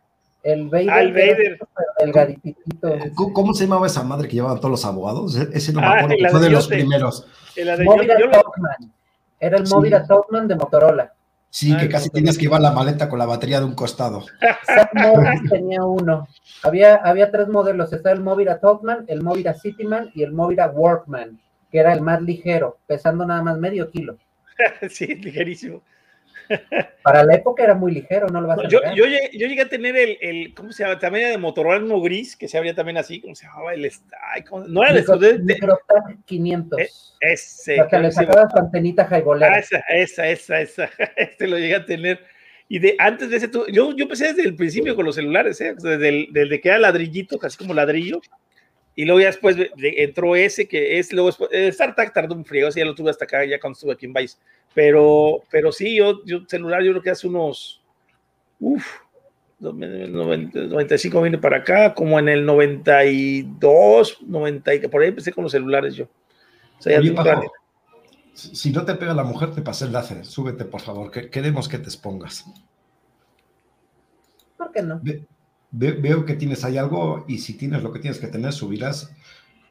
El 0.43 0.69
Vader. 0.69 0.89
Ah, 0.89 1.01
el 1.01 1.13
que 1.13 1.23
era 1.23 1.33
Vader. 1.33 1.59
delgaditito. 1.99 2.93
¿Cómo, 3.15 3.33
cómo 3.33 3.53
se 3.53 3.65
llamaba 3.65 3.87
esa 3.87 4.03
madre 4.03 4.27
que 4.27 4.35
llevaban 4.35 4.57
todos 4.59 4.71
los 4.71 4.85
abogados? 4.85 5.35
E- 5.37 5.49
Ese 5.53 5.73
no 5.73 5.81
me 5.81 5.87
Ah, 5.87 5.91
acuerdo, 5.97 6.15
el 6.15 6.23
que 6.23 6.29
fue 6.29 6.39
de 6.39 6.49
los 6.49 6.69
ladrillote. 6.69 6.75
primeros. 6.75 7.27
El 7.55 7.67
de- 7.67 7.77
yo- 7.77 7.91
Movira 7.91 8.19
yo 8.19 8.25
lo- 8.27 8.31
Talkman. 8.31 8.93
Era 9.39 9.57
el 9.57 9.67
Sí. 9.67 9.73
Movira 9.73 10.05
Talkman 10.05 10.47
de 10.47 10.55
Motorola. 10.55 11.13
Sí, 11.49 11.75
que 11.77 11.89
casi 11.89 12.09
tienes 12.09 12.37
que 12.37 12.43
llevar 12.43 12.61
la 12.61 12.71
maleta 12.71 13.09
con 13.09 13.19
la 13.19 13.25
batería 13.25 13.59
de 13.59 13.65
un 13.65 13.73
costado. 13.73 14.25
Morris 14.93 15.49
tenía 15.49 15.83
uno. 15.83 16.27
Había, 16.63 16.95
había 16.95 17.31
tres 17.31 17.47
modelos. 17.47 17.91
Estaba 17.93 18.15
el 18.15 18.21
Movira 18.21 18.59
Talkman, 18.59 19.05
el 19.07 19.23
Movira 19.23 19.53
Cityman 19.53 20.11
y 20.13 20.23
el 20.23 20.33
Movira 20.33 20.67
Workman, 20.69 21.39
que 21.71 21.79
era 21.79 21.93
el 21.93 22.01
más 22.01 22.21
ligero, 22.21 22.77
pesando 22.85 23.25
nada 23.25 23.41
más 23.41 23.57
medio 23.57 23.89
kilo. 23.89 24.17
sí, 24.89 25.15
ligerísimo. 25.15 25.81
Para 27.01 27.23
la 27.23 27.35
época 27.35 27.63
era 27.63 27.73
muy 27.73 27.91
ligero, 27.93 28.27
no 28.27 28.41
lo 28.41 28.47
vas 28.47 28.59
a 28.59 28.67
Yo, 28.67 28.79
yo, 28.95 29.05
llegué, 29.05 29.29
yo 29.33 29.47
llegué 29.47 29.61
a 29.61 29.69
tener 29.69 29.95
el, 29.95 30.17
el, 30.21 30.53
¿cómo 30.53 30.71
se 30.71 30.83
llama? 30.83 30.99
También 30.99 31.25
era 31.25 31.31
de 31.31 31.37
Motorola, 31.37 31.83
uno 31.83 32.01
gris, 32.01 32.35
que 32.35 32.47
se 32.47 32.57
abría 32.57 32.75
también 32.75 32.97
así, 32.97 33.21
¿cómo 33.21 33.35
se 33.35 33.45
llamaba? 33.45 33.73
El, 33.73 33.89
ay, 34.33 34.43
¿cómo? 34.43 34.65
No 34.67 34.83
era 34.83 34.93
Micro- 34.93 35.17
de- 35.17 35.39
Microtac 35.39 36.17
500. 36.25 36.79
Eh, 36.79 36.89
ese. 37.21 37.77
Creo 37.89 38.01
le 38.01 38.11
sacaba 38.11 38.49
su 38.49 38.57
antenita 38.57 39.03
Ah, 39.03 39.07
jaibolera. 39.07 39.57
esa, 39.59 39.79
esa, 39.89 40.27
esa, 40.27 40.61
esa. 40.61 40.89
Este 41.15 41.47
lo 41.47 41.57
llegué 41.57 41.75
a 41.75 41.85
tener. 41.85 42.19
Y 42.69 42.79
de 42.79 42.95
antes 42.99 43.29
de 43.29 43.37
ese, 43.37 43.49
yo, 43.71 43.95
yo 43.95 44.03
empecé 44.03 44.33
desde 44.33 44.43
el 44.43 44.55
principio 44.55 44.93
con 44.95 45.05
los 45.05 45.15
celulares, 45.15 45.59
¿eh? 45.61 45.73
desde, 45.77 46.09
el, 46.09 46.27
desde 46.31 46.59
que 46.59 46.67
era 46.67 46.77
ladrillito, 46.77 47.39
casi 47.39 47.57
como 47.57 47.73
ladrillo. 47.73 48.19
Y 48.97 49.05
luego 49.05 49.19
ya 49.19 49.27
después 49.27 49.55
de- 49.55 49.69
de- 49.77 50.03
entró 50.03 50.35
ese, 50.35 50.67
que 50.67 50.97
es 50.97 51.13
luego 51.13 51.27
después, 51.27 51.51
eh, 51.53 51.71
StarTAC 51.71 52.11
tardó 52.11 52.33
un 52.33 52.43
frío, 52.43 52.67
ese 52.67 52.79
ya 52.79 52.85
lo 52.85 52.95
tuve 52.95 53.11
hasta 53.11 53.25
acá, 53.25 53.45
ya 53.45 53.59
cuando 53.59 53.75
estuve 53.75 53.93
aquí 53.93 54.07
en 54.07 54.13
Vice. 54.13 54.37
Pero, 54.73 55.43
pero 55.51 55.71
sí, 55.71 55.95
yo, 55.97 56.25
yo 56.25 56.39
celular, 56.47 56.81
yo 56.81 56.93
creo 56.93 57.03
que 57.03 57.11
hace 57.11 57.27
unos, 57.27 57.79
uff, 58.59 58.85
95 59.59 61.21
vine 61.21 61.37
para 61.37 61.57
acá, 61.57 61.93
como 61.93 62.17
en 62.17 62.27
el 62.27 62.43
92, 62.43 64.17
90, 64.25 64.73
y- 64.73 64.79
por 64.87 65.03
ahí 65.03 65.09
empecé 65.09 65.31
con 65.31 65.43
los 65.43 65.51
celulares 65.51 65.93
yo. 65.95 66.05
O 66.79 66.81
sea, 66.81 66.93
ya 66.93 66.99
Oye, 66.99 67.11
Paco, 67.11 67.53
si 68.33 68.71
no 68.71 68.83
te 68.83 68.95
pega 68.95 69.13
la 69.13 69.23
mujer, 69.23 69.51
te 69.51 69.61
pasé 69.61 69.85
el 69.85 69.89
enlace. 69.89 70.23
Súbete, 70.23 70.65
por 70.65 70.81
favor, 70.81 71.11
que 71.11 71.29
queremos 71.29 71.69
que 71.69 71.77
te 71.77 71.85
expongas. 71.85 72.45
¿Por 74.57 74.71
qué 74.71 74.81
no? 74.81 75.01
Ve- 75.71 75.93
veo 75.93 76.25
que 76.25 76.35
tienes 76.35 76.63
ahí 76.63 76.77
algo 76.77 77.25
y 77.27 77.39
si 77.39 77.57
tienes 77.57 77.83
lo 77.83 77.91
que 77.91 77.99
tienes 77.99 78.19
que 78.19 78.27
tener, 78.27 78.53
subirás 78.53 79.11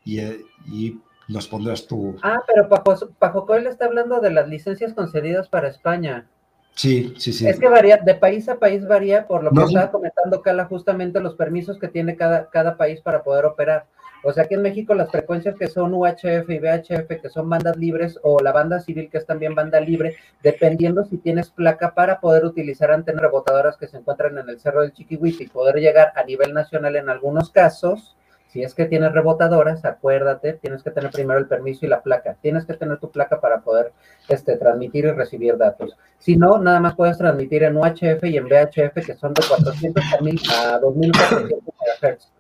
y, 0.05 0.21
eh, 0.21 0.41
y 0.67 0.99
nos 1.29 1.49
pondrás 1.49 1.87
tu... 1.87 2.17
Ah, 2.23 2.41
pero 2.47 2.69
Pajo, 2.69 2.95
Pajo 3.19 3.47
Coelho 3.47 3.71
está 3.71 3.87
hablando 3.87 4.21
de 4.21 4.31
las 4.31 4.49
licencias 4.49 4.95
concedidas 4.95 5.49
para 5.49 5.69
España. 5.69 6.27
Sí, 6.75 7.15
sí, 7.17 7.33
sí. 7.33 7.47
Es 7.47 7.59
que 7.59 7.69
varía, 7.69 7.97
de 7.97 8.15
país 8.15 8.49
a 8.49 8.59
país 8.59 8.87
varía, 8.87 9.27
por 9.27 9.43
lo 9.43 9.51
que 9.51 9.57
No, 9.57 9.67
estaba 9.67 9.91
comentando 9.91 10.43
Cala, 10.43 10.67
justamente 10.67 11.21
los 11.21 11.35
permisos 11.35 11.79
que 11.79 11.89
tiene 11.89 12.15
cada, 12.17 12.51
cada 12.51 12.77
país 12.77 13.01
para 13.01 13.23
poder 13.23 13.47
operar. 13.47 13.87
O 14.23 14.33
sea, 14.33 14.45
aquí 14.45 14.55
en 14.55 14.63
México 14.63 14.95
las 14.95 15.11
frecuencias 15.11 15.57
que 15.57 15.69
son 15.69 15.95
UHF 15.95 16.49
y 16.49 16.59
VHF, 16.59 17.21
que 17.21 17.29
son 17.29 17.49
bandas 17.49 17.77
libres, 17.77 18.19
o 18.23 18.41
la 18.41 18.53
banda 18.53 18.81
civil, 18.81 19.09
que 19.11 19.19
es 19.19 19.27
también 19.27 19.55
banda 19.55 19.81
libre, 19.81 20.17
dependiendo 20.43 21.05
si 21.05 21.19
tienes 21.19 21.51
placa 21.51 21.95
para 21.95 22.21
poder 22.21 22.45
utilizar 22.45 22.91
antenas 22.91 23.23
rebotadoras 23.23 23.77
que 23.77 23.87
se 23.87 23.99
encuentran 23.99 24.39
en 24.39 24.49
el 24.49 24.59
Cerro 24.59 24.83
del 24.83 24.93
Chiquihuite 24.93 25.45
y 25.45 25.49
poder 25.49 25.77
llegar 25.77 26.13
a 26.17 26.25
nivel 26.25 26.53
nacional 26.55 26.97
en 26.97 27.09
algunos 27.09 27.51
casos. 27.51 28.17
Si 28.49 28.63
es 28.63 28.75
que 28.75 28.87
tienes 28.87 29.13
rebotadoras, 29.13 29.85
acuérdate, 29.85 30.55
tienes 30.55 30.83
que 30.83 30.91
tener 30.91 31.11
primero 31.11 31.39
el 31.39 31.47
permiso 31.47 31.85
y 31.85 31.89
la 31.89 32.03
placa. 32.03 32.37
Tienes 32.41 32.65
que 32.65 32.75
tener 32.75 32.99
tu 32.99 33.11
placa 33.11 33.41
para 33.41 33.61
poder 33.61 33.93
este, 34.29 34.57
transmitir 34.57 35.05
y 35.05 35.11
recibir 35.11 35.59
datos. 35.59 35.97
Si 36.19 36.37
no, 36.37 36.59
nada 36.59 36.81
más 36.81 36.95
puedes 36.95 37.19
transmitir 37.19 37.65
en 37.65 37.77
UHF 37.77 38.25
y 38.25 38.37
en 38.39 38.47
VHF, 38.47 39.05
que 39.05 39.15
son 39.15 39.35
de 39.35 39.43
400 39.47 40.05
a, 40.13 40.23
1000 40.23 40.41
a 40.51 40.79
2400 40.79 41.59
MHz. 42.03 42.36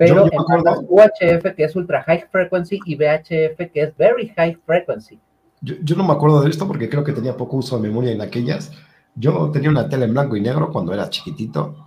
Pero 0.00 0.14
Yo- 0.14 0.20
yo 0.24 0.32
en 0.32 0.40
acuerdo- 0.40 0.84
UHF, 0.88 1.54
que 1.54 1.64
es 1.64 1.76
ultra 1.76 2.02
high 2.04 2.24
frequency, 2.32 2.80
y 2.86 2.96
VHF, 2.96 3.70
que 3.70 3.82
es 3.82 3.94
very 3.98 4.32
high 4.34 4.56
frequency. 4.64 5.20
Yo, 5.60 5.74
yo 5.82 5.94
no 5.94 6.04
me 6.04 6.14
acuerdo 6.14 6.40
de 6.40 6.48
esto 6.48 6.66
porque 6.66 6.88
creo 6.88 7.04
que 7.04 7.12
tenía 7.12 7.36
poco 7.36 7.58
uso 7.58 7.76
de 7.76 7.82
memoria 7.86 8.10
en 8.12 8.22
aquellas. 8.22 8.72
Yo 9.14 9.50
tenía 9.50 9.68
una 9.68 9.90
tele 9.90 10.06
en 10.06 10.12
blanco 10.14 10.36
y 10.36 10.40
negro 10.40 10.72
cuando 10.72 10.94
era 10.94 11.10
chiquitito 11.10 11.86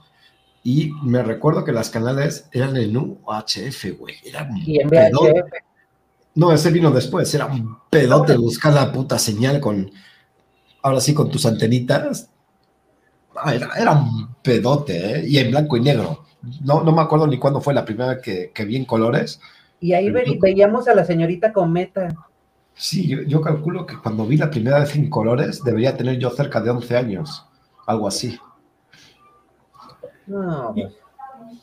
y 0.64 0.92
me 1.02 1.24
recuerdo 1.24 1.64
que 1.66 1.72
las 1.72 1.90
canales 1.90 2.48
eran 2.52 2.78
en 2.78 2.96
UHF, 2.96 3.98
güey. 3.98 4.14
Era 4.24 4.44
un 4.44 4.58
Y 4.64 4.80
en 4.80 4.90
pedote. 4.90 5.32
VHF, 5.32 5.54
No, 6.36 6.52
ese 6.52 6.70
vino 6.70 6.92
después. 6.92 7.34
Era 7.34 7.48
un 7.48 7.78
pedote 7.90 8.38
buscar 8.38 8.74
la 8.74 8.92
puta 8.92 9.18
señal 9.18 9.60
con, 9.60 9.90
ahora 10.84 11.00
sí, 11.02 11.16
con 11.16 11.32
tus 11.32 11.48
antenitas. 11.48 12.30
Ah, 13.36 13.56
era, 13.56 13.70
era 13.76 13.92
un 13.94 14.36
pedote, 14.44 15.20
¿eh? 15.22 15.24
Y 15.28 15.40
en 15.40 15.50
blanco 15.50 15.78
y 15.78 15.82
negro. 15.82 16.26
No, 16.64 16.84
no 16.84 16.92
me 16.92 17.02
acuerdo 17.02 17.28
ni 17.28 17.40
cuándo 17.40 17.62
fue 17.62 17.74
la 17.74 17.86
primera 17.86 18.10
vez 18.10 18.22
que, 18.22 18.52
que 18.54 18.66
vi 18.66 18.76
en 18.76 18.86
colores. 18.86 19.40
Y 19.80 19.94
ahí 19.94 20.10
veíamos 20.10 20.88
a 20.88 20.96
la 20.96 21.06
señorita 21.06 21.52
Cometa. 21.54 22.16
Sí, 22.76 23.16
yo, 23.28 23.42
calculo 23.42 23.86
que 23.86 23.98
cuando 23.98 24.26
vi 24.26 24.38
la 24.38 24.50
primera 24.50 24.80
vez 24.80 24.96
en 24.96 25.10
colores 25.10 25.64
debería 25.64 25.96
tener 25.96 26.18
yo 26.18 26.30
cerca 26.32 26.60
de 26.60 26.72
11 26.72 26.98
años, 26.98 27.46
algo 27.86 28.08
así. 28.08 28.40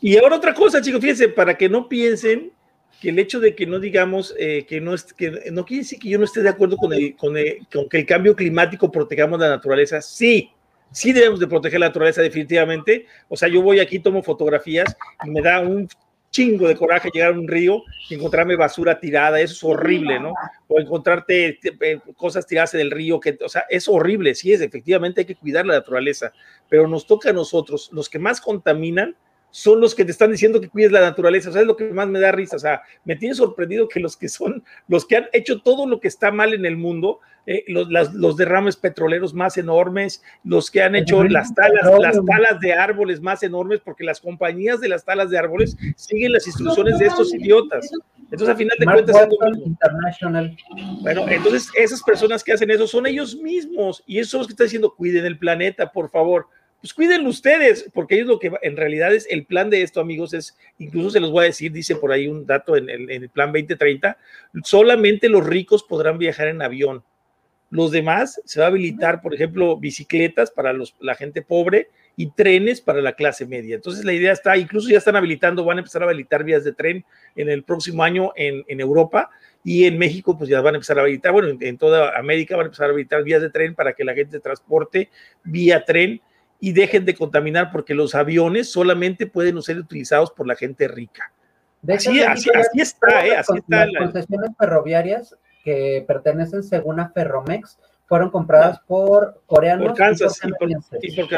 y, 0.00 0.16
ahora 0.18 0.36
otra 0.36 0.54
cosa, 0.54 0.80
chicos, 0.80 1.00
fíjense, 1.00 1.28
para 1.28 1.56
que 1.56 1.68
no 1.68 1.88
piensen 1.88 2.52
que 3.00 3.08
el 3.08 3.18
hecho 3.18 3.40
de 3.40 3.54
que 3.54 3.66
no 3.66 3.80
digamos 3.80 4.34
eh, 4.38 4.66
que 4.68 4.80
no 4.80 4.92
es 4.92 5.14
que 5.14 5.50
no 5.50 5.64
quiere 5.64 5.82
decir 5.82 5.98
que 5.98 6.10
yo 6.10 6.18
no 6.18 6.26
esté 6.26 6.42
de 6.42 6.50
acuerdo 6.50 6.76
con, 6.76 6.92
el, 6.92 7.16
con, 7.16 7.34
con 7.72 7.88
que 7.88 7.98
el 7.98 8.06
cambio 8.06 8.36
climático 8.36 8.92
protejamos 8.92 9.40
la 9.40 9.48
naturaleza, 9.48 10.00
sí, 10.02 10.50
sí 10.92 11.12
debemos 11.12 11.40
de 11.40 11.46
proteger 11.46 11.80
la 11.80 11.86
naturaleza 11.86 12.22
definitivamente. 12.22 13.06
O 13.28 13.36
sea, 13.36 13.48
yo 13.48 13.62
voy 13.62 13.80
aquí, 13.80 13.98
tomo 13.98 14.22
fotografías 14.22 14.96
y 15.24 15.30
me 15.30 15.42
da 15.42 15.60
un 15.60 15.88
chingo 16.30 16.68
de 16.68 16.76
coraje 16.76 17.10
llegar 17.12 17.32
a 17.32 17.38
un 17.38 17.48
río 17.48 17.82
y 18.08 18.14
encontrarme 18.14 18.56
basura 18.56 19.00
tirada, 19.00 19.40
eso 19.40 19.52
es 19.52 19.64
horrible, 19.64 20.20
¿no? 20.20 20.32
O 20.68 20.80
encontrarte 20.80 21.58
eh, 21.62 21.98
cosas 22.16 22.46
tiradas 22.46 22.72
del 22.72 22.90
río, 22.90 23.18
que, 23.18 23.36
o 23.44 23.48
sea, 23.48 23.64
es 23.68 23.88
horrible, 23.88 24.34
sí 24.34 24.52
es, 24.52 24.60
efectivamente 24.60 25.22
hay 25.22 25.26
que 25.26 25.34
cuidar 25.34 25.66
la 25.66 25.74
naturaleza, 25.74 26.32
pero 26.68 26.86
nos 26.86 27.06
toca 27.06 27.30
a 27.30 27.32
nosotros, 27.32 27.90
los 27.92 28.08
que 28.08 28.20
más 28.20 28.40
contaminan, 28.40 29.16
son 29.50 29.80
los 29.80 29.94
que 29.94 30.04
te 30.04 30.12
están 30.12 30.30
diciendo 30.30 30.60
que 30.60 30.68
cuides 30.68 30.92
la 30.92 31.00
naturaleza. 31.00 31.50
O 31.50 31.52
sea, 31.52 31.62
es 31.62 31.66
lo 31.66 31.76
que 31.76 31.92
más 31.92 32.08
me 32.08 32.20
da 32.20 32.32
risa. 32.32 32.56
O 32.56 32.60
sea, 32.60 32.82
me 33.04 33.16
tiene 33.16 33.34
sorprendido 33.34 33.88
que 33.88 34.00
los 34.00 34.16
que 34.16 34.28
son, 34.28 34.62
los 34.88 35.04
que 35.04 35.16
han 35.16 35.26
hecho 35.32 35.60
todo 35.60 35.86
lo 35.86 36.00
que 36.00 36.08
está 36.08 36.30
mal 36.30 36.54
en 36.54 36.66
el 36.66 36.76
mundo, 36.76 37.20
eh, 37.46 37.64
los, 37.66 38.36
derrames 38.36 38.76
petroleros 38.76 39.34
más 39.34 39.56
enormes, 39.56 40.22
los 40.44 40.70
que 40.70 40.82
han 40.82 40.94
hecho 40.94 41.24
las 41.24 41.54
talas, 41.54 41.84
las 41.98 42.24
talas 42.24 42.60
de 42.60 42.74
árboles 42.74 43.20
más 43.20 43.42
enormes, 43.42 43.80
porque 43.80 44.04
las 44.04 44.20
compañías 44.20 44.80
de 44.80 44.88
las 44.88 45.04
talas 45.04 45.30
de 45.30 45.38
árboles 45.38 45.76
siguen 45.96 46.32
las 46.32 46.46
instrucciones 46.46 46.98
de 46.98 47.06
estos 47.06 47.34
idiotas. 47.34 47.90
Entonces, 48.24 48.48
a 48.48 48.56
final 48.56 48.76
de 48.78 48.86
cuentas, 48.86 49.28
bueno, 51.00 51.26
entonces 51.28 51.68
esas 51.76 52.02
personas 52.02 52.44
que 52.44 52.52
hacen 52.52 52.70
eso 52.70 52.86
son 52.86 53.06
ellos 53.06 53.36
mismos 53.36 54.04
y 54.06 54.18
esos 54.18 54.30
son 54.30 54.38
los 54.40 54.46
que 54.46 54.52
están 54.52 54.66
diciendo, 54.66 54.94
cuiden 54.94 55.24
el 55.24 55.38
planeta, 55.38 55.90
por 55.90 56.10
favor 56.10 56.46
pues 56.80 56.94
cuídenlo 56.94 57.28
ustedes, 57.28 57.90
porque 57.92 58.20
es 58.20 58.26
lo 58.26 58.38
que 58.38 58.50
en 58.62 58.76
realidad 58.76 59.14
es 59.14 59.26
el 59.28 59.44
plan 59.44 59.68
de 59.68 59.82
esto, 59.82 60.00
amigos, 60.00 60.32
es, 60.32 60.56
incluso 60.78 61.10
se 61.10 61.20
los 61.20 61.30
voy 61.30 61.44
a 61.44 61.48
decir, 61.48 61.72
dice 61.72 61.96
por 61.96 62.10
ahí 62.10 62.26
un 62.26 62.46
dato 62.46 62.74
en 62.74 62.88
el, 62.88 63.28
plan 63.28 63.52
2030, 63.52 64.16
solamente 64.64 65.28
los 65.28 65.46
ricos 65.46 65.82
podrán 65.82 66.16
viajar 66.16 66.48
en 66.48 66.62
avión. 66.62 67.04
Los 67.68 67.92
demás 67.92 68.40
se 68.46 68.60
va 68.60 68.66
a 68.66 68.68
habilitar, 68.70 69.20
por 69.20 69.34
ejemplo, 69.34 69.76
bicicletas 69.76 70.50
para 70.50 70.74
la 71.00 71.14
gente 71.14 71.42
pobre 71.42 71.88
y 72.16 72.30
trenes 72.32 72.80
para 72.80 73.00
la 73.02 73.12
clase 73.12 73.46
media. 73.46 73.76
Entonces 73.76 74.04
la 74.04 74.12
idea 74.12 74.32
está, 74.32 74.56
incluso 74.56 74.88
ya 74.88 74.98
están 74.98 75.16
habilitando, 75.16 75.64
van 75.64 75.76
a 75.76 75.80
empezar 75.80 76.02
a 76.02 76.06
habilitar 76.06 76.44
vías 76.44 76.64
de 76.64 76.72
tren 76.72 77.04
en 77.36 77.48
el 77.50 77.62
próximo 77.62 78.02
año 78.02 78.32
en, 78.36 78.64
en 78.66 78.80
Europa 78.80 79.30
y 79.62 79.84
en 79.84 79.98
México 79.98 80.36
pues 80.36 80.48
ya 80.48 80.62
van 80.62 80.74
a 80.74 80.78
empezar 80.78 80.98
a 80.98 81.02
habilitar, 81.02 81.32
bueno, 81.32 81.48
en, 81.48 81.58
en, 81.60 81.78
toda 81.78 82.18
América 82.18 82.56
van 82.56 82.64
a 82.64 82.66
empezar 82.68 82.86
a 82.86 82.92
habilitar 82.92 83.22
vías 83.22 83.42
de 83.42 83.50
tren 83.50 83.74
para 83.74 83.92
que 83.92 84.04
la 84.04 84.14
gente 84.14 84.40
transporte 84.40 85.10
vía 85.44 85.84
tren 85.84 86.20
y 86.60 86.72
dejen 86.72 87.04
de 87.04 87.14
contaminar 87.14 87.70
porque 87.72 87.94
los 87.94 88.14
aviones 88.14 88.70
solamente 88.70 89.26
pueden 89.26 89.60
ser 89.62 89.78
utilizados 89.78 90.30
por 90.30 90.46
la 90.46 90.54
gente 90.54 90.86
rica. 90.86 91.32
así, 91.88 92.20
así, 92.20 92.50
está, 92.74 93.26
¿eh? 93.26 93.36
Así 93.36 93.56
está. 93.56 93.86
Las 93.86 94.12
concesiones 94.12 94.50
ferroviarias 94.58 95.36
que 95.64 96.04
pertenecen 96.06 96.62
según 96.62 97.00
a 97.00 97.10
Ferromex 97.10 97.78
fueron 98.06 98.30
compradas 98.30 98.78
ah. 98.78 98.84
por 98.86 99.42
coreanos. 99.46 99.88
Por 99.88 99.96
Kansas, 99.96 100.38
y 100.44 100.52
por, 100.52 100.70
y 101.02 101.16
por 101.16 101.28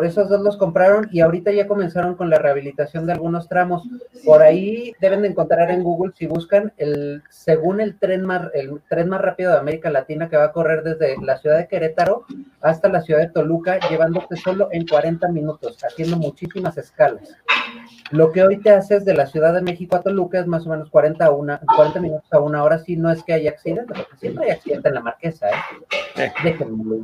esos 0.00 0.28
dos 0.28 0.40
los 0.40 0.56
compraron 0.56 1.08
y 1.12 1.20
ahorita 1.20 1.52
ya 1.52 1.66
comenzaron 1.66 2.14
con 2.14 2.30
la 2.30 2.38
rehabilitación 2.38 3.06
de 3.06 3.12
algunos 3.12 3.48
tramos. 3.48 3.82
Por 4.24 4.42
ahí 4.42 4.94
deben 5.00 5.22
de 5.22 5.28
encontrar 5.28 5.70
en 5.70 5.82
Google 5.82 6.12
si 6.16 6.26
buscan 6.26 6.72
el 6.78 7.22
según 7.28 7.80
el 7.80 7.98
tren 7.98 8.24
más 8.24 8.48
el 8.54 8.80
tren 8.88 9.08
más 9.08 9.20
rápido 9.20 9.52
de 9.52 9.58
América 9.58 9.90
Latina 9.90 10.28
que 10.28 10.36
va 10.36 10.44
a 10.44 10.52
correr 10.52 10.82
desde 10.82 11.16
la 11.22 11.38
ciudad 11.38 11.58
de 11.58 11.68
Querétaro 11.68 12.24
hasta 12.62 12.88
la 12.88 13.02
ciudad 13.02 13.20
de 13.20 13.28
Toluca, 13.28 13.78
llevándote 13.90 14.36
solo 14.36 14.68
en 14.72 14.86
40 14.86 15.28
minutos, 15.28 15.78
haciendo 15.84 16.16
muchísimas 16.16 16.78
escalas. 16.78 17.36
Lo 18.10 18.30
que 18.30 18.42
hoy 18.42 18.58
te 18.58 18.70
haces 18.70 19.04
de 19.04 19.14
la 19.14 19.26
Ciudad 19.26 19.54
de 19.54 19.62
México 19.62 19.96
a 19.96 20.02
Toluca 20.02 20.38
es 20.38 20.46
más 20.46 20.66
o 20.66 20.70
menos 20.70 20.90
40, 20.90 21.30
una, 21.30 21.60
40 21.74 22.00
minutos 22.00 22.32
a 22.32 22.40
una 22.40 22.62
hora, 22.62 22.78
si 22.78 22.96
no 22.96 23.10
es 23.10 23.22
que 23.24 23.32
haya 23.32 23.50
accidente, 23.50 23.94
porque 23.94 24.16
siempre 24.18 24.44
hay 24.44 24.50
accidente 24.52 24.88
en 24.88 24.94
la 24.94 25.00
marquesa, 25.00 25.48
¿eh? 25.48 25.54
eh. 26.16 26.32
Déjenme 26.44 26.84
lo 26.84 26.96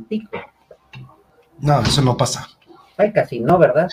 No, 1.59 1.81
eso 1.81 2.01
no 2.01 2.15
pasa. 2.15 2.47
Ay, 2.99 3.13
casi 3.13 3.39
no, 3.39 3.57
¿verdad? 3.57 3.87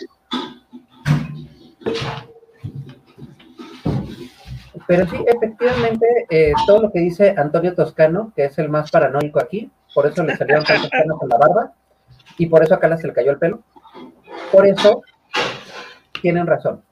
Pero 4.88 5.06
sí, 5.06 5.16
efectivamente, 5.24 6.06
eh, 6.28 6.52
todo 6.66 6.82
lo 6.82 6.90
que 6.90 6.98
dice 6.98 7.32
Antonio 7.36 7.72
Toscano, 7.76 8.32
que 8.34 8.46
es 8.46 8.58
el 8.58 8.68
más 8.68 8.90
paranoico 8.90 9.40
aquí, 9.40 9.70
por 9.94 10.06
eso 10.08 10.24
le 10.24 10.36
salieron 10.36 10.64
tantos 10.64 10.90
canos 10.90 11.18
en 11.22 11.28
la 11.28 11.38
barba, 11.38 11.72
y 12.36 12.46
por 12.46 12.64
eso 12.64 12.74
acá 12.74 12.96
se 12.96 13.06
le 13.06 13.12
cayó 13.12 13.30
el 13.30 13.38
pelo. 13.38 13.60
Por 14.50 14.66
eso 14.66 15.02
tienen 16.20 16.48
razón. 16.48 16.82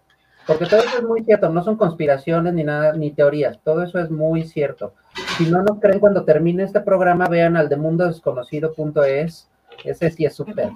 Porque 0.47 0.67
todo 0.67 0.81
eso 0.81 0.99
es 0.99 1.05
muy 1.05 1.25
cierto, 1.25 1.49
no 1.49 1.65
son 1.65 1.77
conspiraciones 1.77 2.55
ni 2.55 2.63
nada, 2.63 2.93
ni 2.93 3.11
teorías, 3.11 3.59
todo 3.65 3.83
eso 3.83 3.99
es 3.99 4.09
muy 4.09 4.45
cierto. 4.45 4.95
Si 5.37 5.51
no 5.51 5.65
nos 5.65 5.81
creen 5.81 5.99
cuando 5.99 6.25
termine 6.25 6.63
este 6.63 6.81
programa, 6.81 7.27
vean 7.27 7.57
al 7.57 7.69
de 7.69 7.77
mundodesconocido.es 7.77 9.51
ese 9.85 10.11
sí 10.11 10.25
es 10.25 10.35
súper 10.35 10.69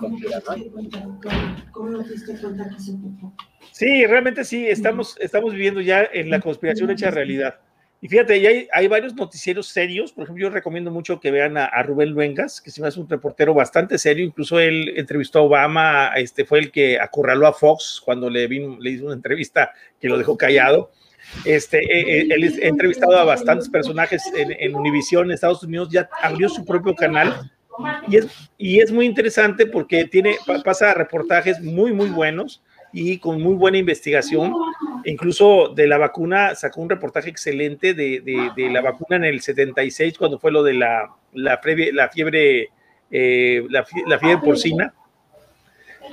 Sí, 3.72 4.06
realmente 4.06 4.44
sí, 4.44 4.66
estamos, 4.66 5.16
estamos 5.20 5.52
viviendo 5.52 5.80
ya 5.80 6.08
en 6.12 6.30
la 6.30 6.40
conspiración 6.40 6.90
hecha 6.90 7.10
realidad. 7.10 7.60
Y 8.00 8.08
fíjate, 8.08 8.40
ya 8.40 8.50
hay, 8.50 8.68
hay, 8.72 8.86
varios 8.86 9.14
noticieros 9.14 9.68
serios. 9.68 10.12
Por 10.12 10.24
ejemplo, 10.24 10.42
yo 10.42 10.50
recomiendo 10.50 10.90
mucho 10.90 11.18
que 11.18 11.32
vean 11.32 11.56
a, 11.56 11.82
Rubén 11.82 12.10
Luengas, 12.10 12.60
que 12.60 12.70
se 12.70 12.80
me 12.80 12.86
hace 12.86 13.00
un 13.00 13.08
reportero 13.08 13.54
bastante 13.54 13.98
serio. 13.98 14.24
Incluso 14.24 14.60
él 14.60 14.94
entrevistó 14.96 15.40
a 15.40 15.42
Obama, 15.42 16.12
este 16.14 16.44
fue 16.44 16.60
el 16.60 16.70
que 16.70 17.00
acorraló 17.00 17.48
a 17.48 17.52
Fox 17.52 18.00
cuando 18.04 18.30
le, 18.30 18.46
vino, 18.46 18.78
le 18.78 18.90
hizo 18.90 19.06
una 19.06 19.14
entrevista 19.14 19.72
que 20.00 20.08
lo 20.08 20.16
dejó 20.16 20.36
callado. 20.36 20.92
Este, 21.44 21.78
eh, 21.78 22.20
eh, 22.20 22.28
él 22.30 22.44
ha 22.62 22.66
entrevistado 22.68 23.18
a 23.18 23.24
bastantes 23.24 23.68
personajes 23.68 24.22
en, 24.34 24.52
en 24.52 24.76
Univision, 24.76 25.32
Estados 25.32 25.62
Unidos, 25.64 25.88
ya 25.90 26.08
abrió 26.22 26.48
su 26.48 26.64
propio 26.64 26.94
canal 26.94 27.50
y 28.08 28.16
es, 28.16 28.50
y 28.56 28.80
es 28.80 28.92
muy 28.92 29.06
interesante 29.06 29.66
porque 29.66 30.04
tiene, 30.04 30.36
pasa 30.64 30.94
reportajes 30.94 31.60
muy, 31.60 31.92
muy 31.92 32.08
buenos 32.08 32.62
y 32.92 33.18
con 33.18 33.40
muy 33.40 33.54
buena 33.54 33.78
investigación. 33.78 34.52
Incluso 35.04 35.68
de 35.74 35.86
la 35.86 35.98
vacuna, 35.98 36.54
sacó 36.54 36.80
un 36.80 36.90
reportaje 36.90 37.30
excelente 37.30 37.94
de, 37.94 38.20
de, 38.56 38.70
la 38.70 38.80
vacuna 38.80 39.16
en 39.16 39.24
el 39.24 39.40
76, 39.40 40.18
cuando 40.18 40.38
fue 40.38 40.52
lo 40.52 40.62
de 40.62 40.74
la, 40.74 41.10
la, 41.32 41.60
la 41.92 42.08
fiebre, 42.08 42.70
eh, 43.10 43.64
la, 43.70 43.86
la, 44.06 44.18
fiebre 44.18 44.38
porcina 44.38 44.94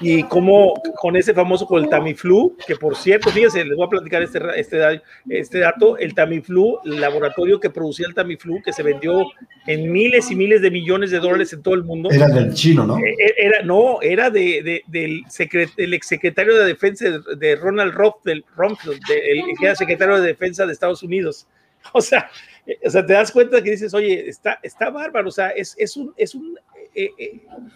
y 0.02 0.24
cómo 0.24 0.74
con 0.96 1.16
ese 1.16 1.34
famoso 1.34 1.66
con 1.66 1.84
el 1.84 1.90
Tamiflu, 1.90 2.56
que 2.68 2.76
por 2.76 2.96
cierto, 2.96 3.30
fíjense, 3.30 3.64
les 3.64 3.76
voy 3.76 3.86
a 3.86 3.90
platicar 3.90 4.22
este, 4.22 4.40
este, 4.56 5.02
este 5.30 5.60
dato, 5.60 5.98
el 5.98 6.14
Tamiflu, 6.14 6.80
el 6.86 7.00
laboratorio 7.00 7.60
que 7.60 7.70
producía 7.70 8.08
el 8.08 8.14
Tamiflu, 8.14 8.62
que 8.62 8.74
se 8.74 8.84
vendió 8.84 9.26
en 9.68 9.92
miles 9.92 10.30
y 10.32 10.36
miles 10.36 10.62
de 10.62 10.72
millones 10.72 11.12
de 11.12 11.20
dólares 11.20 11.54
en 11.54 11.62
todo 11.62 11.74
el 11.74 11.84
mundo. 11.84 12.10
Era 12.12 12.28
del 12.28 12.54
chino, 12.54 12.86
¿no? 12.86 12.98
Eh, 12.98 13.16
eh, 13.20 13.34
era, 13.38 13.62
no, 13.64 14.02
era 14.02 14.30
de, 14.30 14.84
del, 14.88 15.24
secret, 15.30 15.72
exsecretario 15.78 16.58
de 16.58 16.66
Defensa 16.66 17.06
de 17.38 17.56
Ronald 17.56 17.94
Rumsfeld, 17.94 19.02
el, 19.10 19.44
que 19.60 19.66
era 19.66 19.76
secretario 19.76 20.20
de 20.20 20.28
Defensa 20.28 20.66
de 20.66 20.74
Estados 20.74 21.04
Unidos. 21.04 21.48
O 21.94 22.02
sea, 22.02 22.32
eh, 22.66 22.80
o 22.84 22.90
sea, 22.90 23.06
te 23.06 23.14
das 23.14 23.32
cuenta 23.32 23.62
que 23.62 23.70
dices, 23.70 23.94
oye, 23.94 24.28
está, 24.28 24.60
está 24.64 24.90
bárbaro, 24.90 25.30
o 25.30 25.32
sea, 25.32 25.50
es, 25.50 25.76
es 25.78 25.96
un, 25.96 26.16
es 26.18 26.34
un, 26.34 26.58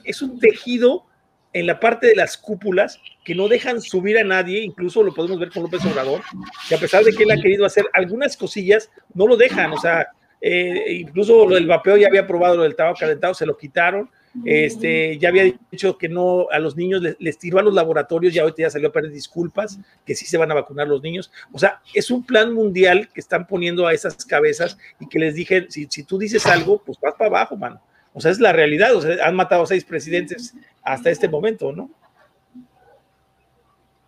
es 0.04 0.22
un 0.24 0.40
tejido 0.40 1.06
en 1.54 1.66
la 1.66 1.80
parte 1.80 2.08
de 2.08 2.16
las 2.16 2.38
cúpulas 2.38 3.00
que 3.24 3.36
no 3.36 3.48
dejan 3.48 3.82
subir 3.82 4.18
a 4.18 4.24
nadie, 4.24 4.62
incluso 4.62 5.04
lo 5.04 5.14
podemos 5.14 5.40
ver 5.40 5.50
con 5.50 5.64
López 5.64 5.84
Obrador, 5.86 6.22
que 6.68 6.76
a 6.76 6.80
pesar 6.80 7.04
de 7.04 7.14
que 7.14 7.24
él 7.24 7.32
ha 7.32 7.42
querido 7.42 7.66
hacer 7.66 7.86
algunas 7.94 8.38
cosillas, 8.38 8.90
no 9.14 9.28
lo 9.28 9.36
dejan, 9.36 9.72
o 9.72 9.80
sea, 9.80 10.10
eh, 10.42 10.94
incluso 11.00 11.48
lo 11.48 11.56
del 11.56 11.68
vapeo 11.68 11.98
ya 11.98 12.08
había 12.08 12.28
probado 12.28 12.58
lo 12.58 12.64
del 12.64 12.76
tabaco 12.76 13.00
calentado, 13.00 13.34
se 13.34 13.46
lo 13.46 13.58
quitaron, 13.58 14.10
este, 14.46 15.18
ya 15.18 15.30
había 15.30 15.52
dicho 15.72 15.98
que 15.98 16.08
no 16.08 16.48
a 16.52 16.60
los 16.60 16.76
niños 16.78 17.02
les, 17.18 17.38
tiró 17.40 17.60
a 17.60 17.64
los 17.64 17.74
laboratorios, 17.74 18.34
ya 18.34 18.44
ahorita 18.44 18.62
ya 18.62 18.70
salió 18.70 18.90
a 18.90 18.92
pedir 18.92 19.12
disculpas, 19.12 19.80
que 20.06 20.16
sí 20.16 20.26
se 20.26 20.38
van 20.38 20.52
a 20.52 20.56
vacunar 20.56 20.88
los 20.88 21.02
niños. 21.02 21.32
O 21.52 21.58
sea, 21.58 21.82
es 21.94 22.12
un 22.12 22.24
plan 22.24 22.54
mundial 22.54 23.10
que 23.14 23.20
están 23.20 23.48
poniendo 23.48 23.88
a 23.88 23.94
esas 23.94 24.24
cabezas 24.26 24.78
y 25.00 25.08
que 25.08 25.20
les 25.20 25.36
dije, 25.36 25.66
si, 25.70 25.88
si 25.90 26.04
tú 26.04 26.20
dices 26.20 26.46
algo, 26.46 26.82
pues 26.86 27.00
vas 27.02 27.16
para 27.16 27.28
abajo, 27.28 27.58
mano. 27.58 27.82
O 28.20 28.22
sea, 28.22 28.32
es 28.32 28.42
la 28.42 28.52
realidad. 28.52 28.94
O 28.94 29.02
sea, 29.02 29.26
han 29.26 29.34
matado 29.34 29.64
a 29.64 29.66
seis 29.66 29.86
presidentes 29.86 30.54
hasta 30.84 31.10
este 31.10 31.30
momento, 31.30 31.72
¿no? 31.72 31.90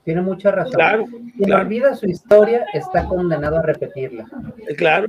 Tiene 0.04 0.22
mucha 0.22 0.52
razón. 0.52 0.74
Claro. 0.74 1.06
Quien 1.38 1.54
olvida 1.54 1.96
su 1.96 2.08
historia 2.08 2.66
está 2.74 3.06
condenado 3.06 3.58
a 3.58 3.62
repetirla. 3.62 4.26
Eh, 4.68 4.76
claro. 4.76 5.08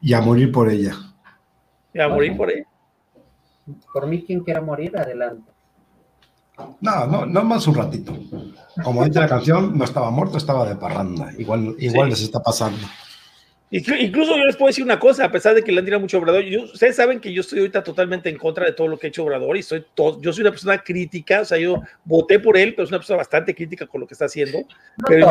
Y, 0.00 0.12
a 0.12 0.20
morir 0.20 0.50
por 0.50 0.68
ella. 0.68 0.94
Y 1.94 2.00
a 2.00 2.08
morir 2.08 2.36
por 2.36 2.50
ella. 2.50 2.66
Por 3.92 4.08
mí, 4.08 4.24
quien 4.24 4.40
quiera 4.40 4.60
morir, 4.60 4.98
adelante. 4.98 5.48
No, 6.80 7.06
no, 7.06 7.24
no 7.24 7.44
más 7.44 7.68
un 7.68 7.76
ratito. 7.76 8.18
Como 8.82 9.04
dice 9.04 9.20
la 9.20 9.28
canción, 9.28 9.78
no 9.78 9.84
estaba 9.84 10.10
muerto, 10.10 10.38
estaba 10.38 10.68
de 10.68 10.74
parranda. 10.74 11.30
Igual, 11.38 11.76
igual 11.78 12.08
les 12.10 12.22
está 12.22 12.42
pasando. 12.42 12.84
Incluso 13.72 14.36
yo 14.36 14.44
les 14.44 14.56
puedo 14.56 14.66
decir 14.66 14.82
una 14.82 14.98
cosa, 14.98 15.24
a 15.24 15.30
pesar 15.30 15.54
de 15.54 15.62
que 15.62 15.70
le 15.70 15.78
han 15.78 15.84
tirado 15.84 16.00
mucho 16.00 16.18
Obrador, 16.18 16.44
ustedes 16.64 16.96
saben 16.96 17.20
que 17.20 17.32
yo 17.32 17.42
estoy 17.42 17.60
ahorita 17.60 17.84
totalmente 17.84 18.28
en 18.28 18.36
contra 18.36 18.66
de 18.66 18.72
todo 18.72 18.88
lo 18.88 18.98
que 18.98 19.06
ha 19.06 19.10
hecho 19.10 19.22
Obrador 19.22 19.56
y 19.56 19.60
estoy 19.60 19.84
todo, 19.94 20.20
yo 20.20 20.32
soy 20.32 20.42
una 20.42 20.50
persona 20.50 20.82
crítica, 20.82 21.42
o 21.42 21.44
sea, 21.44 21.56
yo 21.56 21.80
voté 22.04 22.40
por 22.40 22.56
él, 22.56 22.74
pero 22.74 22.86
soy 22.86 22.94
una 22.94 22.98
persona 22.98 23.18
bastante 23.18 23.54
crítica 23.54 23.86
con 23.86 24.00
lo 24.00 24.08
que 24.08 24.14
está 24.14 24.24
haciendo, 24.24 24.58
pero, 25.06 25.28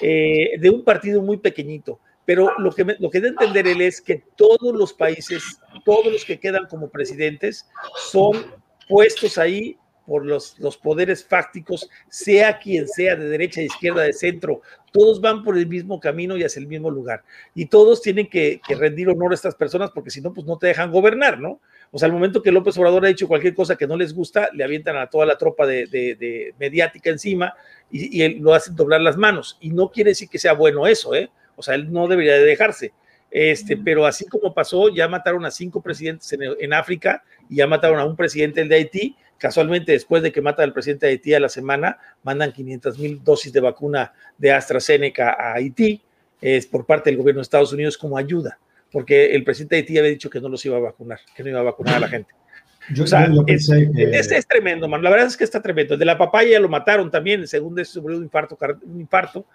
eh, 0.00 0.52
de 0.58 0.70
un 0.70 0.84
partido 0.84 1.20
muy 1.20 1.38
pequeñito. 1.38 1.98
Pero 2.24 2.52
lo 2.58 2.70
que, 2.70 2.84
lo 3.00 3.10
que 3.10 3.20
debe 3.20 3.30
entender 3.30 3.66
él 3.66 3.80
es 3.80 4.00
que 4.00 4.22
todos 4.36 4.72
los 4.72 4.92
países, 4.92 5.58
todos 5.84 6.12
los 6.12 6.24
que 6.24 6.38
quedan 6.38 6.66
como 6.66 6.88
presidentes, 6.88 7.68
son 7.96 8.46
puestos 8.88 9.38
ahí 9.38 9.76
por 10.06 10.24
los, 10.24 10.58
los 10.58 10.76
poderes 10.76 11.24
fácticos, 11.24 11.88
sea 12.08 12.58
quien 12.58 12.86
sea, 12.88 13.16
de 13.16 13.28
derecha, 13.28 13.60
de 13.60 13.66
izquierda, 13.66 14.02
de 14.02 14.12
centro, 14.12 14.62
todos 14.92 15.20
van 15.20 15.42
por 15.42 15.56
el 15.56 15.66
mismo 15.66 16.00
camino 16.00 16.36
y 16.36 16.44
hacia 16.44 16.60
el 16.60 16.66
mismo 16.66 16.90
lugar. 16.90 17.24
Y 17.54 17.66
todos 17.66 18.02
tienen 18.02 18.28
que, 18.28 18.60
que 18.66 18.74
rendir 18.74 19.08
honor 19.08 19.32
a 19.32 19.34
estas 19.34 19.54
personas 19.54 19.90
porque 19.90 20.10
si 20.10 20.20
no, 20.20 20.32
pues 20.32 20.46
no 20.46 20.58
te 20.58 20.68
dejan 20.68 20.90
gobernar, 20.90 21.40
¿no? 21.40 21.60
O 21.94 21.98
sea, 21.98 22.06
al 22.06 22.12
momento 22.12 22.42
que 22.42 22.50
López 22.50 22.76
Obrador 22.78 23.04
ha 23.04 23.08
dicho 23.08 23.28
cualquier 23.28 23.54
cosa 23.54 23.76
que 23.76 23.86
no 23.86 23.98
les 23.98 24.14
gusta, 24.14 24.48
le 24.54 24.64
avientan 24.64 24.96
a 24.96 25.08
toda 25.08 25.26
la 25.26 25.36
tropa 25.36 25.66
de, 25.66 26.54
mediática 26.58 27.10
encima 27.10 27.54
y, 27.90 28.22
él 28.22 28.38
lo 28.40 28.54
hacen 28.54 28.74
doblar 28.74 29.02
las 29.02 29.18
manos. 29.18 29.58
Y 29.60 29.70
no 29.70 29.90
quiere 29.90 30.12
decir 30.12 30.30
que 30.30 30.38
sea 30.38 30.54
bueno 30.54 30.86
eso, 30.86 31.14
¿eh? 31.14 31.30
O 31.54 31.62
sea, 31.62 31.74
él 31.74 31.92
no 31.92 32.08
debería 32.08 32.32
de 32.32 32.44
dejarse. 32.44 32.92
Este, 33.30 33.76
pero 33.76 34.06
así 34.06 34.26
como 34.26 34.54
pasó, 34.54 34.88
ya 34.88 35.06
mataron 35.06 35.44
a 35.44 35.50
cinco 35.50 35.82
presidentes 35.82 36.32
en, 36.32 36.72
África 36.72 37.22
y 37.50 37.56
ya 37.56 37.66
mataron 37.66 38.00
a 38.00 38.06
un 38.06 38.16
presidente 38.16 38.64
de 38.64 38.74
Haití. 38.74 39.14
Casualmente, 39.36 39.92
después 39.92 40.22
de 40.22 40.32
que 40.32 40.40
matan 40.40 40.64
al 40.64 40.72
presidente 40.72 41.04
de 41.04 41.12
Haití 41.12 41.34
a 41.34 41.40
la 41.40 41.50
semana, 41.50 41.98
mandan 42.22 42.52
500 42.52 42.98
mil 42.98 43.22
dosis 43.22 43.52
de 43.52 43.60
vacuna 43.60 44.14
de 44.38 44.50
AstraZeneca 44.50 45.36
a 45.38 45.54
Haití, 45.54 46.00
es 46.40 46.66
por 46.66 46.86
parte 46.86 47.10
del 47.10 47.18
gobierno 47.18 47.40
de 47.40 47.42
Estados 47.42 47.72
Unidos 47.74 47.98
como 47.98 48.16
ayuda 48.16 48.58
porque 48.92 49.34
el 49.34 49.44
presidente 49.44 49.76
de 49.76 49.80
Haití 49.80 49.98
había 49.98 50.10
dicho 50.10 50.30
que 50.30 50.40
no 50.40 50.48
los 50.48 50.64
iba 50.66 50.76
a 50.76 50.80
vacunar, 50.80 51.20
que 51.34 51.42
no 51.42 51.48
iba 51.50 51.60
a 51.60 51.64
vacunar 51.64 51.96
a 51.96 52.00
la 52.00 52.08
gente. 52.08 52.34
Yo, 52.90 53.04
o 53.04 53.06
sea, 53.06 53.28
es, 53.46 53.68
que... 53.68 54.10
es, 54.10 54.46
tremendo, 54.46 54.88
man. 54.88 55.02
La 55.02 55.10
verdad 55.10 55.26
es 55.26 55.36
que 55.36 55.44
está 55.44 55.62
tremendo. 55.62 55.94
El 55.94 56.00
de 56.00 56.06
la 56.06 56.18
papaya 56.18 56.58
lo 56.58 56.68
mataron 56.68 57.10
también, 57.10 57.46
según 57.46 57.78
eso 57.78 57.94
sufrió 57.94 58.18
un 58.18 58.24
infarto, 58.24 58.58
un 58.84 59.00
infarto. 59.00 59.46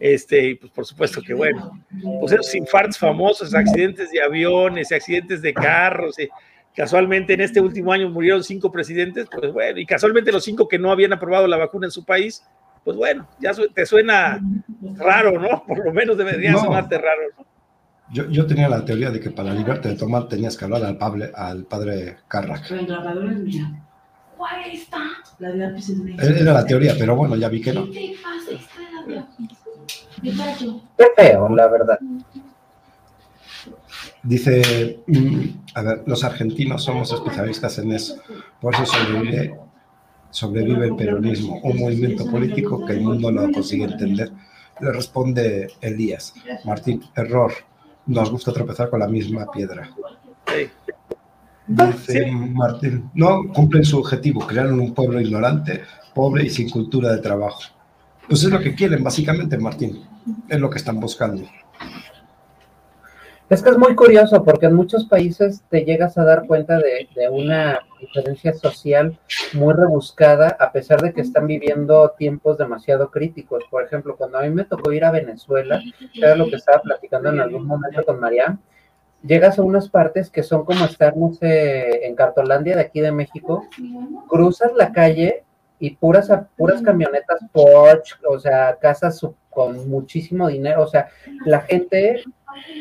Este, 0.00 0.56
pues 0.60 0.72
por 0.72 0.84
supuesto 0.84 1.22
que 1.22 1.32
bueno, 1.32 1.80
pues 2.20 2.32
esos 2.32 2.54
infartos 2.54 2.98
famosos, 2.98 3.54
accidentes 3.54 4.10
de 4.10 4.20
aviones, 4.20 4.90
accidentes 4.90 5.40
de 5.42 5.54
carros, 5.54 6.18
y 6.18 6.28
casualmente 6.74 7.34
en 7.34 7.40
este 7.40 7.60
último 7.60 7.92
año 7.92 8.10
murieron 8.10 8.42
cinco 8.42 8.70
presidentes, 8.70 9.28
pues 9.30 9.52
bueno, 9.52 9.78
y 9.78 9.86
casualmente 9.86 10.32
los 10.32 10.44
cinco 10.44 10.66
que 10.66 10.78
no 10.78 10.90
habían 10.90 11.12
aprobado 11.12 11.46
la 11.46 11.56
vacuna 11.56 11.86
en 11.86 11.92
su 11.92 12.04
país, 12.04 12.44
pues 12.84 12.96
bueno, 12.96 13.28
ya 13.40 13.52
te 13.72 13.86
suena 13.86 14.40
raro, 14.96 15.40
¿no? 15.40 15.64
Por 15.66 15.84
lo 15.84 15.92
menos 15.92 16.18
debería 16.18 16.52
no. 16.52 16.58
sonarte 16.58 16.98
raro, 16.98 17.22
¿no? 17.38 17.46
Yo, 18.12 18.30
yo, 18.30 18.46
tenía 18.46 18.68
la 18.68 18.84
teoría 18.84 19.10
de 19.10 19.18
que 19.18 19.30
para 19.30 19.52
librarte 19.52 19.88
de 19.88 19.96
tomar 19.96 20.28
tenías 20.28 20.56
que 20.56 20.64
hablar 20.64 20.84
al, 20.84 20.96
padre, 20.96 21.32
al 21.34 21.64
padre 21.64 22.18
Carrack. 22.28 22.70
Era 26.18 26.52
la 26.52 26.64
teoría, 26.64 26.94
pero 26.98 27.16
bueno, 27.16 27.34
ya 27.36 27.48
vi 27.48 27.60
que 27.60 27.72
no. 27.72 27.90
Qué 27.90 28.14
feo, 31.16 31.48
la 31.48 31.66
verdad. 31.68 31.98
Dice, 34.22 35.00
mm, 35.06 35.44
a 35.74 35.82
ver, 35.82 36.02
los 36.06 36.22
argentinos 36.24 36.84
somos 36.84 37.12
especialistas 37.12 37.78
en 37.78 37.92
eso. 37.92 38.16
Por 38.60 38.74
eso 38.74 38.86
sobrevive, 38.86 39.58
sobrevive 40.30 40.86
el 40.86 40.96
peronismo, 40.96 41.60
un 41.62 41.78
movimiento 41.78 42.28
político 42.30 42.84
que 42.84 42.94
el 42.94 43.00
mundo 43.00 43.30
no 43.32 43.50
consigue 43.52 43.84
entender. 43.84 44.30
Le 44.80 44.92
responde 44.92 45.68
Elías. 45.80 46.34
Martín, 46.64 47.02
error 47.14 47.52
nos 48.06 48.30
gusta 48.30 48.52
tropezar 48.52 48.88
con 48.88 49.00
la 49.00 49.08
misma 49.08 49.46
piedra. 49.50 49.90
Dice 51.66 52.30
Martín, 52.30 53.10
no 53.14 53.52
cumplen 53.52 53.84
su 53.84 53.98
objetivo, 53.98 54.46
crearon 54.46 54.78
un 54.78 54.94
pueblo 54.94 55.20
ignorante, 55.20 55.82
pobre 56.14 56.44
y 56.44 56.50
sin 56.50 56.70
cultura 56.70 57.12
de 57.12 57.18
trabajo. 57.18 57.60
Pues 58.28 58.42
es 58.44 58.50
lo 58.50 58.60
que 58.60 58.74
quieren, 58.74 59.02
básicamente, 59.02 59.58
Martín. 59.58 60.04
Es 60.48 60.58
lo 60.58 60.70
que 60.70 60.78
están 60.78 60.98
buscando. 61.00 61.42
Es 63.48 63.62
que 63.62 63.70
es 63.70 63.78
muy 63.78 63.94
curioso 63.94 64.42
porque 64.42 64.66
en 64.66 64.74
muchos 64.74 65.04
países 65.04 65.62
te 65.70 65.84
llegas 65.84 66.18
a 66.18 66.24
dar 66.24 66.46
cuenta 66.48 66.78
de, 66.78 67.08
de, 67.14 67.28
una 67.28 67.78
diferencia 68.00 68.52
social 68.52 69.16
muy 69.52 69.72
rebuscada 69.72 70.56
a 70.58 70.72
pesar 70.72 71.00
de 71.00 71.12
que 71.12 71.20
están 71.20 71.46
viviendo 71.46 72.12
tiempos 72.18 72.58
demasiado 72.58 73.12
críticos. 73.12 73.62
Por 73.70 73.84
ejemplo, 73.84 74.16
cuando 74.16 74.38
a 74.38 74.42
mí 74.42 74.50
me 74.50 74.64
tocó 74.64 74.92
ir 74.92 75.04
a 75.04 75.12
Venezuela, 75.12 75.80
era 76.14 76.34
lo 76.34 76.46
que 76.46 76.56
estaba 76.56 76.82
platicando 76.82 77.28
en 77.28 77.38
algún 77.38 77.66
momento 77.66 78.04
con 78.04 78.18
María, 78.18 78.58
llegas 79.22 79.58
a 79.58 79.62
unas 79.62 79.88
partes 79.88 80.28
que 80.28 80.42
son 80.42 80.64
como 80.64 80.84
estar, 80.84 81.16
no 81.16 81.32
sé, 81.32 82.04
en 82.04 82.16
Cartolandia 82.16 82.74
de 82.74 82.82
aquí 82.82 83.00
de 83.00 83.12
México, 83.12 83.64
cruzas 84.28 84.72
la 84.74 84.92
calle 84.92 85.44
y 85.78 85.90
puras, 85.94 86.30
puras 86.56 86.82
camionetas 86.82 87.40
Porsche, 87.52 88.16
o 88.28 88.38
sea, 88.38 88.76
casas 88.80 89.20
con 89.50 89.88
muchísimo 89.88 90.48
dinero, 90.48 90.82
o 90.82 90.86
sea, 90.86 91.08
la 91.44 91.60
gente 91.60 92.24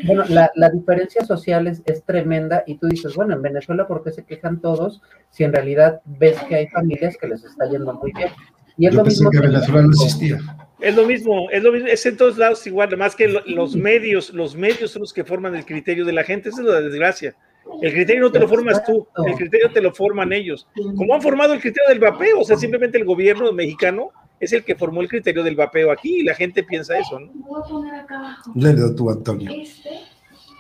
bueno, 0.06 0.24
la, 0.30 0.52
la 0.56 0.70
diferencia 0.70 1.26
social 1.26 1.68
es, 1.68 1.82
es, 1.86 2.04
tremenda 2.04 2.64
y 2.66 2.78
tú 2.78 2.88
dices, 2.88 3.16
bueno, 3.16 3.34
en 3.34 3.42
Venezuela, 3.42 3.88
¿por 3.88 4.04
qué 4.04 4.12
se 4.12 4.26
quejan 4.26 4.62
todos 4.62 5.02
si 5.30 5.44
en 5.44 5.54
realidad 5.54 6.02
ves 6.06 6.38
que 6.48 6.56
hay 6.56 6.68
familias 6.68 7.18
que 7.18 7.28
les 7.28 7.44
está 7.44 7.70
yendo 7.70 7.94
muy 7.94 8.12
bien? 8.14 8.30
Y 8.78 8.88
es 8.88 8.94
Yo 8.94 9.00
lo 9.00 9.06
mismo 9.06 9.30
que 9.30 9.40
Venezuela 9.40 9.82
no 9.84 9.92
existía. 9.92 10.38
Es 10.82 10.96
lo 10.96 11.06
mismo, 11.06 11.50
es 11.50 11.64
lo 11.64 11.72
mismo, 11.72 11.88
es 11.88 12.06
en 12.06 12.18
todos 12.18 12.38
lados 12.38 12.66
igual, 12.68 12.90
además 12.90 13.16
que 13.16 13.28
los 13.28 13.76
medios, 13.76 14.34
los 14.34 14.56
medios 14.56 14.92
son 14.92 15.02
los 15.02 15.14
que 15.14 15.24
forman 15.24 15.56
el 15.56 15.66
criterio 15.66 16.06
de 16.06 16.12
la 16.12 16.24
gente, 16.24 16.50
esa 16.50 16.62
es 16.62 16.68
la 16.68 16.82
desgracia. 16.82 17.36
El 17.82 17.94
criterio 17.94 18.22
no 18.22 18.32
te 18.32 18.40
lo 18.40 18.48
formas 18.48 18.84
tú, 18.84 19.08
el 19.26 19.34
criterio 19.36 19.72
te 19.72 19.82
lo 19.82 19.94
forman 19.94 20.32
ellos. 20.34 20.68
¿Cómo 20.96 21.16
han 21.16 21.22
formado 21.22 21.54
el 21.54 21.60
criterio 21.60 21.90
del 21.90 22.00
vapeo? 22.00 22.42
O 22.42 22.44
sea, 22.44 22.58
simplemente 22.58 22.98
el 22.98 23.06
gobierno 23.06 23.52
mexicano 23.54 24.12
es 24.40 24.54
el 24.54 24.64
que 24.64 24.76
formó 24.76 25.02
el 25.02 25.10
criterio 25.10 25.44
del 25.44 25.56
vapeo 25.56 25.92
aquí 25.92 26.20
y 26.20 26.24
la 26.24 26.36
gente 26.36 26.64
piensa 26.64 26.98
eso, 26.98 27.20
¿no? 27.20 27.32
Voy 27.34 27.62
a 27.64 27.68
poner 27.68 27.96
acá 27.96 28.20
abajo. 28.20 28.52
Léelo 28.56 28.96
tú, 28.96 29.10
Antonio. 29.10 29.52
Este. 29.52 29.90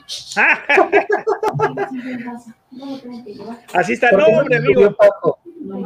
Así 3.73 3.93
está, 3.93 4.11
no, 4.11 4.25
hombre, 4.25 4.57
amigo. 4.57 4.95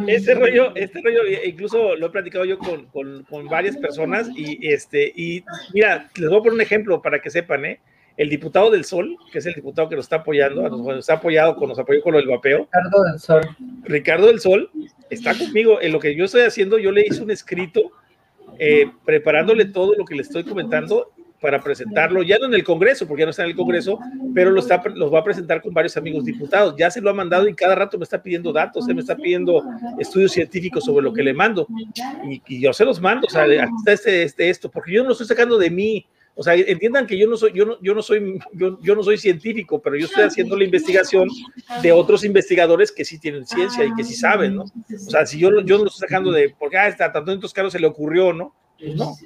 Este 0.08 0.36
rollo, 0.36 0.76
este 0.76 1.02
rollo, 1.02 1.22
incluso 1.46 1.96
lo 1.96 2.08
he 2.08 2.10
platicado 2.10 2.44
yo 2.44 2.60
con, 2.60 2.88
con, 2.88 3.24
con, 3.24 3.48
varias 3.48 3.78
personas 3.78 4.28
y 4.36 4.68
este, 4.68 5.14
y 5.16 5.46
mira, 5.74 6.10
les 6.16 6.30
voy 6.30 6.40
a 6.40 6.42
poner 6.42 6.54
un 6.54 6.62
ejemplo 6.62 7.02
para 7.02 7.22
que 7.22 7.30
sepan, 7.30 7.64
¿eh? 7.64 7.80
El 8.20 8.28
diputado 8.28 8.70
del 8.70 8.84
Sol, 8.84 9.16
que 9.32 9.40
es 9.40 9.46
el 9.46 9.54
diputado 9.54 9.88
que 9.88 9.96
nos 9.96 10.04
está 10.04 10.18
apoyando, 10.18 10.68
nos, 10.70 10.98
está 10.98 11.14
apoyado, 11.14 11.56
con, 11.56 11.70
nos 11.70 11.80
apoyó 11.80 12.02
con 12.02 12.12
lo 12.12 12.20
del 12.20 12.28
vapeo. 12.28 12.68
Ricardo 12.70 13.04
del 13.06 13.20
Sol. 13.20 13.42
Ricardo 13.84 14.28
del 14.28 14.40
Sol 14.42 14.70
está 15.10 15.38
conmigo. 15.38 15.80
En 15.82 15.94
lo 15.94 16.02
que 16.02 16.14
yo 16.14 16.26
estoy 16.26 16.42
haciendo, 16.42 16.78
yo 16.78 16.92
le 16.92 17.08
hice 17.08 17.24
un 17.24 17.32
escrito 17.32 17.94
eh, 18.58 18.92
preparándole 19.06 19.64
todo 19.64 19.96
lo 19.96 20.04
que 20.04 20.16
le 20.16 20.24
estoy 20.24 20.44
comentando 20.44 21.14
para 21.40 21.62
presentarlo, 21.62 22.22
ya 22.22 22.38
no 22.38 22.48
en 22.48 22.56
el 22.56 22.64
Congreso, 22.66 23.08
porque 23.08 23.22
ya 23.22 23.26
no 23.26 23.30
está 23.30 23.44
en 23.44 23.52
el 23.52 23.56
Congreso, 23.56 23.98
pero 24.36 24.52
lo 24.52 24.60
está, 24.60 24.84
los 24.96 25.14
va 25.14 25.20
a 25.20 25.24
presentar 25.24 25.62
con 25.62 25.74
varios 25.74 25.96
amigos 25.96 26.26
diputados. 26.26 26.76
Ya 26.78 26.92
se 26.92 27.00
lo 27.00 27.10
ha 27.10 27.14
mandado 27.14 27.48
y 27.48 27.54
cada 27.54 27.74
rato 27.76 27.98
me 27.98 28.04
está 28.04 28.22
pidiendo 28.22 28.52
datos, 28.52 28.86
se 28.86 28.94
me 28.94 29.00
está 29.00 29.16
pidiendo 29.16 29.64
estudios 29.98 30.34
científicos 30.34 30.84
sobre 30.84 31.06
lo 31.06 31.14
que 31.14 31.24
le 31.24 31.34
mando. 31.34 31.68
Y, 32.26 32.60
yo 32.60 32.74
se 32.74 32.84
los 32.84 33.00
mando, 33.00 33.28
o 33.28 33.30
sea, 33.30 33.46
está 33.46 33.94
este, 33.94 34.24
este, 34.24 34.50
esto, 34.50 34.70
porque 34.70 34.92
yo 34.92 35.04
no 35.04 35.08
lo 35.08 35.12
estoy 35.14 35.28
sacando 35.28 35.58
de 35.58 35.70
mí. 35.70 36.06
O 36.40 36.44
sea, 36.44 36.54
entiendan 36.54 37.06
que 37.06 37.18
yo 37.18 37.28
no 37.28 37.36
soy, 37.36 37.52
yo 37.54 37.66
no, 37.66 38.02
soy, 38.02 38.40
yo, 38.54 38.96
no 38.96 39.04
soy 39.04 39.18
científico, 39.18 39.82
pero 39.82 39.98
yo 39.98 40.06
estoy 40.06 40.24
haciendo 40.24 40.56
la 40.56 40.64
investigación 40.64 41.28
de 41.82 41.92
otros 41.92 42.24
investigadores 42.24 42.94
que 42.94 43.04
sí 43.04 43.20
tienen 43.20 43.46
ciencia 43.46 43.84
y 43.84 43.94
que 43.94 44.06
sí 44.06 44.14
saben, 44.14 44.56
¿no? 44.56 44.64
O 44.64 45.10
sea, 45.10 45.26
si 45.26 45.38
yo, 45.38 45.50
yo 45.66 45.78
no 45.78 45.84
lo 45.84 45.90
estoy 45.90 46.08
sacando 46.08 46.32
de, 46.32 46.56
porque 46.58 46.78
ah, 46.78 46.88
está 46.88 47.12
tanto 47.12 47.34
en 47.34 47.42
caros 47.42 47.74
se 47.74 47.80
le 47.80 47.88
ocurrió, 47.88 48.32
¿no? 48.32 48.56
Pues 48.80 48.96
no. 48.96 49.18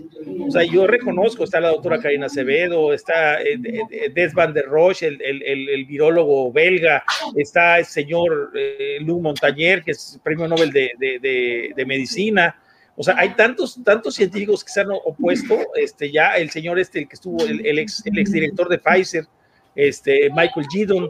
O 0.47 0.49
sea, 0.49 0.63
yo 0.63 0.87
reconozco, 0.87 1.43
está 1.43 1.59
la 1.59 1.67
doctora 1.67 1.99
Karina 1.99 2.25
Acevedo, 2.25 2.93
está 2.93 3.39
eh, 3.43 3.59
Des 4.11 4.33
Van 4.33 4.51
der 4.51 4.65
Roche, 4.65 5.05
el, 5.05 5.21
el, 5.21 5.69
el, 5.69 5.85
virólogo 5.85 6.51
belga, 6.51 7.03
está 7.35 7.77
el 7.77 7.85
señor 7.85 8.51
eh, 8.55 8.97
Lou 9.01 9.21
Montañer, 9.21 9.83
que 9.83 9.91
es 9.91 10.19
premio 10.23 10.47
Nobel 10.47 10.71
de, 10.71 10.93
de, 10.97 11.71
de, 11.75 11.85
medicina. 11.85 12.59
O 12.95 13.03
sea, 13.03 13.15
hay 13.17 13.35
tantos, 13.35 13.79
tantos 13.83 14.15
científicos 14.15 14.63
que 14.63 14.71
se 14.71 14.81
han 14.81 14.87
opuesto, 14.91 15.57
este, 15.75 16.11
ya 16.11 16.37
el 16.37 16.51
señor 16.51 16.79
este, 16.79 17.07
que 17.07 17.15
estuvo, 17.15 17.43
el, 17.43 17.79
ex, 17.79 18.05
el 18.05 18.19
exdirector 18.19 18.69
de 18.69 18.77
Pfizer, 18.77 19.25
este, 19.75 20.29
Michael 20.29 20.67
Gidon, 20.71 21.09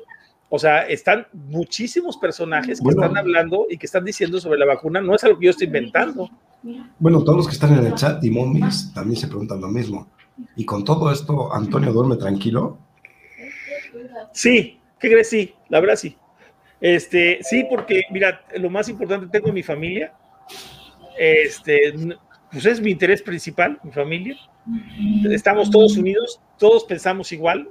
o 0.49 0.59
sea, 0.59 0.83
están 0.83 1.25
muchísimos 1.33 2.15
personajes 2.17 2.79
que 2.79 2.89
están 2.89 3.17
hablando 3.17 3.65
y 3.69 3.77
que 3.77 3.87
están 3.87 4.05
diciendo 4.05 4.39
sobre 4.39 4.59
la 4.59 4.67
vacuna, 4.67 5.01
no 5.01 5.15
es 5.15 5.23
algo 5.23 5.39
que 5.39 5.45
yo 5.45 5.51
estoy 5.51 5.67
inventando. 5.67 6.29
Bueno, 6.99 7.23
todos 7.23 7.37
los 7.37 7.47
que 7.47 7.53
están 7.53 7.77
en 7.77 7.87
el 7.87 7.95
chat 7.95 8.23
y 8.23 8.29
momis 8.29 8.93
también 8.93 9.19
se 9.19 9.27
preguntan 9.27 9.59
lo 9.59 9.67
mismo. 9.67 10.07
Y 10.55 10.63
con 10.63 10.85
todo 10.85 11.11
esto, 11.11 11.53
¿Antonio 11.53 11.91
duerme 11.91 12.15
tranquilo? 12.15 12.77
Sí, 14.31 14.79
¿qué 14.99 15.09
crees? 15.09 15.29
Sí, 15.29 15.53
la 15.69 15.79
verdad 15.79 15.95
sí. 15.95 16.15
Este, 16.79 17.39
sí, 17.41 17.65
porque, 17.69 18.03
mira, 18.11 18.45
lo 18.57 18.69
más 18.69 18.89
importante, 18.89 19.27
tengo 19.27 19.51
mi 19.51 19.63
familia. 19.63 20.13
Este, 21.17 21.93
pues 22.51 22.65
es 22.65 22.81
mi 22.81 22.91
interés 22.91 23.21
principal, 23.21 23.79
mi 23.83 23.91
familia. 23.91 24.37
Estamos 25.29 25.69
todos 25.69 25.97
unidos, 25.97 26.39
todos 26.57 26.83
pensamos 26.85 27.31
igual. 27.31 27.67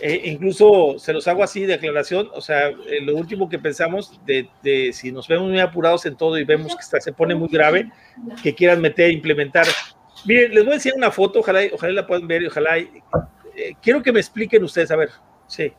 Eh, 0.00 0.22
incluso 0.26 0.98
se 0.98 1.12
los 1.12 1.26
hago 1.26 1.42
así 1.42 1.66
de 1.66 1.74
aclaración, 1.74 2.28
o 2.34 2.40
sea, 2.40 2.68
eh, 2.68 3.00
lo 3.02 3.16
último 3.16 3.48
que 3.48 3.58
pensamos 3.58 4.20
de, 4.24 4.92
si 4.92 5.10
nos 5.10 5.26
vemos 5.26 5.48
muy 5.48 5.58
apurados 5.58 6.06
en 6.06 6.16
todo 6.16 6.38
y 6.38 6.44
vemos 6.44 6.76
que 6.76 7.00
se 7.00 7.12
pone 7.12 7.34
muy 7.34 7.48
grave, 7.48 7.90
que 8.42 8.54
quieran 8.54 8.80
meter, 8.80 9.10
implementar. 9.10 9.66
Miren, 10.24 10.54
les 10.54 10.64
voy 10.64 10.74
a 10.74 10.76
decir 10.76 10.92
una 10.96 11.10
foto, 11.10 11.40
ojalá, 11.40 11.62
ojalá 11.72 11.92
la 11.92 12.06
puedan 12.06 12.28
ver, 12.28 12.46
ojalá. 12.46 12.78
Eh, 12.78 12.88
quiero 13.82 14.02
que 14.02 14.12
me 14.12 14.20
expliquen 14.20 14.62
ustedes, 14.62 14.90
a 14.92 14.96
ver, 14.96 15.10
sí. 15.48 15.72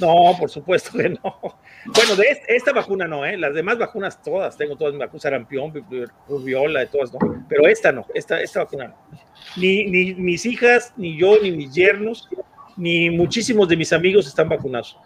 No, 0.00 0.34
por 0.38 0.50
supuesto 0.50 0.96
que 0.96 1.10
no. 1.10 1.38
Bueno, 1.86 2.16
de 2.16 2.40
esta, 2.48 2.72
vacuna 2.72 3.06
no, 3.06 3.24
¿eh? 3.24 3.36
Las 3.36 3.54
demás 3.54 3.78
vacunas 3.78 4.22
todas, 4.22 4.56
tengo 4.56 4.76
todas 4.76 4.92
mis 4.92 5.00
vacunas, 5.00 5.22
sarampión, 5.22 5.72
rubiola, 6.28 6.80
de 6.80 6.86
todas, 6.86 7.12
¿no? 7.12 7.18
Pero 7.48 7.66
esta 7.66 7.92
no, 7.92 8.06
esta, 8.14 8.40
esta 8.40 8.60
vacuna 8.60 8.88
no. 8.88 8.96
Ni, 9.56 9.84
ni 9.84 10.14
mis 10.14 10.46
hijas, 10.46 10.92
ni 10.96 11.18
yo, 11.18 11.40
ni 11.42 11.50
mis 11.50 11.72
yernos, 11.74 12.28
ni 12.76 13.10
muchísimos 13.10 13.68
de 13.68 13.76
mis 13.76 13.92
amigos 13.92 14.26
están 14.26 14.48
vacunados. 14.48 14.96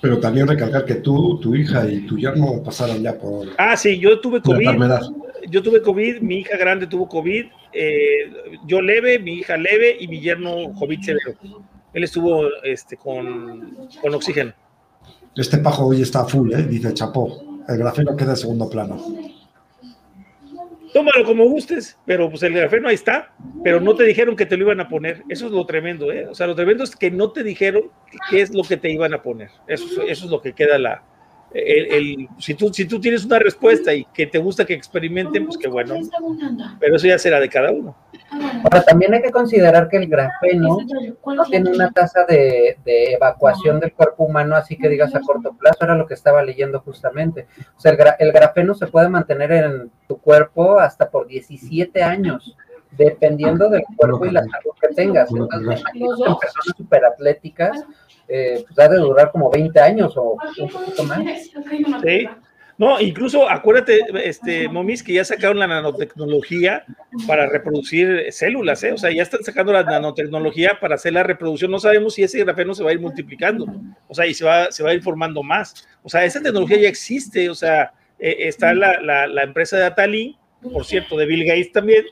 Pero 0.00 0.18
también 0.18 0.48
recalcar 0.48 0.84
que 0.86 0.94
tú, 0.96 1.38
tu 1.40 1.54
hija 1.54 1.86
y 1.86 2.00
tu 2.06 2.16
yerno 2.16 2.62
pasaron 2.62 3.02
ya 3.02 3.18
por. 3.18 3.48
Ah, 3.58 3.76
sí, 3.76 3.98
yo 3.98 4.18
tuve 4.20 4.40
COVID. 4.40 4.68
Yo 5.48 5.62
tuve 5.62 5.82
COVID, 5.82 6.20
mi 6.20 6.38
hija 6.38 6.56
grande 6.56 6.86
tuvo 6.86 7.08
COVID, 7.08 7.46
eh, 7.72 8.30
yo 8.66 8.80
leve, 8.80 9.18
mi 9.18 9.34
hija 9.34 9.56
leve 9.56 9.96
y 9.98 10.06
mi 10.06 10.20
yerno 10.20 10.72
COVID 10.78 11.00
severo. 11.00 11.34
Él 11.92 12.04
estuvo 12.04 12.46
este, 12.62 12.96
con, 12.96 13.88
con 14.00 14.14
oxígeno. 14.14 14.52
Este 15.36 15.58
pajo 15.58 15.86
hoy 15.86 16.02
está 16.02 16.24
full, 16.24 16.52
¿eh? 16.52 16.62
dice 16.64 16.92
Chapó. 16.94 17.42
El 17.68 17.78
grafeno 17.78 18.16
queda 18.16 18.30
en 18.30 18.36
segundo 18.36 18.68
plano 18.68 19.00
tómalo 20.92 21.24
como 21.24 21.48
gustes, 21.48 21.98
pero 22.06 22.28
pues 22.30 22.42
el 22.42 22.54
grafeno 22.54 22.88
ahí 22.88 22.94
está, 22.94 23.32
pero 23.62 23.80
no 23.80 23.94
te 23.94 24.04
dijeron 24.04 24.36
que 24.36 24.46
te 24.46 24.56
lo 24.56 24.64
iban 24.64 24.80
a 24.80 24.88
poner. 24.88 25.22
Eso 25.28 25.46
es 25.46 25.52
lo 25.52 25.64
tremendo, 25.66 26.12
¿eh? 26.12 26.26
O 26.26 26.34
sea, 26.34 26.46
lo 26.46 26.54
tremendo 26.54 26.84
es 26.84 26.96
que 26.96 27.10
no 27.10 27.30
te 27.30 27.42
dijeron 27.42 27.90
qué 28.30 28.40
es 28.40 28.52
lo 28.54 28.62
que 28.62 28.76
te 28.76 28.90
iban 28.90 29.14
a 29.14 29.22
poner. 29.22 29.50
Eso, 29.66 30.02
eso 30.02 30.24
es 30.24 30.30
lo 30.30 30.40
que 30.40 30.52
queda 30.52 30.78
la, 30.78 31.02
el, 31.52 32.28
si, 32.38 32.54
tú, 32.54 32.72
si 32.72 32.84
tú 32.84 33.00
tienes 33.00 33.24
una 33.24 33.38
respuesta 33.38 33.92
y 33.92 34.04
que 34.04 34.26
te 34.26 34.38
gusta 34.38 34.64
que 34.64 34.74
experimenten, 34.74 35.46
pues 35.46 35.58
qué 35.58 35.68
bueno. 35.68 35.96
Pero 36.78 36.96
eso 36.96 37.06
ya 37.06 37.18
será 37.18 37.40
de 37.40 37.48
cada 37.48 37.72
uno. 37.72 37.96
Ahora, 38.62 38.82
también 38.82 39.12
hay 39.14 39.22
que 39.22 39.32
considerar 39.32 39.88
que 39.88 39.96
el 39.96 40.06
grafeno 40.06 40.78
no 41.26 41.44
tiene 41.44 41.70
una 41.70 41.90
tasa 41.90 42.24
de, 42.24 42.76
evacuación 42.84 43.80
del 43.80 43.92
cuerpo 43.92 44.24
humano, 44.24 44.54
así 44.54 44.76
que 44.76 44.88
digas 44.88 45.14
a 45.14 45.20
corto 45.20 45.52
plazo, 45.54 45.78
era 45.82 45.96
lo 45.96 46.06
que 46.06 46.14
estaba 46.14 46.42
leyendo 46.42 46.80
justamente. 46.80 47.48
O 47.76 47.80
sea, 47.80 47.92
el, 48.18 48.32
grafeno 48.32 48.74
se 48.74 48.86
puede 48.86 49.08
mantener 49.08 49.50
en 49.52 49.90
tu 50.06 50.18
cuerpo 50.18 50.78
hasta 50.78 51.10
por 51.10 51.26
17 51.26 52.02
años 52.02 52.56
dependiendo 52.92 53.70
del 53.70 53.82
cuerpo 53.96 54.26
y 54.26 54.30
la 54.30 54.40
salud 54.40 54.72
que 54.80 54.88
tengas. 54.94 55.30
Entonces, 55.30 55.80
son 55.82 56.38
personas 56.38 56.76
superatléticas 56.76 57.86
eh, 58.30 58.64
pues 58.66 58.78
ha 58.78 58.88
de 58.88 58.98
durar 58.98 59.30
como 59.32 59.50
20 59.50 59.80
años 59.80 60.16
o 60.16 60.36
un 60.58 60.68
poquito 60.68 61.04
más. 61.04 61.20
Sí. 62.04 62.28
No, 62.78 62.98
incluso 62.98 63.46
acuérdate, 63.46 64.00
este, 64.24 64.66
Momis, 64.66 65.02
que 65.02 65.12
ya 65.12 65.22
sacaron 65.22 65.58
la 65.58 65.66
nanotecnología 65.66 66.82
para 67.26 67.46
reproducir 67.46 68.32
células, 68.32 68.82
¿eh? 68.84 68.92
O 68.92 68.96
sea, 68.96 69.10
ya 69.10 69.22
están 69.22 69.44
sacando 69.44 69.70
la 69.70 69.82
nanotecnología 69.82 70.78
para 70.80 70.94
hacer 70.94 71.12
la 71.12 71.22
reproducción. 71.22 71.70
No 71.70 71.78
sabemos 71.78 72.14
si 72.14 72.22
ese 72.22 72.42
grafeno 72.42 72.72
se 72.74 72.82
va 72.82 72.88
a 72.88 72.92
ir 72.94 73.00
multiplicando, 73.00 73.66
o 74.08 74.14
sea, 74.14 74.26
y 74.26 74.32
se 74.32 74.46
va, 74.46 74.72
se 74.72 74.82
va 74.82 74.90
a 74.90 74.94
ir 74.94 75.02
formando 75.02 75.42
más. 75.42 75.86
O 76.02 76.08
sea, 76.08 76.24
esa 76.24 76.40
tecnología 76.40 76.78
ya 76.78 76.88
existe, 76.88 77.50
o 77.50 77.54
sea, 77.54 77.92
eh, 78.18 78.36
está 78.48 78.72
la, 78.72 78.98
la, 79.02 79.26
la, 79.26 79.42
empresa 79.42 79.76
de 79.76 79.84
Atali, 79.84 80.38
por 80.72 80.86
cierto, 80.86 81.18
de 81.18 81.26
Bill 81.26 81.44
Gates 81.44 81.72
también, 81.72 82.06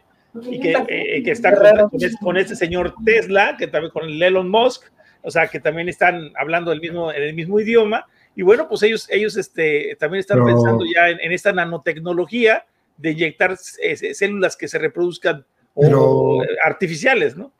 y 0.50 0.60
que, 0.60 0.76
eh, 0.88 1.22
que 1.22 1.30
está 1.30 1.54
con, 1.54 1.98
con, 2.20 2.36
este 2.36 2.54
señor 2.56 2.94
Tesla, 3.06 3.56
que 3.58 3.68
también 3.68 3.90
con 3.90 4.04
el 4.04 4.22
Elon 4.22 4.50
Musk, 4.50 4.84
o 5.22 5.30
sea, 5.30 5.48
que 5.48 5.60
también 5.60 5.88
están 5.88 6.32
hablando 6.38 6.72
el 6.72 6.80
mismo, 6.80 7.12
en 7.12 7.22
el 7.22 7.34
mismo 7.34 7.60
idioma. 7.60 8.06
Y 8.34 8.42
bueno, 8.42 8.68
pues 8.68 8.82
ellos, 8.82 9.08
ellos 9.10 9.36
este, 9.36 9.96
también 9.98 10.20
están 10.20 10.44
pensando 10.44 10.84
ya 10.84 11.08
en, 11.08 11.32
esta 11.32 11.52
nanotecnología 11.52 12.64
de 12.96 13.12
inyectar 13.12 13.56
células 13.56 14.56
que 14.56 14.68
se 14.68 14.78
reproduzcan 14.78 15.44
o, 15.74 16.42
artificiales, 16.64 17.36
¿no? 17.36 17.52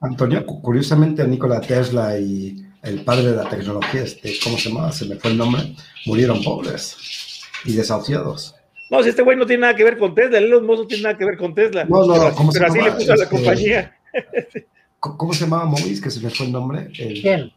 Antonio, 0.00 0.44
curiosamente 0.44 1.26
Nikola 1.26 1.60
Tesla 1.60 2.18
y 2.18 2.64
el 2.82 3.04
padre 3.04 3.30
de 3.30 3.36
la 3.36 3.48
tecnología, 3.48 4.02
este, 4.02 4.34
¿cómo 4.42 4.58
se 4.58 4.68
llama? 4.68 4.92
Se 4.92 5.06
me 5.06 5.16
fue 5.16 5.30
el 5.30 5.38
nombre, 5.38 5.74
murieron 6.06 6.42
pobres 6.42 7.42
y 7.64 7.74
desahuciados. 7.74 8.54
No, 8.90 9.02
si 9.02 9.08
este 9.08 9.22
güey 9.22 9.38
no 9.38 9.46
tiene 9.46 9.62
nada 9.62 9.74
que 9.74 9.84
ver 9.84 9.96
con 9.96 10.14
Tesla, 10.14 10.38
el 10.38 10.44
Elon 10.44 10.66
Musk 10.66 10.80
no 10.80 10.86
tiene 10.86 11.02
nada 11.04 11.16
que 11.16 11.24
ver 11.24 11.38
con 11.38 11.54
Tesla. 11.54 11.84
No, 11.84 12.04
no, 12.04 12.14
pero, 12.14 12.50
pero 12.52 12.66
así 12.66 12.80
le 12.80 12.92
puso 12.92 13.12
a 13.12 13.16
la 13.16 13.24
este, 13.24 13.36
compañía. 13.36 13.96
¿Cómo 15.02 15.32
se 15.32 15.44
llamaba 15.44 15.64
Movis? 15.64 16.00
Que 16.00 16.10
se 16.10 16.20
me 16.20 16.30
fue 16.30 16.46
el 16.46 16.52
nombre. 16.52 16.88
El, 16.96 17.20
¿Quién? 17.20 17.52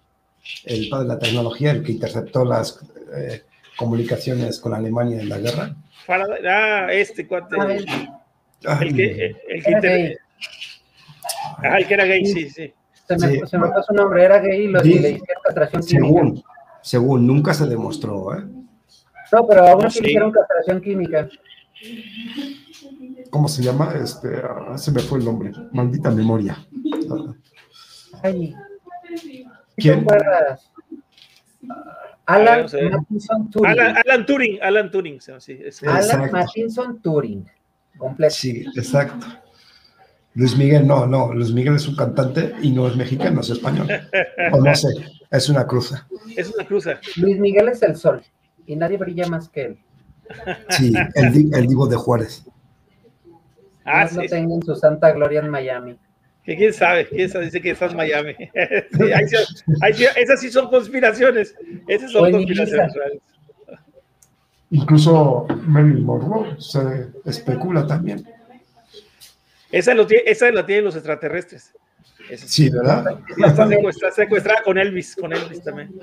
El 0.63 0.89
padre 0.89 1.03
de 1.03 1.13
la 1.13 1.19
tecnología, 1.19 1.71
el 1.71 1.83
que 1.83 1.91
interceptó 1.91 2.43
las 2.43 2.79
eh, 3.15 3.43
comunicaciones 3.77 4.59
con 4.59 4.73
Alemania 4.73 5.21
en 5.21 5.29
la 5.29 5.37
guerra. 5.37 5.75
Ah, 6.07 6.87
este 6.91 7.27
cuate. 7.27 7.55
Ah, 8.65 8.79
el 8.81 8.95
que, 8.95 9.35
el 9.47 9.63
que 9.63 10.17
Ah, 11.57 11.77
el 11.77 11.87
que 11.87 11.93
era 11.93 12.05
gay, 12.05 12.25
sí, 12.25 12.49
sí. 12.49 12.73
Se 13.07 13.17
me, 13.17 13.45
se 13.45 13.57
me 13.59 13.67
fue 13.71 13.83
su 13.83 13.93
nombre, 13.93 14.23
era 14.23 14.39
gay 14.39 14.61
y 14.63 14.67
lo 14.67 14.81
sí, 14.81 14.97
le 14.97 15.11
hicieron 15.11 15.43
castración 15.43 15.83
según, 15.83 16.27
química. 16.31 16.49
Según, 16.81 17.27
nunca 17.27 17.53
se 17.53 17.67
demostró, 17.67 18.35
¿eh? 18.35 18.43
No, 19.31 19.47
pero 19.47 19.67
aún 19.67 19.85
así 19.85 19.99
sí. 19.99 20.05
hicieron 20.05 20.31
castración 20.31 20.81
química. 20.81 21.29
¿Cómo 23.29 23.47
se 23.47 23.63
llama? 23.63 23.93
Este, 24.01 24.41
ah, 24.43 24.77
se 24.77 24.91
me 24.91 24.99
fue 24.99 25.19
el 25.19 25.25
nombre. 25.25 25.51
Maldita 25.71 26.11
memoria. 26.11 26.57
¿Quién? 29.75 30.05
Alan 32.25 32.65
Matinson 32.91 33.49
Turing. 33.51 33.71
Alan, 33.71 33.95
Alan, 34.05 34.25
Turing. 34.25 34.59
Alan 34.61 34.91
Turing. 34.91 35.19
Sí, 35.39 35.59
Alan 35.85 36.31
Matinson 36.31 37.01
Turing. 37.01 37.45
Completo. 37.97 38.33
Sí, 38.33 38.65
exacto. 38.75 39.25
Luis 40.33 40.57
Miguel, 40.57 40.85
no, 40.85 41.05
no, 41.07 41.33
Luis 41.33 41.53
Miguel 41.53 41.75
es 41.75 41.87
un 41.87 41.95
cantante 41.95 42.53
y 42.61 42.71
no 42.71 42.87
es 42.87 42.95
mexicano, 42.97 43.39
es 43.39 43.49
español. 43.51 43.87
O 44.51 44.59
no 44.59 44.75
sé, 44.75 44.89
es 45.31 45.47
una 45.47 45.65
cruza. 45.65 46.05
Es 46.35 46.53
una 46.53 46.65
cruza. 46.65 46.99
Luis 47.15 47.39
Miguel 47.39 47.69
es 47.69 47.81
el 47.83 47.95
sol 47.95 48.21
y 48.65 48.75
nadie 48.75 48.97
brilla 48.97 49.27
más 49.27 49.47
que 49.47 49.61
él. 49.61 49.79
Sí, 50.69 50.93
el, 51.13 51.55
el 51.55 51.67
divo 51.67 51.87
de 51.87 51.95
Juárez. 51.95 52.45
Ah, 53.85 54.09
no 54.11 54.21
tengan 54.23 54.61
su 54.63 54.75
santa 54.75 55.11
gloria 55.11 55.39
en 55.41 55.49
Miami. 55.49 55.97
Que 56.43 56.55
quién 56.55 56.73
sabe, 56.73 57.07
quién 57.07 57.29
sabe, 57.29 57.45
dice 57.45 57.61
que 57.61 57.71
estás 57.71 57.91
en 57.91 57.97
Miami. 57.97 58.35
esas 60.15 60.39
sí 60.39 60.51
son 60.51 60.69
conspiraciones. 60.69 61.55
Esas 61.87 62.11
son 62.11 62.31
conspiraciones. 62.31 62.93
Incluso 64.71 65.47
Marilyn 65.65 66.03
Monroe 66.03 66.55
se 66.59 67.07
especula 67.25 67.85
también. 67.87 68.27
Esa, 69.71 69.93
lo 69.93 70.05
tiene, 70.05 70.23
esa 70.27 70.51
la 70.51 70.65
tienen 70.65 70.85
los 70.85 70.95
extraterrestres. 70.95 71.73
sí, 72.35 72.69
¿verdad? 72.69 73.19
Está 73.37 74.11
secuestrada, 74.11 74.61
con 74.63 74.77
Elvis, 74.77 75.15
con 75.15 75.33
Elvis 75.33 75.63
también. 75.63 75.93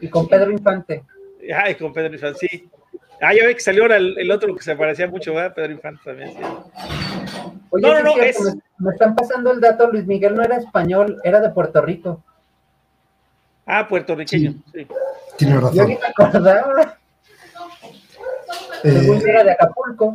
Y 0.00 0.08
con 0.08 0.28
Pedro 0.28 0.50
Infante. 0.50 1.04
Ay, 1.54 1.74
con 1.74 1.92
Pedro 1.92 2.14
Infante, 2.14 2.48
sí. 2.48 2.70
Ah, 3.20 3.32
ya 3.34 3.46
ve 3.46 3.54
que 3.54 3.60
salió 3.60 3.86
el, 3.86 4.18
el, 4.18 4.30
otro 4.30 4.54
que 4.54 4.62
se 4.62 4.76
parecía 4.76 5.06
mucho, 5.06 5.32
¿verdad? 5.34 5.54
Pedro 5.54 5.72
Infante 5.72 6.00
también. 6.04 6.32
Sí. 6.32 6.38
Oye, 7.70 7.82
no, 7.82 7.94
no, 7.94 8.16
no, 8.16 8.22
es... 8.22 8.38
me, 8.78 8.92
están 8.92 9.14
pasando 9.14 9.52
el 9.52 9.60
dato, 9.60 9.90
Luis 9.90 10.06
Miguel 10.06 10.34
no 10.34 10.42
era 10.42 10.56
español, 10.56 11.20
era 11.24 11.40
de 11.40 11.50
Puerto 11.50 11.80
Rico. 11.80 12.22
Ah, 13.64 13.88
puertorriqueño, 13.88 14.54
sí. 14.72 14.86
Tiene 15.36 15.56
razón. 15.56 15.74
Yo 15.74 15.84
ni 15.86 15.96
me 15.96 16.06
acordaba. 16.06 16.96
Eh... 18.84 19.20
era 19.26 19.44
de 19.44 19.50
Acapulco. 19.52 20.14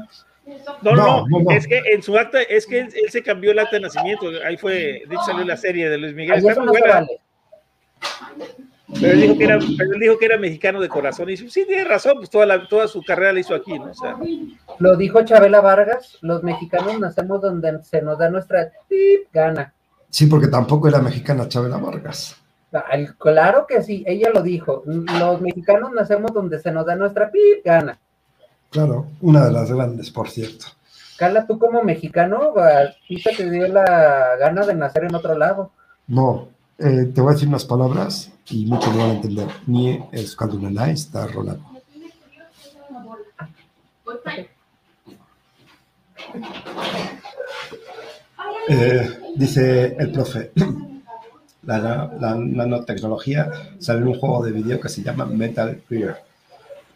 No, 0.81 0.95
no, 0.95 1.25
no, 1.27 1.51
es 1.51 1.67
que 1.67 1.77
en 1.77 2.01
su 2.01 2.17
acta, 2.17 2.41
es 2.41 2.65
que 2.65 2.79
él, 2.81 2.89
él, 2.93 3.09
se 3.11 3.23
cambió 3.23 3.51
el 3.51 3.59
acta 3.59 3.77
de 3.77 3.81
nacimiento, 3.81 4.27
ahí 4.45 4.57
fue, 4.57 4.73
de 5.07 5.15
hecho 5.15 5.23
salió 5.25 5.45
la 5.45 5.57
serie 5.57 5.89
de 5.89 5.97
Luis 5.97 6.13
Miguel. 6.13 6.37
Está 6.37 6.55
muy 6.61 6.65
no 6.65 6.71
buena. 6.71 6.93
Vale. 6.93 7.21
Pero 8.99 9.13
él, 9.13 9.21
dijo 9.21 9.37
que 9.37 9.43
era, 9.43 9.59
pero 9.77 9.93
él 9.93 9.99
dijo 9.99 10.17
que 10.17 10.25
era 10.25 10.37
mexicano 10.37 10.81
de 10.81 10.89
corazón 10.89 11.29
y 11.29 11.37
sí, 11.37 11.47
tiene 11.65 11.83
razón, 11.83 12.15
pues 12.17 12.29
toda, 12.29 12.45
la, 12.45 12.67
toda 12.67 12.87
su 12.87 13.01
carrera 13.03 13.33
la 13.33 13.39
hizo 13.39 13.55
aquí, 13.55 13.77
¿no? 13.77 13.91
O 13.91 13.93
sea, 13.93 14.17
Lo 14.79 14.95
dijo 14.95 15.23
Chabela 15.23 15.61
Vargas, 15.61 16.17
los 16.21 16.43
mexicanos 16.43 16.99
nacemos 16.99 17.41
donde 17.41 17.83
se 17.83 18.01
nos 18.01 18.17
da 18.17 18.29
nuestra 18.29 18.71
tip, 18.87 19.27
gana. 19.31 19.73
Sí, 20.09 20.25
porque 20.27 20.47
tampoco 20.47 20.87
era 20.87 20.99
mexicana 20.99 21.47
Chabela 21.47 21.77
Vargas. 21.77 22.35
Claro 23.17 23.65
que 23.67 23.81
sí, 23.81 24.03
ella 24.07 24.29
lo 24.33 24.41
dijo, 24.41 24.83
los 24.85 25.41
mexicanos 25.41 25.91
nacemos 25.91 26.33
donde 26.33 26.59
se 26.59 26.71
nos 26.71 26.85
da 26.85 26.95
nuestra 26.95 27.29
pip, 27.29 27.65
gana. 27.65 27.99
Claro, 28.69 29.07
una 29.19 29.45
de 29.45 29.51
las 29.51 29.71
grandes, 29.71 30.09
por 30.09 30.29
cierto. 30.29 30.67
Carla, 31.17 31.45
tú 31.45 31.59
como 31.59 31.83
mexicano, 31.83 32.53
¿a 32.57 32.93
ti 33.07 33.21
te 33.21 33.49
dio 33.49 33.67
la 33.67 34.37
gana 34.39 34.65
de 34.65 34.73
nacer 34.73 35.03
en 35.03 35.15
otro 35.15 35.37
lado? 35.37 35.71
No, 36.07 36.47
eh, 36.79 37.11
te 37.13 37.21
voy 37.21 37.31
a 37.31 37.33
decir 37.33 37.49
unas 37.49 37.65
palabras 37.65 38.31
y 38.51 38.65
muchos 38.65 38.93
no 38.93 38.99
van 38.99 39.09
a 39.09 39.13
entender. 39.13 39.47
Ni 39.67 39.99
está 40.91 41.27
rolando. 41.27 41.65
Eh, 48.69 49.19
dice 49.35 49.95
el 49.97 50.11
profe, 50.11 50.51
la, 51.63 51.79
la, 51.79 52.11
la, 52.19 52.35
nanotecnología 52.35 53.51
sale 53.79 53.99
en 53.99 54.07
un 54.07 54.19
juego 54.19 54.43
de 54.43 54.51
vídeo 54.51 54.79
que 54.79 54.89
se 54.89 55.01
llama 55.01 55.25
Metal 55.25 55.81
Gear 55.89 56.23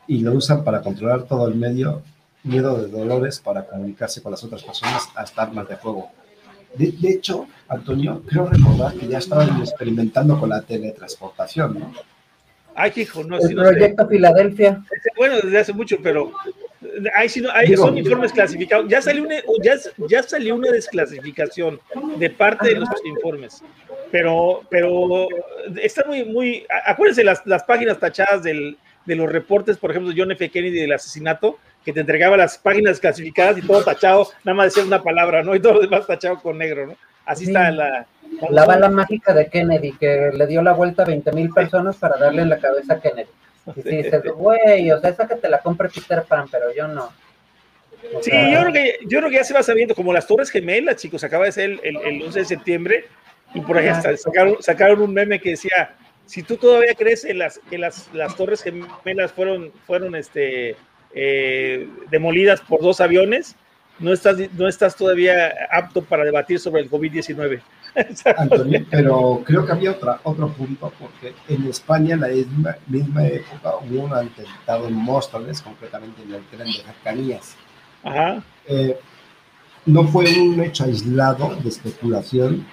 y 0.08 0.20
lo 0.20 0.34
usan 0.34 0.64
para 0.64 0.82
controlar 0.82 1.24
todo 1.24 1.48
el 1.48 1.56
medio, 1.56 2.04
miedo 2.44 2.78
de 2.78 2.88
dolores 2.88 3.40
para 3.40 3.66
comunicarse 3.66 4.22
con 4.22 4.32
las 4.32 4.44
otras 4.44 4.64
personas 4.64 5.10
hasta 5.16 5.42
armas 5.42 5.68
de 5.68 5.78
fuego. 5.78 6.12
De, 6.78 6.92
de, 6.92 7.10
hecho, 7.10 7.48
Antonio, 7.68 8.22
creo 8.28 8.48
recordar 8.48 8.94
que 8.94 9.08
ya 9.08 9.18
estaban 9.18 9.60
experimentando 9.60 10.40
con 10.40 10.50
la 10.50 10.62
teletransportación, 10.62 11.80
¿no? 11.80 11.94
Ay, 12.76 12.92
hijo, 12.98 13.24
no. 13.24 13.38
El 13.38 13.48
sí, 13.48 13.56
proyecto 13.56 14.04
no 14.04 14.10
sé. 14.10 14.16
Filadelfia. 14.16 14.86
Bueno, 15.16 15.36
desde 15.42 15.60
hace 15.60 15.74
mucho, 15.74 15.98
pero 16.04 16.34
hay, 17.16 17.30
sí, 17.30 17.42
no, 17.42 17.50
Digo, 17.66 17.86
son 17.86 17.98
informes 17.98 18.34
clasificados. 18.34 18.88
Ya 18.90 19.02
salió, 19.02 19.24
una, 19.24 19.36
ya, 19.64 19.76
ya 20.10 20.24
salió 20.24 20.56
una 20.56 20.72
desclasificación 20.72 21.80
de 22.18 22.30
parte 22.30 22.70
de 22.70 22.76
nuestros 22.76 23.06
informes. 23.06 23.64
Pero, 24.12 24.62
pero 24.70 25.28
está 25.82 26.04
muy, 26.06 26.26
muy. 26.26 26.66
Acuérdense 26.86 27.24
las, 27.24 27.46
las 27.46 27.64
páginas 27.64 28.00
tachadas 28.00 28.44
del, 28.44 28.78
de 29.06 29.16
los 29.16 29.32
reportes, 29.32 29.78
por 29.78 29.92
ejemplo, 29.92 30.12
de 30.12 30.20
John 30.20 30.32
F. 30.32 30.50
Kennedy 30.50 30.82
del 30.82 30.94
asesinato, 30.94 31.58
que 31.86 31.94
te 31.94 32.00
entregaba 32.00 32.36
las 32.36 32.58
páginas 32.58 33.00
clasificadas 33.00 33.60
y 33.60 33.62
todo 33.62 33.84
tachado, 33.84 34.28
nada 34.44 34.56
más 34.56 34.74
decía 34.74 34.84
una 34.84 35.04
palabra, 35.04 35.44
¿no? 35.44 35.56
Y 35.56 35.62
todo 35.62 35.76
lo 35.76 35.82
demás 35.82 36.08
tachado 36.08 36.42
con 36.42 36.58
negro, 36.58 36.88
¿no? 36.88 36.96
Así 37.26 37.46
sí. 37.46 37.52
está 37.52 37.72
la, 37.72 37.90
la... 37.90 38.08
La 38.50 38.66
bala 38.66 38.90
mágica 38.90 39.34
de 39.34 39.48
Kennedy, 39.48 39.94
que 39.94 40.32
le 40.34 40.48
dio 40.48 40.62
la 40.64 40.74
vuelta 40.74 41.04
a 41.04 41.06
20 41.06 41.32
mil 41.32 41.52
personas 41.52 41.96
para 41.96 42.18
darle 42.18 42.42
en 42.42 42.50
la 42.50 42.58
cabeza 42.58 42.96
a 42.96 43.00
Kennedy. 43.00 43.30
Y 43.76 43.82
sí, 43.82 43.90
dices, 43.98 44.24
güey, 44.36 44.92
o 44.92 45.00
sea, 45.00 45.12
esa 45.12 45.28
que 45.28 45.36
te 45.36 45.48
la 45.48 45.60
compre 45.60 45.90
Peter 45.90 46.24
Pan, 46.24 46.48
pero 46.52 46.74
yo 46.74 46.88
no. 46.88 47.12
O 48.14 48.22
sí, 48.22 48.32
sea... 48.32 48.50
yo, 48.52 48.62
creo 48.62 48.74
que, 48.74 48.98
yo 49.06 49.20
creo 49.20 49.30
que 49.30 49.36
ya 49.38 49.44
se 49.44 49.54
va 49.54 49.64
sabiendo, 49.64 49.96
como 49.96 50.12
las 50.12 50.28
Torres 50.28 50.50
Gemelas, 50.50 50.98
chicos, 50.98 51.24
acaba 51.24 51.46
de 51.46 51.52
ser 51.52 51.70
el, 51.70 51.80
el, 51.84 51.98
el 51.98 52.22
11 52.24 52.40
de 52.40 52.46
septiembre, 52.46 53.06
y 53.54 53.62
por 53.62 53.78
ahí 53.78 53.88
hasta 53.88 54.18
sacaron, 54.18 54.58
sacaron 54.62 55.02
un 55.02 55.14
meme 55.14 55.40
que 55.40 55.52
decía, 55.52 55.96
si 56.26 56.44
tú 56.44 56.58
todavía 56.58 56.94
crees 56.96 57.24
en 57.26 57.40
las, 57.40 57.60
que 57.70 57.78
las, 57.78 58.10
las 58.14 58.36
torres 58.36 58.64
gemelas 58.64 59.32
fueron, 59.32 59.72
fueron 59.86 60.16
este, 60.16 60.76
eh, 61.16 61.90
demolidas 62.12 62.62
por 62.62 62.82
dos 62.82 63.00
aviones, 63.02 63.56
no 64.00 64.12
estás, 64.12 64.38
no 64.54 64.68
estás 64.68 64.96
todavía 64.96 65.54
apto 65.72 66.04
para 66.04 66.26
debatir 66.26 66.60
sobre 66.60 66.82
el 66.82 66.92
COVID-19. 66.92 67.62
Antonio, 68.38 68.86
pero 68.92 69.42
creo 69.46 69.66
que 69.66 69.72
había 69.72 69.92
otra, 69.92 70.20
otro 70.24 70.50
punto, 70.50 70.92
porque 71.00 71.34
en 71.48 71.66
España 71.68 72.16
en 72.16 72.22
la 72.22 72.28
misma, 72.28 72.76
misma 72.88 73.26
época 73.26 73.78
hubo 73.78 74.04
un 74.04 74.14
atentado 74.14 74.88
en 74.88 74.94
Móstoles, 74.94 75.62
concretamente 75.62 76.22
en 76.24 76.34
el 76.34 76.44
tren 76.48 76.68
de 76.68 76.84
cercanías. 76.84 77.56
Ajá. 78.04 78.44
Eh, 78.68 79.00
no 79.86 80.04
fue 80.08 80.26
un 80.40 80.60
hecho 80.62 80.84
aislado 80.84 81.56
de 81.56 81.70
especulación 81.70 82.66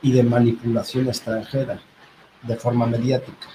y 0.00 0.12
de 0.12 0.22
manipulación 0.22 1.08
extranjera 1.08 1.80
de 2.42 2.56
forma 2.56 2.86
mediática. 2.86 3.48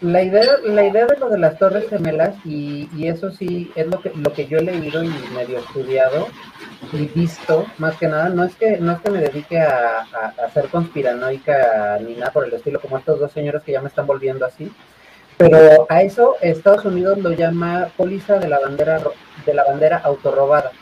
La 0.00 0.22
idea, 0.22 0.44
la 0.64 0.84
idea 0.86 1.06
de 1.06 1.16
lo 1.16 1.28
de 1.28 1.38
las 1.38 1.58
Torres 1.58 1.88
Gemelas, 1.88 2.36
y, 2.44 2.88
y, 2.96 3.08
eso 3.08 3.32
sí 3.32 3.72
es 3.74 3.88
lo 3.88 4.00
que, 4.00 4.12
lo 4.14 4.32
que 4.32 4.46
yo 4.46 4.58
he 4.58 4.62
leído 4.62 5.02
y 5.02 5.08
medio 5.34 5.58
estudiado 5.58 6.28
y 6.92 7.06
visto, 7.06 7.66
más 7.78 7.96
que 7.96 8.06
nada, 8.06 8.28
no 8.28 8.44
es 8.44 8.54
que, 8.54 8.78
no 8.78 8.92
es 8.92 9.00
que 9.00 9.10
me 9.10 9.18
dedique 9.18 9.60
a, 9.60 10.02
a, 10.02 10.44
a 10.44 10.50
ser 10.50 10.68
conspiranoica 10.68 11.98
ni 12.00 12.14
nada 12.14 12.30
por 12.30 12.44
el 12.46 12.54
estilo, 12.54 12.80
como 12.80 12.98
estos 12.98 13.18
dos 13.18 13.32
señores 13.32 13.62
que 13.64 13.72
ya 13.72 13.82
me 13.82 13.88
están 13.88 14.06
volviendo 14.06 14.46
así, 14.46 14.70
pero 15.38 15.86
a 15.88 16.02
eso 16.02 16.34
Estados 16.42 16.84
Unidos 16.84 17.18
lo 17.18 17.30
llama 17.30 17.90
póliza 17.96 18.40
de 18.40 18.48
la 18.48 18.58
bandera, 18.58 19.00
de 19.46 19.54
la 19.54 19.64
bandera 19.64 19.98
autorrobada. 19.98 20.72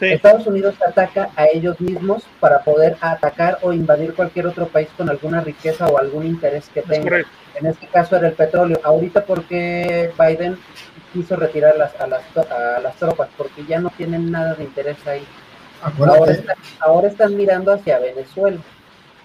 Sí. 0.00 0.06
Estados 0.06 0.46
Unidos 0.46 0.76
ataca 0.80 1.28
a 1.36 1.44
ellos 1.44 1.78
mismos 1.78 2.24
para 2.40 2.60
poder 2.64 2.96
atacar 3.02 3.58
o 3.60 3.70
invadir 3.70 4.14
cualquier 4.14 4.46
otro 4.46 4.66
país 4.66 4.88
con 4.96 5.10
alguna 5.10 5.42
riqueza 5.42 5.86
o 5.88 5.98
algún 5.98 6.24
interés 6.24 6.70
que 6.72 6.80
tenga. 6.80 7.18
En 7.54 7.66
este 7.66 7.86
caso 7.86 8.16
era 8.16 8.28
el 8.28 8.32
petróleo. 8.32 8.80
Ahorita 8.82 9.26
porque 9.26 10.10
Biden 10.18 10.58
quiso 11.12 11.36
retirar 11.36 11.76
las, 11.76 11.94
a, 12.00 12.06
las, 12.06 12.22
a 12.34 12.80
las 12.80 12.96
tropas, 12.96 13.28
porque 13.36 13.66
ya 13.66 13.78
no 13.78 13.90
tienen 13.90 14.30
nada 14.30 14.54
de 14.54 14.64
interés 14.64 15.06
ahí. 15.06 15.26
Ahora 15.82 16.32
están, 16.32 16.56
ahora 16.78 17.08
están, 17.08 17.36
mirando 17.36 17.70
hacia 17.70 17.98
Venezuela. 17.98 18.58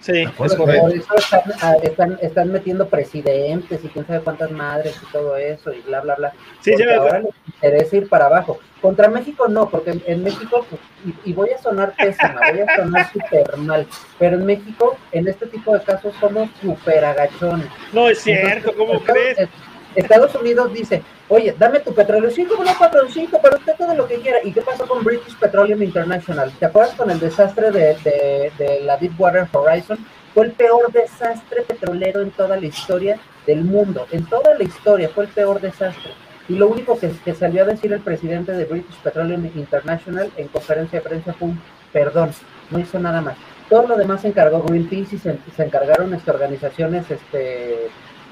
Sí, 0.05 0.23
por, 0.37 0.45
es 0.45 0.53
por 0.53 0.69
eso 0.69 1.15
están, 1.17 1.41
ah, 1.61 1.77
están, 1.81 2.19
están, 2.21 2.51
metiendo 2.51 2.87
presidentes 2.87 3.83
y 3.83 3.87
quién 3.87 4.05
sabe 4.05 4.19
cuántas 4.19 4.51
madres 4.51 4.95
y 5.01 5.11
todo 5.11 5.35
eso 5.35 5.73
y 5.73 5.81
bla, 5.81 6.01
bla, 6.01 6.13
bla. 6.13 6.33
Sí, 6.61 6.73
porque 6.73 6.93
ahora 6.93 7.19
les 7.21 7.33
interesa 7.47 7.95
ir 7.95 8.07
para 8.07 8.27
abajo. 8.27 8.59
Contra 8.83 9.07
México 9.07 9.47
no, 9.47 9.67
porque 9.67 9.89
en, 9.89 10.03
en 10.05 10.23
México, 10.23 10.63
pues, 10.69 10.79
y, 11.05 11.31
y, 11.31 11.33
voy 11.33 11.49
a 11.49 11.57
sonar 11.57 11.95
pésima, 11.97 12.39
voy 12.51 12.59
a 12.59 12.75
sonar 12.75 13.11
súper 13.13 13.57
mal, 13.57 13.87
pero 14.19 14.37
en 14.37 14.45
México, 14.45 14.95
en 15.11 15.27
este 15.27 15.47
tipo 15.47 15.73
de 15.75 15.83
casos, 15.83 16.13
somos 16.19 16.51
súper 16.61 17.03
agachones. 17.03 17.69
No 17.91 18.07
es 18.07 18.19
cierto, 18.19 18.69
Entonces, 18.69 18.75
¿cómo 18.77 18.99
crees? 19.03 19.49
Estados 19.95 20.35
Unidos 20.35 20.73
dice, 20.73 21.01
oye, 21.29 21.55
dame 21.57 21.79
tu 21.79 21.93
petróleo, 21.93 22.29
sí, 22.29 22.45
como 22.45 22.63
no, 22.63 22.77
patrón, 22.77 23.07
cinco, 23.11 23.39
pero 23.41 23.57
usted 23.57 23.73
todo 23.77 23.93
lo 23.95 24.07
que 24.07 24.15
quiera. 24.15 24.39
¿Y 24.43 24.51
qué 24.51 24.61
pasó 24.61 24.87
con 24.87 25.03
British 25.03 25.37
Petroleum 25.37 25.81
International? 25.81 26.51
¿Te 26.59 26.65
acuerdas 26.65 26.95
con 26.95 27.09
el 27.09 27.19
desastre 27.19 27.71
de, 27.71 28.51
de, 28.57 28.81
la 28.81 28.97
Deepwater 28.97 29.47
Horizon? 29.51 29.97
Fue 30.33 30.45
el 30.45 30.51
peor 30.51 30.91
desastre 30.91 31.61
petrolero 31.61 32.21
en 32.21 32.31
toda 32.31 32.57
la 32.57 32.65
historia 32.65 33.19
del 33.47 33.63
mundo. 33.63 34.05
En 34.11 34.25
toda 34.25 34.53
la 34.55 34.63
historia 34.63 35.09
fue 35.09 35.25
el 35.25 35.29
peor 35.29 35.61
desastre. 35.61 36.11
Y 36.47 36.55
lo 36.55 36.67
único 36.67 36.99
que, 36.99 37.09
que 37.23 37.33
salió 37.33 37.63
a 37.63 37.65
decir 37.65 37.91
el 37.91 38.01
presidente 38.01 38.51
de 38.51 38.65
British 38.65 38.97
Petroleum 39.01 39.45
International 39.55 40.31
en 40.37 40.47
conferencia 40.49 40.99
de 40.99 41.09
prensa 41.09 41.33
fue 41.33 41.47
un 41.49 41.61
perdón, 41.95 42.31
no 42.71 42.79
hizo 42.79 42.99
nada 42.99 43.21
más. 43.21 43.37
Todo 43.69 43.87
lo 43.87 43.95
demás 43.95 44.21
se 44.21 44.27
encargó 44.27 44.61
Greenpeace 44.61 45.15
y 45.15 45.17
se, 45.17 45.37
se 45.55 45.63
encargaron 45.63 46.13
estas 46.13 46.35
organizaciones, 46.35 47.09
este, 47.09 47.87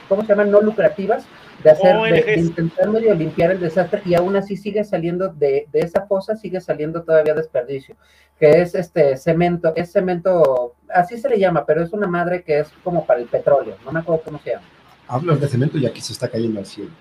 ¿cómo 0.10 0.24
se 0.24 0.28
llaman? 0.28 0.52
No 0.52 0.60
lucrativas, 0.60 1.26
de 1.64 1.72
hacer, 1.72 1.96
de, 2.02 2.22
de, 2.22 2.40
intentar 2.40 2.90
medio 2.90 3.16
limpiar 3.16 3.52
el 3.52 3.60
desastre 3.60 4.02
y 4.06 4.16
aún 4.16 4.36
así 4.36 4.58
sigue 4.58 4.84
saliendo 4.84 5.30
de, 5.30 5.68
de, 5.72 5.80
esa 5.80 6.06
fosa, 6.06 6.36
sigue 6.36 6.60
saliendo 6.60 7.04
todavía 7.04 7.34
desperdicio, 7.34 7.96
que 8.40 8.62
es 8.62 8.76
este 8.76 9.16
cemento, 9.18 9.74
es 9.76 9.92
cemento, 9.92 10.76
así 10.94 11.18
se 11.18 11.30
le 11.30 11.40
llama, 11.40 11.66
pero 11.66 11.82
es 11.82 11.94
una 11.94 12.08
madre 12.08 12.44
que 12.44 12.60
es 12.60 12.70
como 12.84 13.06
para 13.06 13.22
el 13.22 13.28
petróleo, 13.28 13.78
no 13.86 13.92
me 13.92 14.00
acuerdo 14.00 14.24
cómo 14.24 14.40
se 14.40 14.52
llama. 14.52 14.66
Hablas 15.08 15.40
de 15.40 15.48
cemento 15.48 15.78
y 15.78 15.86
aquí 15.86 16.02
se 16.02 16.14
está 16.14 16.28
cayendo 16.28 16.60
al 16.60 16.66
cielo. 16.66 16.92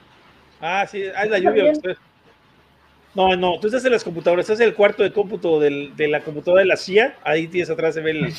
Ah, 0.60 0.86
sí, 0.88 1.02
es 1.02 1.30
la 1.30 1.38
lluvia. 1.38 1.72
No, 3.14 3.36
no, 3.36 3.58
tú 3.60 3.66
estás 3.66 3.84
en 3.84 3.92
las 3.92 4.04
computadoras, 4.04 4.44
estás 4.44 4.60
en 4.60 4.68
el 4.68 4.74
cuarto 4.74 5.02
de 5.02 5.12
cómputo 5.12 5.60
del, 5.60 5.94
de 5.96 6.08
la 6.08 6.20
computadora 6.20 6.62
de 6.62 6.66
la 6.66 6.76
CIA, 6.76 7.16
ahí 7.24 7.46
tienes 7.46 7.68
atrás, 7.68 7.94
se, 7.94 8.00
ve 8.00 8.12
el, 8.12 8.32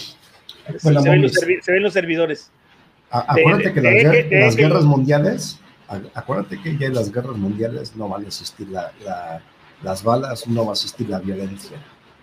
bueno, 0.81 1.01
se, 1.01 1.09
ven 1.09 1.21
los, 1.21 1.33
se, 1.33 1.71
ven 1.71 1.83
los, 1.83 1.93
servidores. 1.93 2.51
A, 3.11 3.33
acuérdate 3.33 3.65
de, 3.65 3.73
que 3.73 3.81
las, 3.81 4.11
de, 4.11 4.23
de, 4.23 4.39
las 4.39 4.55
guerras 4.55 4.83
mundiales 4.83 5.59
acuérdate 6.13 6.61
que 6.61 6.77
ya 6.77 6.87
en 6.87 6.95
las 6.95 7.11
guerras 7.11 7.37
mundiales 7.37 7.95
no 7.95 8.09
van 8.09 8.23
a 8.23 8.27
existir 8.27 8.67
la, 8.69 8.91
la, 9.03 9.41
las 9.81 10.03
balas, 10.03 10.47
no 10.47 10.65
va 10.65 10.71
a 10.71 10.73
existir 10.73 11.09
la 11.09 11.19
violencia. 11.19 11.77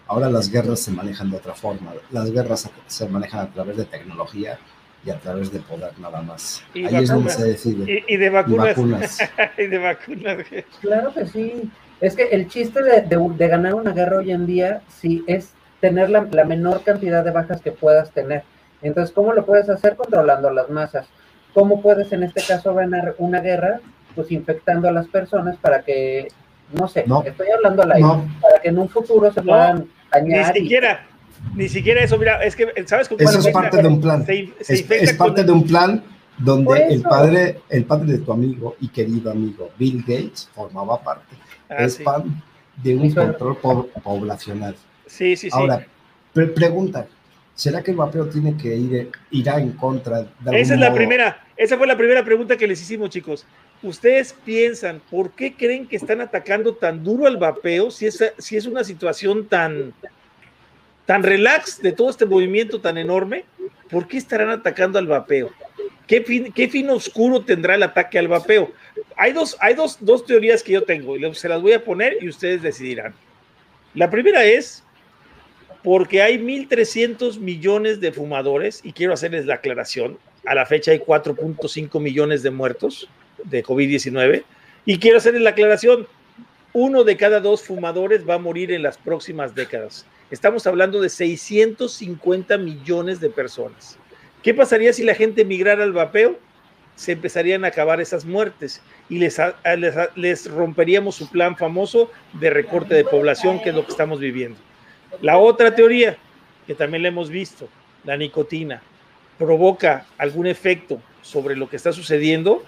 Ahora 0.07 0.29
las 0.29 0.51
guerras 0.51 0.81
se 0.81 0.91
manejan 0.91 1.31
de 1.31 1.37
otra 1.37 1.55
forma. 1.55 1.93
Las 2.11 2.33
guerras 2.33 2.69
se 2.87 3.09
manejan 3.09 3.41
a 3.41 3.53
través 3.53 3.77
de 3.77 3.85
tecnología 3.85 4.59
y 5.05 5.11
a 5.11 5.19
través 5.19 5.53
de 5.53 5.61
poder 5.61 5.99
nada 5.99 6.21
más. 6.21 6.63
Ahí 6.75 6.97
es 6.97 7.09
donde 7.09 7.31
se 7.31 7.45
decide. 7.45 8.05
Y, 8.09 8.17
de 8.17 8.31
vacunas. 8.31 9.19
Y, 9.57 9.67
de 9.67 9.79
vacunas. 9.79 10.37
Claro 10.81 11.15
que 11.15 11.27
sí. 11.27 11.71
Es 12.01 12.17
que 12.17 12.25
el 12.25 12.49
chiste 12.49 12.83
de, 12.83 13.03
de, 13.03 13.49
ganar 13.49 13.75
una 13.75 13.93
guerra 13.93 14.19
hoy 14.19 14.33
en 14.33 14.47
día, 14.47 14.83
sí, 14.89 15.23
es 15.27 15.53
tener 15.81 16.11
la, 16.11 16.27
la, 16.31 16.45
menor 16.45 16.83
cantidad 16.83 17.25
de 17.25 17.31
bajas 17.31 17.61
que 17.61 17.73
puedas 17.73 18.11
tener. 18.11 18.43
Entonces, 18.83 19.15
¿cómo 19.15 19.33
lo 19.33 19.45
puedes 19.45 19.69
hacer? 19.69 19.97
Controlando 19.97 20.51
las 20.51 20.71
masas. 20.71 21.07
¿Cómo 21.55 21.83
puedes 21.83 22.13
en 22.13 22.23
este 22.23 22.43
caso 22.43 22.75
ganar 22.75 23.15
una 23.19 23.41
guerra? 23.41 23.81
Pues 24.15 24.31
infectando 24.33 24.89
a 24.89 24.93
las 24.93 25.07
personas 25.09 25.57
para 25.57 25.83
que, 25.83 26.29
no 26.73 26.89
sé, 26.89 27.05
estoy 27.25 27.49
hablando 27.51 27.83
a 27.83 27.87
la 27.87 27.95
para 28.41 28.61
que 28.61 28.69
en 28.69 28.79
un 28.79 28.89
futuro 28.89 29.33
se 29.33 29.43
puedan 29.43 29.89
ni 30.23 30.45
siquiera, 30.45 31.07
ni 31.55 31.69
siquiera 31.69 32.03
eso, 32.03 32.19
mira, 32.19 32.43
es 32.43 32.57
que, 32.57 32.67
¿sabes 32.87 33.09
cómo? 33.09 33.21
Eso 33.21 33.39
es 33.39 33.49
parte 33.49 33.81
de 33.81 33.89
un 33.89 34.01
plan. 34.01 34.25
es, 34.29 35.13
parte 35.15 35.45
de 35.45 35.53
un 35.53 35.65
plan 35.65 36.03
donde 36.39 36.87
el 36.89 37.03
padre, 37.03 37.61
el 37.69 37.85
padre 37.85 38.13
de 38.13 38.19
tu 38.19 38.33
amigo 38.33 38.77
y 38.81 38.89
querido 38.89 39.31
amigo 39.31 39.71
Bill 39.79 40.01
Gates 40.01 40.49
formaba 40.55 41.01
parte. 41.01 41.37
Ah, 41.69 41.85
es 41.85 41.97
parte 41.97 42.29
de 42.83 42.97
un 42.97 43.13
control 43.13 43.57
poblacional. 44.03 44.75
Sí, 45.07 45.37
sí, 45.37 45.51
sí. 45.51 45.51
Ahora, 45.53 45.87
pregunta, 46.33 47.07
¿será 47.61 47.83
que 47.83 47.91
el 47.91 47.99
vapeo 47.99 48.27
tiene 48.27 48.57
que 48.57 48.75
ir 48.75 49.11
irá 49.31 49.61
en 49.61 49.73
contra 49.73 50.23
de 50.23 50.59
Esa 50.59 50.73
es 50.73 50.81
la 50.81 50.95
primera, 50.95 51.45
esa 51.59 51.77
fue 51.77 51.87
la 51.87 51.95
primera 51.95 52.25
pregunta 52.25 52.57
que 52.57 52.67
les 52.67 52.81
hicimos, 52.81 53.11
chicos. 53.11 53.45
¿Ustedes 53.83 54.35
piensan 54.47 55.03
por 55.11 55.33
qué 55.33 55.53
creen 55.55 55.87
que 55.87 55.97
están 55.97 56.23
atacando 56.23 56.75
tan 56.75 57.05
duro 57.05 57.27
al 57.27 57.37
vapeo 57.37 57.91
si 57.91 58.07
es, 58.07 58.33
si 58.39 58.57
es 58.57 58.65
una 58.65 58.83
situación 58.83 59.47
tan, 59.47 59.93
tan 61.05 61.23
relax 61.23 61.83
de 61.83 61.93
todo 61.93 62.09
este 62.09 62.25
movimiento 62.25 62.81
tan 62.81 62.97
enorme? 62.97 63.45
¿Por 63.91 64.09
qué 64.09 64.17
estarán 64.17 64.49
atacando 64.49 64.99
al 64.99 65.07
vapeo? 65.07 65.51
¿Qué 66.07 66.23
fin, 66.23 66.51
qué 66.55 66.67
fin 66.67 66.89
oscuro 66.89 67.45
tendrá 67.45 67.75
el 67.75 67.83
ataque 67.83 68.19
al 68.19 68.29
vapeo? 68.29 68.73
Hay, 69.17 69.35
dos, 69.35 69.59
hay 69.61 69.75
dos, 69.75 69.99
dos 70.01 70.25
teorías 70.25 70.63
que 70.63 70.73
yo 70.73 70.85
tengo 70.85 71.15
y 71.15 71.35
se 71.35 71.49
las 71.49 71.61
voy 71.61 71.75
a 71.75 71.85
poner 71.85 72.17
y 72.23 72.29
ustedes 72.31 72.63
decidirán. 72.63 73.13
La 73.93 74.09
primera 74.09 74.45
es 74.45 74.83
porque 75.83 76.23
hay 76.23 76.39
1.300 76.39 77.39
millones 77.39 78.01
de 78.01 78.13
fumadores 78.13 78.81
y 78.85 78.93
quiero 78.93 79.15
hacerles 79.15 79.47
la 79.47 79.55
aclaración. 79.55 80.19
A 80.45 80.55
la 80.55 80.67
fecha 80.67 80.93
hay 80.93 80.99
4.5 80.99 82.01
millones 82.01 82.43
de 82.43 82.51
muertos 82.51 83.09
de 83.45 83.65
COVID-19. 83.65 84.45
Y 84.85 84.99
quiero 84.99 85.19
hacerles 85.19 85.43
la 85.43 85.51
aclaración, 85.51 86.07
uno 86.73 87.05
de 87.05 87.17
cada 87.17 87.41
dos 87.41 87.63
fumadores 87.63 88.29
va 88.29 88.35
a 88.35 88.39
morir 88.39 88.73
en 88.73 88.83
las 88.83 88.99
próximas 88.99 89.55
décadas. 89.55 90.07
Estamos 90.31 90.67
hablando 90.67 91.01
de 91.01 91.09
650 91.09 92.57
millones 92.59 93.21
de 93.21 93.31
personas. 93.31 93.99
¿Qué 94.43 94.55
pasaría 94.55 94.93
si 94.93 95.03
la 95.03 95.15
gente 95.15 95.45
migrara 95.45 95.83
al 95.83 95.93
vapeo? 95.93 96.39
Se 96.95 97.13
empezarían 97.13 97.65
a 97.65 97.69
acabar 97.69 98.01
esas 98.01 98.25
muertes 98.25 98.81
y 99.09 99.19
les, 99.19 99.39
les, 99.77 99.95
les 100.15 100.51
romperíamos 100.51 101.17
su 101.17 101.29
plan 101.29 101.57
famoso 101.57 102.11
de 102.35 102.51
recorte 102.51 102.95
de 102.95 103.05
población, 103.05 103.61
que 103.61 103.71
es 103.71 103.75
lo 103.75 103.85
que 103.85 103.93
estamos 103.93 104.21
viviendo. 104.21 104.59
La 105.21 105.39
otra 105.39 105.75
teoría, 105.75 106.17
que 106.67 106.75
también 106.75 107.03
la 107.03 107.09
hemos 107.09 107.31
visto, 107.31 107.69
la 108.05 108.17
nicotina, 108.17 108.83
provoca 109.39 110.07
algún 110.19 110.47
efecto 110.47 111.01
sobre 111.23 111.57
lo 111.57 111.69
que 111.69 111.77
está 111.77 111.93
sucediendo, 111.93 112.63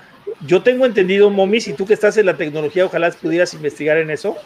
yo 0.46 0.62
tengo 0.62 0.86
entendido, 0.86 1.30
Momi, 1.30 1.60
si 1.60 1.72
tú 1.72 1.86
que 1.86 1.94
estás 1.94 2.16
en 2.16 2.26
la 2.26 2.36
tecnología, 2.36 2.84
ojalá 2.84 3.10
pudieras 3.10 3.54
investigar 3.54 3.98
en 3.98 4.10
eso, 4.10 4.36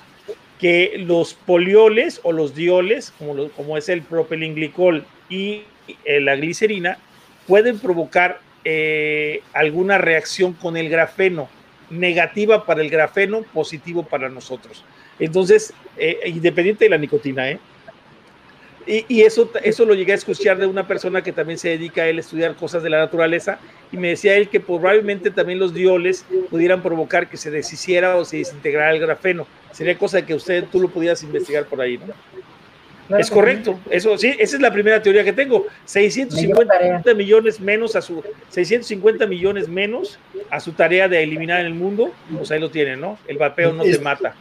que 0.59 0.95
los 0.99 1.35
polioles 1.35 2.21
o 2.23 2.33
los 2.33 2.55
dioles, 2.55 3.13
como, 3.57 3.77
es 3.77 3.89
el 3.89 4.03
propilenglicol 4.03 5.05
y 5.29 5.63
eh, 6.05 6.21
la 6.21 6.37
glicerina, 6.37 6.99
pueden 7.47 7.79
provocar 7.79 8.41
eh, 8.65 9.43
alguna 9.53 9.99
reacción 9.99 10.55
con 10.55 10.77
el 10.77 10.89
grafeno, 10.89 11.49
negativa 11.91 12.65
para 12.65 12.81
el 12.81 12.91
grafeno, 12.91 13.43
positivo 13.43 14.03
para 14.03 14.29
nosotros. 14.29 14.83
Entonces, 15.19 15.73
eh, 15.97 16.21
independiente 16.27 16.87
de 16.87 16.91
la 16.91 16.99
nicotina, 16.99 17.51
¿eh? 17.51 17.59
Y, 18.87 19.23
eso, 19.23 19.51
eso 19.65 19.85
lo 19.85 19.95
llegué 19.95 20.13
a 20.13 20.15
escuchar 20.15 20.59
de 20.59 20.67
una 20.67 20.87
persona 20.87 21.23
que 21.23 21.33
también 21.33 21.59
se 21.59 21.71
dedica 21.71 22.03
a 22.03 22.07
él 22.09 22.19
a 22.19 22.21
estudiar 22.21 22.55
cosas 22.55 22.85
de 22.85 22.91
la 22.91 22.99
naturaleza 22.99 23.59
y 23.91 23.97
me 23.97 24.11
decía 24.11 24.37
él 24.37 24.49
que 24.49 24.61
probablemente 24.61 25.33
también 25.33 25.59
los 25.59 25.75
dioles 25.75 26.25
pudieran 26.51 26.83
provocar 26.83 27.29
que 27.29 27.37
se 27.37 27.51
deshiciera 27.51 28.17
o 28.17 28.25
se 28.25 28.39
desintegrara 28.39 28.93
el 28.93 29.01
grafeno. 29.01 29.49
Sería 29.73 29.99
cosa 29.99 30.25
que 30.25 30.35
usted, 30.35 30.65
tú 30.71 30.81
lo 30.81 30.89
pudieras 30.89 31.21
investigar 31.25 31.67
por 31.67 31.81
ahí, 31.81 31.99
¿no? 31.99 32.15
es 33.19 33.31
correcto, 33.31 33.79
eso 33.89 34.19
sí, 34.19 34.35
esa 34.37 34.57
es 34.57 34.63
la 34.63 34.73
primera 34.73 35.03
teoría 35.03 35.25
que 35.25 35.33
tengo. 35.33 35.67
650 35.85 37.15
millones 37.15 37.61
menos 37.61 37.97
a 37.97 38.03
su 38.03 38.23
650 38.51 39.27
millones 39.27 39.69
menos 39.69 40.19
a 40.51 40.61
su 40.61 40.73
tarea 40.73 41.09
de 41.09 41.23
eliminar 41.23 41.65
el 41.65 41.75
mundo, 41.75 42.13
pues 42.37 42.51
ahí 42.51 42.61
lo 42.61 42.71
tienen, 42.71 43.01
¿no? 43.01 43.19
El 43.27 43.39
vapeo 43.39 43.73
no 43.73 43.85
te 43.85 43.99
mata 43.99 44.35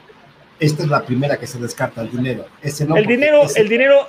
esta 0.60 0.84
es 0.84 0.90
la 0.90 1.06
primera 1.06 1.38
que 1.38 1.48
se 1.48 1.60
descarta 1.60 2.02
el 2.02 2.12
dinero. 2.12 2.46
Ese 2.62 2.86
no, 2.86 2.96
el 2.98 3.06
dinero, 3.06 3.44
el 3.56 3.70
dinero 3.70 4.08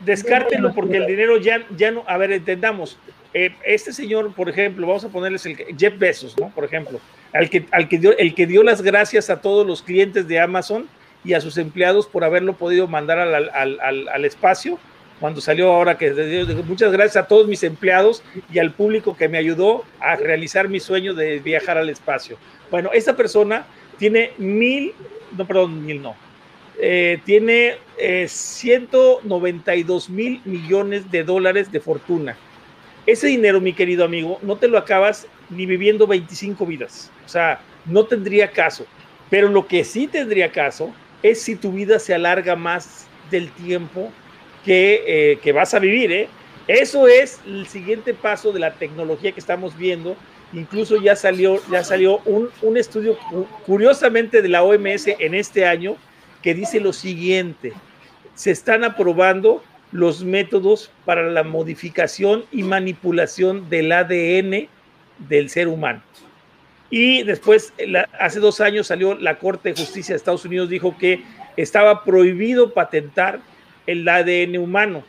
descártenlo 0.00 0.72
porque 0.74 0.98
el 0.98 1.06
dinero 1.06 1.38
ya, 1.38 1.66
ya 1.76 1.90
no, 1.90 2.04
a 2.06 2.16
ver, 2.16 2.32
entendamos. 2.32 2.98
Eh, 3.34 3.52
este 3.64 3.92
señor, 3.92 4.32
por 4.34 4.48
ejemplo, 4.48 4.86
vamos 4.86 5.04
a 5.04 5.08
ponerles 5.08 5.44
el 5.46 5.56
Jeff 5.76 5.98
Bezos, 5.98 6.38
¿no? 6.38 6.50
Por 6.50 6.64
ejemplo, 6.64 7.00
al 7.34 7.50
que, 7.50 7.66
al 7.70 7.88
que 7.88 7.98
dio, 7.98 8.16
el 8.16 8.34
que 8.34 8.46
dio 8.46 8.62
las 8.62 8.80
gracias 8.82 9.28
a 9.28 9.40
todos 9.40 9.66
los 9.66 9.82
clientes 9.82 10.26
de 10.26 10.40
Amazon 10.40 10.88
y 11.24 11.34
a 11.34 11.40
sus 11.40 11.58
empleados 11.58 12.06
por 12.06 12.24
haberlo 12.24 12.54
podido 12.54 12.86
mandar 12.86 13.18
al, 13.18 13.50
al, 13.50 14.08
al 14.08 14.24
espacio, 14.24 14.78
cuando 15.20 15.40
salió 15.40 15.72
ahora 15.72 15.98
que 15.98 16.12
muchas 16.66 16.92
gracias 16.92 17.16
a 17.16 17.26
todos 17.26 17.46
mis 17.46 17.62
empleados 17.62 18.22
y 18.52 18.58
al 18.58 18.72
público 18.72 19.16
que 19.16 19.28
me 19.28 19.38
ayudó 19.38 19.84
a 19.98 20.16
realizar 20.16 20.68
mi 20.68 20.78
sueño 20.78 21.14
de 21.14 21.38
viajar 21.40 21.78
al 21.78 21.88
espacio. 21.88 22.38
Bueno, 22.70 22.90
esta 22.92 23.16
persona 23.16 23.66
tiene 23.98 24.32
mil 24.38 24.92
no, 25.36 25.46
perdón, 25.46 25.84
mil 25.84 26.02
no. 26.02 26.14
Eh, 26.78 27.20
tiene 27.24 27.76
192 28.26 30.08
eh, 30.08 30.12
mil 30.12 30.42
millones 30.44 31.10
de 31.10 31.24
dólares 31.24 31.72
de 31.72 31.80
fortuna. 31.80 32.36
Ese 33.06 33.28
dinero, 33.28 33.60
mi 33.60 33.72
querido 33.72 34.04
amigo, 34.04 34.38
no 34.42 34.56
te 34.56 34.68
lo 34.68 34.76
acabas 34.76 35.26
ni 35.48 35.64
viviendo 35.64 36.06
25 36.06 36.66
vidas. 36.66 37.10
O 37.24 37.28
sea, 37.28 37.60
no 37.86 38.04
tendría 38.04 38.50
caso. 38.50 38.84
Pero 39.30 39.48
lo 39.48 39.66
que 39.66 39.84
sí 39.84 40.06
tendría 40.06 40.52
caso 40.52 40.92
es 41.22 41.40
si 41.40 41.56
tu 41.56 41.72
vida 41.72 41.98
se 41.98 42.14
alarga 42.14 42.56
más 42.56 43.06
del 43.30 43.50
tiempo 43.52 44.12
que, 44.64 45.38
eh, 45.42 45.52
vas 45.52 45.72
a 45.74 45.78
vivir. 45.78 46.28
Eso 46.66 47.06
es 47.06 47.40
el 47.46 47.66
siguiente 47.68 48.12
paso 48.12 48.52
de 48.52 48.60
la 48.60 48.74
tecnología 48.74 49.32
que 49.32 49.40
estamos 49.40 49.76
viendo 49.76 50.16
Incluso 50.52 51.00
ya 51.00 51.16
salió, 51.16 51.60
ya 51.70 51.82
salió 51.82 52.18
un, 52.24 52.50
un 52.62 52.76
estudio 52.76 53.18
curiosamente 53.66 54.42
de 54.42 54.48
la 54.48 54.62
OMS 54.62 55.08
en 55.18 55.34
este 55.34 55.66
año 55.66 55.96
que 56.42 56.54
dice 56.54 56.80
lo 56.80 56.92
siguiente, 56.92 57.72
se 58.34 58.52
están 58.52 58.84
aprobando 58.84 59.62
los 59.92 60.22
métodos 60.24 60.90
para 61.04 61.22
la 61.30 61.42
modificación 61.42 62.44
y 62.52 62.62
manipulación 62.62 63.68
del 63.68 63.90
ADN 63.90 64.68
del 65.28 65.50
ser 65.50 65.68
humano. 65.68 66.02
Y 66.90 67.24
después, 67.24 67.72
hace 68.18 68.38
dos 68.38 68.60
años 68.60 68.86
salió 68.86 69.14
la 69.14 69.38
Corte 69.38 69.70
de 69.70 69.80
Justicia 69.80 70.12
de 70.12 70.18
Estados 70.18 70.44
Unidos, 70.44 70.68
dijo 70.68 70.96
que 70.96 71.22
estaba 71.56 72.04
prohibido 72.04 72.72
patentar 72.72 73.40
el 73.86 74.08
ADN 74.08 74.58
humano. 74.58 75.02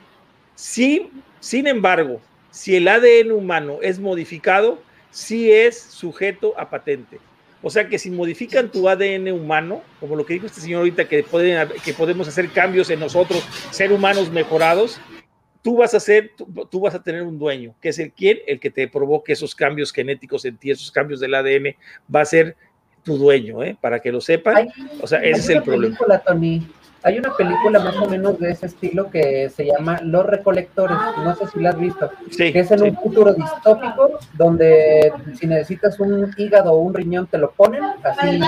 Sí, 0.56 1.12
sin 1.40 1.68
embargo, 1.68 2.20
si 2.50 2.76
el 2.76 2.88
ADN 2.88 3.32
humano 3.32 3.78
es 3.82 4.00
modificado, 4.00 4.82
sí 5.18 5.52
es 5.52 5.80
sujeto 5.80 6.54
a 6.58 6.70
patente. 6.70 7.20
O 7.64 7.72
sea 7.72 7.90
que 7.90 7.98
si 7.98 8.12
modifican 8.12 8.72
tu 8.72 8.88
ADN 8.88 9.32
humano, 9.32 9.82
como 10.00 10.16
lo 10.16 10.24
que 10.24 10.36
dijo 10.36 10.46
este 10.46 10.62
señor 10.62 10.80
ahorita, 10.80 11.10
que, 11.10 11.24
pueden, 11.24 11.68
que 11.84 11.94
podemos 11.94 12.28
hacer 12.28 12.52
cambios 12.52 12.92
en 12.92 13.00
nosotros, 13.00 13.44
ser 13.72 13.92
humanos 13.92 14.30
mejorados, 14.32 15.02
tú 15.64 15.78
vas 15.78 15.96
a 15.96 16.00
ser, 16.00 16.34
tú, 16.70 16.80
vas 16.80 16.94
a 16.94 17.02
tener 17.02 17.24
un 17.24 17.40
dueño, 17.40 17.74
que 17.82 17.90
es 17.90 17.98
el 17.98 18.12
quien, 18.12 18.38
el 18.46 18.60
que 18.60 18.70
te 18.70 18.88
provoque 18.88 19.34
esos 19.34 19.56
cambios 19.56 19.92
genéticos 19.92 20.46
en 20.46 20.56
ti, 20.56 20.70
esos 20.70 20.92
cambios 20.92 21.20
del 21.20 21.34
ADN, 21.34 21.76
va 22.16 22.22
a 22.22 22.26
ser 22.26 22.56
tu 23.02 23.18
dueño, 23.18 23.64
¿eh? 23.64 23.76
para 23.82 24.00
que 24.00 24.12
lo 24.12 24.22
sepan. 24.22 24.70
o 25.02 25.08
sea, 25.08 25.20
ese 25.20 25.40
es 25.40 25.50
el 25.50 25.64
problema. 25.64 25.98
Hay 27.04 27.20
una 27.20 27.34
película 27.36 27.80
más 27.80 27.96
o 27.98 28.08
menos 28.08 28.40
de 28.40 28.52
ese 28.52 28.66
estilo 28.66 29.10
que 29.10 29.50
se 29.50 29.66
llama 29.66 30.00
Los 30.02 30.26
Recolectores, 30.26 30.98
no 31.24 31.36
sé 31.36 31.48
si 31.48 31.60
la 31.60 31.70
has 31.70 31.80
visto, 31.80 32.10
que 32.36 32.60
es 32.60 32.72
en 32.72 32.84
un 32.84 32.96
futuro 32.96 33.34
distópico 33.34 34.20
donde 34.34 35.14
si 35.40 35.48
necesitas 35.48 36.00
un 36.00 36.34
hígado 36.38 36.74
o 36.74 36.80
un 36.80 36.94
riñón 36.94 37.28
te 37.28 37.38
lo 37.38 37.52
ponen 37.52 37.84
así, 38.04 38.42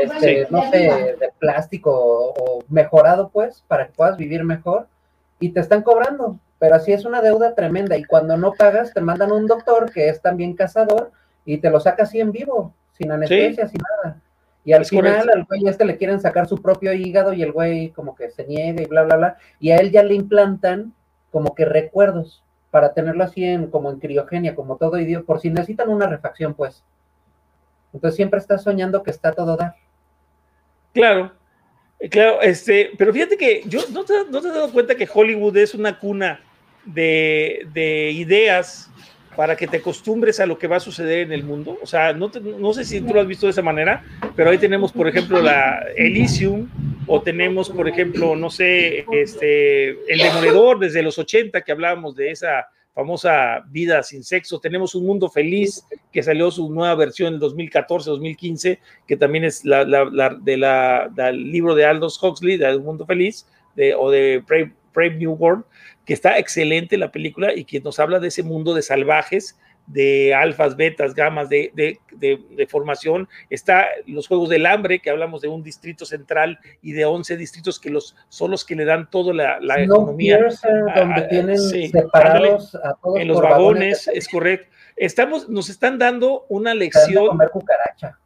este, 0.00 0.46
no 0.50 0.62
sé, 0.70 1.16
de 1.18 1.30
plástico 1.38 1.92
o, 1.92 2.64
mejorado 2.68 3.28
pues, 3.28 3.62
para 3.68 3.86
que 3.86 3.92
puedas 3.92 4.16
vivir 4.16 4.44
mejor 4.44 4.88
y 5.38 5.50
te 5.50 5.60
están 5.60 5.82
cobrando, 5.82 6.38
pero 6.58 6.74
así 6.74 6.92
es 6.92 7.04
una 7.04 7.22
deuda 7.22 7.54
tremenda 7.54 7.96
y 7.96 8.04
cuando 8.04 8.36
no 8.36 8.52
pagas 8.52 8.92
te 8.92 9.00
mandan 9.00 9.32
un 9.32 9.46
doctor 9.46 9.92
que 9.92 10.08
es 10.08 10.20
también 10.20 10.54
cazador 10.54 11.12
y 11.44 11.58
te 11.58 11.70
lo 11.70 11.78
saca 11.80 12.02
así 12.02 12.20
en 12.20 12.32
vivo, 12.32 12.74
sin 12.98 13.12
anestesia, 13.12 13.68
sin 13.68 13.80
nada. 13.80 14.20
Y 14.66 14.72
al 14.72 14.84
final 14.84 15.30
al 15.32 15.44
güey 15.44 15.62
este 15.68 15.84
le 15.84 15.96
quieren 15.96 16.20
sacar 16.20 16.48
su 16.48 16.60
propio 16.60 16.92
hígado 16.92 17.32
y 17.32 17.40
el 17.40 17.52
güey 17.52 17.90
como 17.90 18.16
que 18.16 18.32
se 18.32 18.44
niega 18.44 18.82
y 18.82 18.86
bla, 18.86 19.04
bla, 19.04 19.16
bla. 19.16 19.36
Y 19.60 19.70
a 19.70 19.76
él 19.76 19.92
ya 19.92 20.02
le 20.02 20.14
implantan 20.14 20.92
como 21.30 21.54
que 21.54 21.64
recuerdos 21.64 22.42
para 22.72 22.92
tenerlo 22.92 23.22
así 23.22 23.44
en 23.44 23.70
como 23.70 23.92
en 23.92 24.00
criogenia, 24.00 24.56
como 24.56 24.76
todo 24.76 24.98
idiota, 24.98 25.24
por 25.24 25.40
si 25.40 25.50
necesitan 25.50 25.88
una 25.88 26.08
refacción, 26.08 26.52
pues. 26.52 26.82
Entonces 27.92 28.16
siempre 28.16 28.40
está 28.40 28.58
soñando 28.58 29.04
que 29.04 29.12
está 29.12 29.30
todo 29.30 29.56
dar. 29.56 29.76
Claro, 30.92 31.30
eh, 32.00 32.08
claro, 32.08 32.42
este, 32.42 32.90
pero 32.98 33.12
fíjate 33.12 33.36
que 33.36 33.62
yo 33.66 33.82
no 33.92 34.04
te, 34.04 34.14
no 34.28 34.42
te 34.42 34.48
has 34.48 34.54
dado 34.54 34.72
cuenta 34.72 34.96
que 34.96 35.08
Hollywood 35.10 35.56
es 35.58 35.74
una 35.74 35.96
cuna 35.96 36.40
de, 36.84 37.68
de 37.72 38.10
ideas 38.10 38.90
para 39.36 39.54
que 39.54 39.66
te 39.66 39.76
acostumbres 39.76 40.40
a 40.40 40.46
lo 40.46 40.58
que 40.58 40.66
va 40.66 40.76
a 40.76 40.80
suceder 40.80 41.18
en 41.20 41.32
el 41.32 41.44
mundo. 41.44 41.78
O 41.82 41.86
sea, 41.86 42.12
no, 42.14 42.30
sé 42.72 42.84
si 42.84 43.00
tú 43.02 43.12
lo 43.12 43.20
has 43.20 43.26
visto 43.26 43.46
de 43.46 43.50
esa 43.50 43.62
manera, 43.62 44.02
pero 44.34 44.50
ahí 44.50 44.58
tenemos, 44.58 44.90
por 44.92 45.06
ejemplo, 45.06 45.40
la 45.42 45.84
Elysium, 45.96 46.68
o 47.06 47.20
tenemos, 47.20 47.68
por 47.68 47.86
ejemplo, 47.86 48.34
no 48.34 48.50
sé, 48.50 49.04
este, 49.12 49.90
El 50.10 50.18
Demoledor 50.18 50.78
desde 50.78 51.02
los 51.02 51.18
80, 51.18 51.60
que 51.60 51.72
hablábamos 51.72 52.16
de 52.16 52.30
esa 52.30 52.66
famosa 52.94 53.62
vida 53.68 54.02
sin 54.02 54.24
sexo. 54.24 54.58
Tenemos 54.58 54.94
Un 54.94 55.04
Mundo 55.04 55.28
Feliz, 55.28 55.84
que 56.10 56.22
salió 56.22 56.50
su 56.50 56.70
nueva 56.70 56.94
versión 56.94 57.34
en 57.34 57.40
2014-2015, 57.40 58.78
que 59.06 59.16
también 59.18 59.44
es 59.44 59.66
la, 59.66 59.84
de 59.84 60.56
la, 60.56 61.10
del 61.14 61.52
libro 61.52 61.74
de 61.74 61.84
Aldous 61.84 62.20
Huxley, 62.22 62.56
de 62.56 62.74
Un 62.74 62.84
Mundo 62.84 63.04
Feliz, 63.04 63.46
de, 63.76 63.94
o 63.94 64.10
de 64.10 64.42
Brave 64.94 65.16
New 65.16 65.32
World 65.32 65.64
que 66.06 66.14
está 66.14 66.38
excelente 66.38 66.96
la 66.96 67.10
película 67.10 67.52
y 67.52 67.64
que 67.64 67.80
nos 67.80 67.98
habla 67.98 68.20
de 68.20 68.28
ese 68.28 68.44
mundo 68.44 68.72
de 68.74 68.82
salvajes, 68.82 69.58
de 69.86 70.34
alfas, 70.34 70.76
betas, 70.76 71.14
gamas, 71.14 71.48
de, 71.48 71.70
de, 71.74 72.66
formación. 72.68 73.28
Está 73.50 73.86
los 74.06 74.28
Juegos 74.28 74.48
del 74.48 74.66
Hambre, 74.66 75.00
que 75.00 75.10
hablamos 75.10 75.42
de 75.42 75.48
un 75.48 75.62
distrito 75.62 76.06
central 76.06 76.58
y 76.80 76.92
de 76.92 77.04
11 77.04 77.36
distritos 77.36 77.78
que 77.78 77.90
los, 77.90 78.16
son 78.28 78.52
los 78.52 78.64
que 78.64 78.76
le 78.76 78.84
dan 78.84 79.10
toda 79.10 79.34
la, 79.34 79.60
la 79.60 79.82
economía. 79.82 80.38
donde 80.94 81.22
tienen 81.22 81.58
separados 81.58 82.74
a 82.76 82.94
todos 83.02 83.20
en 83.20 83.28
los 83.28 83.42
vagones, 83.42 84.08
es 84.08 84.28
correcto. 84.28 84.68
Estamos, 84.96 85.48
nos 85.48 85.68
están 85.68 85.98
dando 85.98 86.46
una 86.48 86.72
lección. 86.72 87.26
Comer 87.26 87.50
cucaracha 87.50 88.18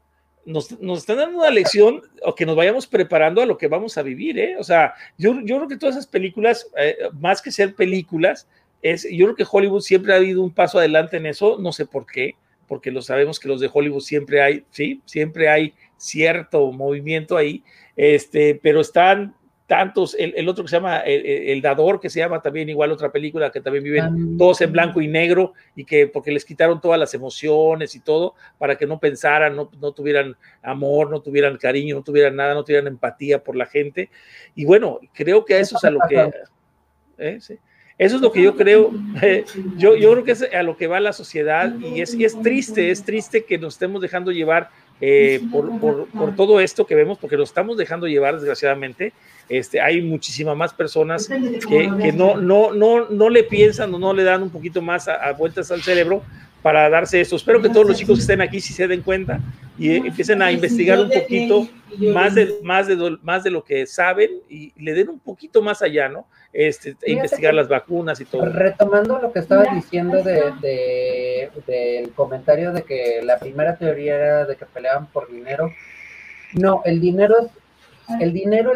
nos, 0.45 0.71
están 0.73 1.17
dando 1.17 1.39
una 1.39 1.51
lección 1.51 2.03
o 2.23 2.35
que 2.35 2.47
nos 2.47 2.57
vayamos 2.57 2.87
preparando 2.87 3.43
a 3.43 3.47
lo 3.47 3.59
que 3.59 3.69
vamos 3.69 3.97
a 3.99 4.03
vivir, 4.03 4.39
¿eh? 4.39 4.57
O 4.59 4.65
sea, 4.65 4.95
yo, 5.19 5.35
yo 5.43 5.57
creo 5.57 5.69
que 5.69 5.77
todas 5.77 5.97
esas 5.97 6.07
películas, 6.07 6.69
eh, 6.77 6.97
más 7.19 7.43
que 7.43 7.53
ser 7.53 7.75
películas, 7.75 8.49
es, 8.83 9.07
yo 9.11 9.27
creo 9.27 9.37
que 9.37 9.47
Hollywood 9.51 9.83
siempre 9.83 10.13
ha 10.13 10.17
habido 10.17 10.43
un 10.43 10.53
paso 10.53 10.79
adelante 10.79 11.17
en 11.17 11.27
eso, 11.27 11.59
no 11.59 11.73
sé 11.73 11.87
por 11.87 12.07
qué, 12.07 12.35
porque 12.67 12.91
lo 12.91 13.03
sabemos 13.03 13.39
que 13.39 13.49
los 13.49 13.61
de 13.61 13.71
Hollywood 13.73 14.01
siempre 14.01 14.43
hay, 14.43 14.65
sí, 14.71 15.03
siempre 15.05 15.49
hay 15.49 15.75
cierto 15.97 16.73
movimiento 16.73 17.37
ahí, 17.37 17.63
este, 17.97 18.55
pero 18.55 18.81
están 18.81 19.35
tantos, 19.71 20.17
el, 20.19 20.49
otro 20.49 20.65
que 20.65 20.69
se 20.71 20.77
llama 20.79 20.99
el, 21.07 21.63
Dador, 21.63 22.01
que 22.01 22.11
se 22.11 22.19
llama 22.19 22.43
también 22.43 22.69
igual 22.69 22.91
otra 22.91 23.13
película 23.13 23.53
que 23.53 23.61
también 23.61 23.85
viven 23.85 24.03
ah. 24.03 24.11
todos 24.37 24.61
en 24.63 24.73
blanco 24.73 25.01
y 25.01 25.07
negro 25.07 25.53
y 25.77 25.85
que 25.85 26.09
porque 26.09 26.33
les 26.33 26.45
quitaron 26.45 26.81
todas 26.81 26.99
las 26.99 27.15
emociones 27.15 27.95
y 27.95 28.01
todo 28.01 28.35
para 28.59 28.77
que 28.77 28.85
no 28.85 28.99
pensaran, 28.99 29.55
no, 29.55 29.71
no 29.81 29.93
tuvieran 29.93 30.35
amor, 30.61 31.09
no 31.09 31.23
tuvieran 31.23 31.57
cariño, 31.57 31.95
no 31.95 32.03
tuvieran 32.03 32.35
nada, 32.35 32.53
no 32.53 32.65
tuvieran 32.65 32.89
empatía 32.89 33.45
por 33.45 33.55
la 33.55 33.65
gente. 33.65 34.11
Y 34.57 34.65
bueno, 34.65 34.99
creo 35.15 35.45
que 35.45 35.61
eso 35.61 35.77
es 35.77 35.85
a 35.85 35.91
lo 35.93 36.01
que... 36.09 36.31
¿eh? 37.19 37.39
Eso 37.39 38.17
es 38.17 38.23
lo 38.23 38.33
que 38.33 38.43
yo 38.43 38.57
creo, 38.57 38.91
yo, 39.77 39.95
yo 39.95 40.11
creo 40.11 40.25
que 40.25 40.33
es 40.33 40.43
a 40.53 40.65
lo 40.65 40.77
que 40.77 40.89
va 40.89 40.99
la 40.99 41.13
sociedad 41.13 41.73
y 41.79 42.01
es, 42.01 42.13
y 42.15 42.25
es 42.25 42.41
triste, 42.43 42.91
es 42.91 43.05
triste 43.05 43.45
que 43.45 43.57
nos 43.57 43.75
estemos 43.75 44.01
dejando 44.01 44.33
llevar 44.33 44.71
eh, 45.01 45.41
por, 45.53 45.79
por, 45.79 46.09
por, 46.09 46.35
todo 46.35 46.61
esto 46.61 46.87
que 46.87 46.95
vemos, 46.95 47.19
porque 47.19 47.37
lo 47.37 47.45
estamos 47.45 47.77
dejando 47.77 48.07
llevar 48.07 48.35
desgraciadamente. 48.35 49.13
Este, 49.51 49.81
hay 49.81 50.01
muchísimas 50.01 50.57
más 50.57 50.73
personas 50.73 51.27
que, 51.27 51.91
que, 52.01 52.13
no, 52.13 52.37
no, 52.37 52.73
no, 52.73 53.11
no 53.11 53.29
le 53.29 53.43
piensan 53.43 53.93
o 53.93 53.99
no 53.99 54.15
le 54.15 54.23
dan 54.23 54.45
un 54.45 54.51
poquito 54.51 54.81
más 54.81 55.09
a, 55.09 55.33
vueltas 55.33 55.73
al 55.73 55.83
cerebro 55.83 56.23
para 56.63 56.89
darse 56.89 57.21
eso. 57.21 57.35
Espero 57.35 57.61
que 57.61 57.69
todos 57.69 57.85
los 57.85 57.97
chicos 57.97 58.19
que 58.19 58.21
estén 58.21 58.41
aquí 58.41 58.61
sí 58.61 58.73
se 58.73 58.87
den 58.87 59.03
cuenta 59.03 59.41
y 59.77 59.97
empiecen 59.97 60.41
a 60.41 60.53
investigar 60.53 61.01
un 61.01 61.11
poquito 61.11 61.69
más 62.13 62.37
de, 62.37 62.59
más, 62.63 62.87
de, 62.87 63.19
más 63.23 63.43
de 63.43 63.51
lo 63.51 63.65
que 63.65 63.87
saben 63.87 64.31
y 64.49 64.73
le 64.81 64.95
den 64.95 65.09
un 65.09 65.19
poquito 65.19 65.63
más 65.63 65.83
allá, 65.83 66.09
¿no? 66.09 66.29
Este, 66.53 66.97
investigar 67.07 67.53
las 67.53 67.67
vacunas 67.67 68.21
y 68.21 68.27
todo. 68.27 68.47
Retomando 68.47 69.19
lo 69.19 69.33
que 69.33 69.41
estaba 69.41 69.65
diciendo 69.75 70.23
de, 70.23 71.51
del 71.67 72.13
comentario 72.13 72.73
de 72.73 72.83
que 72.83 73.21
la 73.25 73.41
primera 73.41 73.75
teoría 73.75 74.15
era 74.15 74.47
de 74.47 74.55
que 74.55 74.65
peleaban 74.67 75.07
por 75.07 75.29
dinero. 75.29 75.73
No, 76.55 76.83
el 76.85 77.01
dinero 77.01 77.35
es, 77.41 77.51
el 78.21 78.33
dinero, 78.33 78.73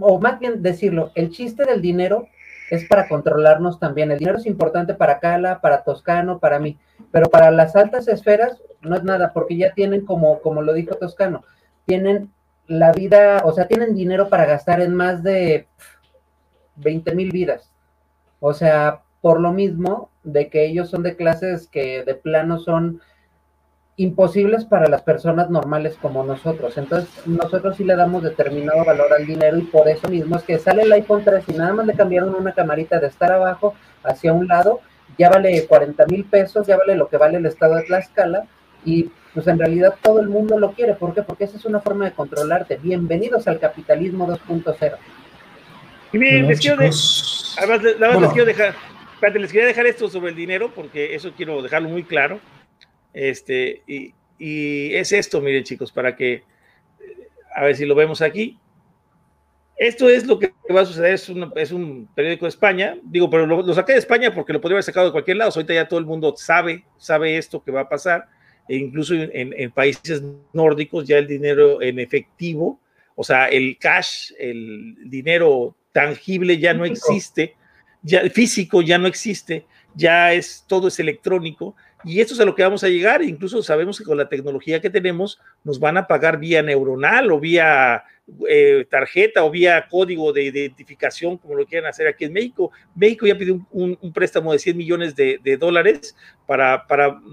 o 0.00 0.20
más 0.20 0.38
bien 0.38 0.62
decirlo, 0.62 1.12
el 1.14 1.30
chiste 1.30 1.64
del 1.64 1.82
dinero 1.82 2.28
es 2.70 2.84
para 2.86 3.08
controlarnos 3.08 3.78
también. 3.78 4.10
El 4.10 4.18
dinero 4.18 4.38
es 4.38 4.46
importante 4.46 4.94
para 4.94 5.20
Cala, 5.20 5.60
para 5.60 5.84
Toscano, 5.84 6.38
para 6.38 6.58
mí, 6.58 6.78
pero 7.10 7.28
para 7.30 7.50
las 7.50 7.76
altas 7.76 8.08
esferas 8.08 8.60
no 8.82 8.96
es 8.96 9.04
nada, 9.04 9.32
porque 9.32 9.56
ya 9.56 9.72
tienen, 9.72 10.04
como, 10.04 10.40
como 10.40 10.62
lo 10.62 10.72
dijo 10.72 10.96
Toscano, 10.96 11.44
tienen 11.86 12.30
la 12.66 12.92
vida, 12.92 13.42
o 13.44 13.52
sea, 13.52 13.68
tienen 13.68 13.94
dinero 13.94 14.28
para 14.28 14.44
gastar 14.44 14.80
en 14.80 14.94
más 14.94 15.22
de 15.22 15.68
20 16.76 17.14
mil 17.14 17.30
vidas. 17.30 17.70
O 18.40 18.52
sea, 18.52 19.02
por 19.20 19.40
lo 19.40 19.52
mismo 19.52 20.10
de 20.24 20.50
que 20.50 20.66
ellos 20.66 20.90
son 20.90 21.02
de 21.02 21.16
clases 21.16 21.68
que 21.68 22.02
de 22.04 22.14
plano 22.14 22.58
son 22.58 23.00
imposibles 23.98 24.64
para 24.66 24.88
las 24.88 25.02
personas 25.02 25.48
normales 25.48 25.96
como 26.00 26.22
nosotros. 26.22 26.76
Entonces, 26.76 27.26
nosotros 27.26 27.76
sí 27.76 27.84
le 27.84 27.96
damos 27.96 28.22
determinado 28.22 28.84
valor 28.84 29.12
al 29.12 29.26
dinero 29.26 29.56
y 29.56 29.62
por 29.62 29.88
eso 29.88 30.08
mismo 30.08 30.36
es 30.36 30.42
que 30.42 30.58
sale 30.58 30.82
el 30.82 30.92
iPhone 30.92 31.24
3 31.24 31.44
y 31.48 31.52
nada 31.52 31.72
más 31.72 31.86
le 31.86 31.94
cambiaron 31.94 32.34
una 32.34 32.52
camarita 32.52 33.00
de 33.00 33.06
estar 33.06 33.32
abajo 33.32 33.74
hacia 34.02 34.34
un 34.34 34.48
lado, 34.48 34.80
ya 35.18 35.30
vale 35.30 35.66
40 35.66 36.06
mil 36.06 36.24
pesos, 36.24 36.66
ya 36.66 36.76
vale 36.76 36.94
lo 36.94 37.08
que 37.08 37.16
vale 37.16 37.38
el 37.38 37.46
estado 37.46 37.76
de 37.76 37.84
Tlaxcala 37.84 38.44
y 38.84 39.10
pues 39.32 39.46
en 39.46 39.58
realidad 39.58 39.94
todo 40.02 40.20
el 40.20 40.28
mundo 40.28 40.58
lo 40.58 40.72
quiere. 40.72 40.94
¿Por 40.94 41.14
qué? 41.14 41.22
Porque 41.22 41.44
esa 41.44 41.56
es 41.56 41.64
una 41.64 41.80
forma 41.80 42.04
de 42.04 42.12
controlarte. 42.12 42.76
Bienvenidos 42.76 43.48
al 43.48 43.58
capitalismo 43.58 44.26
2.0. 44.26 44.96
Y 46.12 46.18
miren, 46.18 46.46
les 46.46 46.60
quiero, 46.60 46.76
además, 46.82 47.82
les 47.82 48.32
quiero 48.32 48.44
dejar, 48.44 48.74
les 49.34 49.52
quería 49.52 49.66
dejar 49.66 49.86
esto 49.86 50.08
sobre 50.08 50.30
el 50.30 50.36
dinero, 50.36 50.70
porque 50.74 51.14
eso 51.14 51.32
quiero 51.36 51.62
dejarlo 51.62 51.88
muy 51.88 52.04
claro. 52.04 52.38
Este, 53.16 53.82
y, 53.86 54.12
y 54.38 54.94
es 54.94 55.10
esto, 55.10 55.40
miren, 55.40 55.64
chicos, 55.64 55.90
para 55.90 56.14
que, 56.14 56.42
a 57.54 57.64
ver 57.64 57.74
si 57.74 57.86
lo 57.86 57.94
vemos 57.94 58.20
aquí. 58.20 58.58
Esto 59.78 60.10
es 60.10 60.26
lo 60.26 60.38
que 60.38 60.52
va 60.74 60.82
a 60.82 60.86
suceder, 60.86 61.14
es, 61.14 61.32
es 61.56 61.72
un 61.72 62.08
periódico 62.14 62.44
de 62.44 62.50
España, 62.50 62.98
digo, 63.02 63.30
pero 63.30 63.46
lo, 63.46 63.74
saqué 63.74 63.92
de 63.92 63.98
España 63.98 64.34
porque 64.34 64.52
lo 64.52 64.60
podría 64.60 64.76
haber 64.76 64.84
sacado 64.84 65.06
de 65.06 65.12
cualquier 65.12 65.38
lado, 65.38 65.50
ahorita 65.54 65.74
ya 65.74 65.88
todo 65.88 65.98
el 65.98 66.06
mundo 66.06 66.34
sabe, 66.36 66.84
sabe 66.98 67.36
esto 67.38 67.62
que 67.62 67.70
va 67.70 67.82
a 67.82 67.88
pasar, 67.88 68.26
e 68.68 68.76
incluso 68.76 69.14
en, 69.14 69.30
en 69.32 69.70
países 69.70 70.22
nórdicos 70.52 71.06
ya 71.06 71.18
el 71.18 71.26
dinero 71.26 71.80
en 71.80 71.98
efectivo, 71.98 72.80
o 73.14 73.24
sea, 73.24 73.48
el 73.48 73.78
cash, 73.78 74.32
el 74.38 74.96
dinero 75.10 75.74
tangible 75.92 76.58
ya 76.58 76.74
no 76.74 76.84
existe, 76.84 77.54
ya 78.02 78.28
físico 78.30 78.82
ya 78.82 78.98
no 78.98 79.06
existe, 79.06 79.66
ya 79.94 80.32
es 80.32 80.64
todo 80.66 80.88
es 80.88 81.00
electrónico 81.00 81.74
y 82.06 82.20
esto 82.20 82.34
es 82.34 82.40
a 82.40 82.44
lo 82.44 82.54
que 82.54 82.62
vamos 82.62 82.84
a 82.84 82.88
llegar, 82.88 83.20
incluso 83.24 83.64
sabemos 83.64 83.98
que 83.98 84.04
con 84.04 84.16
la 84.16 84.28
tecnología 84.28 84.80
que 84.80 84.90
tenemos 84.90 85.40
nos 85.64 85.80
van 85.80 85.96
a 85.96 86.06
pagar 86.06 86.38
vía 86.38 86.62
neuronal 86.62 87.32
o 87.32 87.40
vía 87.40 88.04
eh, 88.48 88.86
tarjeta 88.88 89.44
o 89.44 89.50
vía 89.50 89.88
código 89.88 90.32
de 90.32 90.44
identificación, 90.44 91.36
como 91.36 91.56
lo 91.56 91.66
quieran 91.66 91.88
hacer 91.88 92.06
aquí 92.06 92.24
en 92.24 92.32
México. 92.32 92.70
México 92.94 93.26
ya 93.26 93.36
pidió 93.36 93.64
un, 93.72 93.98
préstamo 94.12 94.52
de 94.52 94.60
100 94.60 94.76
millones 94.76 95.16
de, 95.16 95.56
dólares 95.58 96.16
para, 96.46 96.86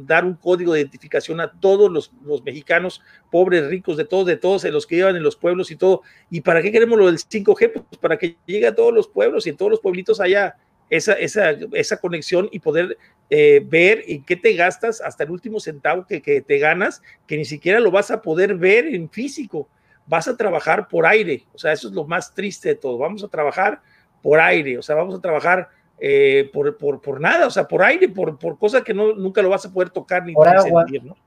dar 0.05 0.25
un 0.25 0.33
código 0.33 0.73
de 0.73 0.79
identificación 0.79 1.39
a 1.39 1.51
todos 1.51 1.91
los, 1.91 2.43
mexicanos, 2.43 2.99
pobres, 3.29 3.67
ricos, 3.67 3.95
de 3.95 4.05
todos, 4.05 4.25
de 4.25 4.37
todos, 4.37 4.63
los 4.65 4.87
que 4.87 4.95
llevan 4.95 5.15
en 5.15 5.23
los 5.23 5.35
pueblos 5.35 5.69
y 5.69 5.75
todo. 5.75 6.01
¿Y 6.31 6.41
para 6.41 6.63
qué 6.63 6.71
queremos 6.71 6.97
lo 6.97 7.05
del 7.05 7.19
5G? 7.19 7.73
Pues 7.73 7.99
para 8.01 8.17
que 8.17 8.37
llegue 8.47 8.65
a 8.65 8.75
todos 8.75 8.91
los 8.91 9.07
pueblos 9.07 9.45
y 9.45 9.51
en 9.51 9.57
todos 9.57 9.69
los 9.69 9.81
pueblitos 9.81 10.19
haya 10.19 10.55
esa, 10.95 11.13
esa, 11.13 11.51
esa 11.71 11.97
conexión 11.97 12.49
y 12.51 12.59
poder 12.59 12.97
eh, 13.31 13.63
ver 13.65 14.03
en 14.07 14.23
qué 14.23 14.35
te 14.35 14.53
gastas 14.53 15.01
hasta 15.01 15.23
el 15.23 15.31
último 15.31 15.59
centavo 15.59 16.05
que, 16.05 16.21
que 16.21 16.41
te 16.41 16.59
ganas, 16.59 17.01
que 17.25 17.35
ni 17.35 17.45
siquiera 17.45 17.79
lo 17.79 17.89
vas 17.89 18.11
a 18.11 18.21
poder 18.21 18.53
ver 18.55 18.85
en 18.85 19.09
físico. 19.09 19.67
Vas 20.05 20.27
a 20.27 20.37
trabajar 20.37 20.87
por 20.87 21.07
aire, 21.07 21.45
o 21.53 21.57
sea, 21.57 21.71
eso 21.71 21.87
es 21.87 21.95
lo 21.95 22.05
más 22.05 22.33
triste 22.35 22.69
de 22.69 22.75
todo, 22.75 22.99
vamos 22.99 23.23
a 23.23 23.27
trabajar 23.27 23.81
por 24.21 24.39
aire, 24.39 24.77
o 24.77 24.83
sea, 24.83 24.95
vamos 24.95 25.15
a 25.15 25.21
trabajar 25.21 25.69
eh, 25.99 26.49
por, 26.53 26.77
por, 26.77 27.01
por, 27.01 27.19
nada, 27.19 27.47
o 27.47 27.51
sea, 27.51 27.67
por 27.67 27.81
aire, 27.81 28.07
por, 28.09 28.37
por 28.37 28.59
cosas 28.59 28.83
que 28.83 28.93
no, 28.93 29.13
nunca 29.13 29.41
lo 29.41 29.49
vas 29.49 29.65
a 29.65 29.73
poder 29.73 29.89
tocar 29.89 30.23
ni, 30.23 30.33
por 30.33 30.47
agua. 30.47 30.83
sentir, 30.83 31.03
¿no? 31.03 31.17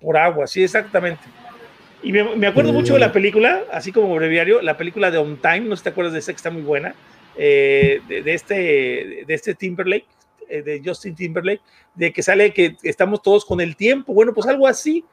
Por 0.00 0.16
agua, 0.16 0.48
sí, 0.48 0.64
exactamente. 0.64 1.22
Y 2.02 2.10
me, 2.10 2.36
me 2.36 2.46
acuerdo 2.46 2.72
mucho 2.72 2.94
de 2.94 3.00
la 3.00 3.12
película, 3.12 3.62
así 3.70 3.92
como 3.92 4.14
breviario, 4.14 4.62
la 4.62 4.76
película 4.76 5.10
de 5.10 5.18
On 5.18 5.36
Time, 5.36 5.60
no 5.60 5.76
sé 5.76 5.80
si 5.80 5.84
te 5.84 5.90
acuerdas 5.90 6.12
de 6.14 6.18
esa 6.18 6.32
que 6.32 6.36
está 6.36 6.50
muy 6.50 6.62
buena, 6.62 6.94
eh, 7.36 8.00
de, 8.08 8.32
este, 8.32 8.54
de 9.26 9.34
este 9.34 9.54
Timberlake, 9.54 10.06
eh, 10.48 10.62
de 10.62 10.82
Justin 10.84 11.14
Timberlake, 11.14 11.62
de 11.94 12.12
que 12.12 12.22
sale 12.22 12.52
que 12.52 12.76
estamos 12.82 13.20
todos 13.22 13.44
con 13.44 13.60
el 13.60 13.76
tiempo, 13.76 14.14
bueno, 14.14 14.32
pues 14.32 14.46
algo 14.46 14.66
así, 14.66 15.04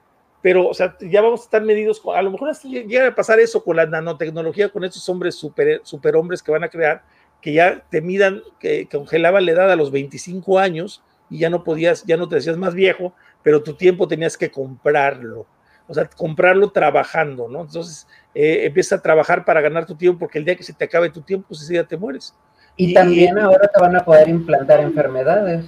pero, 0.41 0.67
o 0.67 0.73
sea, 0.73 0.97
ya 0.99 1.21
vamos 1.21 1.41
a 1.41 1.43
estar 1.45 1.61
medidos, 1.63 2.01
a 2.13 2.21
lo 2.21 2.31
mejor 2.31 2.53
llega 2.61 3.07
a 3.07 3.15
pasar 3.15 3.39
eso 3.39 3.63
con 3.63 3.77
la 3.77 3.85
nanotecnología, 3.85 4.69
con 4.69 4.83
estos 4.83 5.07
hombres 5.09 5.35
super, 5.35 5.81
super 5.83 6.15
hombres 6.15 6.43
que 6.43 6.51
van 6.51 6.63
a 6.63 6.69
crear, 6.69 7.03
que 7.41 7.53
ya 7.53 7.83
te 7.89 8.01
midan, 8.01 8.41
que, 8.59 8.87
congelaban 8.87 9.45
la 9.45 9.53
edad 9.53 9.71
a 9.71 9.75
los 9.75 9.91
25 9.91 10.59
años 10.59 11.01
y 11.29 11.39
ya 11.39 11.49
no 11.49 11.63
podías, 11.63 12.03
ya 12.05 12.17
no 12.17 12.27
te 12.27 12.35
decías 12.35 12.57
más 12.57 12.73
viejo, 12.73 13.13
pero 13.41 13.63
tu 13.63 13.73
tiempo 13.75 14.07
tenías 14.07 14.37
que 14.37 14.51
comprarlo, 14.51 15.45
o 15.87 15.93
sea, 15.93 16.09
comprarlo 16.15 16.71
trabajando, 16.71 17.47
¿no? 17.49 17.61
Entonces, 17.61 18.07
eh, 18.33 18.65
empieza 18.65 18.95
a 18.95 19.01
trabajar 19.01 19.45
para 19.45 19.61
ganar 19.61 19.85
tu 19.85 19.95
tiempo, 19.95 20.19
porque 20.19 20.39
el 20.39 20.45
día 20.45 20.55
que 20.55 20.63
se 20.63 20.73
te 20.73 20.85
acabe 20.85 21.09
tu 21.09 21.21
tiempo, 21.21 21.47
pues 21.49 21.61
ese 21.61 21.73
día 21.73 21.83
te 21.83 21.97
mueres. 21.97 22.33
Y, 22.75 22.93
también 22.93 23.37
ahora 23.37 23.67
te 23.67 23.79
van 23.79 23.95
a 23.95 24.03
poder 24.03 24.29
implantar 24.29 24.79
enfermedades. 24.79 25.65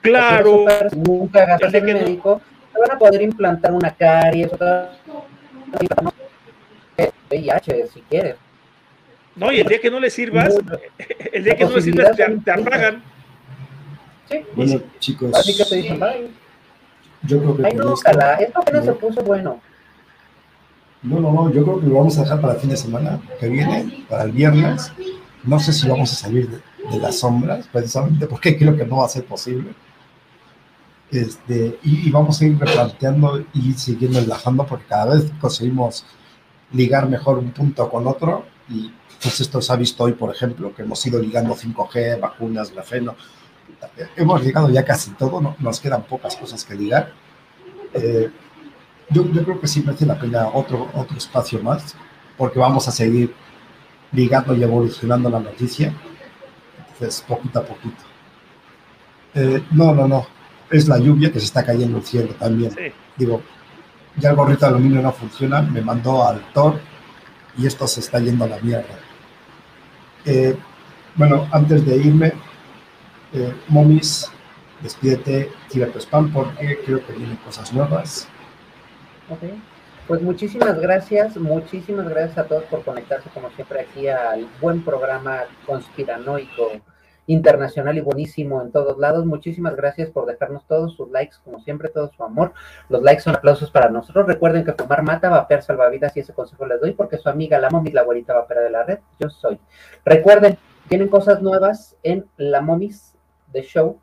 claro. 0.00 0.64
nunca 0.96 1.44
gastas 1.44 1.74
en 1.74 1.84
médico, 1.84 2.40
te 2.72 2.80
van 2.80 2.92
a 2.92 2.98
poder 2.98 3.22
implantar 3.22 3.72
una 3.72 3.94
caries, 3.94 4.52
otra 4.52 4.92
VIH 7.28 7.88
si 7.92 8.00
quieres. 8.02 8.36
No, 9.34 9.52
y 9.52 9.60
el 9.60 9.66
día 9.66 9.80
que 9.80 9.90
no 9.90 10.00
le 10.00 10.08
sirvas, 10.08 10.54
el 11.32 11.44
día 11.44 11.56
que 11.56 11.64
no 11.64 11.72
le 11.72 11.82
sirvas, 11.82 12.16
te, 12.16 12.50
apagan. 12.50 13.02
Sí. 14.30 14.40
Bueno, 14.54 14.82
chicos. 14.98 15.34
Así 15.34 15.56
que 15.56 15.64
te 15.64 15.76
dicen 15.76 16.00
bye. 16.00 16.45
Yo 17.26 17.38
creo 17.38 17.56
que. 17.56 17.66
Ay, 17.66 17.74
no, 17.74 17.94
esto, 17.94 18.60
apenas 18.60 18.84
se 18.84 18.92
puso 18.92 19.22
bueno. 19.22 19.60
No, 21.02 21.20
no, 21.20 21.32
no, 21.32 21.52
yo 21.52 21.62
creo 21.62 21.80
que 21.80 21.86
lo 21.86 21.96
vamos 21.96 22.18
a 22.18 22.22
dejar 22.22 22.40
para 22.40 22.54
el 22.54 22.60
fin 22.60 22.70
de 22.70 22.76
semana 22.76 23.20
que 23.38 23.48
viene, 23.48 24.04
para 24.08 24.24
el 24.24 24.32
viernes. 24.32 24.92
No 25.44 25.60
sé 25.60 25.72
si 25.72 25.88
vamos 25.88 26.12
a 26.12 26.16
salir 26.16 26.48
de, 26.48 26.58
de 26.90 26.98
las 26.98 27.20
sombras, 27.20 27.68
precisamente 27.72 28.26
porque 28.26 28.56
creo 28.58 28.76
que 28.76 28.84
no 28.84 28.96
va 28.98 29.06
a 29.06 29.08
ser 29.08 29.24
posible 29.24 29.74
este, 31.10 31.78
y, 31.84 32.10
vamos 32.10 32.40
a 32.40 32.46
ir 32.46 32.58
replanteando 32.58 33.44
y 33.54 33.72
siguiendo 33.74 34.18
enlazando 34.18 34.66
porque 34.66 34.86
cada 34.86 35.14
vez 35.14 35.30
conseguimos 35.40 36.04
ligar 36.72 37.08
mejor 37.08 37.38
un 37.38 37.52
punto 37.52 37.88
con 37.88 38.06
otro 38.08 38.44
y 38.68 38.92
pues 39.22 39.40
esto 39.40 39.62
se 39.62 39.72
ha 39.72 39.76
visto 39.76 40.04
hoy, 40.04 40.12
por 40.12 40.34
ejemplo, 40.34 40.74
que 40.74 40.82
hemos 40.82 41.04
ido 41.06 41.20
ligando 41.20 41.54
5G, 41.54 42.20
vacunas, 42.20 42.72
grafeno, 42.72 43.14
hemos 44.16 44.44
ligado 44.44 44.70
ya 44.70 44.84
casi 44.84 45.10
todo, 45.12 45.40
¿no? 45.40 45.56
nos 45.58 45.80
quedan 45.80 46.02
pocas 46.02 46.36
cosas 46.36 46.64
que 46.64 46.74
ligar. 46.74 47.12
Eh, 47.94 48.30
yo, 49.10 49.24
yo, 49.32 49.44
creo 49.44 49.60
que 49.60 49.68
sí 49.68 49.82
merece 49.82 50.06
la 50.06 50.18
pena 50.18 50.48
otro, 50.48 50.88
otro 50.94 51.16
espacio 51.16 51.62
más, 51.62 51.94
porque 52.36 52.58
vamos 52.58 52.88
a 52.88 52.90
seguir 52.90 53.34
ligando 54.12 54.54
y 54.54 54.62
evolucionando 54.62 55.30
la 55.30 55.40
noticia, 55.40 55.92
entonces 56.92 57.24
poquito 57.26 57.60
a 57.60 57.64
poquito. 57.64 58.02
Eh, 59.34 59.62
no, 59.70 59.94
no, 59.94 60.08
no, 60.08 60.26
es 60.70 60.88
la 60.88 60.98
lluvia 60.98 61.32
que 61.32 61.38
se 61.38 61.46
está 61.46 61.64
cayendo 61.64 61.98
el 61.98 62.04
cielo 62.04 62.34
también. 62.34 62.72
Digo, 63.16 63.42
ya 64.16 64.30
el 64.30 64.36
gorrito 64.36 64.66
de 64.66 64.72
aluminio 64.72 65.02
no 65.02 65.12
funciona, 65.12 65.62
me 65.62 65.82
mandó 65.82 66.26
al 66.26 66.40
Thor 66.52 66.80
y 67.58 67.66
esto 67.66 67.86
se 67.86 68.00
está 68.00 68.18
yendo 68.18 68.44
a 68.44 68.48
la 68.48 68.58
mierda. 68.60 68.94
Eh, 70.24 70.56
bueno, 71.14 71.46
antes 71.52 71.84
de 71.86 71.96
irme, 71.96 72.32
eh, 73.36 73.54
Momis, 73.68 74.30
despídete, 74.82 75.50
tira 75.68 75.88
tu 75.88 75.98
spam 75.98 76.32
porque 76.32 76.78
creo 76.84 77.04
que 77.06 77.12
vienen 77.12 77.36
cosas 77.36 77.72
nuevas. 77.72 78.28
Ok, 79.28 79.42
pues 80.06 80.22
muchísimas 80.22 80.80
gracias, 80.80 81.36
muchísimas 81.36 82.08
gracias 82.08 82.38
a 82.38 82.44
todos 82.44 82.64
por 82.64 82.82
conectarse 82.84 83.28
como 83.30 83.50
siempre 83.50 83.80
aquí 83.80 84.08
al 84.08 84.46
buen 84.60 84.82
programa 84.82 85.44
conspiranoico 85.66 86.80
internacional 87.26 87.98
y 87.98 88.00
buenísimo 88.00 88.62
en 88.62 88.70
todos 88.70 88.98
lados. 88.98 89.26
Muchísimas 89.26 89.76
gracias 89.76 90.10
por 90.10 90.26
dejarnos 90.26 90.64
todos 90.66 90.94
sus 90.94 91.10
likes, 91.10 91.36
como 91.44 91.60
siempre, 91.60 91.88
todo 91.88 92.10
su 92.16 92.22
amor. 92.22 92.52
Los 92.88 93.02
likes 93.02 93.22
son 93.22 93.34
aplausos 93.34 93.70
para 93.70 93.90
nosotros. 93.90 94.26
Recuerden 94.26 94.64
que 94.64 94.72
fumar 94.72 95.02
mata, 95.02 95.28
va 95.28 95.46
a 95.50 95.62
salvavidas 95.62 96.16
y 96.16 96.20
ese 96.20 96.32
consejo 96.32 96.66
les 96.66 96.80
doy 96.80 96.92
porque 96.92 97.18
su 97.18 97.28
amiga, 97.28 97.58
la 97.58 97.68
momis, 97.68 97.92
la 97.92 98.02
abuelita 98.02 98.32
vapera 98.32 98.60
de 98.60 98.70
la 98.70 98.84
red, 98.84 99.00
yo 99.18 99.28
soy. 99.28 99.58
Recuerden, 100.04 100.56
tienen 100.88 101.08
cosas 101.08 101.42
nuevas 101.42 101.96
en 102.04 102.26
la 102.36 102.60
momis 102.60 103.15
de 103.56 103.62
show 103.62 103.98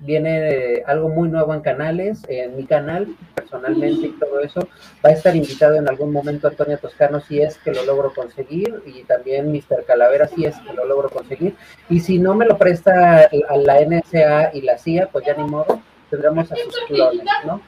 viene 0.00 0.82
algo 0.86 1.08
muy 1.08 1.28
nuevo 1.28 1.54
en 1.54 1.60
canales, 1.60 2.22
en 2.28 2.56
mi 2.56 2.64
canal 2.64 3.16
personalmente 3.34 4.06
y 4.06 4.10
todo 4.10 4.40
eso. 4.40 4.68
Va 5.04 5.10
a 5.10 5.12
estar 5.12 5.34
invitado 5.34 5.74
en 5.74 5.88
algún 5.88 6.12
momento 6.12 6.48
Antonio 6.48 6.78
Toscano 6.78 7.20
si 7.20 7.40
es 7.40 7.58
que 7.58 7.72
lo 7.72 7.84
logro 7.84 8.12
conseguir 8.14 8.82
y 8.86 9.02
también 9.04 9.50
Mr. 9.50 9.84
Calavera 9.86 10.28
si 10.28 10.44
es 10.44 10.56
que 10.58 10.72
lo 10.72 10.84
logro 10.84 11.08
conseguir. 11.10 11.56
Y 11.88 12.00
si 12.00 12.18
no 12.18 12.34
me 12.34 12.46
lo 12.46 12.58
presta 12.58 13.28
a 13.48 13.56
la 13.56 13.80
NSA 13.80 14.54
y 14.54 14.62
la 14.62 14.78
CIA, 14.78 15.08
pues 15.08 15.26
ya 15.26 15.34
ni 15.34 15.44
modo, 15.44 15.80
tendremos 16.10 16.50
a 16.52 16.56
sus 16.56 16.78
clones, 16.86 17.24
¿no? 17.44 17.60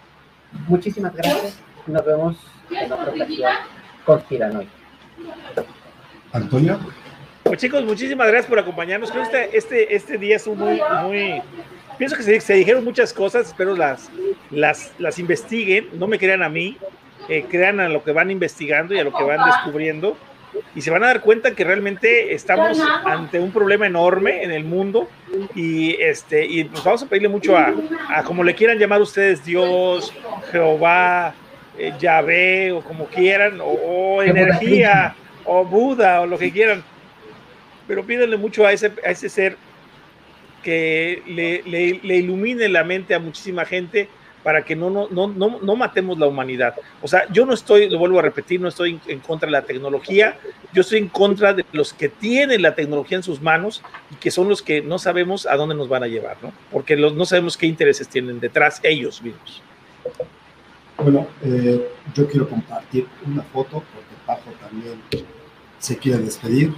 Muchísimas 0.68 1.14
gracias 1.14 1.60
nos 1.86 2.04
vemos 2.04 2.36
en 2.70 2.92
otra 2.92 3.10
ocasión 3.10 3.52
con 4.04 4.20
Tiranoy. 4.22 4.68
Antonio. 6.32 6.78
Pues 7.50 7.62
chicos, 7.62 7.84
muchísimas 7.84 8.28
gracias 8.28 8.46
por 8.46 8.60
acompañarnos. 8.60 9.10
Creo 9.10 9.28
que 9.28 9.38
este, 9.40 9.58
este, 9.58 9.96
este 9.96 10.18
día 10.18 10.36
es 10.36 10.46
muy, 10.46 10.80
muy, 11.02 11.42
pienso 11.98 12.14
que 12.14 12.22
se, 12.40 12.54
dijeron 12.54 12.84
muchas 12.84 13.12
cosas, 13.12 13.48
espero 13.48 13.74
las, 13.74 14.08
las, 14.52 14.92
las 15.00 15.18
investiguen, 15.18 15.88
no 15.94 16.06
me 16.06 16.16
crean 16.16 16.44
a 16.44 16.48
mí, 16.48 16.76
eh, 17.28 17.44
crean 17.50 17.80
a 17.80 17.88
lo 17.88 18.04
que 18.04 18.12
van 18.12 18.30
investigando 18.30 18.94
y 18.94 19.00
a 19.00 19.02
lo 19.02 19.12
que 19.12 19.24
van 19.24 19.44
descubriendo, 19.44 20.16
y 20.76 20.80
se 20.80 20.92
van 20.92 21.02
a 21.02 21.08
dar 21.08 21.22
cuenta 21.22 21.56
que 21.56 21.64
realmente 21.64 22.34
estamos 22.34 22.78
ante 23.04 23.40
un 23.40 23.50
problema 23.50 23.84
enorme 23.84 24.44
en 24.44 24.52
el 24.52 24.62
mundo, 24.62 25.08
y, 25.56 26.00
este, 26.00 26.46
y 26.46 26.62
pues 26.62 26.84
vamos 26.84 27.02
a 27.02 27.08
pedirle 27.08 27.30
mucho 27.30 27.56
a, 27.56 27.74
a 28.10 28.22
como 28.22 28.44
le 28.44 28.54
quieran 28.54 28.78
llamar 28.78 29.00
ustedes, 29.00 29.44
Dios, 29.44 30.14
Jehová, 30.52 31.34
eh, 31.76 31.94
Yahvé, 31.98 32.70
o 32.70 32.80
como 32.82 33.06
quieran, 33.06 33.58
o, 33.60 34.22
energía, 34.22 35.16
o 35.44 35.64
Buda, 35.64 36.20
o 36.20 36.26
lo 36.26 36.38
que 36.38 36.52
quieran, 36.52 36.84
pero 37.90 38.06
pídenle 38.06 38.36
mucho 38.36 38.64
a 38.64 38.72
ese, 38.72 38.92
a 39.04 39.10
ese 39.10 39.28
ser 39.28 39.56
que 40.62 41.24
le, 41.26 42.16
ilumine 42.18 42.68
la 42.68 42.84
mente 42.84 43.16
a 43.16 43.18
muchísima 43.18 43.64
gente 43.64 44.08
para 44.44 44.64
que 44.64 44.76
no, 44.76 44.90
no, 44.90 45.08
no, 45.10 45.26
no, 45.60 45.74
matemos 45.74 46.16
la 46.16 46.28
humanidad. 46.28 46.76
O 47.02 47.08
sea, 47.08 47.26
yo 47.32 47.44
no 47.44 47.52
estoy, 47.52 47.90
lo 47.90 47.98
vuelvo 47.98 48.20
a 48.20 48.22
repetir, 48.22 48.60
no 48.60 48.68
estoy 48.68 49.00
en, 49.08 49.18
contra 49.18 49.46
de 49.46 49.50
la 49.50 49.62
tecnología, 49.62 50.38
yo 50.72 50.82
estoy 50.82 51.00
en 51.00 51.08
contra 51.08 51.52
de 51.52 51.64
los 51.72 51.92
que 51.92 52.08
tienen 52.08 52.62
la 52.62 52.76
tecnología 52.76 53.16
en 53.16 53.24
sus 53.24 53.42
manos 53.42 53.82
y 54.12 54.14
que 54.14 54.30
son 54.30 54.48
los 54.48 54.62
que 54.62 54.82
no 54.82 55.00
sabemos 55.00 55.46
a 55.46 55.56
dónde 55.56 55.74
nos 55.74 55.88
van 55.88 56.04
a 56.04 56.06
llevar, 56.06 56.36
¿no? 56.42 56.52
Porque 56.70 56.96
los, 56.96 57.14
no 57.14 57.24
sabemos 57.24 57.56
qué 57.56 57.66
intereses 57.66 58.06
tienen 58.06 58.38
detrás 58.38 58.78
ellos 58.84 59.20
mismos. 59.20 59.64
Bueno, 60.96 61.26
eh, 61.42 61.88
yo 62.14 62.28
quiero 62.28 62.48
compartir 62.48 63.08
una 63.26 63.42
foto 63.42 63.82
porque 63.92 64.14
Pajo 64.24 64.52
también 64.60 65.00
se 65.80 65.98
quiere 65.98 66.18
despedir. 66.18 66.72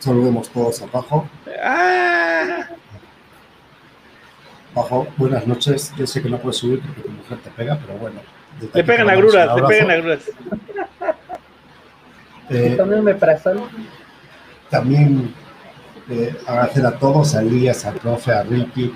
Saludemos 0.00 0.48
todos 0.48 0.82
abajo. 0.82 1.28
¡Ah! 1.62 2.66
Bajo, 4.74 5.06
buenas 5.18 5.46
noches. 5.46 5.92
Yo 5.96 6.06
sé 6.06 6.22
que 6.22 6.30
no 6.30 6.38
puedes 6.38 6.56
subir 6.56 6.80
porque 6.80 7.02
tu 7.02 7.10
mujer 7.10 7.38
te 7.38 7.50
pega, 7.50 7.78
pero 7.78 7.98
bueno. 7.98 8.20
Te 8.72 8.82
pegan 8.82 9.10
agruras, 9.10 9.54
te 9.54 9.62
pegan 9.62 9.90
agruras. 9.90 10.30
Eh, 12.48 12.76
también 14.70 15.34
eh, 16.08 16.34
agradecer 16.46 16.84
a 16.86 16.98
todos, 16.98 17.34
a 17.36 17.42
Elías, 17.42 17.84
a 17.84 17.92
profe, 17.92 18.32
a 18.32 18.42
Ricky, 18.42 18.92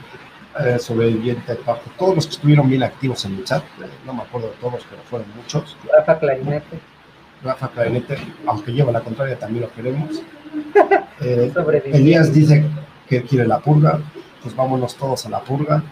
eh, 0.58 0.78
sobreviviente, 0.78 1.54
Pajo, 1.56 1.82
todos 1.98 2.16
los 2.16 2.26
que 2.26 2.32
estuvieron 2.32 2.68
bien 2.68 2.82
activos 2.82 3.24
en 3.26 3.36
el 3.36 3.44
chat. 3.44 3.62
Eh, 3.62 3.88
no 4.06 4.14
me 4.14 4.22
acuerdo 4.22 4.48
de 4.48 4.54
todos, 4.54 4.84
pero 4.88 5.02
fueron 5.02 5.28
muchos. 5.36 5.76
Rafa 5.96 6.18
Clarinete. 6.18 6.93
Rafa 7.44 7.68
Clarinete, 7.68 8.16
aunque 8.46 8.72
lleva 8.72 8.90
la 8.90 9.00
contraria, 9.00 9.38
también 9.38 9.64
lo 9.64 9.72
queremos. 9.72 10.22
Eh, 11.20 11.52
Elías 11.86 12.34
dice 12.34 12.68
que 13.08 13.22
quiere 13.22 13.46
la 13.46 13.60
purga, 13.60 14.00
pues 14.42 14.54
vámonos 14.54 14.96
todos 14.96 15.24
a 15.24 15.30
la 15.30 15.40
purga 15.40 15.82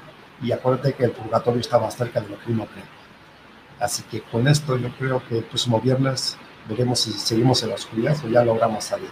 y 0.43 0.51
acuérdate 0.51 0.95
que 0.95 1.05
el 1.05 1.13
purgatorio 1.13 1.61
está 1.61 1.79
más 1.79 1.97
cerca 1.97 2.21
de 2.21 2.29
lo 2.29 2.41
que 2.41 2.51
uno 2.51 2.67
cree. 2.67 2.85
Así 3.79 4.03
que 4.11 4.21
con 4.21 4.49
esto 4.49 4.77
yo 4.77 4.91
creo 4.99 5.23
que 5.29 5.39
el 5.39 5.45
próximo 5.45 5.81
viernes 5.81 6.37
veremos 6.69 7.01
si 7.01 7.13
seguimos 7.13 7.63
en 7.63 7.69
la 7.69 7.77
oscuridad 7.77 8.17
o 8.25 8.29
ya 8.29 8.45
logramos 8.45 8.85
salir. 8.85 9.11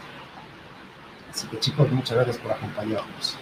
Así 1.33 1.47
que 1.47 1.61
chicos, 1.61 1.91
muchas 1.93 2.17
gracias 2.17 2.39
por 2.39 2.53
acompañarnos. 2.53 3.39